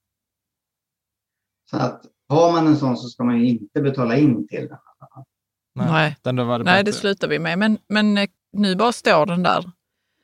Så 1.69 1.77
att 1.77 2.05
har 2.29 2.51
man 2.51 2.67
en 2.67 2.77
sån 2.77 2.97
så 2.97 3.07
ska 3.07 3.23
man 3.23 3.39
ju 3.39 3.47
inte 3.47 3.81
betala 3.81 4.17
in 4.17 4.47
till 4.47 4.67
den. 4.67 4.77
Nej. 5.75 6.15
Den 6.21 6.35
då 6.35 6.43
var 6.43 6.59
det 6.59 6.65
Nej, 6.65 6.83
det 6.83 6.93
slutar 6.93 7.27
vi 7.27 7.39
med. 7.39 7.59
Men, 7.59 7.77
men 7.87 8.17
eh, 8.17 8.27
nu 8.53 8.75
bara 8.75 8.91
står 8.91 9.25
den 9.25 9.43
där. 9.43 9.71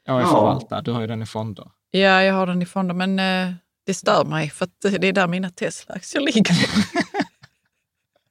Ja. 0.05 0.27
förvaltare, 0.27 0.82
du 0.82 0.91
har 0.91 1.01
ju 1.01 1.07
den 1.07 1.21
i 1.21 1.25
fonder. 1.25 1.71
Ja, 1.91 2.23
jag 2.23 2.34
har 2.34 2.47
den 2.47 2.61
i 2.61 2.65
fonder, 2.65 2.95
men 2.95 3.19
eh, 3.19 3.53
det 3.86 3.93
stör 3.93 4.25
mig 4.25 4.49
för 4.49 4.65
att 4.65 4.82
det 4.82 5.07
är 5.07 5.13
där 5.13 5.27
mina 5.27 5.49
Tesla-aktier 5.49 6.21
ligger. 6.21 6.55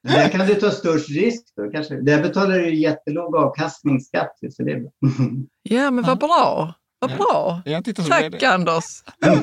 Men 0.03 0.13
Där 0.13 0.29
kan 0.29 0.47
du 0.47 0.55
ta 0.55 0.71
störst 0.71 1.09
risk. 1.11 1.43
Då, 1.57 1.71
kanske. 1.71 2.01
Där 2.01 2.23
betalar 2.23 2.59
du 2.59 2.75
jättelåg 2.75 3.37
avkastningsskatt. 3.37 4.33
Så 4.53 4.63
det 4.63 4.73
är 4.73 4.81
bra. 4.81 4.91
Ja, 5.63 5.91
men 5.91 6.05
vad 6.05 6.19
bra. 6.19 6.75
Vad 6.99 7.11
Ja. 7.11 7.17
bra. 7.17 7.63
Tack 8.09 8.31
det. 8.41 8.47
Anders. 8.47 8.85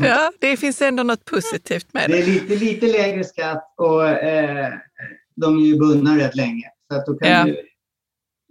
Ja, 0.04 0.32
det 0.40 0.58
finns 0.58 0.82
ändå 0.82 1.04
något 1.04 1.26
positivt 1.26 1.94
med 1.94 2.10
Det 2.10 2.14
det. 2.18 2.22
är 2.22 2.26
lite, 2.26 2.56
lite 2.56 2.86
lägre 2.88 3.24
skatt 3.24 3.74
och 3.78 4.10
eh, 4.10 4.74
de 5.36 5.58
är 5.58 5.62
ju 5.62 5.78
bundna 5.80 6.18
rätt 6.18 6.36
länge. 6.36 6.64
Så 6.92 6.98
att 7.00 7.06
då 7.06 7.14
kan 7.18 7.30
Ja. 7.32 7.44
du 7.44 7.62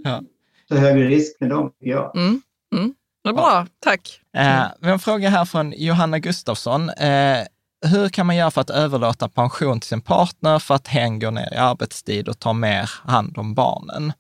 Ja. 0.05 0.23
ta 0.69 0.75
högre 0.77 1.09
risk 1.09 1.41
med 1.41 1.51
dem, 1.51 1.73
jag. 1.79 2.17
Mm. 2.17 2.41
Mm. 2.77 2.95
Det 3.25 3.29
är 3.31 3.35
bra, 3.35 3.67
tack. 3.81 4.21
Eh, 4.37 4.65
vi 4.81 4.87
har 4.87 4.93
en 4.93 4.99
fråga 4.99 5.29
här 5.29 5.45
från 5.45 5.73
Johanna 5.77 6.19
Gustafsson. 6.19 6.91
Eh, 6.91 7.39
hur 7.87 8.09
kan 8.09 8.27
man 8.27 8.37
göra 8.37 8.51
för 8.51 8.61
att 8.61 8.71
överlåta 8.71 9.29
pension 9.29 9.81
till 9.81 9.89
sin 9.89 10.01
partner 10.01 10.59
för 10.59 10.75
att 10.75 10.89
hen 10.89 11.19
går 11.19 11.31
ner 11.31 11.55
i 11.55 11.57
arbetstid 11.57 12.29
och 12.29 12.39
tar 12.39 12.53
mer 12.53 12.91
hand 13.05 13.39
om 13.39 13.55
barnen? 13.55 14.13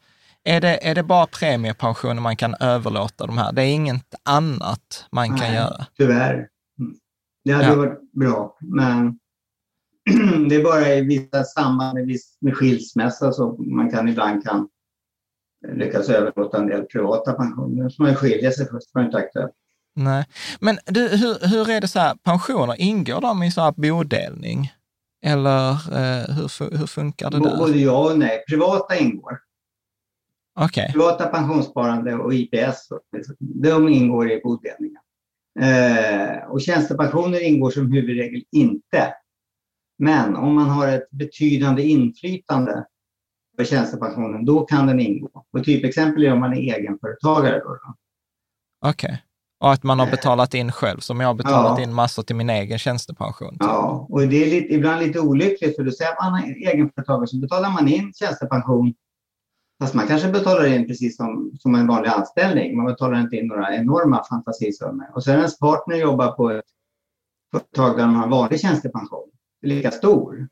Är 0.44 0.60
det, 0.60 0.88
är 0.88 0.94
det 0.94 1.02
bara 1.02 1.26
premiepensioner 1.26 2.20
man 2.22 2.36
kan 2.36 2.54
överlåta 2.60 3.26
de 3.26 3.38
här? 3.38 3.52
Det 3.52 3.62
är 3.62 3.74
inget 3.74 4.14
annat 4.22 5.06
man 5.12 5.28
kan 5.28 5.38
Nej. 5.38 5.54
göra? 5.54 5.86
Tyvärr. 5.96 6.34
Mm. 6.78 6.94
Det 7.44 7.52
hade 7.52 7.66
Ja. 7.68 7.74
varit 7.74 8.12
bra, 8.12 8.56
men 8.60 9.18
det 10.48 10.54
är 10.54 10.64
bara 10.64 10.94
i 10.94 11.00
vissa 11.00 11.44
samband 11.44 11.94
med, 11.94 12.18
med 12.40 12.56
skilsmässa 12.56 13.32
som 13.32 13.76
man 13.76 13.90
kan 13.90 14.08
ibland 14.08 14.44
kan 14.44 14.68
lyckas 15.72 16.08
överlåta 16.08 16.58
en 16.58 16.66
del 16.66 16.82
privata 16.82 17.32
pensioner. 17.32 17.88
Så 17.88 18.02
man 18.02 18.14
skiljer 18.14 18.50
sig 18.50 18.68
först, 18.68 18.94
var 18.94 19.02
inte 19.04 19.16
aktuellt. 19.16 19.52
Nej. 19.96 20.24
Men 20.60 20.78
du, 20.84 21.08
hur, 21.08 21.48
hur 21.48 21.70
är 21.70 21.80
det 21.80 21.88
så 21.88 21.98
här, 21.98 22.14
pensioner, 22.14 22.80
ingår 22.80 23.20
de 23.20 23.42
i 23.42 23.50
så 23.50 23.60
här 23.60 23.72
bodelning? 23.72 24.72
Eller 25.24 25.70
eh, 25.70 26.34
hur, 26.36 26.78
hur 26.78 26.86
funkar 26.86 27.30
det 27.30 27.38
där? 27.38 27.56
Både 27.56 27.78
ja 27.78 28.10
och 28.10 28.18
nej. 28.18 28.44
Privata 28.48 28.96
ingår. 28.96 29.38
Okej, 30.60 30.92
Privata 30.92 31.26
pensionssparande 31.26 32.14
och 32.14 32.34
IPS, 32.34 32.88
de 33.38 33.88
ingår 33.88 34.30
i 34.30 34.40
bodelningen. 34.44 35.02
Eh, 35.60 36.50
och 36.50 36.60
tjänstepensioner 36.60 37.42
ingår 37.42 37.70
som 37.70 37.92
huvudregel 37.92 38.42
inte. 38.52 39.14
Men 39.98 40.36
om 40.36 40.54
man 40.54 40.70
har 40.70 40.88
ett 40.88 41.10
betydande 41.10 41.82
inflytande 41.82 42.84
på 43.58 43.64
tjänstepensionen, 43.64 44.44
då 44.44 44.60
kan 44.60 44.86
den 44.86 45.00
ingå. 45.00 45.44
Och 45.52 45.64
typexempel 45.64 46.24
är 46.24 46.32
om 46.32 46.40
man 46.40 46.52
är 46.52 46.76
egenföretagare. 46.76 47.58
Då, 47.58 47.68
då. 47.68 47.94
okej. 48.88 49.22
Och 49.66 49.72
att 49.72 49.82
man 49.82 49.98
har 49.98 50.10
betalat 50.10 50.54
in 50.54 50.72
själv, 50.72 50.98
som 50.98 51.20
jag 51.20 51.28
har 51.28 51.34
betalat 51.34 51.78
Ja. 51.78 51.84
in 51.84 51.94
massor 51.94 52.22
till 52.22 52.36
min 52.36 52.50
egen 52.50 52.78
tjänstepension. 52.78 53.50
typ. 53.50 53.58
Ja, 53.60 54.06
och 54.10 54.20
det 54.20 54.36
är 54.36 54.50
lite, 54.50 54.74
ibland 54.74 55.02
lite 55.02 55.20
olyckligt 55.20 55.76
för 55.76 55.82
då 55.84 55.90
säger 55.90 56.30
man 56.30 56.44
är 56.44 56.72
egenföretagare 56.72 57.26
så 57.26 57.36
betalar 57.36 57.70
man 57.70 57.88
in 57.88 58.12
tjänstepension 58.14 58.94
Fast 59.80 59.94
man 59.94 60.06
kanske 60.06 60.28
betalar 60.28 60.66
in 60.66 60.86
precis 60.86 61.16
som, 61.16 61.52
som 61.60 61.74
en 61.74 61.86
vanlig 61.86 62.10
anställning. 62.10 62.76
Man 62.76 62.86
betalar 62.86 63.20
inte 63.20 63.36
in 63.36 63.46
några 63.46 63.74
enorma 63.76 64.24
fantasisummor. 64.24 65.10
Och 65.14 65.24
sen 65.24 65.36
ens 65.36 65.58
partner 65.58 65.96
jobbar 65.96 66.32
på 66.32 66.50
ett 66.50 66.64
företag 67.52 67.96
där 67.98 68.06
man 68.06 68.14
har 68.16 68.28
vanlig 68.28 68.60
tjänstepension, 68.60 69.28
lika 69.62 69.90
stor. 69.90 70.48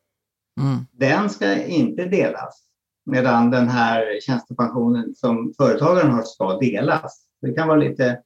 Mm. 0.60 0.86
Den 0.92 1.30
ska 1.30 1.64
inte 1.64 2.04
delas. 2.04 2.62
Medan 3.06 3.50
den 3.50 3.68
här 3.68 4.20
tjänstepensionen 4.20 5.14
som 5.14 5.54
företagaren 5.56 6.10
har 6.10 6.22
ska 6.22 6.58
delas. 6.58 7.26
Det 7.42 7.52
kan 7.52 7.68
vara 7.68 7.78
lite 7.78 8.20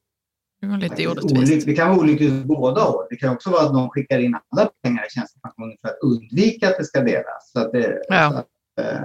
lite 0.63 1.09
olyckligt. 1.09 1.67
Det 1.67 1.75
kan 1.75 1.89
vara 1.89 1.99
olyckligt 1.99 2.45
båda 2.45 2.81
håll. 2.81 3.07
Det 3.11 3.17
kan 3.17 3.31
också 3.33 3.51
vara 3.51 3.67
att 3.67 3.73
någon 3.73 3.91
skickar 3.91 4.19
in 4.19 4.37
alla 4.51 4.71
pengar 4.83 5.07
i 5.07 5.11
tjänstepensionen 5.11 5.77
för 5.81 5.89
att 5.89 5.99
undvika 6.03 6.69
att 6.69 6.77
det 6.79 6.85
ska 6.85 7.01
delas. 7.01 7.51
Så 7.53 7.61
att 7.61 7.73
det, 7.73 7.99
Ja. 8.09 8.31
så 8.31 8.37
att, 8.39 8.47
eh, 8.87 9.01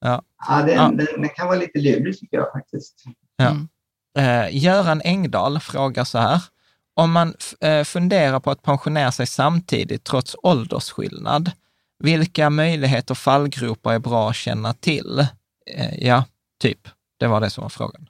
Ja. 0.00 0.22
ja, 0.48 0.62
den, 0.62 0.74
Ja. 0.74 0.82
Den, 0.88 1.20
den 1.20 1.28
kan 1.28 1.46
vara 1.46 1.58
lite 1.58 1.78
lurig 1.78 2.18
tycker 2.18 2.36
jag 2.36 2.52
faktiskt. 2.52 2.94
Ja. 3.36 3.50
Mm. 3.50 3.68
Eh, 4.18 4.56
Göran 4.56 5.00
Engdahl 5.04 5.60
frågar 5.60 6.04
så 6.04 6.18
här. 6.18 6.42
Om 6.94 7.12
man 7.12 7.34
eh, 7.60 7.84
funderar 7.84 8.40
på 8.40 8.50
att 8.50 8.62
pensionera 8.62 9.12
sig 9.12 9.26
samtidigt 9.26 10.04
trots 10.04 10.36
åldersskillnad, 10.42 11.50
vilka 11.98 12.50
möjligheter 12.50 13.12
och 13.14 13.18
fallgropar 13.18 13.94
är 13.94 13.98
bra 13.98 14.30
att 14.30 14.36
känna 14.36 14.72
till? 14.72 15.26
Eh, 15.76 16.06
ja, 16.06 16.24
typ. 16.62 16.88
Det 17.18 17.26
var 17.26 17.40
det 17.40 17.50
som 17.50 17.62
var 17.62 17.68
frågan. 17.68 18.08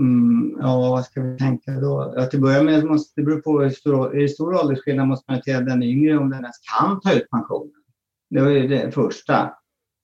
Mm, 0.00 0.56
ja, 0.60 0.76
vad 0.90 1.04
ska 1.04 1.20
vi 1.22 1.38
tänka 1.38 1.72
då? 1.72 2.12
Ja, 2.16 2.26
till 2.26 2.38
att 2.38 2.42
börja 2.42 2.62
med 2.62 2.84
måste 2.84 3.20
det 3.20 3.24
beror 3.24 3.40
på 3.40 3.60
hur 3.60 3.70
stor, 3.70 4.16
är 4.16 4.20
det 4.22 4.28
stor 4.28 4.54
åldersskillnad 4.54 5.08
måste 5.08 5.32
man 5.32 5.42
till 5.42 5.64
den 5.64 5.82
yngre 5.82 6.18
om 6.18 6.30
den 6.30 6.40
ens 6.40 6.56
kan 6.76 7.00
ta 7.00 7.12
ut 7.12 7.30
pensionen. 7.30 7.72
Det 8.30 8.40
var 8.40 8.50
ju 8.50 8.68
det 8.68 8.92
första. 8.92 9.54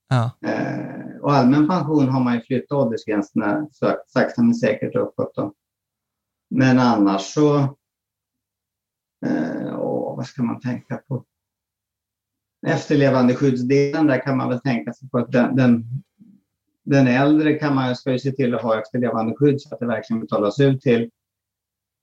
Ja, 0.08 0.30
Eh, 0.48 1.16
och 1.20 1.32
allmän 1.32 1.68
pension 1.68 2.08
har 2.08 2.20
man 2.24 2.34
ju 2.34 2.40
flyttat 2.40 2.72
åldersgränserna 2.78 3.68
sak- 3.72 4.02
sakta 4.08 4.42
men 4.42 4.54
säkert 4.54 4.96
uppåt. 4.96 5.34
Då. 5.34 5.54
Men 6.50 6.78
annars 6.78 7.22
så, 7.22 7.56
eh, 9.26 9.78
åh, 9.78 10.16
vad 10.16 10.26
ska 10.26 10.42
man 10.42 10.60
tänka 10.60 10.96
på? 10.96 11.24
Efterlevandeskyddsdelen, 12.66 14.06
där 14.06 14.22
kan 14.22 14.36
man 14.36 14.48
väl 14.48 14.60
tänka 14.60 14.92
sig 14.92 15.08
på 15.08 15.18
att 15.18 15.32
den, 15.32 15.56
den, 15.56 15.84
den 16.86 17.06
äldre 17.06 17.54
kan 17.54 17.74
man, 17.74 17.96
ska 17.96 18.12
ju 18.12 18.18
se 18.18 18.32
till 18.32 18.54
att 18.54 18.62
ha 18.62 18.80
efterlevandeskydd 18.80 19.60
så 19.60 19.74
att 19.74 19.80
det 19.80 19.86
verkligen 19.86 20.20
betalas 20.20 20.60
ut 20.60 20.80
till 20.80 21.10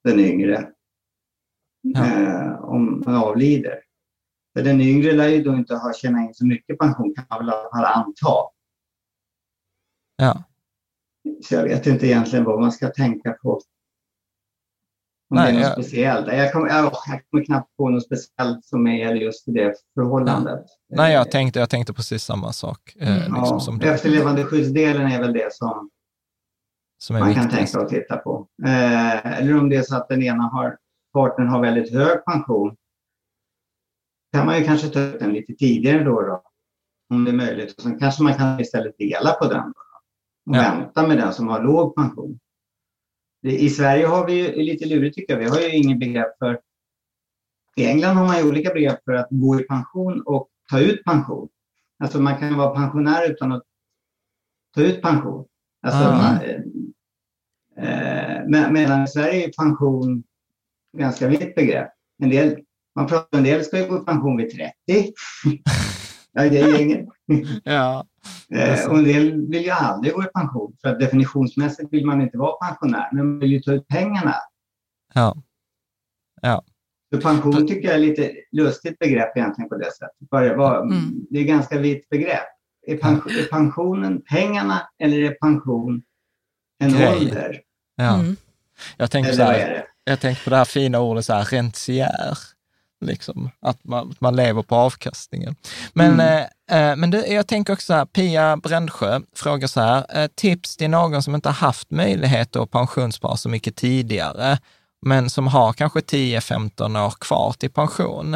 den 0.04 0.20
yngre 0.20 0.70
Ja. 1.82 2.06
eh, 2.06 2.64
om 2.64 3.04
man 3.06 3.16
avlider. 3.16 3.80
För 4.54 4.64
den 4.64 4.82
yngre 4.82 5.12
lär 5.12 5.28
ju 5.28 5.44
då 5.44 5.54
inte 5.54 5.76
ha 5.76 5.94
tjänat 5.94 6.28
in 6.28 6.34
så 6.34 6.46
mycket 6.46 6.78
pension 6.80 7.14
kan 7.16 7.26
man 7.30 7.40
väl 7.40 7.48
i 7.50 7.52
alla 7.52 7.70
fall 7.70 7.86
anta. 7.86 8.52
ja. 10.18 10.44
Så 11.44 11.56
jag 11.56 11.64
vet 11.64 11.88
inte 11.88 12.08
egentligen 12.08 12.46
vad 12.46 12.60
man 12.62 12.72
ska 12.72 12.90
tänka 12.90 13.32
på. 13.34 13.62
Nej, 15.36 15.56
jag- 15.56 15.72
speciellt. 15.72 16.28
Jag 16.28 16.54
kommer, 16.54 16.68
jag, 16.68 16.92
kommer 17.32 17.44
knappt 17.46 17.76
på 17.78 17.90
något 17.90 18.06
speciellt 18.06 18.66
som 18.66 18.88
är 18.88 19.14
just 19.16 19.48
i 19.48 19.52
det 19.52 19.74
förhållandet. 19.96 20.66
Nej, 20.90 21.14
jag 21.14 21.32
tänkte, 21.32 21.60
jag 21.60 21.70
tänkte 21.70 21.94
precis 21.94 22.24
samma 22.24 22.54
sak. 22.54 22.80
Eh, 23.00 23.26
Mm. 23.26 23.40
liksom 23.42 23.60
som 23.62 23.82
Efterlevandeskyddsdelen 23.82 25.12
är 25.12 25.20
väl 25.20 25.34
det 25.34 25.54
som 25.54 25.90
som 26.98 27.20
man 27.20 27.34
kan 27.34 27.44
viktigast. 27.44 27.74
tänka 27.74 27.86
och 27.86 27.90
titta 27.92 28.18
på. 28.18 28.48
Eh, 28.66 29.40
eller 29.40 29.58
om 29.60 29.70
det 29.70 29.76
är 29.76 29.82
så 29.82 29.96
att 29.96 30.10
den 30.10 30.24
ena 30.24 30.44
har, 30.44 30.78
partnern 31.14 31.48
har 31.48 31.62
väldigt 31.62 31.94
hög 31.94 32.26
pension 32.26 32.76
kan 34.34 34.46
man 34.46 34.58
ju 34.60 34.64
kanske 34.66 34.88
ta 34.90 35.00
ut 35.00 35.20
den 35.20 35.34
lite 35.34 35.54
tidigare 35.54 36.04
då, 36.04 36.22
då 36.22 36.42
om 37.10 37.26
det 37.26 37.32
är 37.32 37.36
möjligt. 37.36 37.76
Och 37.78 37.84
sen 37.84 38.00
kanske 38.00 38.24
man 38.24 38.34
kan 38.34 38.60
istället 38.60 38.98
dela 38.98 39.32
på 39.34 39.46
den 39.48 39.64
då, 39.64 39.80
och 40.52 40.58
Ja. 40.58 40.62
vänta 40.62 41.08
med 41.08 41.18
den 41.18 41.34
som 41.34 41.48
har 41.48 41.64
låg 41.64 41.96
pension. 41.96 42.40
I 43.44 43.70
Sverige 43.70 44.06
har 44.06 44.28
vi 44.28 44.34
ju, 44.34 44.64
lite 44.64 44.86
lurigt 44.86 45.16
tycker 45.16 45.34
jag, 45.34 45.40
vi 45.40 45.46
har 45.50 45.60
ju 45.60 45.70
ingen 45.78 46.00
begrepp 46.00 46.38
för 46.40 46.60
i 47.76 47.86
England 47.86 48.16
har 48.18 48.26
man 48.28 48.38
ju 48.38 48.50
olika 48.50 48.74
begrepp 48.74 49.04
för 49.06 49.14
att 49.14 49.28
gå 49.30 49.60
i 49.60 49.64
pension 49.64 50.22
och 50.26 50.50
ta 50.70 50.80
ut 50.80 51.04
pension. 51.04 51.50
Alltså 52.04 52.22
man 52.22 52.38
kan 52.38 52.58
vara 52.58 52.76
pensionär 52.76 53.32
utan 53.32 53.52
att 53.52 53.64
ta 54.76 54.82
ut 54.82 55.02
pension. 55.02 55.46
Alltså, 55.82 56.00
Ah. 56.04 56.18
man, 56.18 56.36
eh, 57.78 58.42
men- 58.48 58.74
medan 58.74 59.04
i 59.04 59.08
Sverige 59.08 59.48
är 59.48 59.52
pension 59.58 60.24
ganska 60.98 61.28
vitt 61.28 61.56
begrepp. 61.56 61.90
En 62.24 62.30
del, 62.30 62.60
man 62.96 63.08
pratar, 63.08 63.38
en 63.38 63.44
del 63.44 63.64
ska 63.66 63.78
ju 63.80 63.88
gå 63.88 63.98
i 64.02 64.06
pension 64.06 64.38
vid 64.38 64.50
30. 64.52 64.74
ja, 66.32 66.50
det 66.50 66.60
är 66.60 66.78
gänget. 66.80 67.06
Ja, 67.64 68.06
Eh, 68.56 68.76
så. 68.80 68.92
och 68.92 68.98
en 68.98 69.04
del 69.04 69.48
vill 69.48 69.64
ju 69.64 69.70
aldrig 69.70 70.14
gå 70.14 70.24
i 70.24 70.28
pension 70.28 70.76
för 70.82 70.90
att 70.90 71.00
definitionsmässigt 71.00 71.94
vill 71.94 72.06
man 72.06 72.22
inte 72.22 72.38
vara 72.38 72.68
pensionär 72.68 73.10
men 73.12 73.26
man 73.28 73.40
vill 73.40 73.52
ju 73.52 73.60
ta 73.60 73.72
ut 73.72 73.88
pengarna. 73.88 74.36
ja. 76.42 76.64
För 77.14 77.22
pension 77.22 77.68
tycker 77.68 77.88
jag 77.88 77.96
är 77.96 78.00
lite 78.00 78.32
lustigt 78.52 79.00
begrepp 79.00 79.38
egentligen 79.38 79.70
på 79.70 79.78
det 79.78 79.92
sättet. 79.92 80.30
Bara, 80.32 80.56
vad, 80.56 80.82
Mm. 80.92 81.26
Det 81.30 81.40
är 81.40 81.44
ganska 81.44 81.80
vitt 81.80 82.10
begrepp. 82.10 82.48
Är, 82.88 82.98
pension, 82.98 83.32
är 83.32 83.44
pensionen 83.46 84.22
pengarna 84.22 84.90
eller 85.00 85.18
är 85.22 85.32
pension 85.32 86.02
en 86.80 86.92
Grej. 86.92 87.18
ålder? 87.18 87.62
Ja. 87.96 88.20
Mm. 88.20 88.36
Jag 88.98 89.12
tänker 89.12 89.32
Eller 89.32 89.46
så 89.46 89.52
här, 89.52 89.70
det? 89.70 89.86
jag 90.04 90.20
tänker 90.20 90.44
på 90.44 90.50
det 90.50 90.56
här 90.58 90.66
fina 90.66 91.00
ordet 91.00 91.26
så 91.26 91.34
här, 91.34 91.44
rentier. 91.46 92.38
Liksom, 93.04 93.50
att 93.62 93.84
man, 93.84 94.16
man 94.20 94.36
lever 94.36 94.62
på 94.62 94.76
avkastningen. 94.76 95.56
Men, 95.94 96.14
Mm. 96.14 96.46
eh, 96.72 96.90
eh, 96.92 96.96
men 96.96 97.12
det, 97.12 97.28
jag 97.28 97.48
tänker 97.48 97.74
också 97.74 97.86
så 97.86 97.94
här, 97.94 98.06
Pia 98.06 98.58
Brändsjö 98.58 99.20
frågar 99.36 99.68
så 99.68 99.82
här, 99.82 100.06
eh, 100.24 100.28
tips 100.36 100.78
till 100.78 100.90
någon 100.90 101.24
som 101.24 101.36
inte 101.36 101.50
har 101.50 101.54
haft 101.54 101.92
möjlighet 101.92 102.56
att 102.56 102.72
pensionsspara 102.72 103.38
så 103.38 103.50
mycket 103.50 103.76
tidigare, 103.76 104.58
men 105.06 105.30
som 105.30 105.48
har 105.48 105.74
kanske 105.74 106.00
10-15 106.00 106.98
år 107.06 107.14
kvar 107.20 107.52
till 107.54 107.72
pension. 107.72 108.34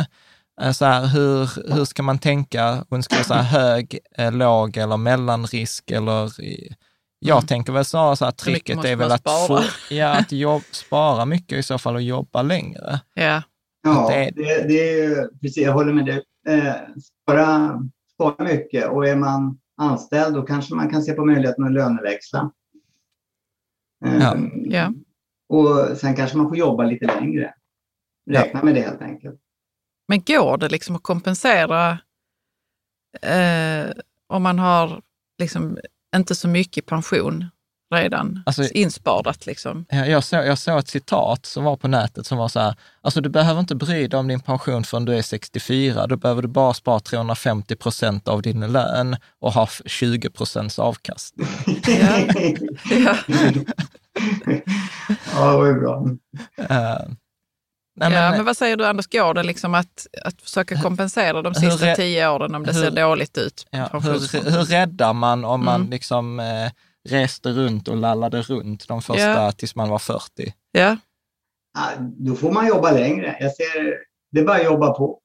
Eh, 0.62 0.72
Så 0.72 0.86
här, 0.86 1.06
hur, 1.06 1.74
hur 1.76 1.86
ska 1.86 2.04
man 2.04 2.20
tänka? 2.20 2.86
Hon 2.90 3.04
så 3.04 3.34
här, 3.34 3.44
hög, 3.44 4.00
eh, 4.18 4.32
låg 4.32 4.78
eller 4.78 4.98
mellanrisk 4.98 5.92
eller 5.92 6.42
i, 6.42 6.76
jag 7.20 7.48
tänker 7.48 7.74
väl 7.74 7.86
snarare 7.86 8.16
så 8.16 8.26
här, 8.26 8.32
tricket 8.32 8.86
är 8.86 8.96
väl 8.96 9.12
att, 9.12 9.24
få, 9.48 9.64
ja, 9.90 10.08
att 10.10 10.32
jobb, 10.32 10.62
spara 10.72 11.26
mycket 11.26 11.58
i 11.58 11.64
så 11.64 11.78
fall 11.78 11.96
och 11.96 12.02
jobba 12.02 12.42
längre. 12.42 13.00
Ja. 13.14 13.42
Ja, 13.82 14.08
det- 14.10 14.32
det, 14.36 14.68
det 14.68 14.74
är 14.90 15.08
ju, 15.10 15.28
precis, 15.42 15.58
jag 15.64 15.74
håller 15.74 15.94
med 15.94 16.06
dig. 16.06 16.24
Eh, 16.48 16.74
spara, 17.24 17.80
spara 18.14 18.44
mycket 18.46 18.88
och 18.90 19.08
är 19.08 19.16
man 19.16 19.60
anställd 19.78 20.36
då 20.36 20.42
kanske 20.42 20.76
man 20.76 20.90
kan 20.90 21.04
se 21.04 21.14
på 21.14 21.26
möjligheten 21.26 21.64
att 21.64 21.72
löneväxla. 21.72 22.52
Eh, 24.06 24.18
Ja. 24.20 24.38
Ja. 24.66 24.94
Och 25.50 25.98
sen 25.98 26.16
kanske 26.16 26.38
man 26.38 26.48
får 26.50 26.58
jobba 26.58 26.84
lite 26.84 27.06
längre. 27.06 27.54
Räkna 28.30 28.64
med 28.64 28.76
det 28.76 28.82
helt 28.82 29.02
enkelt. 29.02 29.40
Men 30.08 30.22
går 30.28 30.58
det 30.58 30.70
liksom 30.70 30.96
att 30.96 31.04
kompensera 31.04 31.92
eh, 33.22 33.92
om 34.28 34.44
man 34.44 34.60
har 34.60 35.02
liksom 35.38 35.78
inte 36.16 36.36
så 36.36 36.48
mycket 36.48 36.86
pension 36.86 37.46
redan 37.96 38.44
Alltså- 38.46 38.64
insparat? 38.64 39.46
Liksom? 39.46 39.86
Ja, 39.90 40.06
Jag 40.06 40.24
såg, 40.24 40.46
jag 40.46 40.58
såg 40.58 40.80
ett 40.80 40.88
citat 40.88 41.46
som 41.46 41.64
var 41.64 41.76
på 41.78 41.88
nätet 41.88 42.26
som 42.26 42.38
var 42.38 42.48
så 42.48 42.60
här, 42.60 42.76
alltså 43.02 43.22
du 43.22 43.30
behöver 43.30 43.60
inte 43.60 43.76
bry 43.76 44.08
dig 44.08 44.20
om 44.20 44.28
din 44.28 44.40
pension 44.40 44.84
förrän 44.84 45.06
du 45.06 45.18
är 45.18 45.22
64, 45.22 46.08
då 46.08 46.18
behöver 46.18 46.42
du 46.42 46.48
bara 46.48 46.74
spara 46.74 47.00
350 47.00 47.76
procent 47.76 48.28
av 48.28 48.42
din 48.42 48.72
lön 48.72 49.16
och 49.42 49.52
ha 49.54 49.64
f- 49.64 49.82
20 49.86 50.30
procents 50.30 50.80
avkastning. 50.80 51.48
Ja. 51.88 52.18
Ja. 52.90 53.16
ja, 55.36 55.52
det 55.52 55.58
var 55.58 55.66
ju 55.66 55.74
bra. 55.80 56.06
Eh, 56.58 56.68
nej, 56.70 57.04
ja, 57.96 58.10
men, 58.10 58.32
men 58.32 58.46
vad 58.46 58.58
säger 58.58 58.78
du 58.78 58.86
Anders, 58.88 59.08
går 59.08 59.34
det 59.34 59.44
liksom 59.44 59.74
att, 59.76 60.08
att 60.26 60.42
försöka 60.42 60.82
kompensera 60.82 61.42
de 61.42 61.54
sista 61.56 61.96
tio 61.96 62.30
åren 62.30 62.56
om 62.56 62.64
det 62.64 62.74
hur- 62.74 62.82
ser 62.82 62.92
dåligt 62.92 63.38
ut? 63.38 63.66
ja, 63.72 63.90
hur, 63.94 64.52
hur 64.52 64.64
räddar 64.66 65.14
man 65.14 65.46
om 65.46 65.66
man 65.66 65.76
Mm. 65.82 65.90
liksom 65.92 66.40
eh, 66.40 66.72
reste 67.08 67.50
runt 67.50 67.88
och 67.88 67.98
lallade 67.98 68.42
runt 68.42 68.88
de 68.88 69.02
första 69.02 69.24
Ja. 69.32 69.52
tills 69.52 69.76
man 69.76 69.90
var 69.90 70.00
40? 70.00 70.54
Ja, 70.72 70.98
Ja, 71.74 71.90
då 72.00 72.36
får 72.36 72.52
man 72.52 72.68
jobba 72.68 72.92
längre. 72.92 73.38
Jag 73.40 73.56
ser, 73.56 73.98
det 74.32 74.40
är 74.40 74.46
bara 74.46 74.58
att 74.58 74.66
jobba 74.66 74.94
på. 74.94 75.20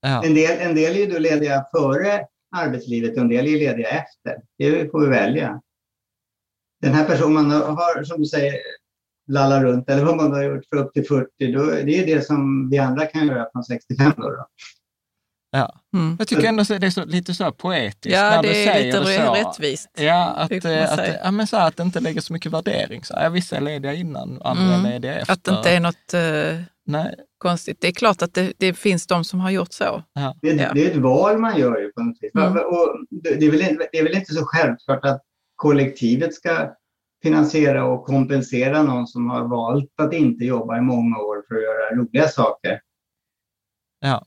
Ja, 0.00 0.24
En 0.24 0.34
del, 0.34 0.58
en 0.60 0.74
del 0.74 0.96
är 0.96 0.98
ju 1.00 1.06
då 1.06 1.18
lediga 1.18 1.64
före 1.76 2.26
arbetslivet 2.56 3.10
och 3.16 3.18
en 3.22 3.28
del 3.28 3.46
är 3.46 3.50
lediga 3.58 3.88
efter. 3.88 4.36
Det 4.58 4.90
får 4.90 5.00
vi 5.00 5.06
välja. 5.06 5.60
Den 6.80 6.92
här 6.94 7.04
personen 7.08 7.50
har, 7.50 8.04
som 8.04 8.20
du 8.20 8.26
säger, 8.26 8.54
lallat 9.28 9.62
runt, 9.62 9.90
eller 9.90 10.04
vad 10.04 10.16
man 10.16 10.32
har 10.32 10.42
gjort 10.42 10.64
för 10.68 10.76
upp 10.76 10.92
till 10.92 11.06
40, 11.06 11.52
då, 11.52 11.64
det 11.64 11.98
är 11.98 12.06
det 12.06 12.26
som 12.26 12.68
vi 12.70 12.78
andra 12.78 13.06
kan 13.06 13.26
göra 13.26 13.46
från 13.52 13.64
65 13.64 14.12
då. 14.16 14.22
då. 14.30 14.46
Ja. 15.58 15.80
mm. 15.94 16.16
Jag 16.18 16.28
tycker 16.28 16.48
ändå 16.48 16.64
så, 16.64 16.78
det 16.78 16.86
är 16.86 16.90
så, 16.90 17.04
lite 17.04 17.34
så 17.34 17.52
poetiskt 17.52 18.16
ja 18.16 18.30
när 18.30 18.42
du 18.42 18.48
det 18.48 18.64
är 18.66 18.72
säger 18.72 18.86
lite 19.00 19.00
det 19.20 19.26
så. 19.26 19.34
rättvist. 19.34 19.88
Ja, 19.98 20.24
att, 20.36 20.48
Det 20.48 20.64
eh, 20.64 20.92
att, 20.92 21.00
ja, 21.24 21.30
men 21.30 21.46
så 21.46 21.56
här, 21.56 21.68
att 21.68 21.76
det 21.76 21.82
inte 21.82 22.00
lägger 22.00 22.20
så 22.20 22.32
mycket 22.32 22.52
värdering. 22.52 23.04
Så, 23.04 23.16
här, 23.16 23.22
ja, 23.24 23.28
vissa 23.30 23.56
är 23.56 23.60
lediga 23.60 23.94
innan, 23.94 24.42
andra 24.44 24.62
Mm. 24.74 24.84
är 24.86 24.90
lediga 24.92 25.14
efter. 25.14 25.32
Att 25.32 25.44
det 25.44 25.50
inte 25.56 25.70
är 25.70 25.80
något 25.80 26.14
eh, 26.14 26.60
Nej, 26.86 27.14
konstigt. 27.38 27.80
Det 27.80 27.88
är 27.88 27.92
klart 27.92 28.22
att 28.22 28.34
det, 28.34 28.52
det 28.58 28.74
finns 28.74 29.06
de 29.06 29.24
som 29.24 29.40
har 29.40 29.50
gjort 29.50 29.72
så. 29.72 30.02
ja. 30.12 30.34
Det, 30.42 30.50
är- 30.50 30.58
Ja. 30.62 30.72
det 30.74 30.86
är 30.86 30.90
ett 30.90 30.96
val 30.96 31.38
man 31.38 31.58
gör 31.58 31.78
ju 31.80 31.92
på 31.92 32.02
något 32.02 32.16
vis. 32.20 32.30
Mm. 32.34 32.52
Och 32.52 32.88
det, 33.10 33.34
det, 33.34 33.46
är 33.46 33.50
väl, 33.50 33.60
det 33.92 33.98
är 33.98 34.02
väl 34.04 34.16
inte 34.16 34.34
så 34.34 34.44
självklart 34.44 35.04
att 35.04 35.22
kollektivet 35.56 36.34
ska 36.34 36.74
finansiera 37.22 37.84
och 37.84 38.04
kompensera 38.06 38.82
någon 38.82 39.06
som 39.06 39.30
har 39.30 39.48
valt 39.48 39.90
att 40.02 40.12
inte 40.12 40.44
jobba 40.44 40.78
i 40.78 40.80
många 40.80 41.18
år 41.18 41.44
för 41.48 41.54
att 41.54 41.62
göra 41.62 41.96
roliga 42.02 42.28
saker. 42.28 42.80
ja. 44.00 44.26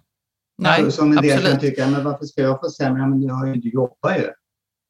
Nej, 0.58 0.84
Så- 0.84 0.92
som 0.92 1.12
en 1.12 1.22
del 1.24 1.30
kan 1.30 1.38
absolut. 1.40 1.60
tycka, 1.60 1.88
men 1.88 2.04
varför 2.04 2.26
ska 2.26 2.42
jag 2.42 2.60
få 2.60 2.70
sämre? 2.70 3.08
Men 3.08 3.22
du 3.28 3.34
har 3.34 3.48
ju 3.48 3.54
inte 3.54 3.68
jobbat 3.68 4.18
ju. 4.18 4.30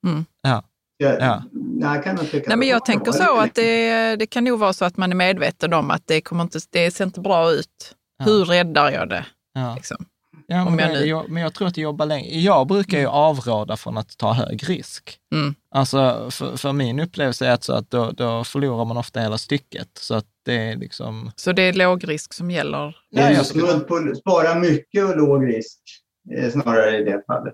Mm. 0.08 0.26
Ja. 0.42 0.64
Jag, 0.98 1.20
Ja. 1.22 1.44
jag 1.82 2.04
kan 2.04 2.16
nog 2.16 2.32
tycka 2.32 2.46
Nej, 2.50 2.58
men 2.58 2.68
jag 2.68 2.82
det 2.82 2.86
tänker 2.86 3.12
så 3.12 3.38
att 3.40 3.56
det, 3.56 4.16
det 4.16 4.26
kan 4.28 4.44
nog 4.44 4.60
vara 4.60 4.74
så 4.74 4.86
att 4.86 4.98
man 4.98 5.12
är 5.12 5.16
medveten 5.16 5.74
om 5.74 5.92
att 5.92 6.02
det, 6.06 6.22
kommer 6.22 6.44
inte, 6.44 6.60
det 6.70 6.92
ser 6.92 7.04
inte 7.06 7.20
bra 7.20 7.52
ut. 7.52 7.96
Ja. 8.20 8.26
Hur 8.26 8.46
räddar 8.46 8.92
jag 8.92 9.10
det? 9.10 9.26
ja. 9.54 9.76
Liksom? 9.76 9.98
ja 10.48 10.70
men, 10.70 10.80
jag 10.80 10.90
det, 10.90 11.00
nu- 11.00 11.06
jag, 11.06 11.30
men 11.30 11.44
jag 11.44 11.54
tror 11.54 11.68
att 11.68 11.78
jobba 11.78 12.06
längre. 12.06 12.36
Jag 12.40 12.68
brukar 12.68 13.00
ju 13.00 13.08
avråda 13.08 13.78
från 13.78 13.98
att 13.98 14.18
ta 14.18 14.34
hög 14.34 14.70
risk. 14.70 15.18
Mm. 15.36 15.56
Alltså, 15.72 16.28
för, 16.32 16.58
för 16.58 16.74
min 16.74 17.00
upplevelse 17.00 17.48
är 17.48 17.52
att, 17.52 17.64
så 17.64 17.74
att 17.74 17.90
då, 17.92 18.12
då 18.12 18.44
förlorar 18.44 18.86
man 18.86 18.98
ofta 18.98 19.20
hela 19.20 19.38
stycket. 19.38 19.88
Så 20.00 20.16
att 20.16 20.26
det 20.48 20.54
är 20.72 20.76
liksom... 20.76 21.32
Så 21.36 21.52
det 21.52 21.62
är 21.62 21.74
låg 21.74 22.08
risk 22.10 22.34
som 22.34 22.52
gäller? 22.52 22.98
Nej, 23.12 23.34
jag 23.34 23.46
skulle- 23.46 23.80
på 23.80 24.14
spara 24.16 24.60
mycket 24.60 25.04
och 25.06 25.18
låg 25.18 25.48
risk. 25.48 25.80
eh, 26.38 26.52
Snarare 26.52 26.98
i 26.98 27.04
det 27.04 27.24
fallet. 27.28 27.54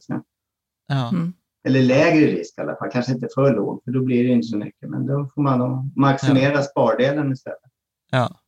Ja. 0.88 1.10
Mm. 1.10 1.34
Eller 1.68 1.82
lägre 1.82 2.26
risk 2.26 2.58
i 2.58 2.62
alla 2.62 2.76
fall. 2.76 2.90
Kanske 2.92 3.12
inte 3.12 3.28
för 3.36 3.56
låg, 3.56 3.84
för 3.84 3.92
då 3.92 4.02
blir 4.02 4.24
det 4.24 4.30
inte 4.30 4.48
så 4.48 4.58
mycket. 4.58 4.90
Men 4.90 5.06
då 5.08 5.30
får 5.36 5.42
man 5.42 5.60
då 5.60 5.90
maximera 5.96 6.62
spardelen 6.64 7.32
istället. 7.32 7.60
Ja, 8.12 8.40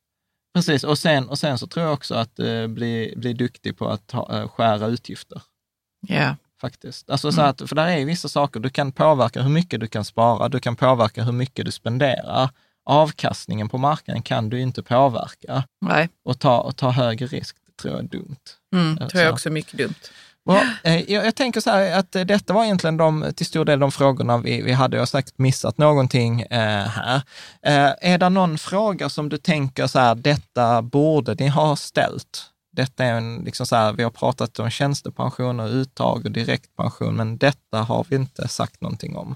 precis. 0.54 0.84
Och 0.84 0.98
sen, 0.98 1.30
och 1.30 1.38
sen 1.38 1.58
så 1.58 1.68
tror 1.68 1.86
jag 1.86 1.94
också 1.94 2.16
att 2.16 2.40
eh, 2.40 2.68
bli, 2.68 3.14
bli 3.18 3.34
duktig 3.34 3.78
på 3.78 3.88
att 3.88 4.12
ha, 4.12 4.38
eh, 4.42 4.48
skära 4.50 4.88
utgifter. 4.88 5.42
Ja. 6.08 6.36
Faktiskt. 6.62 7.10
Alltså 7.10 7.32
så 7.32 7.42
att, 7.42 7.70
för 7.70 7.76
där 7.76 7.88
är 7.88 8.06
vissa 8.06 8.28
saker, 8.28 8.60
du 8.60 8.70
kan 8.70 8.92
påverka 8.92 9.42
hur 9.42 9.50
mycket 9.50 9.80
du 9.80 9.88
kan 9.88 10.06
spara, 10.06 10.50
du 10.50 10.60
kan 10.60 10.76
påverka 10.76 11.24
hur 11.24 11.32
mycket 11.32 11.66
du 11.66 11.72
spenderar. 11.72 12.50
Avkastningen 12.86 13.70
på 13.70 13.78
marknaden 13.78 14.22
kan 14.24 14.50
du 14.50 14.62
inte 14.62 14.84
påverka. 14.84 15.64
Nej, 15.82 16.10
Och 16.26 16.40
ta, 16.40 16.60
och 16.60 16.76
ta 16.76 16.90
högre 16.90 17.26
risk, 17.28 17.56
det 17.66 17.82
tror 17.82 17.94
jag 17.94 18.04
är 18.04 18.08
dumt. 18.08 18.36
mm, 18.76 18.98
Ja, 19.00 19.10
tror 19.10 19.24
jag 19.24 19.30
så. 19.30 19.34
också 19.34 19.50
är 19.50 19.54
mycket 19.54 19.78
dumt. 19.78 19.94
Bra. 20.46 20.62
Eh, 20.84 21.12
Jag, 21.12 21.26
jag 21.26 21.36
tänker 21.36 21.62
så 21.62 21.70
här 21.70 22.00
att 22.00 22.16
eh, 22.16 22.26
detta 22.26 22.54
var 22.54 22.64
egentligen 22.64 22.98
de, 22.98 23.32
till 23.36 23.46
stor 23.46 23.66
del 23.66 23.80
de 23.80 23.92
frågorna 23.92 24.38
vi, 24.38 24.62
vi 24.62 24.72
hade. 24.72 24.98
Jag 24.98 25.02
har 25.02 25.06
säkert 25.06 25.38
missat 25.38 25.78
någonting 25.78 26.42
eh, 26.42 26.88
här. 26.88 27.16
Eh, 27.62 27.94
är 28.14 28.18
det 28.18 28.30
någon 28.30 28.58
fråga 28.58 29.10
som 29.10 29.30
du 29.30 29.38
tänker 29.38 29.88
så 29.88 30.00
här, 30.00 30.16
detta 30.16 30.82
borde 30.82 31.36
ni 31.36 31.48
ha 31.48 31.76
ställt? 31.76 32.52
Detta 32.72 33.06
är 33.06 33.14
en, 33.14 33.36
liksom 33.46 33.66
så 33.66 33.76
här, 33.76 33.94
vi 33.94 34.04
har 34.04 34.12
pratat 34.12 34.60
om 34.60 34.70
tjänstepension 34.70 35.60
och 35.60 35.70
uttag 35.70 36.26
och 36.26 36.32
direktpension, 36.32 37.16
men 37.16 37.38
detta 37.38 37.78
har 37.82 38.06
vi 38.10 38.16
inte 38.16 38.48
sagt 38.48 38.82
någonting 38.82 39.16
om. 39.16 39.36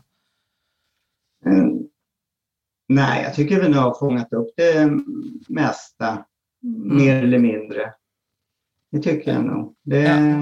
Mm. 1.45 1.69
Nej, 2.89 3.23
jag 3.23 3.35
tycker 3.35 3.61
vi 3.61 3.69
nu 3.69 3.77
har 3.77 3.99
fångat 3.99 4.33
upp 4.33 4.49
det 4.57 4.91
mesta. 5.49 6.25
Mer 6.85 7.23
eller 7.23 7.39
mindre. 7.39 7.93
Det 8.91 8.99
tycker 8.99 9.33
jag 9.33 9.45
nog. 9.45 9.75
Det, 9.83 10.33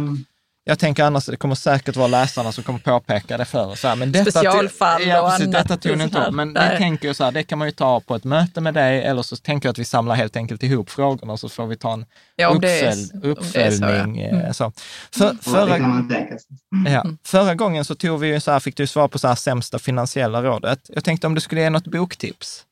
Jag 0.68 0.80
tänker 0.80 1.04
annars 1.04 1.30
att 1.30 1.34
det 1.34 1.38
kommer 1.38 1.56
säkert 1.56 1.96
vara 1.96 2.08
läsarna 2.08 2.52
som 2.52 2.64
kommer 2.64 2.80
påpeka 2.80 3.38
det 3.38 3.46
för 3.46 3.68
oss. 3.68 3.84
Men 3.84 4.12
detta, 4.12 4.32
Specialfall 4.32 5.04
ja, 5.08 5.22
och 5.22 5.30
precis, 5.30 5.48
annat. 5.48 5.68
Detta 5.68 5.78
tog 5.78 5.98
ni 5.98 6.04
inte 6.04 6.20
upp. 6.20 6.34
Men 6.34 6.54
vi 6.54 6.78
tänker 6.78 7.14
så 7.14 7.24
här, 7.24 7.32
det 7.32 7.44
kan 7.44 7.58
man 7.60 7.68
ju 7.68 7.72
ta 7.72 8.00
på 8.00 8.16
ett 8.16 8.24
möte 8.24 8.62
med 8.62 8.74
dig 8.74 9.04
eller 9.04 9.22
så 9.22 9.36
tänker 9.36 9.68
jag 9.68 9.72
att 9.72 9.80
vi 9.80 9.86
samlar 9.86 10.16
helt 10.16 10.36
enkelt 10.36 10.64
ihop 10.64 10.90
frågorna 10.90 11.38
så 11.38 11.50
får 11.50 11.68
vi 11.68 11.78
ta 11.78 11.94
en 11.94 12.06
Ja, 12.36 12.50
om 12.50 12.62
det 12.62 12.80
är, 12.80 12.96
uppfölj, 13.24 13.66
är 13.66 13.72
så, 13.72 13.84
ja. 13.84 13.90
uppföljning. 13.90 14.22
Mm. 14.22 14.54
så. 14.54 14.72
För, 15.12 15.38
förra, 15.42 15.78
ja, 16.90 17.06
förra 17.24 17.56
gången 17.56 17.86
så 17.86 17.96
tog 17.96 18.20
vi 18.20 18.28
ju 18.28 18.40
så 18.40 18.52
här, 18.52 18.60
fick 18.60 18.78
du 18.78 18.88
svar 18.88 19.08
på 19.08 19.20
så 19.20 19.28
här 19.28 19.36
sämsta 19.36 19.80
finansiella 19.80 20.44
rådet. 20.44 20.80
Jag 20.94 21.04
tänkte 21.04 21.28
om 21.28 21.36
du 21.36 21.42
skulle 21.42 21.62
ge 21.62 21.70
något 21.70 21.88
boktips? 21.88 22.64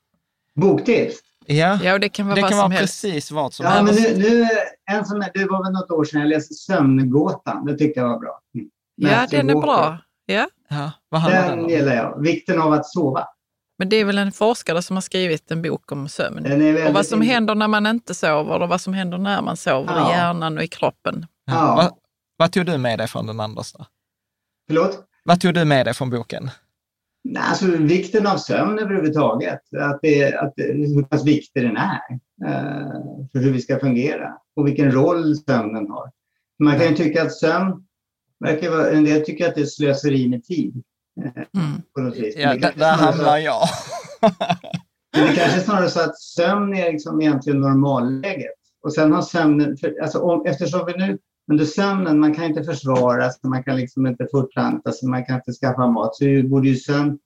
Boktips? 0.56 1.16
Ja, 1.48 1.80
Ja, 1.84 1.94
och 1.94 2.00
det 2.00 2.10
kan 2.10 2.26
vara 2.28 2.36
det 2.36 2.42
vad 2.42 2.52
kan 2.52 2.60
som 2.60 2.70
vara 2.70 2.80
helst. 2.80 3.02
precis 3.02 3.32
vad 3.32 3.54
som 3.54 3.66
Ja, 3.66 3.82
men 3.84 3.98
helst. 3.98 4.18
nu, 4.18 4.30
nu, 4.30 4.48
en 4.92 5.06
som 5.06 5.20
det 5.34 5.46
var 5.46 5.64
väl 5.64 5.74
något 5.74 5.92
år 5.92 6.04
sedan 6.06 6.20
jag 6.22 6.30
läste 6.30 6.54
Sömngåtan. 6.54 7.66
Det 7.66 7.78
tyckte 7.78 8.00
jag 8.00 8.10
var 8.10 8.20
bra. 8.20 8.40
Mm. 8.56 8.70
Ja, 8.96 9.28
den 9.32 9.50
är 9.50 9.56
bra. 9.56 9.98
Ja. 10.26 10.48
Ja, 10.70 10.92
vad 11.10 11.22
handlar 11.22 11.56
den 11.56 11.70
gillar 11.70 11.96
jag. 11.96 12.22
Vikten 12.22 12.62
av 12.62 12.74
att 12.74 12.86
sova. 12.86 13.28
Men 13.78 13.90
det 13.90 13.96
är 13.96 14.06
väl 14.06 14.18
en 14.18 14.32
forskare 14.32 14.82
som 14.82 14.96
har 14.96 15.02
skrivit 15.02 15.52
en 15.52 15.62
bok 15.62 15.92
om 15.92 16.10
sömn. 16.10 16.44
Den 16.44 16.52
är 16.52 16.58
väldigt 16.58 16.88
Och 16.88 16.94
vad 16.94 17.06
som 17.06 17.24
in- 17.24 17.30
händer 17.30 17.56
när 17.56 17.68
man 17.68 17.86
inte 17.88 18.14
sover 18.16 18.62
och 18.62 18.70
vad 18.70 18.82
som 18.82 18.94
händer 18.94 19.18
när 19.18 19.42
man 19.42 19.58
sover 19.58 19.94
Ja. 19.96 20.10
i 20.10 20.14
hjärnan 20.14 20.58
och 20.58 20.64
i 20.64 20.68
kroppen. 20.68 21.26
Ja. 21.46 21.54
Ja. 21.54 21.76
Vad, 21.76 21.92
vad 22.38 22.52
tog 22.52 22.66
du 22.66 22.78
med 22.78 23.00
dig 23.00 23.08
från 23.08 23.28
den 23.28 23.40
andra? 23.40 23.64
då? 23.78 23.86
Förlåt? 24.68 25.00
Vad 25.26 25.42
tog 25.42 25.54
du 25.54 25.66
med 25.66 25.86
dig 25.88 25.94
från 25.94 26.10
boken? 26.10 26.50
Nej, 27.28 27.44
Alltså 27.46 27.66
vikten 27.66 28.28
av 28.28 28.38
sömn 28.38 28.80
överhuvudtaget. 28.80 29.60
Att 29.80 30.00
det, 30.02 30.34
att 30.36 30.54
hur 30.58 31.04
pass 31.04 31.26
viktig 31.26 31.64
den 31.64 31.78
är 31.78 32.00
eh, 32.46 33.28
för 33.32 33.40
hur 33.40 33.52
vi 33.52 33.62
ska 33.62 33.80
fungera 33.80 34.34
och 34.56 34.68
vilken 34.68 34.92
roll 34.92 35.36
sömnen 35.36 35.90
har. 35.90 36.12
Man 36.64 36.80
kan 36.80 36.88
ju 36.90 36.96
tycka 36.96 37.22
att 37.24 37.34
sömn, 37.34 37.86
verkar 38.40 38.70
vara, 38.72 38.92
en 38.92 39.04
del 39.04 39.26
tycker 39.26 39.48
att 39.48 39.56
det 39.56 39.62
är 39.62 39.66
slöseri 39.66 40.28
med 40.30 40.44
tid. 40.44 40.84
Eh, 41.26 41.32
Mm. 41.62 41.82
på 41.96 42.02
något 42.02 42.18
vis. 42.18 42.36
Ja, 42.38 42.50
där, 42.54 42.60
kanske 42.62 42.80
där 42.80 42.92
hamnar 42.94 43.38
att- 43.38 43.44
jag. 43.44 43.62
Men 45.18 45.28
det 45.28 45.36
kanske 45.36 45.60
är 45.60 45.64
snarare 45.64 45.90
så 45.90 46.00
att 46.02 46.20
sömn 46.20 46.74
är 46.76 46.92
liksom 46.92 47.22
egentligen 47.22 47.60
normalläget. 47.62 48.52
Och 48.84 48.94
sen 48.94 49.12
har 49.12 49.22
sömnen, 49.22 49.78
för, 49.78 49.96
alltså 50.02 50.20
om, 50.20 50.46
eftersom 50.46 50.86
vi 50.86 50.94
nu 50.98 51.18
under 51.52 51.66
sömnen, 51.66 52.20
man 52.20 52.34
kan 52.36 52.44
inte 52.44 52.64
försvara 52.64 53.32
sig, 53.32 53.50
man 53.50 53.64
kan 53.64 53.76
liksom 53.76 54.08
inte 54.08 54.28
fortplanta 54.32 54.92
sig, 54.92 55.10
man 55.10 55.26
kan 55.26 55.36
inte 55.36 55.52
skaffa 55.54 55.88
mat, 55.88 56.16
så 56.16 56.24
borde 56.44 56.68
ju 56.68 56.76
sömn... 56.76 57.18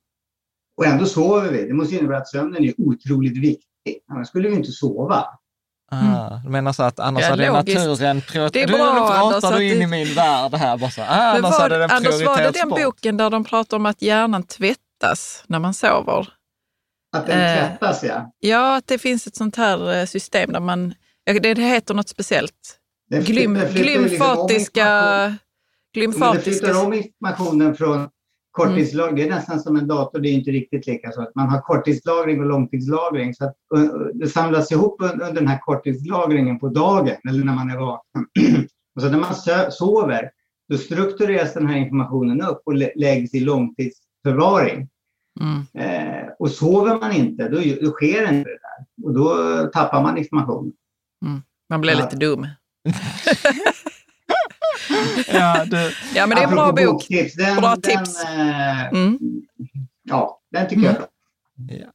Och 0.78 0.86
ändå 0.86 1.06
sover 1.06 1.52
vi. 1.52 1.66
Det 1.68 1.74
måste 1.74 1.96
innebära 1.96 2.18
att 2.18 2.28
sömnen 2.28 2.64
är 2.64 2.74
otroligt 2.78 3.38
viktig. 3.38 3.66
Annars 4.12 4.28
skulle 4.28 4.50
vi 4.50 4.56
inte 4.56 4.72
sova. 4.72 5.26
Ah, 5.92 6.38
du 6.44 6.50
menar 6.50 6.74
så 6.74 6.84
att 6.84 7.00
annars 7.00 7.24
Ja, 7.24 7.30
hade 7.30 7.48
logiskt. 7.48 7.78
naturen 7.80 8.16
Det 8.16 8.22
är 8.26 8.32
prioriterat... 8.32 8.70
Nu 8.72 8.78
pratar 8.78 9.26
Anders, 9.26 9.44
att 9.44 9.58
du 9.58 9.64
in 9.72 9.78
det- 9.78 9.84
i 9.84 9.88
min 9.88 10.14
värld 10.16 10.54
här 10.54 10.78
bara 10.78 10.90
så. 10.92 11.02
Ah, 11.02 11.06
annars 11.06 11.42
var, 11.42 11.60
hade 11.60 11.78
den 11.78 11.92
Anders, 11.92 12.26
var 12.26 12.38
det 12.38 12.52
den 12.52 12.70
boken 12.70 13.18
där 13.18 13.30
de 13.30 13.44
pratar 13.44 13.78
om 13.78 13.86
att 13.86 14.02
hjärnan 14.02 14.44
tvättas 14.44 15.44
när 15.48 15.60
man 15.60 15.74
sover? 15.74 16.28
Att 17.18 17.28
den 17.28 17.40
Eh. 17.40 17.68
tvättas, 17.68 18.04
ja. 18.04 18.32
Ja, 18.40 18.76
att 18.78 18.88
det 18.88 18.98
finns 18.98 19.28
ett 19.28 19.36
sånt 19.36 19.56
här 19.56 19.94
eh, 20.00 20.06
system 20.06 20.54
där 20.54 20.60
man... 20.60 20.94
Det 21.26 21.40
det 21.54 21.62
heter 21.62 21.94
något 21.94 22.10
speciellt. 22.10 22.79
Flyttar- 23.12 23.24
Glym, 23.34 23.54
glymfatiska... 23.74 24.86
Men 24.86 25.32
det 25.94 26.00
glymfatiska 26.00 26.52
flyttar 26.68 26.86
om 26.86 26.94
informationen 26.94 27.76
från 27.76 28.10
korttidslagring. 28.52 29.16
Det 29.16 29.24
är 29.24 29.30
nästan 29.30 29.60
som 29.60 29.76
en 29.76 29.88
dator, 29.88 30.20
det 30.20 30.30
är 30.30 30.34
inte 30.34 30.52
riktigt 30.52 30.88
lika 30.88 31.12
så. 31.12 31.22
att 31.22 31.36
Man 31.36 31.50
har 31.50 31.62
korttidslagring 31.62 32.40
och 32.40 32.46
långtidslagring. 32.46 33.34
Så 33.36 33.46
att 33.46 33.56
det 34.14 34.28
samlas 34.28 34.72
ihop 34.72 35.02
un- 35.02 35.12
under 35.22 35.34
den 35.34 35.48
här 35.48 35.60
korttidslagringen 35.60 36.60
på 36.60 36.70
dagen 36.70 37.16
eller 37.30 37.44
när 37.44 37.56
man 37.56 37.70
är 37.70 37.78
vaken. 37.78 38.26
och 38.96 39.02
så 39.02 39.10
när 39.10 39.18
man 39.20 39.72
sover, 39.72 40.32
då 40.70 40.78
struktureras 40.78 41.54
den 41.54 41.68
här 41.68 41.78
informationen 41.78 42.42
upp 42.42 42.62
och 42.66 42.74
lä- 42.74 42.92
läggs 42.96 43.34
i 43.34 43.40
långtidsförvaring. 43.40 44.90
Mm. 45.42 45.60
Eh, 45.74 46.28
och 46.40 46.52
sover 46.52 47.00
man 47.00 47.12
inte, 47.12 47.50
då, 47.50 47.58
då 47.82 47.92
sker 47.92 48.22
inte 48.22 48.50
det 48.50 48.60
där. 48.62 49.06
Och 49.06 49.14
då 49.14 49.34
tappar 49.74 50.02
man 50.04 50.18
information. 50.18 50.72
Man 51.70 51.82
blir 51.82 51.92
Ja. 51.94 52.00
lite 52.00 52.16
dum. 52.16 52.48
Ja, 55.28 55.66
du, 55.66 55.92
Ja, 56.16 56.28
men 56.28 56.36
det 56.38 56.44
är 56.44 56.48
en 56.48 56.56
bra 56.56 56.72
bok. 56.72 56.86
boktips, 56.86 57.34
den, 57.36 57.56
Bra 57.56 57.70
den, 57.76 57.82
tips. 57.82 58.24
eh, 58.24 58.88
Mm. 58.88 59.18
Ja, 60.04 60.40
den 60.52 60.68
tycker 60.70 60.84
jag 60.84 60.92
är 60.94 60.98
bra. 61.00 61.08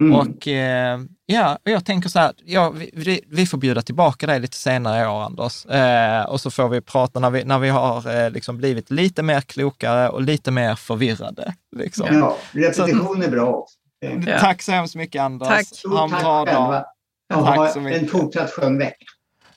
Mm. 0.00 0.14
Och 0.14 0.48
eh, 0.48 1.00
ja, 1.26 1.58
jag 1.62 1.84
tänker 1.84 2.08
så 2.08 2.18
här, 2.18 2.32
ja, 2.44 2.70
vi, 2.70 3.20
vi- 3.26 3.46
får 3.46 3.58
bjuda 3.58 3.82
tillbaka 3.82 4.26
dig 4.26 4.40
lite 4.40 4.56
senare 4.56 5.02
i 5.02 5.06
år, 5.06 5.22
Anders. 5.22 5.66
Eh, 5.66 6.22
och 6.24 6.40
så 6.40 6.50
får 6.50 6.68
vi 6.68 6.80
prata 6.80 7.20
när 7.20 7.30
vi, 7.30 7.44
när 7.44 7.58
vi 7.58 7.68
har 7.68 8.16
eh, 8.24 8.30
liksom 8.30 8.56
blivit 8.56 8.90
lite 8.90 9.22
mer 9.22 9.40
klokare 9.40 10.08
och 10.08 10.22
lite 10.22 10.50
mer 10.50 10.74
förvirrade. 10.74 11.54
Liksom. 11.76 12.06
Ja, 12.18 12.36
repetition 12.52 13.22
är 13.22 13.30
bra. 13.30 13.66
Ja. 14.26 14.38
Tack 14.38 14.62
så 14.62 14.72
hemskt 14.72 14.94
mycket, 14.94 15.22
Anders. 15.22 15.48
Tack. 15.48 15.66
Ha 15.92 16.04
en 16.04 16.10
bra 16.10 16.44
tack 16.44 16.54
dag. 16.54 16.84
Tack 17.44 17.72
så 17.72 17.80
mycket. 17.80 18.02
en 18.02 18.08
fortsatt 18.08 18.50
skön 18.50 18.78
vecka. 18.78 19.04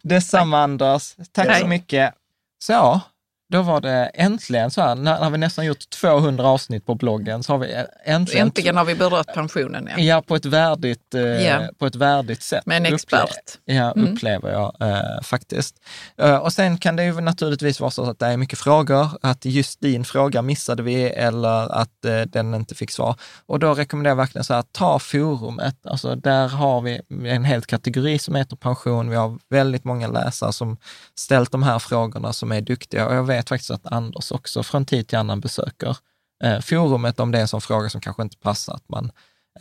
Detsamma, 0.02 0.60
Anders. 0.60 1.15
Tack 1.31 1.60
så 1.60 1.68
mycket. 1.68 2.14
Så, 2.60 3.02
då 3.49 3.61
var 3.61 3.82
det 3.82 4.06
äntligen 4.14 4.72
så 4.72 4.82
här, 4.82 4.95
när, 4.95 5.19
när 5.19 5.30
vi 5.30 5.38
nästan 5.38 5.65
gjort 5.65 5.90
200 5.90 6.44
avsnitt 6.48 6.86
på 6.86 6.95
bloggen, 6.95 7.44
så 7.44 7.53
har 7.53 7.57
vi 7.60 7.84
äntligen, 8.06 8.48
Äntligen 8.48 8.78
har 8.78 8.86
vi 8.86 8.95
berört 8.95 9.34
pensionen. 9.34 9.90
Ja. 9.98 10.03
Ja, 10.03 10.22
på 10.22 10.36
ett 10.36 10.45
värdigt, 10.45 11.14
eh, 11.15 11.22
Ja. 11.22 11.69
på 11.80 11.86
ett 11.86 11.95
värdigt 11.95 12.41
sätt. 12.44 12.65
Med 12.65 12.78
en 12.78 12.86
Upple- 12.86 12.94
expert. 12.94 13.57
Ja, 13.65 13.91
Mm. 13.91 14.14
upplever 14.14 14.52
jag 14.52 14.76
eh, 14.82 15.22
faktiskt. 15.24 15.76
Eh, 16.18 16.36
och 16.38 16.53
sen 16.53 16.78
kan 16.78 16.95
det 16.95 17.03
ju 17.06 17.22
naturligtvis 17.22 17.80
vara 17.80 17.91
så 17.91 18.10
att 18.10 18.19
det 18.19 18.26
är 18.26 18.38
mycket 18.38 18.60
frågor, 18.60 19.10
att 19.22 19.45
just 19.45 19.82
din 19.82 20.06
fråga 20.06 20.41
missade 20.41 20.84
vi 20.84 21.03
eller 21.03 21.72
att 21.82 22.06
eh, 22.06 22.22
den 22.22 22.53
inte 22.56 22.76
fick 22.76 22.91
svar. 22.91 23.15
Och 23.45 23.60
då 23.60 23.74
rekommenderar 23.74 24.11
jag 24.11 24.15
verkligen 24.18 24.44
så 24.45 24.53
här, 24.53 24.64
ta 24.72 24.99
forumet. 24.99 25.76
Alltså 25.86 26.15
där 26.15 26.48
har 26.48 26.82
vi 26.82 27.02
en 27.30 27.44
hel 27.45 27.61
kategori 27.61 28.19
som 28.19 28.36
heter 28.36 28.56
pension. 28.56 29.10
Vi 29.10 29.15
har 29.15 29.38
väldigt 29.49 29.84
många 29.84 30.07
läsare 30.07 30.53
som 30.53 30.78
ställt 31.15 31.52
de 31.52 31.64
här 31.64 31.80
frågorna 31.80 32.34
som 32.34 32.52
är 32.52 32.61
duktiga 32.61 33.07
och 33.07 33.15
jag 33.15 33.24
vet 33.24 33.37
faktiskt 33.44 33.72
att 33.72 33.86
Anders 33.86 34.32
också 34.32 34.64
från 34.64 34.86
tid 34.86 35.08
till 35.08 35.18
annan 35.18 35.40
besöker 35.40 35.98
eh, 36.44 36.60
forumet 36.60 37.20
om 37.20 37.32
det 37.32 37.38
är 37.38 37.42
en 37.42 37.48
sån 37.48 37.62
fråga 37.62 37.90
som 37.90 38.02
kanske 38.02 38.24
inte 38.24 38.38
passar 38.38 38.74
att 38.74 38.90
man 38.90 39.12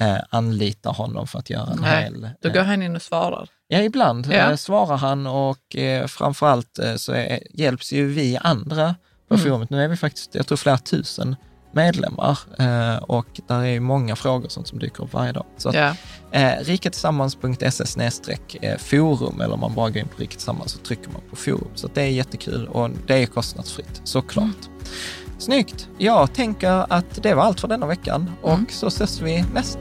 eh, 0.01 0.17
anlitar 0.31 0.93
honom 0.93 1.27
för 1.27 1.39
att 1.39 1.51
göra 1.51 1.67
en 1.73 1.79
Nej, 1.81 2.03
hel... 2.03 2.31
Då 2.41 2.49
eh, 2.49 2.55
går 2.55 2.61
han 2.63 2.83
in 2.83 2.97
och 2.97 3.03
svarar. 3.03 3.49
Ja, 3.69 3.79
ibland 3.79 4.27
Ja. 4.27 4.51
eh, 4.51 4.57
svarar 4.57 4.97
han 4.97 5.27
och 5.27 5.77
eh, 5.77 6.07
framförallt 6.07 6.79
eh, 6.79 6.95
så 6.97 7.13
är, 7.13 7.41
hjälps 7.59 7.93
ju 7.93 8.07
vi 8.09 8.37
andra 8.37 8.95
på 9.29 9.35
Mm. 9.35 9.45
forumet. 9.47 9.71
Nu 9.71 9.83
är 9.85 9.89
vi 9.89 9.97
faktiskt, 9.97 10.35
jag 10.35 10.47
tror 10.47 10.57
flera 10.57 10.79
tusen 10.79 11.37
medlemmar 11.77 12.39
eh, 12.59 12.97
och 12.97 13.27
där 13.47 13.61
är 13.61 13.65
ju 13.67 13.81
många 13.81 14.17
frågor 14.17 14.49
sånt 14.49 14.69
som 14.69 14.79
dyker 14.79 15.05
upp 15.05 15.13
varje 15.13 15.33
dag. 15.33 15.45
Så 15.57 15.71
Ja. 15.75 15.95
eh, 16.31 16.53
riketillsammans.se 16.65 18.37
eh, 18.63 18.77
forum 18.79 19.41
eller 19.41 19.55
om 19.55 19.61
man 19.61 19.75
bara 19.75 19.91
går 19.91 19.99
in 19.99 20.09
på 20.09 20.23
Riket 20.23 20.39
Tillsammans 20.39 20.73
så 20.73 20.79
trycker 20.79 21.11
man 21.11 21.23
på 21.31 21.37
forum. 21.37 21.69
Så 21.75 21.89
det 21.95 22.03
är 22.03 22.07
jättekul 22.07 22.69
och 22.69 22.91
det 23.07 23.23
är 23.23 23.27
kostnadsfritt 23.27 24.01
såklart. 24.05 24.45
Mm. 24.45 24.55
Snyggt! 25.39 25.89
Jag 25.99 26.35
tänker 26.35 26.93
att 26.93 27.23
det 27.23 27.35
var 27.35 27.43
allt 27.43 27.61
för 27.61 27.69
denna 27.69 27.87
veckan 27.87 28.31
och 28.43 28.53
Mm. 28.53 28.67
så 28.71 28.87
ses 28.87 29.21
vi 29.21 29.45
nästa. 29.55 29.81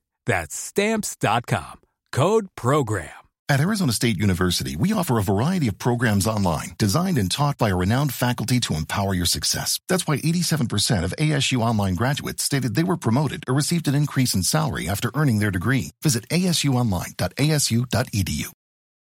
That's 0.25 0.55
Stamps.com. 0.55 1.81
Code 2.11 2.47
PROGRAM. 2.55 3.21
At 3.51 3.59
Arizona 3.59 3.91
State 3.91 4.17
University, 4.17 4.77
we 4.77 4.93
offer 4.93 5.17
a 5.17 5.23
variety 5.23 5.67
of 5.67 5.77
programs 5.77 6.25
online 6.25 6.69
designed 6.77 7.17
and 7.17 7.29
taught 7.29 7.57
by 7.57 7.67
a 7.67 7.75
renowned 7.75 8.13
faculty 8.13 8.61
to 8.61 8.75
empower 8.75 9.13
your 9.13 9.25
success. 9.25 9.77
That's 9.89 10.07
why 10.07 10.19
87% 10.19 11.03
of 11.03 11.13
ASU 11.19 11.59
online 11.59 11.95
graduates 11.95 12.43
stated 12.43 12.75
they 12.75 12.85
were 12.85 12.95
promoted 12.95 13.43
or 13.49 13.53
received 13.53 13.89
an 13.89 13.95
increase 13.95 14.33
in 14.33 14.43
salary 14.43 14.87
after 14.87 15.11
earning 15.15 15.39
their 15.39 15.51
degree. 15.51 15.91
Visit 16.01 16.29
asuonline.asu.edu. 16.29 18.51